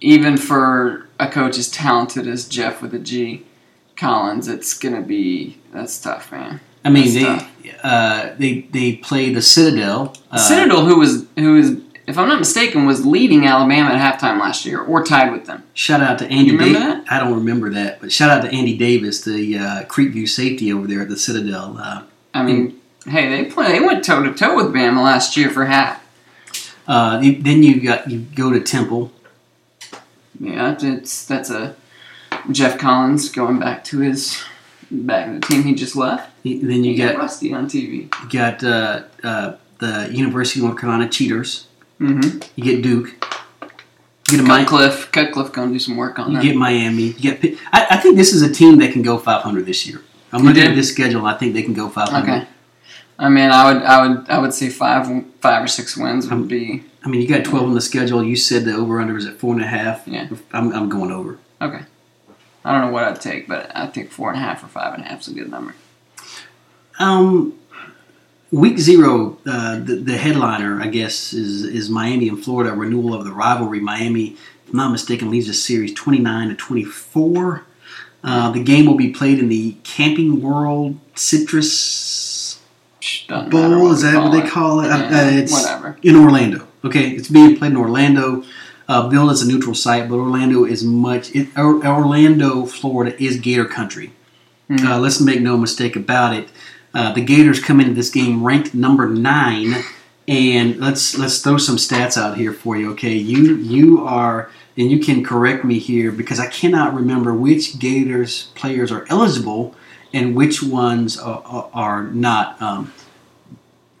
even 0.00 0.36
for 0.36 1.08
a 1.18 1.26
coach 1.26 1.58
as 1.58 1.68
talented 1.68 2.28
as 2.28 2.46
Jeff 2.46 2.80
with 2.80 2.94
a 2.94 3.00
G, 3.00 3.44
Collins, 3.96 4.46
it's 4.46 4.78
gonna 4.78 5.00
be 5.00 5.58
that's 5.72 6.00
tough, 6.00 6.30
man. 6.30 6.60
I 6.84 6.90
mean, 6.90 7.22
That's 7.22 7.44
they 7.62 7.74
uh, 7.82 8.34
they 8.38 8.60
they 8.70 8.96
play 8.96 9.32
the 9.32 9.42
Citadel. 9.42 10.14
Uh, 10.30 10.38
Citadel, 10.38 10.84
who 10.84 10.98
was 10.98 11.26
who 11.36 11.58
is, 11.58 11.76
if 12.08 12.18
I'm 12.18 12.26
not 12.28 12.38
mistaken, 12.38 12.86
was 12.86 13.04
leading 13.06 13.46
Alabama 13.46 13.90
at 13.94 14.18
halftime 14.20 14.40
last 14.40 14.64
year 14.64 14.80
or 14.80 15.04
tied 15.04 15.30
with 15.32 15.46
them. 15.46 15.62
Shout 15.74 16.00
out 16.00 16.18
to 16.20 16.24
Andy. 16.26 16.50
You 16.52 16.58
remember 16.58 17.04
Da- 17.04 17.14
I 17.16 17.20
don't 17.20 17.34
remember 17.34 17.70
that, 17.70 18.00
but 18.00 18.10
shout 18.10 18.30
out 18.30 18.42
to 18.42 18.50
Andy 18.50 18.76
Davis, 18.76 19.20
the 19.22 19.58
uh, 19.58 19.84
Creekview 19.84 20.28
safety 20.28 20.72
over 20.72 20.86
there 20.86 21.02
at 21.02 21.08
the 21.08 21.16
Citadel. 21.18 21.76
Uh, 21.78 22.02
I 22.34 22.42
mean, 22.42 22.80
hey, 23.06 23.28
they 23.28 23.50
play 23.50 23.72
they 23.72 23.80
went 23.84 24.04
toe 24.04 24.22
to 24.22 24.32
toe 24.34 24.56
with 24.56 24.66
Bama 24.74 25.02
last 25.02 25.36
year 25.36 25.50
for 25.50 25.66
half. 25.66 26.02
uh, 26.86 27.18
then 27.20 27.62
you 27.62 27.80
got 27.80 28.10
you 28.10 28.20
go 28.34 28.50
to 28.52 28.60
Temple. 28.60 29.12
Yeah, 30.40 30.76
it's 30.80 31.24
that's 31.26 31.50
a 31.50 31.74
Geoff 32.50 32.78
Collins 32.78 33.30
going 33.30 33.58
back 33.58 33.84
to 33.84 33.98
his 34.00 34.42
back 34.90 35.26
to 35.26 35.32
the 35.34 35.40
team 35.40 35.62
he 35.64 35.74
just 35.74 35.96
left. 35.96 36.30
Then 36.44 36.84
you 36.84 36.92
He 36.92 36.96
got 36.96 37.12
got 37.14 37.22
Rusty 37.22 37.52
on 37.52 37.66
TV. 37.66 38.02
you 38.22 38.28
got 38.30 38.62
uh, 38.64 39.02
uh, 39.22 39.56
the 39.78 40.08
University 40.12 40.60
of 40.60 40.66
North 40.66 40.78
Carolina 40.80 41.08
Cheaters. 41.08 41.66
Mm-hmm. 42.00 42.40
You 42.56 42.64
get 42.64 42.82
Duke. 42.82 43.08
You 44.30 44.36
get 44.36 44.40
a 44.40 44.42
Mi- 44.42 44.48
Cutcliffe, 44.64 45.10
Cutcliffe 45.12 45.52
gonna 45.52 45.72
do 45.72 45.78
some 45.78 45.96
work 45.96 46.18
on 46.18 46.30
You 46.30 46.36
that. 46.36 46.42
get 46.42 46.56
Miami. 46.56 47.02
You 47.04 47.12
get. 47.14 47.40
Pitt. 47.40 47.58
I, 47.72 47.86
I 47.92 47.96
think 47.96 48.16
this 48.16 48.32
is 48.32 48.42
a 48.42 48.52
team 48.52 48.78
that 48.78 48.92
can 48.92 49.02
go 49.02 49.18
500 49.18 49.64
this 49.66 49.86
year. 49.86 50.02
I'm 50.32 50.42
You 50.42 50.48
looking 50.48 50.62
at 50.64 50.74
this 50.74 50.90
schedule. 50.92 51.24
I 51.26 51.34
think 51.34 51.54
they 51.54 51.62
can 51.62 51.72
go 51.74 51.88
500. 51.88 52.22
okay. 52.22 52.46
I 53.18 53.28
mean, 53.28 53.50
I 53.50 53.72
would, 53.72 53.82
I 53.82 54.06
would, 54.06 54.30
I 54.30 54.38
would 54.38 54.54
say 54.54 54.68
five, 54.68 55.06
five 55.40 55.64
or 55.64 55.66
six 55.66 55.96
wins 55.96 56.28
would 56.30 56.46
be 56.46 56.84
I 57.04 57.08
mean, 57.08 57.20
you 57.22 57.26
got 57.28 57.44
12 57.44 57.66
on 57.68 57.74
the 57.74 57.80
schedule. 57.80 58.22
You 58.22 58.36
said 58.36 58.64
the 58.64 58.74
over 58.74 59.00
under 59.00 59.16
is 59.16 59.26
at 59.26 59.38
four 59.38 59.54
and 59.54 59.62
a 59.62 59.66
half. 59.66 60.06
Yeah. 60.06 60.28
I'm, 60.52 60.72
I'm 60.72 60.88
going 60.88 61.10
over. 61.10 61.38
okay. 61.60 61.80
I 62.64 62.72
don't 62.72 62.82
know 62.86 62.92
what 62.92 63.04
I'd 63.04 63.20
take, 63.20 63.48
but 63.48 63.72
I 63.74 63.86
think 63.86 64.10
four 64.10 64.30
and 64.30 64.38
a 64.38 64.42
half 64.42 64.62
or 64.62 64.66
five 64.68 64.92
and 64.94 65.02
a 65.02 65.06
half 65.08 65.22
is 65.22 65.28
a 65.28 65.32
good 65.34 65.50
number. 65.50 65.74
Um, 66.98 67.57
week 68.50 68.78
zero, 68.78 69.38
uh, 69.46 69.76
the, 69.78 69.96
the 69.96 70.16
headliner, 70.16 70.80
I 70.80 70.86
guess, 70.88 71.32
is 71.32 71.64
is 71.64 71.88
Miami 71.90 72.28
and 72.28 72.42
Florida 72.42 72.72
renewal 72.74 73.14
of 73.14 73.24
the 73.24 73.32
rivalry. 73.32 73.80
Miami, 73.80 74.28
if 74.66 74.70
I'm 74.72 74.76
not 74.76 74.90
mistaken, 74.92 75.30
leads 75.30 75.46
the 75.46 75.54
series 75.54 75.92
29 75.94 76.48
to 76.50 76.54
24. 76.54 77.64
Uh, 78.24 78.50
the 78.50 78.62
game 78.62 78.86
will 78.86 78.96
be 78.96 79.10
played 79.10 79.38
in 79.38 79.48
the 79.48 79.76
Camping 79.84 80.42
World 80.42 80.98
Citrus 81.14 82.60
doesn't 83.28 83.50
Bowl. 83.50 83.92
Is 83.92 84.02
that 84.02 84.22
what 84.22 84.32
they 84.32 84.46
call 84.48 84.80
it? 84.80 84.90
Uh, 84.90 84.98
Yeah, 84.98 85.04
uh, 85.26 85.30
it's 85.30 85.52
whatever. 85.52 85.96
in 86.02 86.16
Orlando. 86.16 86.66
Okay, 86.84 87.10
it's 87.10 87.28
being 87.28 87.56
played 87.56 87.72
in 87.72 87.76
Orlando. 87.76 88.44
Uh, 88.88 89.06
billed 89.06 89.30
as 89.30 89.42
a 89.42 89.46
neutral 89.46 89.74
site, 89.74 90.08
but 90.08 90.14
Orlando 90.16 90.64
is 90.64 90.82
much. 90.82 91.30
It, 91.34 91.48
Or- 91.58 91.86
Orlando, 91.86 92.64
Florida, 92.64 93.22
is 93.22 93.36
Gator 93.36 93.66
country. 93.66 94.12
Mhm. 94.70 94.82
Uh, 94.84 94.98
let's 94.98 95.20
make 95.20 95.42
no 95.42 95.58
mistake 95.58 95.94
about 95.94 96.34
it. 96.34 96.48
Uh, 96.94 97.12
the 97.12 97.20
Gators 97.20 97.60
come 97.60 97.80
into 97.80 97.94
this 97.94 98.10
game 98.10 98.42
ranked 98.42 98.74
number 98.74 99.08
nine, 99.08 99.84
and 100.26 100.78
let's 100.78 101.18
let's 101.18 101.42
throw 101.42 101.58
some 101.58 101.76
stats 101.76 102.16
out 102.16 102.36
here 102.36 102.52
for 102.52 102.76
you. 102.76 102.92
Okay, 102.92 103.14
you 103.14 103.56
you 103.56 104.04
are, 104.06 104.50
and 104.76 104.90
you 104.90 104.98
can 104.98 105.24
correct 105.24 105.64
me 105.64 105.78
here 105.78 106.10
because 106.10 106.40
I 106.40 106.46
cannot 106.46 106.94
remember 106.94 107.34
which 107.34 107.78
Gators 107.78 108.48
players 108.54 108.90
are 108.90 109.06
eligible 109.10 109.74
and 110.12 110.34
which 110.34 110.62
ones 110.62 111.18
are, 111.18 111.42
are, 111.44 111.70
are 111.74 112.02
not. 112.04 112.60
Um, 112.62 112.92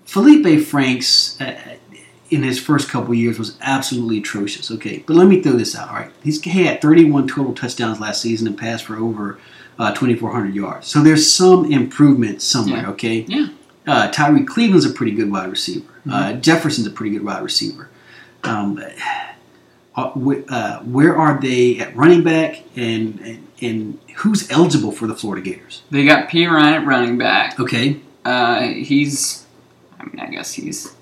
Felipe 0.06 0.64
Franks, 0.64 1.38
uh, 1.38 1.76
in 2.30 2.42
his 2.42 2.58
first 2.58 2.88
couple 2.88 3.12
years, 3.12 3.38
was 3.38 3.58
absolutely 3.60 4.18
atrocious. 4.18 4.70
Okay, 4.70 5.04
but 5.06 5.14
let 5.14 5.28
me 5.28 5.42
throw 5.42 5.52
this 5.52 5.76
out. 5.76 5.90
All 5.90 5.96
right, 5.96 6.10
he's 6.22 6.42
he 6.42 6.64
had 6.64 6.80
31 6.80 7.28
total 7.28 7.52
touchdowns 7.54 8.00
last 8.00 8.22
season 8.22 8.46
and 8.46 8.56
passed 8.56 8.86
for 8.86 8.96
over 8.96 9.38
uh, 9.78 9.92
2,400 9.94 10.54
yards. 10.54 10.86
So 10.86 11.02
there's 11.02 11.30
some 11.30 11.70
improvement 11.70 12.42
somewhere. 12.42 12.82
Yeah. 12.82 12.88
Okay. 12.90 13.24
Yeah. 13.28 13.48
Uh, 13.86 14.10
Tyree 14.10 14.44
Cleveland's 14.44 14.84
a 14.84 14.90
pretty 14.90 15.12
good 15.12 15.30
wide 15.30 15.50
receiver. 15.50 15.86
Uh, 16.08 16.10
Mm-hmm. 16.32 16.40
Jefferson's 16.40 16.86
a 16.86 16.90
pretty 16.90 17.10
good 17.16 17.24
wide 17.24 17.42
receiver. 17.42 17.88
Um, 18.44 18.82
uh, 19.96 20.12
uh, 20.48 20.80
where 20.80 21.16
are 21.16 21.40
they 21.40 21.78
at 21.80 21.94
running 21.96 22.22
back, 22.22 22.62
and, 22.76 23.18
and 23.20 23.44
and 23.60 23.98
who's 24.18 24.48
eligible 24.50 24.92
for 24.92 25.06
the 25.08 25.14
Florida 25.14 25.42
Gators? 25.42 25.82
They 25.90 26.04
got 26.04 26.28
P 26.28 26.46
Ryan 26.46 26.74
at 26.82 26.86
running 26.86 27.18
back. 27.18 27.58
Okay, 27.58 27.96
Uh, 28.24 28.62
he's, 28.68 29.44
I 29.98 30.04
mean, 30.04 30.20
I 30.20 30.26
guess 30.30 30.52
he's 30.52 30.94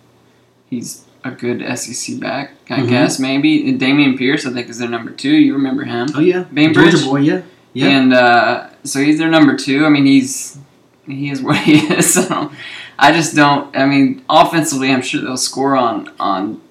he's 0.71 1.05
a 1.25 1.31
good 1.31 1.61
SEC 1.79 2.19
back. 2.19 2.53
I 2.71 2.81
Mhm. 2.81 2.89
guess 2.89 3.19
maybe 3.19 3.69
And 3.69 3.81
Dameon 3.81 4.17
Pierce. 4.17 4.47
I 4.47 4.53
think 4.53 4.69
is 4.69 4.79
their 4.79 4.89
number 4.89 5.11
two. 5.11 5.31
You 5.37 5.53
remember 5.55 5.85
him? 5.85 6.09
oh 6.15 6.21
yeah, 6.21 6.45
Bainbridge? 6.53 6.93
Georgia 6.93 7.05
boy, 7.07 7.21
yeah, 7.21 7.43
yeah. 7.77 7.89
And 7.89 8.13
uh, 8.15 8.71
so 8.85 9.03
he's 9.03 9.19
their 9.19 9.29
number 9.29 9.55
two. 9.55 9.85
I 9.85 9.91
mean, 9.91 10.07
he's 10.07 10.59
he 11.07 11.31
is 11.31 11.43
what 11.47 11.59
he 11.59 11.79
is. 11.79 12.15
So 12.15 12.51
I 12.99 13.13
just 13.13 13.35
don't. 13.37 13.77
I 13.77 13.85
mean, 13.85 14.25
offensively, 14.31 14.91
I'm 14.91 15.03
sure 15.03 15.21
they'll 15.21 15.37
score 15.37 15.77
on 15.77 16.11
on 16.19 16.63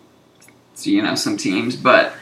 you 0.81 1.01
know 1.01 1.15
some 1.15 1.37
teams, 1.37 1.75
but 1.75 2.13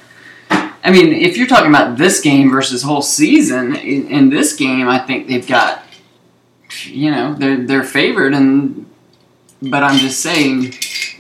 I 0.50 0.92
mean, 0.92 1.14
if 1.14 1.38
you're 1.38 1.48
talking 1.48 1.70
about 1.70 1.98
this 1.98 2.20
game 2.20 2.52
versus 2.52 2.84
whole 2.84 3.02
season, 3.02 3.76
in, 3.76 4.08
in 4.10 4.30
this 4.30 4.54
game, 4.54 4.90
I 4.90 5.00
think 5.00 5.28
they've 5.28 5.48
got 5.48 5.82
you 6.84 7.10
know 7.10 7.34
they're 7.36 7.66
they're 7.66 7.84
favored, 7.84 8.34
and 8.34 8.86
but 9.62 9.82
I'm 9.82 9.98
just 9.98 10.20
saying, 10.20 10.74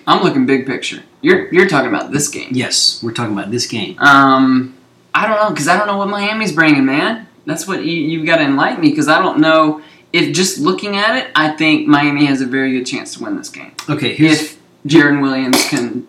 I'm 0.05 0.21
looking 0.21 0.45
big 0.45 0.65
picture. 0.65 1.03
You're 1.21 1.51
you're 1.53 1.69
talking 1.69 1.87
about 1.87 2.11
this 2.11 2.27
game. 2.27 2.49
yes, 2.51 3.01
we're 3.01 3.13
talking 3.13 3.31
about 3.31 3.51
this 3.51 3.67
game. 3.67 3.97
Um, 3.99 4.75
I 5.15 5.27
don't 5.27 5.37
know 5.37 5.49
because 5.49 5.69
I 5.69 5.77
don't 5.77 5.87
know 5.87 5.97
what 5.97 6.09
Miami's 6.09 6.51
bringing, 6.51 6.85
man. 6.85 7.27
That's 7.45 7.67
what 7.67 7.83
you, 7.85 7.93
you've 7.93 8.25
got 8.25 8.37
to 8.37 8.43
enlighten 8.43 8.81
me 8.81 8.89
because 8.89 9.07
I 9.07 9.19
don't 9.19 9.39
know 9.39 9.81
if 10.11 10.33
just 10.33 10.59
looking 10.59 10.95
at 10.95 11.15
it, 11.17 11.31
I 11.35 11.49
think 11.51 11.87
Miami 11.87 12.25
has 12.25 12.41
a 12.41 12.45
very 12.45 12.71
good 12.71 12.85
chance 12.85 13.15
to 13.15 13.23
win 13.23 13.35
this 13.35 13.49
game 13.49 13.71
Okay, 13.89 14.13
here's 14.13 14.41
if 14.41 14.59
Jarren 14.87 15.21
Williams 15.21 15.67
can 15.69 16.07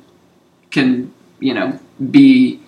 can 0.71 1.13
you 1.41 1.55
know 1.55 1.79
be 2.11 2.61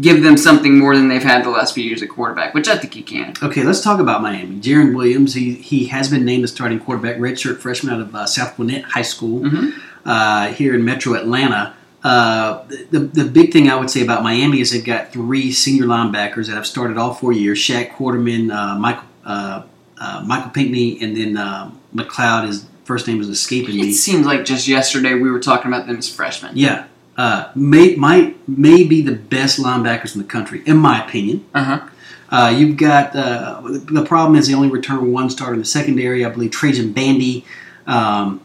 give 0.00 0.22
them 0.22 0.36
something 0.36 0.78
more 0.78 0.96
than 0.96 1.08
they've 1.08 1.22
had 1.22 1.44
the 1.44 1.50
last 1.50 1.74
few 1.74 1.84
years 1.84 2.00
at 2.02 2.08
quarterback, 2.08 2.54
which 2.54 2.68
I 2.68 2.76
think 2.78 2.94
he 2.94 3.02
can. 3.02 3.34
Okay, 3.42 3.62
let's 3.64 3.82
talk 3.82 4.00
about 4.00 4.22
Miami. 4.22 4.58
Jarren 4.60 4.94
Williams, 4.94 5.34
he, 5.34 5.52
he 5.54 5.86
has 5.86 6.08
been 6.08 6.24
named 6.24 6.44
the 6.44 6.48
starting 6.48 6.80
quarterback, 6.80 7.16
redshirt 7.16 7.58
freshman 7.58 7.92
out 7.92 8.00
of 8.00 8.14
uh, 8.14 8.24
South 8.24 8.56
Gwinnett 8.56 8.84
High 8.84 9.02
School 9.02 9.40
Mhm. 9.40 9.72
uh, 10.06 10.46
here 10.52 10.74
in 10.74 10.84
Metro 10.84 11.14
Atlanta. 11.14 11.74
Uh, 12.02 12.64
the, 12.90 13.00
the 13.00 13.24
big 13.24 13.52
thing 13.52 13.68
I 13.68 13.76
would 13.76 13.90
say 13.90 14.02
about 14.02 14.22
Miami 14.22 14.60
is 14.60 14.70
they've 14.70 14.84
got 14.84 15.12
three 15.12 15.52
senior 15.52 15.84
linebackers 15.84 16.46
that 16.46 16.54
have 16.54 16.66
started 16.66 16.96
all 16.96 17.12
four 17.12 17.32
years: 17.32 17.58
Shaq 17.58 17.90
Quarterman, 17.92 18.50
uh, 18.50 18.78
Michael 18.78 19.04
uh, 19.24 19.62
uh, 19.98 20.24
Michael 20.26 20.50
Pinckney, 20.50 21.00
and 21.02 21.16
then 21.16 21.36
uh, 21.36 21.70
McCloud. 21.94 22.46
His 22.46 22.66
first 22.84 23.06
name 23.06 23.20
is 23.20 23.28
escaping 23.28 23.78
It 23.78 23.82
me. 23.82 23.92
seems 23.92 24.26
like 24.26 24.44
just 24.44 24.66
yesterday 24.66 25.14
we 25.14 25.30
were 25.30 25.40
talking 25.40 25.70
about 25.70 25.86
them 25.86 25.98
as 25.98 26.08
freshmen. 26.08 26.52
Yeah, 26.56 26.86
uh, 27.18 27.50
may 27.54 27.96
might 27.96 28.48
may 28.48 28.84
be 28.84 29.02
the 29.02 29.14
best 29.14 29.58
linebackers 29.58 30.14
in 30.14 30.22
the 30.22 30.28
country, 30.28 30.62
in 30.64 30.78
my 30.78 31.04
opinion. 31.04 31.44
Uh 31.54 31.64
huh. 31.64 31.88
Uh, 32.30 32.48
you've 32.56 32.76
got 32.78 33.14
uh, 33.14 33.60
the 33.64 34.04
problem 34.06 34.38
is 34.38 34.48
they 34.48 34.54
only 34.54 34.70
return 34.70 35.12
one 35.12 35.28
starter 35.28 35.54
in 35.54 35.58
the 35.60 35.66
secondary. 35.66 36.24
I 36.24 36.30
believe 36.30 36.52
Trajan 36.52 36.92
Bandy. 36.92 37.44
Um, 37.86 38.40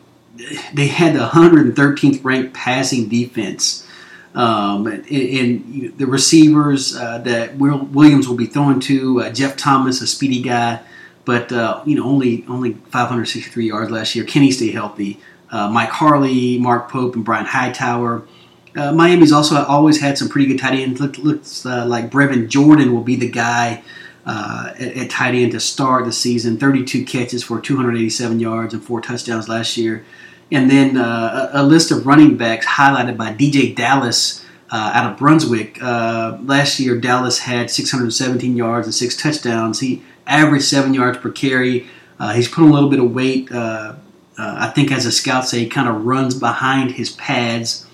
they 0.73 0.87
had 0.87 1.15
the 1.15 1.27
113th 1.27 2.23
ranked 2.23 2.53
passing 2.53 3.07
defense. 3.07 3.87
Um, 4.33 4.85
and, 4.87 5.05
and 5.09 5.97
the 5.97 6.05
receivers 6.05 6.95
uh, 6.95 7.19
that 7.19 7.55
Will, 7.55 7.85
Williams 7.85 8.27
will 8.27 8.35
be 8.35 8.47
throwing 8.47 8.81
to 8.81 9.21
uh, 9.21 9.29
Jeff 9.31 9.55
Thomas, 9.55 10.01
a 10.01 10.07
speedy 10.07 10.41
guy, 10.41 10.81
but 11.23 11.51
uh, 11.53 11.81
you 11.85 11.95
know 11.95 12.03
only 12.03 12.45
only 12.49 12.73
563 12.73 13.65
yards 13.65 13.91
last 13.91 14.13
year. 14.13 14.25
Can 14.25 14.41
he 14.41 14.51
stay 14.51 14.71
healthy? 14.71 15.21
Uh, 15.51 15.69
Mike 15.69 15.89
Harley, 15.89 16.57
Mark 16.59 16.91
Pope, 16.91 17.15
and 17.15 17.23
Brian 17.23 17.45
Hightower. 17.45 18.27
Uh, 18.75 18.91
Miami's 18.91 19.31
also 19.31 19.63
always 19.63 20.01
had 20.01 20.17
some 20.17 20.27
pretty 20.27 20.47
good 20.47 20.59
tight 20.59 20.73
ends. 20.73 20.99
Look, 20.99 21.17
looks 21.17 21.65
uh, 21.65 21.85
like 21.85 22.11
Brevin 22.11 22.49
Jordan 22.49 22.93
will 22.93 23.03
be 23.03 23.15
the 23.15 23.29
guy 23.29 23.83
uh, 24.25 24.73
at, 24.79 25.09
tight 25.09 25.35
end 25.35 25.51
to 25.51 25.59
start 25.59 26.05
the 26.05 26.11
season. 26.11 26.57
32 26.57 27.05
catches 27.05 27.43
for 27.43 27.61
287 27.61 28.39
yards 28.39 28.73
and 28.73 28.83
four 28.83 29.01
touchdowns 29.01 29.47
last 29.47 29.77
year. 29.77 30.03
And 30.51 30.69
then 30.69 30.97
uh, 30.97 31.49
a, 31.53 31.63
list 31.63 31.91
of 31.91 32.05
running 32.05 32.37
backs 32.37 32.65
highlighted 32.65 33.17
by 33.17 33.33
DJ 33.33 33.75
Dallas 33.75 34.43
uh, 34.71 34.91
out 34.93 35.11
of 35.11 35.17
Brunswick. 35.17 35.81
Uh, 35.81 36.37
last 36.43 36.79
year, 36.79 36.99
Dallas 36.99 37.39
had 37.39 37.69
617 37.69 38.55
yards 38.55 38.87
and 38.87 38.93
six 38.93 39.15
touchdowns. 39.15 39.79
He 39.79 40.03
averaged 40.27 40.65
seven 40.65 40.93
yards 40.93 41.17
per 41.17 41.31
carry. 41.31 41.87
Uh, 42.19 42.33
he's 42.33 42.47
put 42.47 42.63
on 42.63 42.69
a 42.69 42.73
little 42.73 42.89
bit 42.89 42.99
of 42.99 43.13
weight. 43.13 43.51
Uh, 43.51 43.95
I 44.37 44.67
think, 44.67 44.91
as 44.91 45.05
a 45.05 45.11
scout 45.11 45.47
say, 45.47 45.59
he 45.59 45.67
kind 45.67 45.87
of 45.87 46.05
runs 46.05 46.35
behind 46.35 46.91
his 46.91 47.11
pads. 47.11 47.85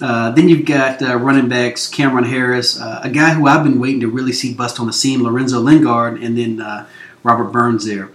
Uh, 0.00 0.30
then 0.30 0.48
you've 0.48 0.64
got 0.64 1.02
uh, 1.02 1.16
running 1.16 1.48
backs 1.48 1.86
Cameron 1.88 2.24
Harris, 2.24 2.80
uh, 2.80 3.00
a 3.02 3.10
guy 3.10 3.34
who 3.34 3.46
I've 3.46 3.64
been 3.64 3.78
waiting 3.78 4.00
to 4.00 4.08
really 4.08 4.32
see 4.32 4.54
bust 4.54 4.80
on 4.80 4.86
the 4.86 4.92
scene, 4.92 5.22
Lorenzo 5.22 5.60
Lingard, 5.60 6.22
and 6.22 6.38
then 6.38 6.60
uh, 6.60 6.86
Robert 7.22 7.52
Burns 7.52 7.84
there. 7.86 8.10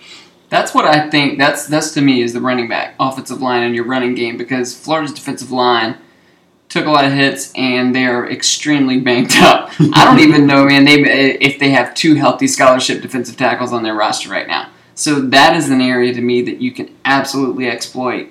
That's 0.50 0.74
what 0.74 0.86
I 0.86 1.10
think. 1.10 1.38
That's 1.38 1.68
that's 1.68 1.92
to 1.96 2.02
me 2.02 2.22
is 2.22 2.34
the 2.34 2.42
running 2.42 2.68
back, 2.68 2.96
offensive 3.00 3.42
line, 3.42 3.64
and 3.64 3.76
your 3.76 3.86
running 3.86 4.16
game 4.16 4.38
because 4.38 4.78
Florida's 4.78 5.14
defensive 5.14 5.52
line 5.52 5.98
took 6.70 6.86
a 6.86 6.92
lot 6.92 7.06
of 7.06 7.14
hits 7.14 7.54
and 7.56 7.96
they 7.96 8.06
are 8.06 8.30
extremely 8.30 9.00
banked 9.00 9.38
up. 9.38 9.70
I 9.94 10.06
don't 10.06 10.20
even 10.20 10.46
know, 10.46 10.66
man. 10.66 10.86
They 10.86 11.02
if 11.40 11.60
they 11.60 11.70
have 11.70 11.94
two 11.94 12.16
healthy 12.16 12.48
scholarship 12.48 13.02
defensive 13.02 13.38
tackles 13.38 13.74
on 13.74 13.84
their 13.84 13.96
roster 13.96 14.30
right 14.30 14.48
now. 14.48 14.70
So 14.94 15.20
that 15.20 15.56
is 15.56 15.70
an 15.70 15.82
area 15.82 16.14
to 16.14 16.22
me 16.22 16.42
that 16.44 16.62
you 16.62 16.72
can 16.72 16.96
absolutely 17.04 17.68
exploit. 17.68 18.30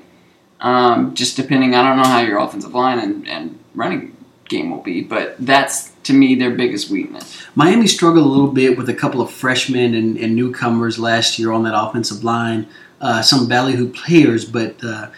Um, 0.65 1.15
just 1.15 1.37
depending, 1.37 1.75
I 1.75 1.83
don't 1.83 1.99
know 1.99 2.09
how 2.09 2.21
your 2.21 2.39
offensive 2.39 2.75
line 2.75 2.99
and, 2.99 3.29
and 3.29 3.59
running 3.75 4.17
game 4.49 4.71
will 4.71 4.83
be, 4.83 5.03
but 5.03 5.37
that's 5.39 5.91
to 6.05 6.15
me 6.15 6.35
their 6.35 6.53
biggest 6.53 6.89
weakness. 6.89 7.47
Miami 7.55 7.87
struggled 7.87 8.25
a 8.25 8.29
little 8.29 8.51
bit 8.51 8.79
with 8.79 8.89
a 8.89 8.95
couple 8.95 9.21
of 9.21 9.31
freshmen 9.31 9.95
and, 9.95 10.17
and 10.17 10.35
newcomers 10.35 10.99
last 10.99 11.39
year 11.39 11.53
on 11.53 11.65
that 11.65 11.79
offensive 11.79 12.25
line. 12.25 12.67
Uh, 12.99 13.21
some 13.21 13.47
ballyhoo 13.47 13.91
players, 13.91 14.47
but 14.47 14.83
uh, 14.83 15.11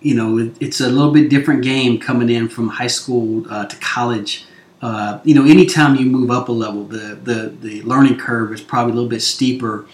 you 0.00 0.14
know 0.14 0.38
it, 0.38 0.56
it's 0.58 0.80
a 0.80 0.88
little 0.88 1.12
bit 1.12 1.28
different 1.28 1.62
game 1.62 2.00
coming 2.00 2.30
in 2.30 2.48
from 2.48 2.68
high 2.68 2.86
school 2.86 3.44
uh, 3.50 3.66
to 3.66 3.76
college. 3.76 4.46
Uh, 4.80 5.20
you 5.24 5.34
know, 5.34 5.44
anytime 5.44 5.96
you 5.96 6.06
move 6.06 6.30
up 6.30 6.48
a 6.48 6.52
level, 6.52 6.84
the, 6.84 7.18
the 7.22 7.54
the 7.60 7.82
learning 7.82 8.16
curve 8.16 8.52
is 8.54 8.62
probably 8.62 8.92
a 8.92 8.94
little 8.94 9.10
bit 9.10 9.20
steeper 9.20 9.86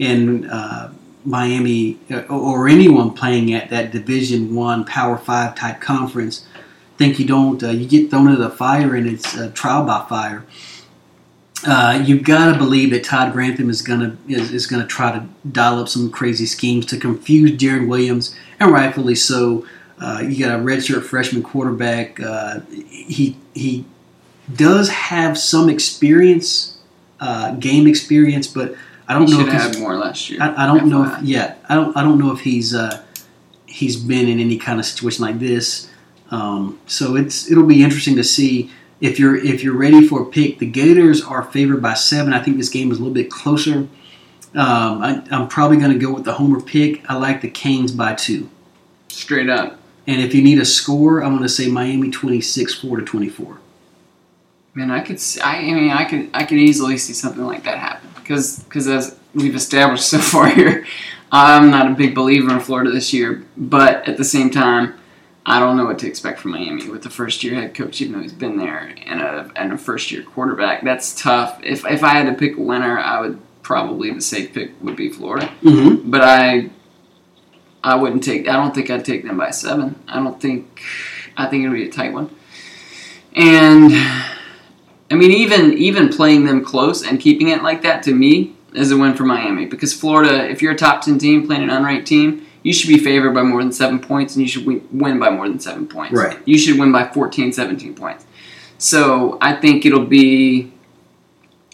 uh, 0.00 0.90
Miami 1.24 1.98
uh, 2.10 2.20
or 2.28 2.68
anyone 2.68 3.12
playing 3.12 3.52
at 3.52 3.70
that 3.70 3.90
Division 3.90 4.54
One 4.54 4.84
Power 4.84 5.18
Five 5.18 5.54
type 5.54 5.80
conference. 5.80 6.46
Think 6.96 7.18
you 7.18 7.26
don't, 7.26 7.62
uh, 7.62 7.70
you 7.70 7.86
get 7.86 8.10
thrown 8.10 8.28
into 8.28 8.42
the 8.42 8.50
fire 8.50 8.94
and 8.96 9.06
it's 9.06 9.36
uh, 9.36 9.50
trial 9.54 9.84
by 9.84 10.04
fire. 10.08 10.44
Uh, 11.66 12.02
you've 12.04 12.24
got 12.24 12.52
to 12.52 12.58
believe 12.58 12.90
that 12.90 13.04
Todd 13.04 13.32
Grantham 13.32 13.68
is 13.68 13.82
gonna 13.82 14.16
is, 14.28 14.52
is 14.52 14.66
gonna 14.66 14.86
try 14.86 15.12
to 15.12 15.26
dial 15.50 15.80
up 15.80 15.88
some 15.88 16.10
crazy 16.10 16.46
schemes 16.46 16.86
to 16.86 16.96
confuse 16.96 17.50
Jarren 17.52 17.88
Williams, 17.88 18.34
and 18.60 18.70
rightfully 18.70 19.16
so. 19.16 19.66
Uh, 20.00 20.22
you 20.24 20.44
got 20.44 20.56
a 20.56 20.62
redshirt 20.62 21.02
freshman 21.02 21.42
quarterback. 21.42 22.20
Uh, 22.20 22.60
he 22.70 23.36
he 23.54 23.84
does 24.54 24.88
have 24.88 25.36
some 25.36 25.68
experience, 25.68 26.78
game 27.58 27.88
experience, 27.88 28.46
but 28.46 28.76
I 29.08 29.14
don't 29.14 29.30
know 29.30 29.40
if 29.40 29.50
he's 29.50 29.62
had 29.62 29.78
more 29.78 29.96
last 29.96 30.28
year. 30.28 30.42
I, 30.42 30.64
I 30.64 30.66
don't 30.66 30.88
know 30.88 31.02
if 31.02 31.12
FYI. 31.12 31.20
yeah 31.24 31.54
I 31.68 31.74
don't 31.74 31.96
I 31.96 32.02
don't 32.02 32.18
know 32.18 32.30
if 32.30 32.40
he's 32.40 32.74
uh, 32.74 33.02
he's 33.66 33.96
been 33.96 34.28
in 34.28 34.38
any 34.38 34.58
kind 34.58 34.78
of 34.78 34.84
situation 34.84 35.24
like 35.24 35.38
this. 35.38 35.90
Um, 36.30 36.78
so 36.86 37.16
it's 37.16 37.50
it'll 37.50 37.66
be 37.66 37.82
interesting 37.82 38.16
to 38.16 38.24
see 38.24 38.70
if 39.00 39.18
you're 39.18 39.36
if 39.36 39.64
you're 39.64 39.76
ready 39.76 40.06
for 40.06 40.22
a 40.22 40.26
pick. 40.26 40.58
The 40.58 40.66
Gators 40.66 41.22
are 41.22 41.42
favored 41.42 41.80
by 41.80 41.94
seven. 41.94 42.34
I 42.34 42.42
think 42.42 42.58
this 42.58 42.68
game 42.68 42.92
is 42.92 42.98
a 42.98 43.00
little 43.00 43.14
bit 43.14 43.30
closer. 43.30 43.88
Um, 44.54 45.02
I, 45.02 45.22
I'm 45.30 45.48
probably 45.48 45.78
going 45.78 45.92
to 45.92 45.98
go 45.98 46.12
with 46.12 46.24
the 46.24 46.34
homer 46.34 46.60
pick. 46.60 47.08
I 47.10 47.14
like 47.16 47.40
the 47.40 47.50
Canes 47.50 47.92
by 47.92 48.14
two. 48.14 48.50
Straight 49.08 49.48
up. 49.48 49.78
And 50.06 50.22
if 50.22 50.34
you 50.34 50.42
need 50.42 50.58
a 50.58 50.64
score, 50.64 51.22
I'm 51.22 51.32
going 51.32 51.42
to 51.42 51.50
say 51.50 51.68
Miami 51.68 52.10
26, 52.10 52.74
four 52.74 52.96
to 52.96 53.04
24. 53.04 53.58
Man, 54.72 54.90
I 54.90 55.00
could. 55.00 55.20
See, 55.20 55.40
I, 55.40 55.56
I 55.56 55.72
mean, 55.74 55.90
I 55.90 56.04
could. 56.04 56.30
I 56.34 56.44
could 56.44 56.58
easily 56.58 56.98
see 56.98 57.12
something 57.12 57.44
like 57.44 57.64
that 57.64 57.78
happen 57.78 58.08
because 58.28 58.58
because 58.60 58.86
as 58.86 59.18
we've 59.34 59.56
established 59.56 60.06
so 60.10 60.18
far 60.18 60.48
here, 60.48 60.86
I'm 61.32 61.70
not 61.70 61.90
a 61.90 61.94
big 61.94 62.14
believer 62.14 62.52
in 62.52 62.60
Florida 62.60 62.90
this 62.90 63.12
year. 63.12 63.44
But 63.56 64.06
at 64.06 64.16
the 64.18 64.24
same 64.24 64.50
time, 64.50 64.94
I 65.46 65.58
don't 65.58 65.76
know 65.76 65.86
what 65.86 65.98
to 66.00 66.06
expect 66.06 66.40
from 66.40 66.50
Miami 66.50 66.88
with 66.88 67.02
the 67.02 67.10
first 67.10 67.42
year 67.42 67.54
head 67.54 67.74
coach, 67.74 68.00
even 68.00 68.12
though 68.12 68.22
he's 68.22 68.32
been 68.32 68.58
there, 68.58 68.94
and 69.06 69.22
a 69.22 69.50
and 69.56 69.72
a 69.72 69.78
first 69.78 70.10
year 70.10 70.22
quarterback. 70.22 70.84
That's 70.84 71.20
tough. 71.20 71.58
If 71.64 71.86
if 71.86 72.04
I 72.04 72.10
had 72.10 72.26
to 72.26 72.34
pick 72.34 72.58
a 72.58 72.60
winner, 72.60 72.98
I 72.98 73.20
would 73.20 73.40
probably 73.62 74.12
the 74.12 74.20
safe 74.20 74.52
pick 74.52 74.72
would 74.82 74.96
be 74.96 75.08
Florida. 75.08 75.46
Mm-hmm. 75.62 76.10
But 76.10 76.22
I 76.22 76.70
I 77.82 77.94
wouldn't 77.94 78.24
take. 78.24 78.46
I 78.46 78.52
don't 78.52 78.74
think 78.74 78.90
I'd 78.90 79.04
take 79.04 79.24
them 79.24 79.38
by 79.38 79.50
seven. 79.50 80.02
I 80.06 80.22
don't 80.22 80.40
think. 80.40 80.82
I 81.36 81.46
think 81.46 81.64
it'll 81.64 81.74
be 81.74 81.88
a 81.88 81.92
tight 81.92 82.12
one. 82.12 82.34
And 83.32 83.92
I 85.10 85.14
mean, 85.14 85.30
even 85.30 85.72
even 85.74 86.08
playing 86.08 86.44
them 86.44 86.64
close 86.64 87.06
and 87.06 87.20
keeping 87.20 87.48
it 87.48 87.62
like 87.62 87.82
that 87.82 88.02
to 88.04 88.14
me 88.14 88.54
is 88.74 88.90
a 88.90 88.96
win 88.96 89.14
for 89.14 89.24
Miami 89.24 89.66
because 89.66 89.94
Florida. 89.94 90.48
If 90.48 90.60
you're 90.60 90.72
a 90.72 90.76
top 90.76 91.02
ten 91.02 91.18
team 91.18 91.46
playing 91.46 91.62
an 91.62 91.70
unranked 91.70 92.06
team, 92.06 92.46
you 92.62 92.72
should 92.72 92.88
be 92.88 92.98
favored 92.98 93.32
by 93.32 93.42
more 93.42 93.62
than 93.62 93.72
seven 93.72 93.98
points, 93.98 94.34
and 94.34 94.42
you 94.42 94.48
should 94.48 94.66
win, 94.66 95.18
by 95.18 95.30
more 95.30 95.48
than 95.48 95.60
seven 95.60 95.86
points. 95.86 96.14
Right. 96.14 96.38
You 96.44 96.58
should 96.58 96.78
win 96.78 96.92
by 96.92 97.08
14, 97.08 97.52
17 97.52 97.94
points. 97.94 98.26
So 98.76 99.38
I 99.40 99.54
think 99.54 99.86
it'll 99.86 100.06
be 100.06 100.72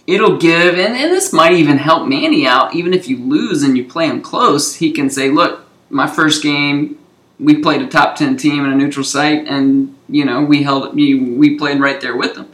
it'll 0.07 0.37
give 0.37 0.75
and, 0.75 0.95
and 0.95 1.11
this 1.11 1.33
might 1.33 1.55
even 1.55 1.79
help 1.79 2.07
Manny 2.07 2.47
out, 2.47 2.75
even 2.75 2.93
if 2.95 3.09
you 3.09 3.19
lose 3.19 3.63
and 3.63 3.77
you 3.77 3.85
play 3.85 4.07
him 4.07 4.21
close, 4.23 4.77
he 4.77 4.93
can 4.93 5.11
say, 5.11 5.31
Look, 5.31 5.67
my 5.91 6.07
first 6.07 6.43
game 6.43 6.99
we 7.41 7.57
played 7.57 7.83
a 7.83 7.89
top 7.89 8.17
ten 8.17 8.37
team 8.37 8.65
in 8.65 8.73
a 8.73 8.77
neutral 8.77 9.05
site 9.05 9.49
and, 9.49 9.95
you 10.09 10.25
know, 10.25 10.43
we 10.45 10.63
held 10.63 10.95
we, 10.95 11.15
we 11.15 11.59
played 11.59 11.81
right 11.81 12.01
there 12.01 12.17
with 12.17 12.35
them. 12.35 12.49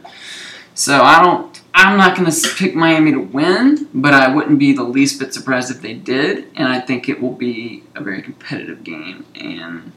So 0.73 1.01
I 1.01 1.21
don't 1.21 1.51
I'm 1.73 1.97
not 1.97 2.17
going 2.17 2.29
to 2.29 2.49
pick 2.55 2.75
Miami 2.75 3.11
to 3.11 3.19
win, 3.19 3.87
but 3.93 4.13
I 4.13 4.33
wouldn't 4.33 4.59
be 4.59 4.73
the 4.73 4.83
least 4.83 5.19
bit 5.19 5.33
surprised 5.33 5.71
if 5.71 5.81
they 5.81 5.93
did, 5.93 6.47
and 6.55 6.67
I 6.67 6.79
think 6.79 7.07
it 7.07 7.21
will 7.21 7.33
be 7.33 7.83
a 7.95 8.01
very 8.01 8.21
competitive 8.21 8.83
game. 8.83 9.25
And 9.35 9.91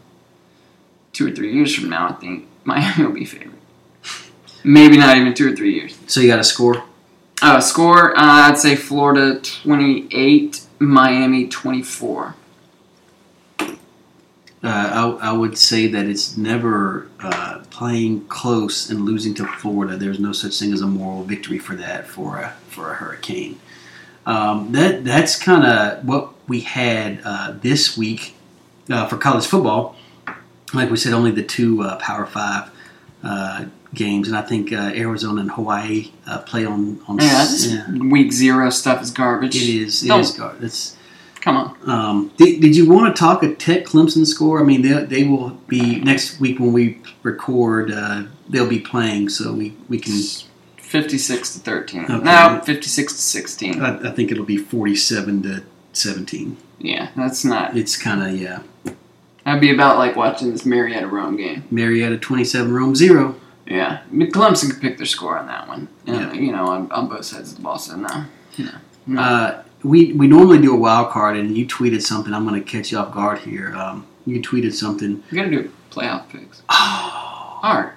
two 1.12 1.26
or 1.26 1.30
three 1.32 1.52
years 1.52 1.74
from 1.74 1.90
now, 1.90 2.08
I 2.08 2.12
think 2.12 2.46
Miami 2.64 3.04
will 3.04 3.12
be 3.12 3.24
favored. 3.24 3.50
Maybe 4.62 4.96
not 4.96 5.16
even 5.16 5.34
two 5.34 5.52
or 5.52 5.56
three 5.56 5.74
years. 5.74 5.98
So 6.06 6.20
you 6.20 6.28
got 6.28 6.38
a 6.38 6.44
score? 6.44 6.84
Uh, 7.42 7.60
score, 7.60 8.16
uh, 8.16 8.48
I'd 8.48 8.56
say 8.56 8.76
Florida 8.76 9.38
28, 9.40 10.64
Miami 10.78 11.48
24. 11.48 12.34
Uh, 14.64 15.16
I, 15.20 15.28
I 15.28 15.32
would 15.32 15.58
say 15.58 15.88
that 15.88 16.06
it's 16.06 16.38
never 16.38 17.06
uh, 17.20 17.62
playing 17.68 18.24
close 18.28 18.88
and 18.88 19.02
losing 19.02 19.34
to 19.34 19.46
Florida. 19.46 19.98
There's 19.98 20.18
no 20.18 20.32
such 20.32 20.58
thing 20.58 20.72
as 20.72 20.80
a 20.80 20.86
moral 20.86 21.22
victory 21.22 21.58
for 21.58 21.74
that 21.76 22.06
for 22.06 22.38
a 22.38 22.54
for 22.68 22.90
a 22.90 22.94
hurricane. 22.94 23.60
Um, 24.24 24.72
that 24.72 25.04
that's 25.04 25.36
kind 25.36 25.66
of 25.66 26.06
what 26.06 26.30
we 26.48 26.60
had 26.60 27.20
uh, 27.24 27.54
this 27.60 27.94
week 27.98 28.34
uh, 28.90 29.06
for 29.06 29.18
college 29.18 29.46
football. 29.46 29.96
Like 30.72 30.90
we 30.90 30.96
said, 30.96 31.12
only 31.12 31.30
the 31.30 31.42
two 31.42 31.82
uh, 31.82 31.96
Power 31.98 32.24
Five 32.24 32.70
uh, 33.22 33.66
games, 33.92 34.28
and 34.28 34.36
I 34.36 34.42
think 34.42 34.72
Arizona 34.72 35.42
and 35.42 35.50
Hawaii 35.50 36.10
play 36.46 36.64
on 36.64 37.02
on. 37.06 37.18
Yeah, 37.18 37.46
yeah. 37.50 37.98
week 37.98 38.32
zero 38.32 38.70
stuff 38.70 39.02
is 39.02 39.10
garbage. 39.10 39.56
It 39.56 39.68
is. 39.68 40.02
It 40.02 40.08
Don't. 40.08 40.20
is 40.20 40.30
garbage. 40.30 40.93
Come 41.44 41.56
on. 41.58 41.90
Um, 41.90 42.32
did, 42.38 42.62
did 42.62 42.74
you 42.74 42.88
want 42.88 43.14
to 43.14 43.20
talk 43.20 43.42
a 43.42 43.54
Tech 43.54 43.84
Clemson 43.84 44.26
score? 44.26 44.60
I 44.60 44.62
mean, 44.62 44.80
they, 44.80 45.04
they 45.04 45.24
will 45.24 45.50
be 45.68 46.00
next 46.00 46.40
week 46.40 46.58
when 46.58 46.72
we 46.72 47.02
record. 47.22 47.92
Uh, 47.92 48.22
they'll 48.48 48.66
be 48.66 48.80
playing, 48.80 49.28
so 49.28 49.52
we, 49.52 49.76
we 49.90 49.98
can. 49.98 50.14
56 50.78 51.52
to 51.52 51.60
13. 51.60 52.04
Okay. 52.04 52.18
No, 52.24 52.62
56 52.64 53.12
to 53.12 53.18
16. 53.18 53.82
I, 53.82 54.08
I 54.08 54.12
think 54.12 54.32
it'll 54.32 54.46
be 54.46 54.56
47 54.56 55.42
to 55.42 55.62
17. 55.92 56.56
Yeah, 56.78 57.10
that's 57.14 57.44
not. 57.44 57.76
It's 57.76 58.00
kind 58.00 58.22
of, 58.22 58.40
yeah. 58.40 58.62
That'd 59.44 59.60
be 59.60 59.70
about 59.70 59.98
like 59.98 60.16
watching 60.16 60.50
this 60.50 60.64
Marietta 60.64 61.08
Rome 61.08 61.36
game. 61.36 61.64
Marietta 61.70 62.16
27, 62.16 62.72
Rome 62.72 62.94
0. 62.94 63.38
Yeah. 63.66 64.00
I 64.02 64.10
mean, 64.10 64.32
Clemson 64.32 64.70
could 64.70 64.80
pick 64.80 64.96
their 64.96 65.04
score 65.04 65.38
on 65.38 65.46
that 65.48 65.68
one. 65.68 65.88
yeah. 66.06 66.32
You 66.32 66.52
know, 66.52 66.68
on, 66.68 66.90
on 66.90 67.06
both 67.06 67.26
sides 67.26 67.50
of 67.50 67.58
the 67.58 67.62
ball, 67.62 67.78
so 67.78 67.96
no. 67.96 68.24
No. 68.56 68.70
no. 69.06 69.20
Uh, 69.20 69.63
we 69.84 70.12
we 70.14 70.26
normally 70.26 70.60
do 70.60 70.74
a 70.74 70.76
wild 70.76 71.10
card, 71.10 71.36
and 71.36 71.56
you 71.56 71.66
tweeted 71.66 72.02
something. 72.02 72.32
I'm 72.32 72.46
going 72.48 72.62
to 72.62 72.68
catch 72.68 72.90
you 72.90 72.98
off 72.98 73.12
guard 73.12 73.38
here. 73.38 73.76
Um, 73.76 74.06
you 74.26 74.40
tweeted 74.40 74.72
something. 74.72 75.22
We 75.30 75.36
got 75.36 75.44
to 75.44 75.50
do 75.50 75.70
playoff 75.90 76.28
picks. 76.30 76.62
Oh, 76.68 77.60
all 77.62 77.82
right. 77.82 77.92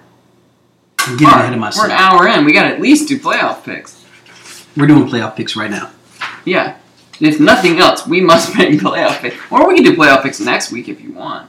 I'm 1.00 1.16
getting 1.16 1.34
ahead 1.34 1.52
of 1.54 1.58
myself. 1.58 1.88
We're 1.88 1.94
an 1.94 1.98
hour 1.98 2.28
in. 2.28 2.44
We 2.44 2.52
got 2.52 2.68
to 2.68 2.74
at 2.74 2.80
least 2.80 3.08
do 3.08 3.18
playoff 3.18 3.64
picks. 3.64 4.04
We're 4.76 4.86
doing 4.86 5.08
playoff 5.08 5.36
picks 5.36 5.56
right 5.56 5.70
now. 5.70 5.90
Yeah. 6.44 6.76
If 7.20 7.40
nothing 7.40 7.78
else, 7.78 8.06
we 8.06 8.20
must 8.20 8.54
make 8.58 8.78
playoff 8.78 9.20
picks. 9.20 9.36
Or 9.50 9.66
we 9.66 9.74
can 9.74 9.84
do 9.84 9.96
playoff 9.96 10.22
picks 10.22 10.38
next 10.40 10.70
week 10.70 10.88
if 10.88 11.00
you 11.00 11.12
want, 11.12 11.48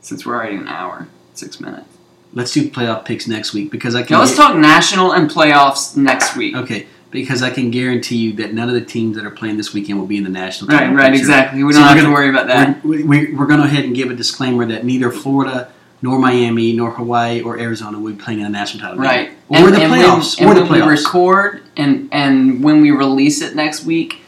since 0.00 0.24
we're 0.24 0.36
already 0.36 0.56
an 0.56 0.68
hour, 0.68 1.08
six 1.34 1.60
minutes. 1.60 1.88
Let's 2.32 2.52
do 2.52 2.70
playoff 2.70 3.04
picks 3.04 3.26
next 3.26 3.52
week 3.52 3.70
because 3.70 3.94
I 3.94 4.02
can. 4.02 4.14
Now 4.14 4.20
let's 4.20 4.32
get... 4.32 4.38
talk 4.38 4.56
national 4.56 5.12
and 5.12 5.28
playoffs 5.28 5.96
next 5.96 6.34
week. 6.34 6.56
Okay, 6.56 6.86
because 7.12 7.42
I 7.42 7.50
can 7.50 7.70
guarantee 7.70 8.16
you 8.16 8.32
that 8.34 8.54
none 8.54 8.68
of 8.68 8.74
the 8.74 8.80
teams 8.80 9.16
that 9.16 9.24
are 9.24 9.30
playing 9.30 9.58
this 9.58 9.72
weekend 9.72 10.00
will 10.00 10.06
be 10.06 10.16
in 10.16 10.24
the 10.24 10.30
national. 10.30 10.68
Right, 10.68 10.90
right, 10.92 11.12
picture. 11.12 11.20
exactly. 11.20 11.62
We 11.62 11.72
don't 11.72 11.82
so 11.82 11.86
have 11.86 11.96
gonna, 11.96 12.08
to 12.08 12.12
worry 12.12 12.30
about 12.30 12.48
that. 12.48 12.84
We're, 12.84 13.06
we're, 13.06 13.36
we're 13.36 13.46
going 13.46 13.60
to 13.60 13.66
go 13.66 13.70
ahead 13.70 13.84
and 13.84 13.94
give 13.94 14.10
a 14.10 14.14
disclaimer 14.14 14.66
that 14.66 14.84
neither 14.84 15.12
Florida 15.12 15.70
nor 16.00 16.18
Miami 16.18 16.72
nor 16.72 16.90
Hawaii 16.90 17.42
or 17.42 17.60
Arizona 17.60 18.00
will 18.00 18.12
be 18.12 18.18
playing 18.18 18.40
in 18.40 18.44
the 18.44 18.50
national 18.50 18.82
title 18.82 18.98
right. 18.98 19.28
game. 19.28 19.38
Or 19.50 19.68
and, 19.68 19.74
the 19.74 19.80
playoffs. 19.80 20.38
And 20.38 20.48
when, 20.48 20.56
or 20.56 20.60
the 20.60 20.66
playoffs. 20.66 20.86
we 20.86 20.90
record 20.90 21.62
and 21.76 22.08
and 22.10 22.64
when 22.64 22.80
we 22.80 22.90
release 22.90 23.42
it 23.42 23.54
next 23.54 23.84
week, 23.84 24.20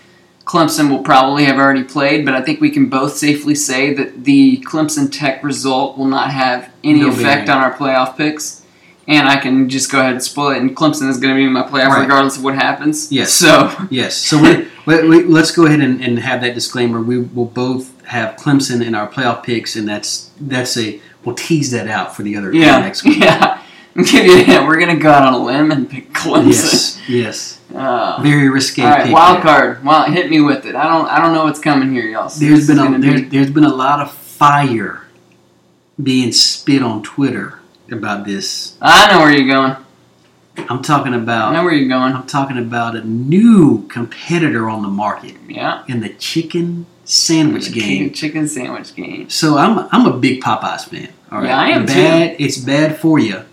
Clemson 0.45 0.91
will 0.91 1.03
probably 1.03 1.45
have 1.45 1.57
already 1.57 1.83
played, 1.83 2.27
but 2.27 2.35
I 2.35 2.43
think 2.43 2.61
we 2.61 2.71
can 2.71 2.91
both 2.91 3.15
safely 3.15 3.55
say 3.55 3.95
that 3.95 4.25
the 4.25 4.61
Clemson 4.61 5.11
Tech 5.11 5.43
result 5.43 5.97
will 5.97 6.07
not 6.07 6.31
have 6.31 6.71
any 6.85 7.01
no 7.01 7.09
effect 7.09 7.49
on 7.49 7.59
our 7.59 7.73
playoff 7.75 8.17
picks 8.17 8.64
and 9.07 9.29
I 9.29 9.37
can 9.37 9.69
just 9.69 9.91
go 9.91 10.01
ahead 10.01 10.13
and 10.13 10.23
spoil 10.23 10.51
it. 10.51 10.59
And 10.59 10.77
Clemson 10.77 11.09
is 11.09 11.19
going 11.19 11.35
to 11.35 11.39
be 11.39 11.45
in 11.45 11.53
my 11.53 11.63
playoff 11.63 11.89
right. 11.89 12.01
regardless 12.01 12.37
of 12.37 12.45
what 12.45 12.55
happens. 12.55 13.13
Yes. 13.13 13.33
So 13.33 13.75
yes. 13.91 14.17
So 14.17 14.41
we, 14.87 15.09
we, 15.09 15.25
let's 15.25 15.51
go 15.51 15.67
ahead 15.67 15.81
and, 15.81 16.03
and, 16.03 16.19
have 16.19 16.41
that 16.41 16.55
disclaimer. 16.55 17.01
We 17.01 17.19
will 17.19 17.47
both 17.47 18.05
have 18.07 18.37
Clemson 18.37 18.85
in 18.85 18.95
our 18.95 19.09
playoff 19.09 19.43
picks, 19.43 19.77
and 19.77 19.89
that's 19.89 20.31
that's 20.41 20.77
a 20.77 21.01
we'll 21.25 21.35
tease 21.35 21.71
that 21.73 21.89
out 21.89 22.15
for 22.17 22.23
the 22.23 22.37
other 22.37 22.53
yeah 22.53 22.79
next 22.81 23.05
week. 23.05 23.19
Yeah. 23.19 23.61
yeah, 24.13 24.67
we're 24.67 24.81
gonna 24.81 24.97
go 24.97 25.09
out 25.09 25.23
on 25.23 25.35
a 25.35 25.45
limb 25.45 25.71
and 25.71 25.89
pick 25.89 26.13
Clemson. 26.13 26.49
Yes, 26.49 27.01
yes. 27.09 27.61
Uh, 27.73 28.21
Very 28.23 28.49
risky. 28.49 28.83
All 28.83 28.89
right, 28.89 29.13
wild 29.13 29.41
card. 29.41 29.85
Well, 29.85 30.11
hit 30.11 30.31
me 30.31 30.41
with 30.41 30.67
it. 30.67 30.75
I 30.75 30.89
don't. 30.89 31.07
I 31.07 31.21
don't 31.21 31.33
know 31.33 31.45
what's 31.45 31.61
coming 31.61 31.93
here, 31.93 32.05
y'all. 32.05 32.29
So 32.29 32.45
there's 32.45 32.67
been 32.67 32.81
a 32.81 32.99
there, 32.99 33.15
be... 33.15 33.23
there's 33.23 33.51
been 33.51 33.65
a 33.65 33.73
lot 33.73 34.01
of 34.01 34.11
fire 34.13 35.03
being 36.03 36.33
spit 36.33 36.83
on 36.83 37.05
Twitter 37.05 37.61
about 37.91 38.25
this. 38.25 38.77
I 38.81 39.13
know 39.13 39.21
where 39.21 39.33
you're 39.33 39.55
going. 39.55 39.77
I'm 40.57 40.83
talking 40.83 41.15
about. 41.15 41.53
I 41.53 41.57
know 41.57 41.65
where 41.65 41.75
you're 41.75 41.89
going. 41.89 42.13
I'm 42.13 42.27
talking 42.27 42.59
about 42.59 42.95
a 42.97 43.03
new 43.03 43.87
competitor 43.89 44.69
on 44.69 44.83
the 44.83 44.89
market. 44.89 45.35
Yeah. 45.49 45.85
In 45.89 46.01
the 46.01 46.11
chicken 46.11 46.87
sandwich 47.05 47.69
the 47.69 47.81
game. 47.81 48.13
Chicken 48.13 48.49
sandwich 48.49 48.95
game. 48.95 49.29
So 49.31 49.59
I'm 49.59 49.89
I'm 49.91 50.07
a 50.07 50.17
big 50.17 50.43
Popeyes 50.43 50.89
fan. 50.89 51.09
All 51.31 51.39
right. 51.39 51.49
Yeah, 51.49 51.59
I 51.59 51.69
am 51.71 51.87
bad, 51.87 52.39
too. 52.39 52.45
It's 52.45 52.59
bad 52.59 52.99
for 52.99 53.19
you, 53.19 53.45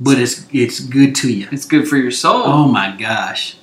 but 0.00 0.18
it's 0.18 0.46
it's 0.52 0.80
good 0.80 1.14
to 1.16 1.32
you. 1.32 1.48
It's 1.52 1.66
good 1.66 1.86
for 1.88 1.96
your 1.96 2.10
soul. 2.10 2.42
Oh 2.44 2.68
my 2.68 2.94
gosh. 2.96 3.56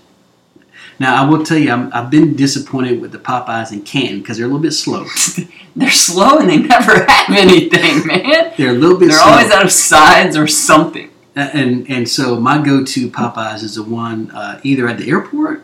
Now 0.99 1.24
I 1.24 1.28
will 1.28 1.43
tell 1.43 1.58
you, 1.58 1.72
i 1.72 2.02
have 2.02 2.12
been 2.12 2.36
disappointed 2.36 3.02
with 3.02 3.12
the 3.12 3.18
Popeyes 3.18 3.72
in 3.72 3.82
Canton 3.82 4.20
because 4.20 4.38
they're 4.38 4.45
a 4.45 4.49
little 4.49 4.62
bit 4.62 4.72
slow. 4.72 5.08
they're 5.76 5.89
slow 5.89 6.38
and 6.38 6.49
they 6.49 6.57
never 6.57 7.05
have 7.07 7.38
anything, 7.38 8.05
man. 8.05 8.53
They're 8.57 8.72
a 8.72 8.74
little 8.74 8.97
bit. 8.97 9.09
They're 9.09 9.17
slow. 9.17 9.32
always 9.32 9.51
out 9.51 9.63
of 9.63 9.72
sides 9.72 10.36
or 10.38 10.47
something. 10.47 11.09
And 11.36 11.89
and 11.89 12.09
so 12.09 12.39
my 12.39 12.61
go-to 12.61 13.09
Popeyes 13.09 13.63
is 13.63 13.76
the 13.76 13.84
one 13.84 14.32
uh, 14.32 14.59
either 14.63 14.88
at 14.88 14.97
the 14.97 15.09
airport 15.09 15.63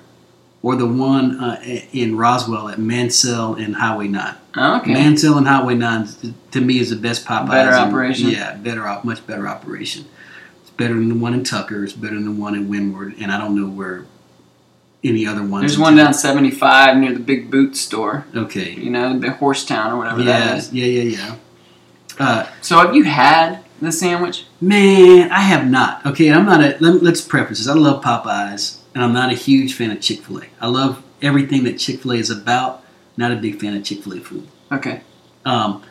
or 0.63 0.75
the 0.75 0.85
one 0.85 1.39
uh, 1.39 1.61
in 1.91 2.17
Roswell 2.17 2.69
at 2.69 2.79
Mansell 2.79 3.55
and 3.55 3.75
Highway 3.75 4.07
Nine. 4.07 4.35
Oh, 4.55 4.79
okay. 4.79 4.93
Mansell 4.93 5.37
and 5.37 5.47
Highway 5.47 5.75
Nine 5.75 6.07
to 6.51 6.61
me 6.61 6.79
is 6.79 6.89
the 6.89 6.95
best 6.95 7.25
Popeyes. 7.25 7.49
Better 7.49 7.73
operation. 7.73 8.29
Yeah, 8.29 8.55
better, 8.55 8.99
much 9.03 9.25
better 9.27 9.47
operation. 9.47 10.05
It's 10.61 10.71
better 10.71 10.93
than 10.93 11.09
the 11.09 11.15
one 11.15 11.33
in 11.33 11.43
Tucker. 11.43 11.83
It's 11.83 11.93
better 11.93 12.15
than 12.15 12.25
the 12.25 12.41
one 12.41 12.55
in 12.55 12.69
Windward, 12.69 13.15
and 13.19 13.31
I 13.31 13.37
don't 13.37 13.55
know 13.55 13.67
where 13.69 14.05
any 15.03 15.25
other 15.25 15.43
ones? 15.43 15.61
There's 15.61 15.79
one 15.79 15.95
down 15.95 16.13
75 16.13 16.97
near 16.97 17.13
the 17.13 17.19
Big 17.19 17.49
Boot 17.51 17.75
store. 17.75 18.25
Okay. 18.35 18.71
You 18.73 18.89
know, 18.89 19.17
the 19.17 19.27
Horsetown 19.27 19.91
or 19.91 19.97
whatever 19.97 20.21
yeah, 20.21 20.39
that 20.39 20.57
is. 20.57 20.73
Yeah, 20.73 20.85
yeah, 20.85 21.03
yeah. 21.17 21.35
Uh, 22.19 22.47
so 22.61 22.77
have 22.77 22.95
you 22.95 23.03
had 23.03 23.63
the 23.81 23.91
sandwich? 23.91 24.45
Man, 24.59 25.31
I 25.31 25.41
have 25.41 25.69
not. 25.69 26.05
Okay, 26.05 26.31
I'm 26.31 26.45
not 26.45 26.61
a. 26.61 26.77
Let, 26.79 27.03
us 27.03 27.21
preface 27.21 27.59
this. 27.59 27.67
I 27.67 27.73
love 27.73 28.03
Popeyes, 28.03 28.79
and 28.95 29.03
I'm 29.03 29.13
not 29.13 29.31
a 29.31 29.35
huge 29.35 29.75
fan 29.75 29.91
of 29.91 30.01
Chick 30.01 30.21
Fil 30.21 30.41
A. 30.41 30.45
I 30.59 30.67
love 30.67 31.03
everything 31.21 31.63
that 31.65 31.77
Chick 31.77 32.01
Fil 32.01 32.13
A 32.13 32.15
is 32.15 32.29
about. 32.29 32.83
Not 33.17 33.31
a 33.31 33.35
big 33.35 33.59
fan 33.59 33.75
of 33.75 33.83
Chick 33.83 34.03
Fil 34.03 34.13
A 34.13 34.19
food. 34.19 34.47
Okay. 34.71 35.01
Um, 35.45 35.83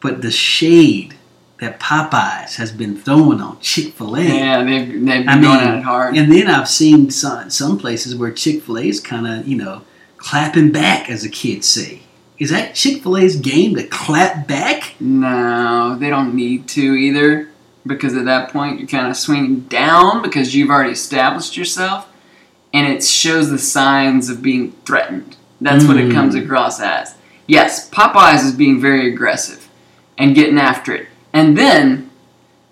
but 0.00 0.20
the 0.20 0.30
shade 0.30 1.14
that 1.60 1.78
Popeyes 1.78 2.56
has 2.56 2.72
been 2.72 2.96
throwing 2.96 3.40
on 3.40 3.60
Chick 3.60 3.94
Fil 3.94 4.16
A. 4.16 4.22
Yeah, 4.22 4.64
they've, 4.64 4.88
they've 4.88 5.24
been 5.24 5.28
I 5.28 5.40
going 5.40 5.60
at 5.60 5.78
it 5.78 5.82
hard. 5.82 6.16
And 6.16 6.30
then 6.32 6.48
I've 6.48 6.68
seen 6.68 7.10
some 7.10 7.50
some 7.50 7.78
places 7.78 8.16
where 8.16 8.32
Chick 8.32 8.62
Fil 8.62 8.78
A 8.78 8.88
is 8.88 9.00
kind 9.00 9.26
of 9.26 9.46
you 9.46 9.56
know 9.56 9.82
clapping 10.16 10.72
back, 10.72 11.10
as 11.10 11.22
the 11.22 11.28
kids 11.28 11.66
say. 11.66 12.00
Is 12.38 12.50
that 12.50 12.74
Chick 12.74 13.02
Fil 13.02 13.16
A's 13.16 13.36
game 13.36 13.76
to 13.76 13.86
clap 13.86 14.48
back? 14.48 14.94
No, 14.98 15.96
they 15.98 16.10
don't 16.10 16.34
need 16.34 16.66
to 16.70 16.94
either, 16.94 17.48
because 17.86 18.16
at 18.16 18.24
that 18.24 18.50
point 18.50 18.80
you're 18.80 18.88
kind 18.88 19.08
of 19.08 19.16
swinging 19.16 19.60
down 19.60 20.22
because 20.22 20.54
you've 20.54 20.70
already 20.70 20.92
established 20.92 21.56
yourself, 21.56 22.08
and 22.72 22.92
it 22.92 23.04
shows 23.04 23.50
the 23.50 23.58
signs 23.58 24.28
of 24.28 24.42
being 24.42 24.72
threatened. 24.84 25.36
That's 25.60 25.84
mm. 25.84 25.88
what 25.88 25.96
it 25.98 26.12
comes 26.12 26.34
mm. 26.34 26.44
across 26.44 26.80
as. 26.80 27.14
Yes, 27.46 27.88
Popeyes 27.90 28.44
is 28.44 28.52
being 28.52 28.80
very 28.80 29.12
aggressive 29.12 29.68
and 30.18 30.34
getting 30.34 30.58
after 30.58 30.94
it 30.94 31.08
and 31.34 31.58
then, 31.58 32.10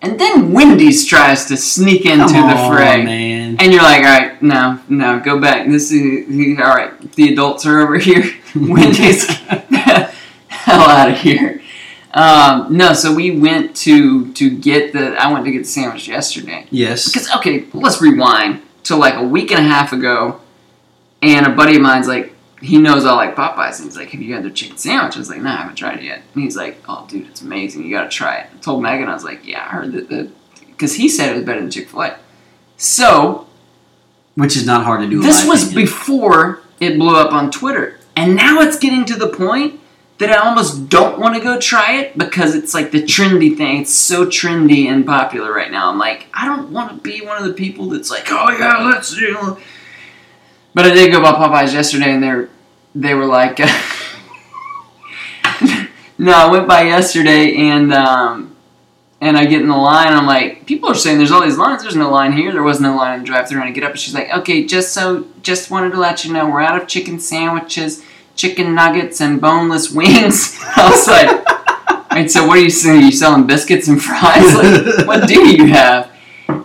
and 0.01 0.18
then 0.18 0.52
Wendy's 0.52 1.05
tries 1.05 1.47
to 1.47 1.56
sneak 1.56 2.06
into 2.06 2.32
Come 2.32 2.48
the 2.48 2.74
fray. 2.74 3.05
Man. 3.05 3.56
And 3.59 3.72
you're 3.72 3.82
like, 3.82 4.05
all 4.05 4.18
right, 4.18 4.40
no, 4.40 4.80
no, 4.89 5.20
go 5.20 5.40
back. 5.40 5.68
This 5.68 5.90
is 5.90 6.59
all 6.59 6.64
right. 6.66 6.98
The 7.12 7.32
adults 7.32 7.66
are 7.66 7.80
over 7.80 7.98
here. 7.98 8.22
Wendy's, 8.55 9.26
hell 10.48 10.89
out 10.89 11.10
of 11.10 11.18
here. 11.18 11.60
Um, 12.14 12.76
no, 12.76 12.93
so 12.93 13.14
we 13.14 13.39
went 13.39 13.74
to 13.78 14.32
to 14.34 14.51
get 14.51 14.93
the. 14.93 15.16
I 15.16 15.32
went 15.32 15.44
to 15.47 15.51
get 15.51 15.60
the 15.60 15.64
sandwich 15.64 16.06
yesterday. 16.09 16.66
Yes. 16.70 17.06
Because 17.06 17.30
okay, 17.36 17.64
let's 17.72 18.01
rewind 18.01 18.62
to 18.84 18.97
like 18.97 19.14
a 19.14 19.22
week 19.22 19.51
and 19.51 19.64
a 19.64 19.68
half 19.68 19.93
ago, 19.93 20.40
and 21.22 21.47
a 21.47 21.51
buddy 21.51 21.76
of 21.76 21.82
mine's 21.82 22.06
like, 22.06 22.31
he 22.62 22.78
knows 22.78 23.05
I 23.05 23.12
like 23.14 23.34
Popeyes, 23.36 23.76
and 23.76 23.84
he's 23.86 23.97
like, 23.97 24.10
"Have 24.10 24.22
you 24.22 24.32
had 24.34 24.44
their 24.44 24.51
chicken 24.51 24.76
sandwich?" 24.76 25.16
I 25.16 25.18
was 25.18 25.28
like, 25.28 25.40
"No, 25.43 25.51
I 25.51 25.56
haven't 25.56 25.76
tried 25.76 25.98
it 25.98 26.05
yet." 26.05 26.22
And 26.34 26.43
he's 26.44 26.56
like, 26.56 26.82
"Oh, 26.89 27.05
dude, 27.09 27.26
it's 27.26 27.43
amazing. 27.43 27.84
You 27.84 27.90
gotta 27.90 28.09
try 28.09 28.36
it." 28.36 28.51
I 28.55 28.59
told 28.59 28.82
Megan, 28.82 29.09
I 29.09 29.14
was 29.14 29.24
like, 29.24 29.47
"Yeah, 29.47 29.60
I 29.64 29.68
heard 29.68 29.93
that 29.93 30.09
the," 30.09 30.30
because 30.68 30.94
he 30.94 31.09
said 31.09 31.30
it 31.30 31.36
was 31.36 31.44
better 31.44 31.60
than 31.60 31.70
Chick 31.70 31.89
Fil 31.89 32.02
A. 32.02 32.16
So 32.76 33.47
Which 34.34 34.56
is 34.56 34.64
not 34.66 34.84
hard 34.84 35.01
to 35.02 35.09
do. 35.09 35.20
this 35.22 35.47
was 35.47 35.64
opinion. 35.64 35.84
before 35.86 36.60
it 36.80 36.98
blew 36.98 37.16
up 37.16 37.32
on 37.32 37.51
Twitter, 37.51 37.98
and 38.16 38.34
now 38.36 38.60
it's 38.60 38.78
getting 38.78 39.05
to 39.06 39.14
the 39.16 39.28
point 39.28 39.80
that 40.18 40.30
I 40.30 40.36
almost 40.36 40.89
don't 40.89 41.18
want 41.18 41.34
to 41.34 41.40
go 41.40 41.59
try 41.59 41.94
it 41.94 42.16
because 42.16 42.55
it's 42.55 42.74
like 42.74 42.93
the 42.93 43.02
trendy 43.02 43.56
thing. 43.56 43.82
It's 43.82 43.93
so 43.94 44.24
trendy 44.26 44.86
and 44.86 45.05
popular 45.05 45.52
right 45.52 45.70
now. 45.70 45.90
I'm 45.90 45.98
like, 45.98 46.26
I 46.32 46.47
don't 46.47 46.70
want 46.70 46.90
to 46.90 46.97
be 47.02 47.24
one 47.26 47.39
of 47.39 47.44
the 47.44 47.55
people 47.55 47.89
that's 47.89 48.09
like, 48.10 48.26
oh 48.30 48.51
yeah, 48.56 48.84
let's 48.86 49.14
do. 49.14 49.59
But 50.74 50.86
I 50.86 50.94
did 50.94 51.12
go 51.12 51.20
by 51.20 51.32
Popeyes 51.32 51.72
yesterday, 51.74 52.12
and 52.12 52.22
they 52.22 52.47
they 52.94 53.14
were 53.14 53.27
like, 53.27 53.59
no, 56.19 56.32
I 56.32 56.51
went 56.51 56.69
by 56.69 56.82
yesterday, 56.82 57.56
and 57.56 57.93
um, 57.93 58.55
and 59.20 59.36
I 59.36 59.44
get 59.47 59.62
in 59.62 59.69
the 59.69 59.77
line. 59.77 60.12
I'm 60.12 60.27
like, 60.27 60.66
people 60.66 60.89
are 60.89 60.94
saying 60.94 61.19
there's 61.19 61.31
all 61.31 61.43
these 61.43 61.59
lines. 61.59 61.82
There's 61.82 61.97
no 61.97 62.10
line 62.10 62.32
here. 62.32 62.52
There 62.52 62.62
was 62.62 62.81
no 62.81 62.97
line 62.97 63.14
in 63.14 63.20
the 63.20 63.27
drive-through. 63.27 63.60
And 63.60 63.69
I 63.69 63.73
get 63.73 63.85
up, 63.85 63.93
and 63.93 64.01
she's 64.01 64.14
like, 64.14 64.35
okay, 64.35 64.64
just 64.64 64.93
so, 64.93 65.27
just 65.43 65.70
wanted 65.70 65.93
to 65.93 65.98
let 65.98 66.24
you 66.24 66.32
know, 66.32 66.51
we're 66.51 66.60
out 66.60 66.81
of 66.81 66.89
chicken 66.89 67.20
sandwiches, 67.20 68.05
chicken 68.35 68.74
nuggets, 68.74 69.20
and 69.20 69.40
boneless 69.40 69.90
wings. 69.94 70.59
I 70.60 70.90
was 70.90 71.06
like, 71.06 72.19
and 72.19 72.31
so 72.31 72.47
what 72.47 72.59
are 72.59 72.62
you 72.62 72.70
saying? 72.70 73.02
Are 73.02 73.06
you 73.06 73.12
selling 73.12 73.47
biscuits 73.47 73.89
and 73.89 74.02
fries? 74.02 74.55
Like, 74.55 75.06
what 75.06 75.28
do 75.28 75.40
you 75.40 75.66
have? 75.66 76.10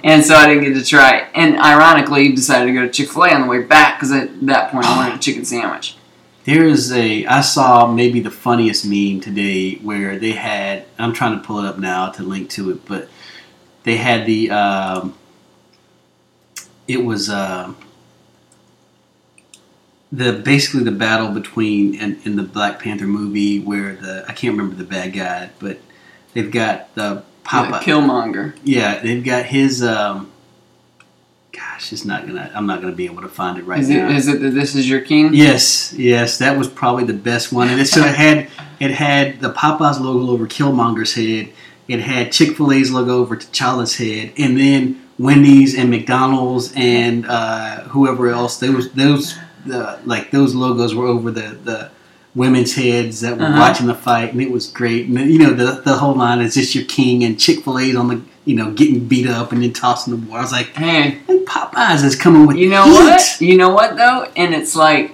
And 0.04 0.24
so 0.24 0.36
I 0.36 0.48
didn't 0.48 0.64
get 0.64 0.74
to 0.74 0.86
try 0.86 1.18
it. 1.18 1.28
And 1.34 1.58
ironically, 1.58 2.32
decided 2.32 2.68
to 2.68 2.74
go 2.74 2.82
to 2.82 2.90
Chick 2.90 3.10
Fil 3.10 3.26
A 3.26 3.34
on 3.34 3.42
the 3.42 3.48
way 3.48 3.62
back 3.62 3.98
because 3.98 4.12
at 4.12 4.46
that 4.48 4.72
point 4.72 4.86
I 4.86 4.98
wanted 4.98 5.16
a 5.16 5.20
chicken 5.20 5.46
sandwich. 5.46 5.97
There 6.48 6.64
is 6.64 6.94
a. 6.94 7.26
I 7.26 7.42
saw 7.42 7.92
maybe 7.92 8.22
the 8.22 8.32
funniest 8.32 8.86
meme 8.86 9.20
today 9.20 9.76
where 9.76 10.18
they 10.18 10.32
had. 10.32 10.86
I'm 10.98 11.12
trying 11.12 11.38
to 11.38 11.46
pull 11.46 11.60
it 11.60 11.66
up 11.66 11.78
now 11.78 12.08
to 12.12 12.24
link 12.24 12.50
to 12.52 12.72
it, 12.72 12.86
but 12.86 13.10
they 13.84 13.98
had 13.98 14.26
the. 14.26 14.52
Um, 14.52 15.18
it 16.88 17.04
was 17.04 17.30
um 17.30 17.76
the 20.10 20.32
basically 20.32 20.86
the 20.86 20.92
battle 20.92 21.34
between 21.34 21.96
in, 21.96 22.22
in 22.24 22.38
the 22.38 22.44
Black 22.44 22.80
Panther 22.80 23.08
movie 23.08 23.60
where 23.60 23.98
the 23.98 24.24
I 24.26 24.32
can't 24.32 24.56
remember 24.56 24.78
the 24.78 24.90
bad 24.90 25.12
guy, 25.12 25.50
but 25.60 25.80
they've 26.34 26.50
got 26.50 26.96
the 26.96 27.24
Papa. 27.44 27.72
Yeah, 27.72 27.84
Killmonger. 27.84 28.58
Yeah, 28.64 29.00
they've 29.00 29.22
got 29.22 29.48
his. 29.48 29.84
Um, 29.84 30.32
gosh, 31.58 31.92
it's 31.92 32.06
not 32.06 32.26
gonna. 32.28 32.52
I'm 32.56 32.66
not 32.68 32.82
gonna 32.82 32.94
be 32.96 33.06
able 33.06 33.22
to 33.24 33.28
find 33.30 33.58
it 33.58 33.66
right 33.66 33.80
Is 33.80 33.90
now. 33.90 34.08
it, 34.10 34.16
is 34.16 34.28
it 34.28 34.42
that 34.42 34.52
this 34.52 34.76
is 34.76 34.88
your 34.90 35.02
king? 35.02 35.34
Yes, 35.34 35.94
yes, 35.94 36.38
that 36.38 36.58
was 36.58 36.68
probably 36.68 37.04
the 37.04 37.14
best 37.14 37.52
one. 37.52 37.68
And 37.70 37.82
it, 37.82 37.86
so 37.88 38.02
it 38.02 38.16
had 38.26 38.48
it 38.80 38.92
had 38.92 39.40
the 39.42 39.52
Popeyes 39.52 40.00
logo 40.00 40.32
over 40.32 40.46
Killmonger's 40.48 41.16
head. 41.16 41.50
It 41.88 42.02
had 42.02 42.32
Chick 42.32 42.58
Fil 42.58 42.72
A's 42.74 42.92
logo 42.92 43.18
over 43.18 43.36
T'Challa's 43.38 43.96
head, 43.98 44.34
and 44.38 44.58
then 44.58 45.02
Wendy's 45.18 45.74
and 45.78 45.90
McDonald's 45.90 46.74
and 46.76 47.26
uh, 47.28 47.84
whoever 47.86 48.30
else. 48.30 48.60
Those 48.60 48.92
those 48.94 49.36
the 49.66 50.00
like 50.06 50.32
those 50.32 50.54
logos 50.56 50.94
were 50.96 51.08
over 51.08 51.32
the 51.32 51.58
the 51.64 51.90
women's 52.36 52.76
heads 52.76 53.22
that 53.22 53.36
were 53.38 53.46
Uh-huh. 53.46 53.58
watching 53.60 53.88
the 53.88 53.96
fight, 53.96 54.32
and 54.34 54.42
it 54.42 54.52
was 54.52 54.68
great. 54.70 55.08
And 55.08 55.18
you 55.32 55.40
know 55.40 55.54
the 55.54 55.82
the 55.82 55.96
whole 55.98 56.14
line 56.16 56.42
is 56.42 56.54
just 56.56 56.76
your 56.76 56.86
king, 56.86 57.24
and 57.24 57.40
Chick 57.40 57.64
Fil 57.64 57.80
A's 57.80 57.96
on 57.96 58.08
the 58.10 58.22
you 58.48 58.56
know 58.56 58.72
getting 58.72 59.08
beat 59.08 59.28
up 59.28 59.52
and 59.52 59.62
then 59.62 59.74
tossing 59.74 60.12
the 60.16 60.18
ball. 60.26 60.38
I 60.38 60.42
was 60.42 60.52
like, 60.52 60.68
Hey, 60.68 61.20
Popeyes 61.28 62.04
is 62.04 62.16
coming 62.16 62.48
with 62.48 62.58
you 62.58 62.70
know 62.70 62.86
heat. 62.86 62.92
what? 62.94 63.42
You 63.42 63.58
know 63.58 63.70
what 63.70 63.98
though? 63.98 64.32
And 64.36 64.54
it's 64.54 64.76
like 64.76 65.12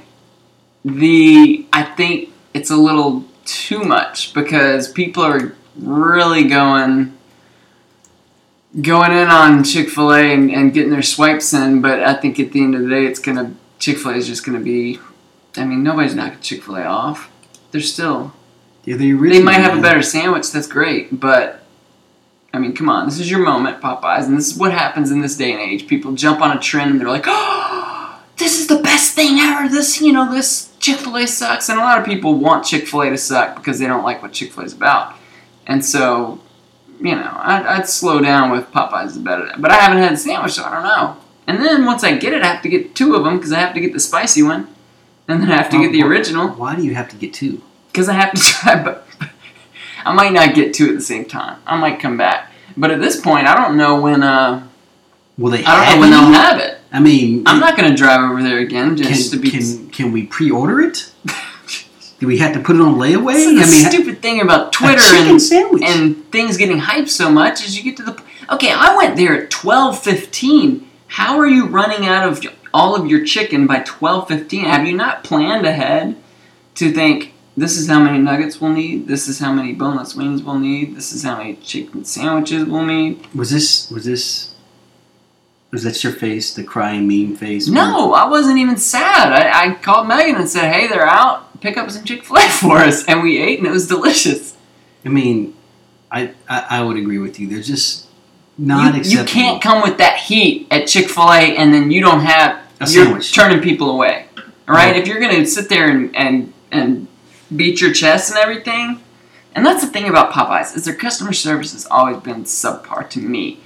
the 0.86 1.66
I 1.74 1.84
think 1.84 2.30
it's 2.54 2.70
a 2.70 2.76
little 2.78 3.26
too 3.46 3.84
much 3.84 4.34
because 4.34 4.90
people 4.92 5.24
are 5.24 5.56
really 5.78 6.44
going 6.44 7.18
going 8.82 9.12
in 9.12 9.28
on 9.28 9.64
Chick 9.64 9.90
Fil 9.90 10.12
A 10.14 10.34
and, 10.34 10.52
and 10.52 10.74
getting 10.74 10.92
their 10.92 11.02
swipes 11.02 11.54
in. 11.54 11.82
But 11.82 12.02
I 12.02 12.14
think 12.14 12.40
at 12.40 12.52
the 12.52 12.62
end 12.64 12.76
of 12.76 12.82
the 12.84 12.90
day, 12.90 13.06
it's 13.06 13.20
gonna 13.20 13.56
Chick 13.80 13.98
Fil 13.98 14.12
A 14.12 14.16
is 14.16 14.28
just 14.28 14.46
gonna 14.46 14.60
be. 14.60 15.00
I 15.58 15.66
mean, 15.66 15.84
nobody's 15.84 16.16
knocking 16.16 16.40
Chick 16.42 16.64
Fil 16.64 16.76
A 16.78 16.84
off. 16.84 17.30
They're 17.72 17.82
still 17.82 18.34
Yeah, 18.86 18.98
the 18.98 19.14
They 19.14 19.42
might 19.42 19.54
have 19.54 19.78
a 19.78 19.82
better 19.82 20.02
sandwich. 20.04 20.52
That's 20.52 20.68
great, 20.68 21.20
but 21.20 21.63
I 22.54 22.60
mean, 22.60 22.74
come 22.76 22.88
on. 22.90 23.06
This 23.06 23.20
is 23.20 23.32
your 23.32 23.40
moment, 23.40 23.82
Popeyes, 23.82 24.26
and 24.28 24.38
this 24.38 24.52
is 24.52 24.58
what 24.58 24.72
happens 24.72 25.10
in 25.10 25.22
this 25.22 25.36
day 25.36 25.52
and 25.54 25.62
age. 25.62 25.88
People 25.88 26.14
jump 26.14 26.40
on 26.42 26.56
a 26.56 26.60
trend 26.60 26.92
and 26.92 27.00
they're 27.00 27.08
like, 27.10 27.26
"Oh, 27.26 28.22
this 28.38 28.60
is 28.60 28.68
the 28.68 28.78
best 28.80 29.16
thing 29.16 29.40
ever." 29.40 29.68
This, 29.68 30.00
you 30.02 30.14
know, 30.14 30.32
this 30.32 30.72
Chick 30.80 30.98
Fil 30.98 31.18
A 31.18 31.26
sucks, 31.26 31.70
and 31.70 31.80
a 31.80 31.84
lot 31.84 31.98
of 32.00 32.06
people 32.06 32.36
want 32.36 32.66
Chick 32.66 32.88
Fil 32.88 33.02
A 33.04 33.10
to 33.10 33.18
suck 33.18 33.56
because 33.56 33.80
they 33.80 33.88
don't 33.88 34.04
like 34.04 34.22
what 34.22 34.34
Chick 34.34 34.52
Fil 34.54 34.64
A 34.64 34.66
is 34.68 34.74
about. 34.74 35.16
And 35.66 35.84
so, 35.84 36.40
you 37.00 37.16
know, 37.16 37.32
I'd, 37.42 37.66
I'd 37.66 37.88
slow 37.88 38.22
down 38.22 38.52
with 38.52 38.70
Popeyes 38.72 39.08
is 39.08 39.18
better. 39.18 39.50
But 39.58 39.72
I 39.72 39.76
haven't 39.76 40.00
had 40.00 40.14
a 40.14 40.18
sandwich, 40.18 40.52
so 40.54 40.64
I 40.64 40.72
don't 40.74 40.84
know. 40.84 41.18
And 41.48 41.60
then 41.60 41.86
once 41.86 42.04
I 42.04 42.18
get 42.18 42.34
it, 42.34 42.44
I 42.44 42.48
have 42.48 42.62
to 42.64 42.70
get 42.70 42.96
two 42.96 43.16
of 43.16 43.24
them 43.24 43.38
because 43.38 43.52
I 43.52 43.60
have 43.60 43.74
to 43.74 43.82
get 43.82 43.94
the 43.94 44.00
spicy 44.00 44.44
one, 44.44 44.68
and 45.28 45.42
then 45.42 45.52
I 45.52 45.56
have 45.56 45.70
to 45.72 45.80
get 45.80 45.92
the 45.92 46.04
original 46.04 46.50
Why 46.50 46.76
do 46.76 46.84
you 46.84 46.94
have 46.94 47.10
to 47.10 47.16
get 47.16 47.34
two? 47.34 47.62
because 47.94 48.10
I 48.10 48.14
have 48.14 48.34
to 48.34 48.42
try. 48.42 48.84
But 48.84 49.08
I 50.06 50.14
might 50.14 50.34
not 50.34 50.56
get 50.56 50.74
two 50.74 50.90
at 50.90 50.96
the 50.96 51.02
same 51.02 51.26
time. 51.26 51.62
I 51.66 51.78
might 51.78 52.00
come 52.00 52.18
back. 52.18 52.52
But 52.76 52.92
at 52.92 53.02
this 53.02 53.20
point, 53.20 53.48
I 53.48 53.56
don't 53.56 53.78
know 53.78 54.02
when. 54.02 54.24
Uh, 54.24 54.68
Will 55.38 55.52
they? 55.52 55.64
I 55.64 55.86
don't 55.86 55.96
know 55.96 56.02
when 56.02 56.10
they'll 56.12 56.42
have 56.42 56.60
it. 56.60 56.80
I 56.92 57.00
mean, 57.00 57.44
I'm 57.48 57.60
not 57.60 57.76
going 57.76 57.90
to 57.90 57.96
drive 57.96 58.22
over 58.22 58.44
there 58.44 58.60
again 58.60 58.96
just 58.96 59.32
can, 59.32 59.40
to 59.40 59.44
be. 59.44 59.52
can 59.52 59.90
can 59.90 60.12
we 60.12 60.26
pre-order 60.26 60.82
it? 60.82 61.12
Do 62.20 62.28
we 62.28 62.38
have 62.38 62.54
to 62.54 62.60
put 62.62 62.76
it 62.78 62.82
on 62.82 62.96
layaway? 62.96 63.34
This 63.34 63.48
is 63.48 63.56
the 63.56 63.64
I 63.64 63.82
mean, 63.82 63.92
stupid 63.92 64.22
thing 64.22 64.42
about 64.42 64.72
Twitter 64.72 65.02
and 65.02 65.42
sandwich. 65.42 65.84
and 65.84 66.32
things 66.32 66.56
getting 66.58 66.80
hyped 66.80 67.10
so 67.10 67.30
much 67.30 67.66
is 67.66 67.78
you 67.78 67.84
get 67.84 67.98
to 67.98 68.04
the 68.04 68.24
okay 68.52 68.72
i 68.72 68.96
went 68.96 69.16
there 69.16 69.44
at 69.44 69.50
12.15 69.50 70.84
how 71.08 71.38
are 71.38 71.48
you 71.48 71.68
running 71.68 72.08
out 72.08 72.28
of 72.28 72.46
all 72.74 72.96
of 72.96 73.08
your 73.08 73.26
chicken 73.26 73.68
by 73.68 73.80
12.15 73.80 74.64
have 74.64 74.86
you 74.86 74.96
not 74.96 75.24
planned 75.24 75.66
ahead 75.66 76.16
to 76.76 76.92
think 76.92 77.33
this 77.56 77.78
is 77.78 77.88
how 77.88 78.00
many 78.00 78.18
nuggets 78.18 78.60
we'll 78.60 78.72
need 78.72 79.08
this 79.08 79.28
is 79.28 79.40
how 79.40 79.52
many 79.54 79.74
boneless 79.74 80.16
wings 80.16 80.42
we'll 80.42 80.60
need 80.60 80.96
this 80.96 81.12
is 81.14 81.24
how 81.24 81.38
many 81.38 81.56
chicken 81.58 82.04
sandwiches 82.04 82.66
we'll 82.66 82.86
need 82.86 83.26
was 83.36 83.52
this 83.52 83.90
was 83.92 84.06
this 84.06 84.50
was 85.72 85.84
that 85.84 86.04
your 86.04 86.14
face, 86.14 86.54
the 86.54 86.64
crying 86.64 87.08
meme 87.08 87.36
face? 87.36 87.68
no 87.68 88.14
i 88.14 88.26
wasn't 88.28 88.58
even 88.58 88.78
sad 88.78 89.32
i, 89.34 89.66
I 89.72 89.74
called 89.76 90.08
megan 90.08 90.36
and 90.36 90.48
said 90.50 90.72
hey 90.72 90.88
they're 90.88 91.06
out 91.08 91.60
pick 91.62 91.78
up 91.78 91.90
some 91.92 92.04
chick-fil-a 92.04 92.42
for 92.62 92.78
us 92.78 93.06
and 93.08 93.22
we 93.24 93.38
ate 93.38 93.60
and 93.60 93.68
it 93.68 93.72
was 93.72 93.88
delicious 93.88 94.56
I 95.06 95.10
mean, 95.10 95.54
I, 96.10 96.32
I 96.48 96.66
I 96.78 96.82
would 96.82 96.96
agree 96.96 97.18
with 97.18 97.38
you. 97.38 97.50
They're 97.50 97.60
just 97.62 98.08
not 98.58 98.94
you, 98.94 99.02
acceptable. 99.02 99.24
you 99.24 99.28
can't 99.28 99.62
come 99.62 99.82
with 99.82 99.98
that 99.98 100.16
heat 100.18 100.66
at 100.72 100.88
Chick 100.88 101.10
Fil 101.10 101.26
A 101.30 101.58
and 101.58 101.74
then 101.74 101.92
you 101.92 102.00
don't 102.00 102.22
have 102.22 102.62
A 102.80 102.90
you're 102.90 103.04
sandwich. 103.04 103.34
turning 103.36 103.60
people 103.62 103.92
away. 103.92 104.28
All 104.38 104.44
right, 104.76 104.94
Right. 104.94 104.96
if 104.96 105.06
you're 105.06 105.20
gonna 105.20 105.46
sit 105.46 105.68
there 105.68 105.90
and, 105.90 106.16
and 106.16 106.54
and 106.72 107.08
beat 107.56 107.82
your 107.82 107.94
chest 107.94 108.30
and 108.32 108.40
everything, 108.40 109.02
and 109.56 109.66
that's 109.66 109.84
the 109.84 109.92
thing 109.92 110.08
about 110.08 110.32
Popeyes 110.32 110.76
is 110.76 110.86
their 110.86 110.96
customer 110.96 111.34
service 111.34 111.74
has 111.74 111.86
always 111.88 112.18
been 112.18 112.44
subpar 112.44 113.10
to 113.12 113.20
me, 113.22 113.60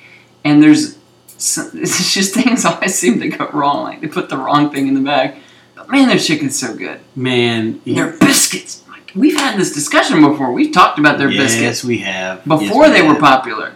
and 0.43 0.61
there's 0.61 0.97
it's 1.37 2.13
just 2.13 2.33
things 2.33 2.65
always 2.65 2.95
seem 2.95 3.19
to 3.19 3.29
go 3.29 3.47
wrong. 3.53 3.83
Like 3.83 4.01
they 4.01 4.07
put 4.07 4.29
the 4.29 4.37
wrong 4.37 4.71
thing 4.71 4.87
in 4.87 4.93
the 4.93 5.01
bag. 5.01 5.35
But 5.75 5.89
man, 5.89 6.07
their 6.07 6.17
chicken's 6.17 6.57
so 6.59 6.75
good. 6.75 6.99
Man, 7.15 7.81
Their 7.85 8.11
biscuits. 8.17 8.83
Like, 8.89 9.11
we've 9.13 9.37
had 9.37 9.59
this 9.59 9.71
discussion 9.73 10.21
before. 10.21 10.51
We've 10.51 10.73
talked 10.73 10.97
about 10.97 11.19
their 11.19 11.29
yes, 11.29 11.43
biscuits 11.53 11.61
Yes, 11.61 11.83
we 11.83 11.99
have. 11.99 12.43
before 12.45 12.87
Yes, 12.87 12.93
we 12.95 13.01
they 13.01 13.07
were 13.07 13.19
popular. 13.19 13.75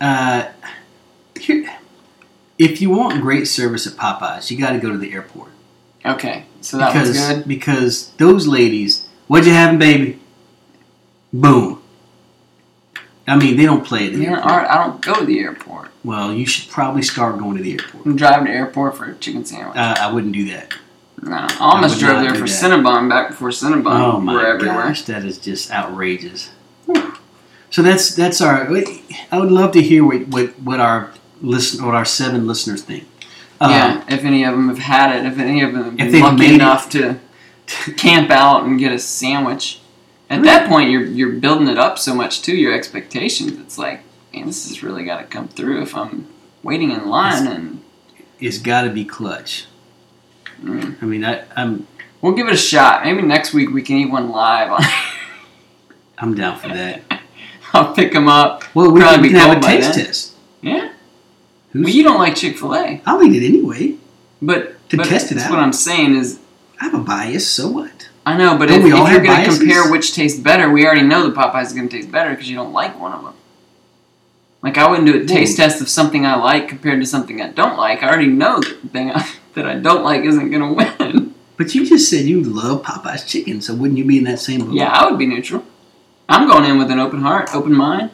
Uh, 0.00 0.48
here, 1.40 1.66
if 2.58 2.82
you 2.82 2.90
want 2.90 3.22
great 3.22 3.48
service 3.48 3.86
at 3.86 3.94
Popeyes, 3.94 4.50
you 4.50 4.58
got 4.58 4.72
to 4.72 4.78
go 4.78 4.90
to 4.90 4.98
the 4.98 5.12
airport 5.12 5.50
Okay, 6.04 6.44
so 6.60 6.76
that 6.76 6.92
because 6.92 7.08
was 7.08 7.18
good. 7.18 7.48
because 7.48 8.10
those 8.18 8.46
ladies, 8.46 9.03
what'd 9.26 9.46
you 9.46 9.52
having, 9.52 9.78
baby? 9.78 10.20
Boom. 11.32 11.80
I 13.26 13.36
mean, 13.36 13.56
they 13.56 13.64
don't 13.64 13.84
play 13.84 14.06
at 14.06 14.12
the 14.12 14.26
airport. 14.26 14.46
I 14.46 14.84
don't 14.84 15.00
go 15.00 15.14
to 15.14 15.24
the 15.24 15.40
airport. 15.40 15.88
Well, 16.04 16.32
you 16.34 16.44
should 16.46 16.70
probably 16.70 17.00
start 17.02 17.38
going 17.38 17.56
to 17.56 17.62
the 17.62 17.72
airport. 17.72 18.04
I'm 18.04 18.16
driving 18.16 18.46
to 18.46 18.52
the 18.52 18.56
airport 18.58 18.96
for 18.98 19.06
a 19.06 19.14
chicken 19.14 19.44
sandwich. 19.46 19.76
Uh, 19.78 19.94
I 19.98 20.12
wouldn't 20.12 20.34
do 20.34 20.44
that. 20.50 20.74
no, 21.22 21.34
I 21.34 21.56
almost 21.58 21.96
would 21.96 22.00
drove 22.06 22.20
there 22.22 22.34
for 22.34 22.40
that. 22.40 22.48
Cinnabon 22.48 23.08
back 23.08 23.30
before 23.30 23.48
Cinnabon 23.48 23.86
Oh 23.98 24.20
my 24.20 24.34
were 24.34 24.46
everywhere. 24.46 24.88
gosh, 24.88 25.02
that 25.02 25.24
is 25.24 25.38
just 25.38 25.70
outrageous. 25.70 26.50
So 27.70 27.82
that's 27.82 28.14
that's 28.14 28.40
our. 28.42 28.68
I 29.32 29.40
would 29.40 29.50
love 29.50 29.72
to 29.72 29.82
hear 29.82 30.04
what 30.04 30.28
what, 30.28 30.50
what 30.60 30.78
our 30.80 31.12
listen 31.40 31.84
what 31.84 31.94
our 31.94 32.04
seven 32.04 32.46
listeners 32.46 32.82
think. 32.82 33.04
Um, 33.60 33.70
yeah, 33.70 34.04
if 34.08 34.22
any 34.24 34.44
of 34.44 34.52
them 34.54 34.68
have 34.68 34.78
had 34.78 35.16
it, 35.16 35.24
if 35.24 35.38
any 35.38 35.62
of 35.62 35.72
them 35.72 35.96
have 35.98 36.12
been 36.12 36.20
lucky 36.22 36.36
made 36.36 36.50
it. 36.50 36.54
enough 36.56 36.90
to 36.90 37.18
camp 37.66 38.30
out 38.30 38.64
and 38.64 38.78
get 38.78 38.92
a 38.92 38.98
sandwich. 38.98 39.80
At 40.30 40.42
that 40.44 40.68
point, 40.68 40.90
you're 40.90 41.04
you're 41.04 41.32
building 41.32 41.68
it 41.68 41.78
up 41.78 41.98
so 41.98 42.14
much 42.14 42.42
too. 42.42 42.56
Your 42.56 42.72
expectations. 42.74 43.52
It's 43.60 43.78
like, 43.78 44.00
man, 44.32 44.46
this 44.46 44.66
has 44.68 44.82
really 44.82 45.04
got 45.04 45.18
to 45.18 45.24
come 45.24 45.48
through 45.48 45.82
if 45.82 45.94
I'm 45.96 46.26
waiting 46.62 46.90
in 46.90 47.08
line. 47.08 47.46
And 47.46 47.82
It's 48.40 48.58
got 48.58 48.82
to 48.82 48.90
be 48.90 49.04
clutch. 49.04 49.66
mm, 50.62 50.96
I 51.02 51.06
mean, 51.06 51.24
I, 51.24 51.44
I'm 51.54 51.86
we'll 52.20 52.32
give 52.32 52.48
it 52.48 52.54
a 52.54 52.56
shot. 52.58 53.04
Maybe 53.04 53.22
next 53.22 53.52
week 53.52 53.70
we 53.70 53.82
can 53.82 53.96
eat 53.96 54.10
one 54.10 54.30
live. 54.30 54.70
On, 54.72 54.80
I'm 56.18 56.34
down 56.34 56.58
for 56.58 56.68
that. 56.68 57.02
I'll 57.72 57.92
pick 57.94 58.12
them 58.12 58.28
up. 58.28 58.64
Well, 58.74 58.90
we 58.92 59.00
Probably 59.00 59.16
can, 59.16 59.22
we 59.22 59.28
can 59.30 59.38
have 59.50 59.58
a 59.58 59.60
taste 59.60 59.94
then. 59.96 60.06
test. 60.06 60.34
Yeah. 60.62 60.92
Who's, 61.72 61.84
Well, 61.84 61.94
you 61.94 62.02
don't 62.04 62.18
like 62.18 62.36
Chick 62.36 62.56
Fil 62.56 62.74
A, 62.74 63.02
I'll 63.04 63.22
eat 63.22 63.40
it 63.42 63.46
anyway. 63.46 63.96
but 64.40 64.88
To 64.90 64.96
but 64.96 65.06
test 65.06 65.32
it 65.32 65.34
that's 65.34 65.46
out. 65.48 65.50
what 65.50 65.58
I'm 65.60 65.72
saying 65.72 66.14
is 66.16 66.38
I 66.80 66.84
have 66.86 66.94
a 66.94 66.98
bias, 66.98 67.48
so 67.48 67.68
what? 67.68 68.08
I 68.26 68.36
know, 68.36 68.56
but 68.56 68.68
Don't 68.68 68.78
if, 68.78 68.84
we 68.84 68.92
if 68.92 68.96
you're 69.10 69.22
going 69.22 69.44
to 69.50 69.58
compare 69.58 69.90
which 69.90 70.14
tastes 70.14 70.40
better, 70.40 70.70
we 70.70 70.86
already 70.86 71.02
know 71.02 71.28
the 71.28 71.34
Popeyes 71.34 71.66
is 71.66 71.72
going 71.74 71.88
to 71.88 71.96
taste 71.96 72.10
better 72.10 72.30
because 72.30 72.48
you 72.48 72.56
don't 72.56 72.72
like 72.72 72.98
one 72.98 73.12
of 73.12 73.22
them. 73.22 73.34
Like 74.62 74.78
I 74.78 74.88
wouldn't 74.88 75.06
do 75.06 75.22
a 75.22 75.26
taste 75.26 75.58
test 75.58 75.82
of 75.82 75.88
something 75.90 76.24
I 76.24 76.36
like 76.36 76.68
compared 76.68 77.00
to 77.00 77.06
something 77.06 77.40
I 77.42 77.48
don't 77.50 77.76
like. 77.76 78.02
I 78.02 78.08
already 78.08 78.28
know 78.28 78.60
that 78.60 78.82
the 78.82 78.88
thing 78.88 79.10
I, 79.10 79.30
that 79.54 79.66
I 79.66 79.74
don't 79.74 80.02
like 80.02 80.24
isn't 80.24 80.50
going 80.50 80.62
to 80.62 80.72
win. 81.04 81.34
But 81.56 81.74
you 81.74 81.86
just 81.86 82.08
said 82.10 82.24
you 82.24 82.42
love 82.42 82.82
Popeye's 82.82 83.24
chicken, 83.24 83.60
so 83.60 83.74
wouldn't 83.74 83.98
you 83.98 84.04
be 84.04 84.18
in 84.18 84.24
that 84.24 84.40
same 84.40 84.60
boat? 84.64 84.72
yeah, 84.74 84.88
I 84.90 85.08
would 85.08 85.18
be 85.18 85.26
neutral. 85.26 85.64
I'm 86.28 86.48
going 86.48 86.64
in 86.64 86.78
with 86.78 86.90
an 86.90 86.98
open 86.98 87.20
heart, 87.20 87.54
open 87.54 87.74
mind. 87.74 88.10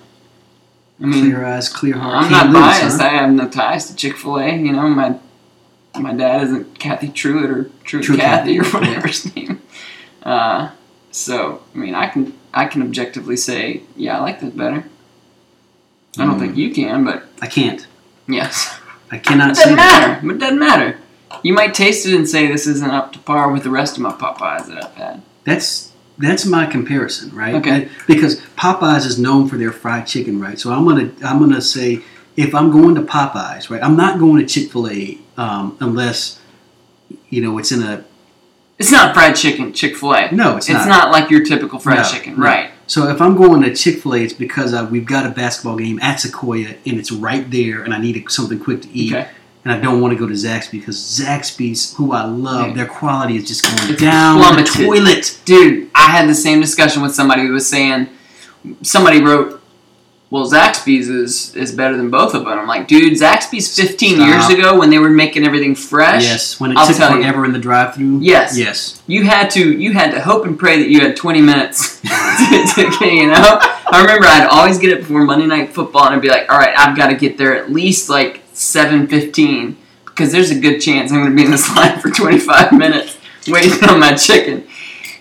I 1.01 1.07
mean, 1.07 1.23
Clear 1.31 1.45
eyes, 1.47 1.69
clear 1.69 1.97
heart. 1.97 2.16
I'm 2.24 2.28
can't 2.28 2.53
not 2.53 2.69
lose, 2.69 2.81
biased. 2.81 3.01
huh? 3.01 3.07
I 3.07 3.11
have 3.11 3.31
no 3.31 3.49
ties 3.49 3.87
to 3.87 3.95
Chick 3.97 4.16
Fil 4.19 4.39
A. 4.41 4.55
You 4.57 4.73
know, 4.73 4.89
my 4.89 5.19
my 5.98 6.12
dad 6.12 6.42
isn't 6.44 6.78
Cathy 6.78 7.08
Truett 7.08 7.50
or 7.50 7.70
Truett 7.84 8.06
True 8.06 8.16
Cathy 8.16 8.58
or 8.60 8.64
whatever 8.64 9.08
his 9.08 9.34
name. 9.34 9.60
Uh, 10.22 10.70
so 11.10 11.62
I 11.74 11.78
mean, 11.78 11.94
I 11.94 12.06
can 12.08 12.34
I 12.54 12.66
can 12.66 12.82
objectively 12.82 13.36
say, 13.36 13.82
yeah, 13.96 14.18
I 14.18 14.20
like 14.20 14.40
this 14.40 14.52
better. 14.54 14.84
I 16.18 16.24
don't 16.26 16.36
Mm. 16.36 16.40
think 16.40 16.56
you 16.56 16.72
can, 16.74 17.04
but 17.04 17.24
I 17.40 17.46
can't. 17.46 17.86
yes, 18.28 18.78
I 19.10 19.18
cannot 19.18 19.52
it 19.52 19.56
say 19.56 19.62
doesn't 19.62 19.76
that. 19.76 20.08
matter. 20.08 20.26
But 20.26 20.36
it 20.36 20.38
doesn't 20.38 20.58
matter. 20.58 20.98
You 21.44 21.52
might 21.54 21.74
taste 21.74 22.06
it 22.06 22.14
and 22.14 22.28
say 22.28 22.46
this 22.48 22.66
isn't 22.66 22.90
up 22.90 23.12
to 23.12 23.18
par 23.20 23.50
with 23.52 23.62
the 23.62 23.70
rest 23.70 23.96
of 23.96 24.02
my 24.02 24.10
Popeyes 24.12 24.66
that 24.66 24.84
I've 24.84 24.94
had. 24.94 25.22
That's 25.44 25.92
that's 26.18 26.44
my 26.44 26.66
comparison, 26.66 27.34
right? 27.34 27.54
Okay. 27.54 27.88
Because 28.06 28.40
Popeyes 28.58 29.06
is 29.06 29.18
known 29.18 29.48
for 29.48 29.56
their 29.56 29.72
fried 29.72 30.06
chicken, 30.06 30.40
right? 30.40 30.58
So 30.58 30.72
I'm 30.72 30.84
gonna 30.84 31.10
I'm 31.24 31.38
gonna 31.38 31.62
say 31.62 32.02
if 32.36 32.55
I'm 32.55 32.70
going 32.70 32.94
to 32.94 33.02
Popeyes, 33.02 33.70
right, 33.70 33.82
I'm 33.82 33.97
not 33.97 34.19
going 34.19 34.39
to 34.44 34.47
Chick 34.47 34.70
Fil 34.73 34.89
A 34.89 35.19
um, 35.36 35.77
unless 35.81 36.39
you 37.28 37.43
know 37.43 37.59
it's 37.59 37.73
in 37.73 37.82
a 37.82 38.05
It's 38.78 38.93
not 38.93 39.15
fried 39.15 39.36
chicken, 39.36 39.73
Chick 39.73 39.97
Fil 39.97 40.15
A. 40.15 40.31
no, 40.32 40.57
it's, 40.57 40.69
not 40.69 40.77
It's 40.78 40.86
not. 40.86 41.11
like 41.11 41.31
your 41.31 41.44
typical 41.44 41.78
fried 41.78 41.98
No, 41.98 42.05
chicken, 42.05 42.36
no. 42.36 42.44
right? 42.44 42.70
So 42.86 43.09
if 43.09 43.20
I'm 43.20 43.36
going 43.36 43.62
to 43.62 43.74
Chick 43.74 43.98
Fil 44.02 44.15
A, 44.15 44.19
it's 44.24 44.32
because 44.32 44.74
uh, 44.74 44.86
we've 44.90 45.07
got 45.07 45.27
a 45.27 45.31
basketball 45.31 45.77
game 45.77 45.98
at 46.01 46.19
Sequoyah 46.19 46.77
and 46.86 46.98
it's 46.98 47.12
right 47.12 47.48
there, 47.51 47.82
and 47.82 47.93
I 47.94 47.98
need 48.01 48.24
something 48.31 48.59
quick 48.59 48.82
to 48.82 48.89
eat. 48.90 49.12
Okay. 49.12 49.28
And 49.62 49.70
I 49.74 49.78
don't 49.78 50.01
want 50.01 50.12
to 50.15 50.19
go 50.19 50.27
to 50.27 50.32
Zaxby's 50.32 50.70
because 50.70 50.97
Zaxby's, 50.97 51.94
who 51.97 52.12
I 52.12 52.24
love, 52.24 52.69
Yeah. 52.69 52.74
their 52.77 52.86
quality 52.86 53.36
is 53.36 53.47
just 53.47 53.62
going 53.62 53.93
It's 53.93 54.01
down 54.01 54.39
the 54.57 54.65
toilet. 54.65 55.39
Dude, 55.44 55.90
I 55.94 56.07
had 56.11 56.31
the 56.31 56.35
same 56.35 56.62
discussion 56.62 57.02
with 57.02 57.15
somebody 57.15 57.43
who 57.43 57.52
was 57.52 57.69
saying, 57.69 58.09
somebody 58.82 59.20
wrote, 59.23 59.60
well, 60.31 60.48
Zaxby's 60.48 61.09
is, 61.09 61.57
is 61.57 61.73
better 61.73 61.97
than 61.97 62.09
both 62.09 62.35
of 62.35 62.44
them. 62.44 62.57
I'm 62.57 62.69
like, 62.69 62.86
dude, 62.86 63.15
Zaxby's 63.15 63.74
15 63.74 64.15
Stop. 64.16 64.28
years 64.28 64.48
ago 64.48 64.78
when 64.78 64.89
they 64.89 64.98
were 65.01 65.11
making 65.11 65.44
everything 65.44 65.74
fresh, 65.74 66.23
Yes, 66.23 66.61
when 66.61 66.70
it 66.70 66.77
I'll 66.78 66.86
took 66.86 66.97
tell 66.97 67.19
you. 67.19 67.44
in 67.44 67.52
the 67.52 67.59
drive-through. 67.59 68.20
Yes. 68.20 68.57
Yes. 68.57 69.02
you 69.09 69.24
had 69.24 69.51
to 69.51 69.73
you 69.78 69.93
had 69.93 70.12
to 70.12 70.20
hope 70.20 70.44
and 70.47 70.57
pray 70.57 70.78
that 70.78 70.89
you 70.89 71.01
had 71.01 71.16
20 71.16 71.40
minutes 71.43 72.01
to, 72.02 72.90
to 72.98 73.07
you 73.07 73.27
know? 73.27 73.59
I 73.93 74.01
remember 74.02 74.27
I'd 74.27 74.47
always 74.51 74.78
get 74.78 74.90
it 74.93 74.98
before 75.01 75.24
Monday 75.24 75.47
Night 75.47 75.73
Football 75.73 76.05
and 76.07 76.15
I'd 76.15 76.23
be 76.23 76.28
like, 76.28 76.48
all 76.48 76.59
right, 76.59 76.78
I've 76.78 76.97
got 76.97 77.09
to 77.09 77.16
get 77.16 77.36
there 77.36 77.57
at 77.57 77.73
least 77.73 78.09
like 78.09 78.40
7.15 78.55 79.74
because 80.05 80.31
there's 80.32 80.51
a 80.51 80.59
good 80.61 80.78
chance 80.81 81.11
I'm 81.11 81.19
going 81.19 81.31
to 81.31 81.36
be 81.36 81.44
in 81.44 81.51
this 81.51 81.69
line 81.77 81.98
for 81.98 82.11
25 82.11 82.73
minutes 82.73 83.19
waiting 83.48 83.89
on 83.89 83.98
my 83.98 84.15
chicken. 84.15 84.66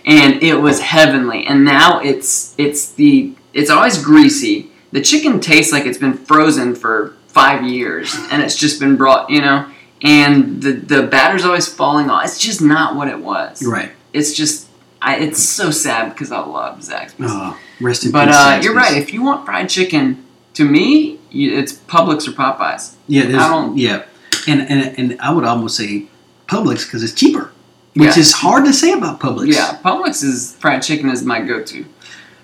And 0.06 0.42
it 0.44 0.56
was 0.56 0.82
heavenly. 0.82 1.46
And 1.46 1.66
now 1.66 2.00
it's 2.00 2.54
it's 2.58 2.92
the 2.94 3.34
it's 3.54 3.70
always 3.70 4.04
greasy. 4.04 4.69
The 4.92 5.02
chicken 5.02 5.40
tastes 5.40 5.72
like 5.72 5.86
it's 5.86 5.98
been 5.98 6.14
frozen 6.14 6.76
for 6.76 7.16
five 7.28 7.64
years 7.64 8.16
and 8.32 8.42
it's 8.42 8.56
just 8.56 8.80
been 8.80 8.96
brought, 8.98 9.30
you 9.30 9.42
know, 9.42 9.70
and 10.02 10.62
the 10.64 10.72
the 10.74 11.04
batter's 11.04 11.46
always 11.46 11.68
falling 11.68 12.10
off. 12.10 12.26
It's 12.26 12.40
just 12.40 12.62
not 12.62 12.96
what 12.96 13.08
it 13.08 13.20
was. 13.20 13.64
Right. 13.66 13.92
It's 14.14 14.34
just 14.34 14.68
I, 15.02 15.18
it's 15.18 15.42
so 15.42 15.72
sad 15.72 16.10
because 16.14 16.32
I 16.32 16.40
love 16.40 16.80
Zaxby's. 16.80 17.16
Oh, 17.32 17.58
rest 17.80 18.06
in 18.06 18.12
but 18.12 18.26
peace. 18.26 18.36
uh, 18.36 18.60
you're 18.64 18.76
right. 18.76 18.98
If 18.98 19.14
you 19.14 19.22
want 19.24 19.46
fried 19.46 19.70
chicken, 19.70 20.26
to 20.56 20.66
me, 20.66 21.20
you, 21.30 21.58
it's 21.58 21.72
Publix 21.74 22.28
or 22.28 22.32
Popeyes. 22.32 22.96
Yeah, 23.08 23.24
I 23.26 23.48
don't- 23.48 23.78
yeah, 23.78 24.04
and 24.48 24.62
and 24.62 24.98
and 25.00 25.22
I 25.22 25.32
would 25.32 25.46
almost 25.46 25.78
say 25.78 26.08
Publix 26.48 26.86
because 26.86 27.04
it's 27.04 27.14
cheaper, 27.14 27.52
which 27.94 28.16
Yeah. 28.16 28.20
is 28.20 28.32
hard 28.34 28.66
to 28.66 28.74
say 28.74 28.92
about 28.92 29.20
Publix. 29.22 29.54
Yeah, 29.54 29.78
Publix 29.84 30.24
is 30.24 30.56
fried 30.56 30.82
chicken 30.82 31.10
is 31.10 31.24
my 31.24 31.42
go-to. 31.42 31.86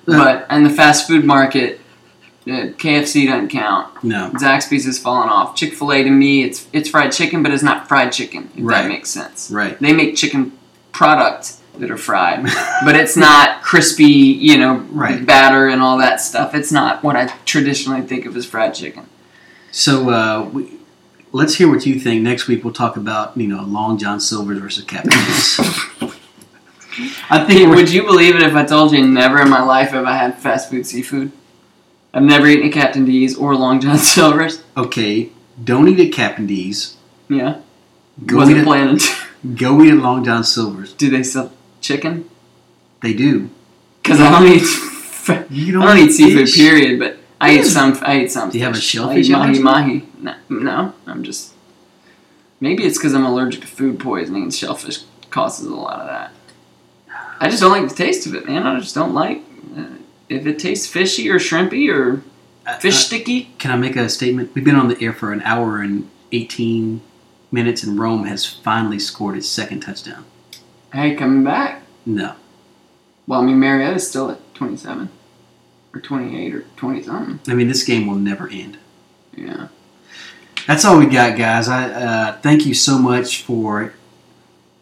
Uh, 0.07 0.17
but 0.23 0.47
in 0.51 0.63
the 0.63 0.69
fast 0.69 1.07
food 1.07 1.25
market, 1.25 1.81
uh, 2.47 2.69
KFC 2.77 3.25
doesn't 3.27 3.49
count. 3.49 4.03
no, 4.03 4.29
Zaxby's 4.35 4.85
has 4.85 4.99
fallen 4.99 5.29
off. 5.29 5.55
Chick 5.55 5.73
Fil 5.73 5.91
A 5.91 6.03
to 6.03 6.09
me, 6.09 6.43
it's 6.43 6.67
it's 6.73 6.89
fried 6.89 7.11
chicken, 7.11 7.41
but 7.43 7.51
it's 7.51 7.63
not 7.63 7.87
fried 7.87 8.11
chicken. 8.11 8.49
If 8.55 8.63
Right. 8.63 8.83
that 8.83 8.87
makes 8.89 9.09
sense. 9.09 9.49
right. 9.51 9.79
They 9.79 9.93
make 9.93 10.15
chicken 10.15 10.51
products 10.91 11.61
that 11.79 11.91
are 11.91 11.97
fried, 11.97 12.43
but 12.85 12.95
it's 12.95 13.17
not 13.17 13.61
crispy. 13.61 14.05
You 14.05 14.57
know, 14.57 14.75
Right. 14.91 15.25
batter 15.25 15.67
and 15.67 15.81
all 15.81 15.97
that 15.97 16.21
stuff. 16.21 16.53
It's 16.55 16.71
not 16.71 17.03
what 17.03 17.15
I 17.15 17.27
traditionally 17.45 18.01
think 18.01 18.25
of 18.25 18.35
as 18.37 18.45
fried 18.45 18.73
chicken. 18.75 19.07
So 19.71 20.09
uh, 20.09 20.49
we, 20.53 20.77
let's 21.33 21.55
hear 21.55 21.67
what 21.69 21.85
you 21.85 21.99
think. 21.99 22.21
Next 22.21 22.47
week 22.47 22.63
we'll 22.63 22.73
talk 22.73 22.95
about 22.95 23.35
you 23.35 23.47
know 23.47 23.63
Long 23.63 23.97
John 23.97 24.19
Silver's 24.19 24.59
versus 24.59 24.85
Captain. 24.85 25.11
I 27.29 27.43
think 27.45 27.75
would 27.75 27.91
you 27.91 28.03
believe 28.03 28.35
it 28.37 28.43
if 28.43 28.53
I 28.53 28.63
told 28.63 28.93
you 28.93 29.05
never 29.05 29.41
in 29.41 29.49
my 29.49 29.61
life 29.61 29.89
have 29.89 30.05
I 30.05 30.15
had 30.15 30.37
fast 30.39 30.69
food 30.69 30.85
seafood? 30.87 31.31
I've 32.15 32.23
never 32.23 32.47
eaten 32.47 32.67
at 32.67 32.73
Captain 32.73 33.05
D's 33.05 33.35
or 33.37 33.55
Long 33.55 33.79
John 33.79 33.97
Silver's. 34.15 34.63
okay. 34.75 35.29
Don't 35.63 35.87
eat 35.87 35.99
a 35.99 36.09
Captain 36.09 36.47
D's. 36.47 36.97
Yeah, 37.29 37.59
Go 38.25 38.37
wasn't 38.37 38.57
eat 38.57 38.61
at, 38.61 38.65
planning 38.65 38.99
go 39.55 39.81
eat 39.83 39.91
at 39.91 39.97
Long 39.97 40.23
John 40.23 40.43
Silver's. 40.43 40.93
Do 40.93 41.09
they 41.09 41.23
sell 41.23 41.51
chicken? 41.81 42.29
They 43.01 43.13
do. 43.13 43.49
Because 44.01 44.19
I 44.21 44.31
don't 44.31 44.47
eat. 44.51 44.63
You 45.49 45.81
I 45.81 45.85
don't 45.95 45.97
eat 46.07 46.11
seafood. 46.11 46.41
fish? 46.47 46.55
Period. 46.55 46.99
But 46.99 47.17
I 47.41 47.57
eat 47.57 47.63
some. 47.63 47.97
I 48.03 48.19
eat 48.21 48.31
some. 48.31 48.51
Do 48.51 48.59
you 48.59 48.63
have 48.63 48.75
a 48.75 48.79
shellfish 48.79 49.27
mahi 49.27 49.57
mahi. 49.57 50.07
No, 50.21 50.35
no, 50.49 50.93
I'm 51.07 51.23
just. 51.23 51.51
Maybe 52.59 52.83
it's 52.83 52.97
because 52.99 53.15
I'm 53.15 53.25
allergic 53.25 53.61
to 53.61 53.67
food 53.67 53.99
poisoning 53.99 54.43
and 54.43 54.53
shellfish 54.53 54.99
causes 55.31 55.65
a 55.65 55.73
lot 55.75 55.99
of 55.99 56.07
that. 56.07 56.31
I 57.39 57.49
just 57.49 57.59
don't 57.59 57.71
like 57.71 57.89
the 57.89 57.95
taste 57.95 58.27
of 58.27 58.35
it, 58.35 58.45
man. 58.45 58.67
I 58.67 58.79
just 58.79 58.93
don't 58.93 59.15
like. 59.15 59.41
Uh, 60.31 60.35
if 60.35 60.45
it 60.45 60.59
tastes 60.59 60.87
fishy 60.87 61.29
or 61.29 61.35
shrimpy 61.39 61.89
or 61.93 62.23
Uh, 62.67 62.77
fish 62.79 62.95
uh, 62.95 62.97
sticky, 62.99 63.49
Can 63.59 63.71
I 63.71 63.75
make 63.77 63.95
a 63.95 64.09
statement? 64.09 64.51
We've 64.55 64.65
been 64.65 64.75
on 64.75 64.87
the 64.87 65.01
air 65.03 65.13
for 65.13 65.31
an 65.31 65.41
hour 65.43 65.79
and 65.81 66.09
18 66.31 67.01
minutes, 67.51 67.83
and 67.83 67.99
Rome 67.99 68.25
has 68.25 68.45
finally 68.45 68.97
scored 68.99 69.37
its 69.37 69.47
second 69.47 69.81
touchdown. 69.81 70.25
hey, 70.91 71.13
coming 71.15 71.43
back. 71.43 71.83
No. 72.05 72.33
Well, 73.27 73.41
I 73.41 73.43
mean, 73.45 73.59
Marietta's 73.59 74.07
still 74.07 74.29
at 74.31 74.39
27 74.55 75.09
or 75.93 75.99
28 76.01 76.55
or 76.55 76.61
20 76.75 77.03
something. 77.03 77.39
I 77.51 77.55
mean, 77.55 77.67
this 77.67 77.83
game 77.83 78.05
will 78.07 78.15
never 78.15 78.47
end. 78.49 78.77
Yeah. 79.35 79.67
That's 80.67 80.85
all 80.85 80.97
we 80.97 81.05
got, 81.05 81.37
guys. 81.37 81.67
I 81.67 81.89
uh, 81.91 82.37
thank 82.41 82.65
you 82.65 82.73
so 82.73 82.97
much 82.97 83.43
for 83.43 83.93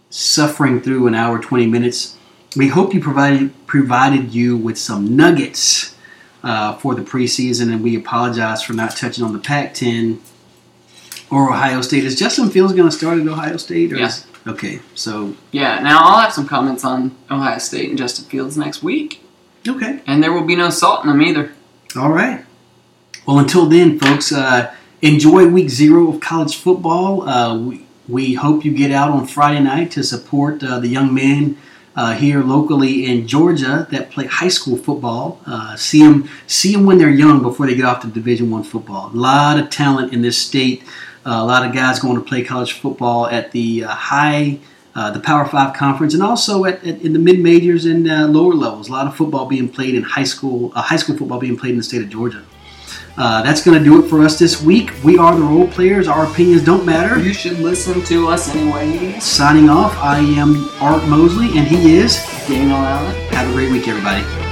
suffering 0.09 0.81
through 0.81 1.07
an 1.07 1.15
hour 1.15 1.39
20 1.39 1.67
minutes. 1.67 2.17
We 2.55 2.67
hope 2.67 2.93
you 2.93 2.99
provided 2.99 3.51
provided 3.67 4.33
you 4.33 4.55
with 4.57 4.77
some 4.77 5.15
nuggets 5.15 5.95
uh, 6.43 6.75
for 6.75 6.93
the 6.93 7.01
preseason, 7.01 7.71
and 7.73 7.81
we 7.83 7.95
apologize 7.95 8.61
for 8.63 8.73
not 8.73 8.95
touching 8.95 9.23
on 9.23 9.33
the 9.33 9.39
Pac-10 9.39 10.19
or 11.31 11.51
Ohio 11.51 11.81
State. 11.81 12.03
Is 12.03 12.17
Justin 12.19 12.49
Fields 12.49 12.73
going 12.73 12.89
to 12.89 12.95
start 12.95 13.19
at 13.19 13.27
Ohio 13.27 13.57
State? 13.57 13.91
Or 13.93 13.97
Yeah. 13.97 14.07
is- 14.07 14.25
okay, 14.45 14.79
so 14.93 15.35
Yeah, 15.51 15.79
now 15.79 15.99
I'll 16.03 16.19
have 16.21 16.33
some 16.33 16.45
comments 16.45 16.83
on 16.83 17.11
Ohio 17.31 17.57
State 17.57 17.89
and 17.89 17.97
Justin 17.97 18.25
Fields 18.25 18.55
next 18.57 18.83
week. 18.83 19.21
okay. 19.67 20.01
And 20.05 20.21
there 20.21 20.31
will 20.33 20.43
be 20.45 20.55
no 20.57 20.69
salt 20.69 21.03
in 21.05 21.09
them 21.09 21.21
either. 21.21 21.51
All 21.95 22.11
right. 22.11 22.43
Well, 23.25 23.39
until 23.39 23.65
then, 23.65 23.97
folks, 23.97 24.31
uh, 24.33 24.71
enjoy 25.01 25.47
week 25.47 25.69
zero 25.69 26.09
of 26.09 26.19
college 26.19 26.57
football. 26.57 27.27
Uh, 27.27 27.57
we, 27.57 27.85
we 28.07 28.33
hope 28.33 28.65
you 28.65 28.73
get 28.73 28.91
out 28.91 29.09
on 29.11 29.25
Friday 29.25 29.61
night 29.61 29.89
to 29.91 30.03
support 30.03 30.61
uh, 30.61 30.79
the 30.79 30.89
young 30.89 31.13
men 31.13 31.57
uh, 31.95 32.13
here 32.13 32.43
locally 32.43 33.05
in 33.05 33.27
Georgia 33.27 33.87
that 33.91 34.11
play 34.11 34.25
high 34.25 34.47
school 34.47 34.77
football. 34.77 35.39
Uh, 35.45 35.75
see 35.75 36.01
them, 36.03 36.29
see 36.47 36.73
them 36.73 36.85
when 36.85 36.97
they're 36.97 37.09
young 37.09 37.41
before 37.41 37.67
they 37.67 37.75
get 37.75 37.85
off 37.85 38.01
to 38.01 38.07
Division 38.07 38.49
One 38.49 38.63
football. 38.63 39.11
A 39.13 39.17
lot 39.17 39.59
of 39.59 39.69
talent 39.69 40.13
in 40.13 40.21
this 40.21 40.37
state. 40.37 40.83
Uh, 41.25 41.39
a 41.41 41.45
lot 41.45 41.65
of 41.65 41.73
guys 41.73 41.99
going 41.99 42.15
to 42.15 42.21
play 42.21 42.43
college 42.43 42.73
football 42.73 43.27
at 43.27 43.51
the 43.51 43.85
uh, 43.85 43.89
high 43.89 44.59
uh, 44.95 45.09
the 45.09 45.19
Power 45.19 45.45
Five 45.45 45.75
conference, 45.75 46.13
and 46.13 46.21
also 46.21 46.65
at, 46.65 46.83
at 46.85 47.01
in 47.01 47.13
the 47.13 47.19
mid 47.19 47.39
majors 47.39 47.85
and 47.85 48.09
uh, 48.09 48.27
lower 48.27 48.53
levels. 48.53 48.89
A 48.89 48.91
lot 48.91 49.07
of 49.07 49.15
football 49.15 49.47
being 49.47 49.67
played 49.67 49.95
in 49.95 50.03
high 50.03 50.23
school, 50.23 50.69
high 50.71 50.97
school 50.97 51.17
football 51.17 51.39
being 51.39 51.57
played 51.57 51.71
in 51.71 51.77
the 51.77 51.83
state 51.83 52.03
of 52.03 52.09
Georgia. 52.09 52.45
Uh, 53.15 53.43
that's 53.43 53.63
going 53.63 53.77
to 53.77 53.83
do 53.83 54.03
it 54.03 54.09
for 54.09 54.23
us 54.23 54.39
this 54.39 54.61
week. 54.61 54.91
We 55.03 55.17
are 55.17 55.35
the 55.35 55.43
role 55.43 55.67
players. 55.67 56.07
Our 56.07 56.25
opinions 56.25 56.63
don't 56.63 56.85
matter. 56.85 57.19
You 57.19 57.33
should 57.33 57.59
listen 57.59 58.03
to 58.05 58.27
us 58.27 58.49
anyway. 58.49 59.19
Signing 59.19 59.69
off, 59.69 59.95
I 59.97 60.17
am 60.17 60.67
Art 60.81 61.07
Mosley, 61.07 61.57
and 61.57 61.67
he 61.67 61.95
is 61.95 62.15
Daniel 62.47 62.77
Allen. 62.77 63.15
Have 63.33 63.49
a 63.49 63.53
great 63.53 63.71
week, 63.71 63.87
everybody. 63.87 64.42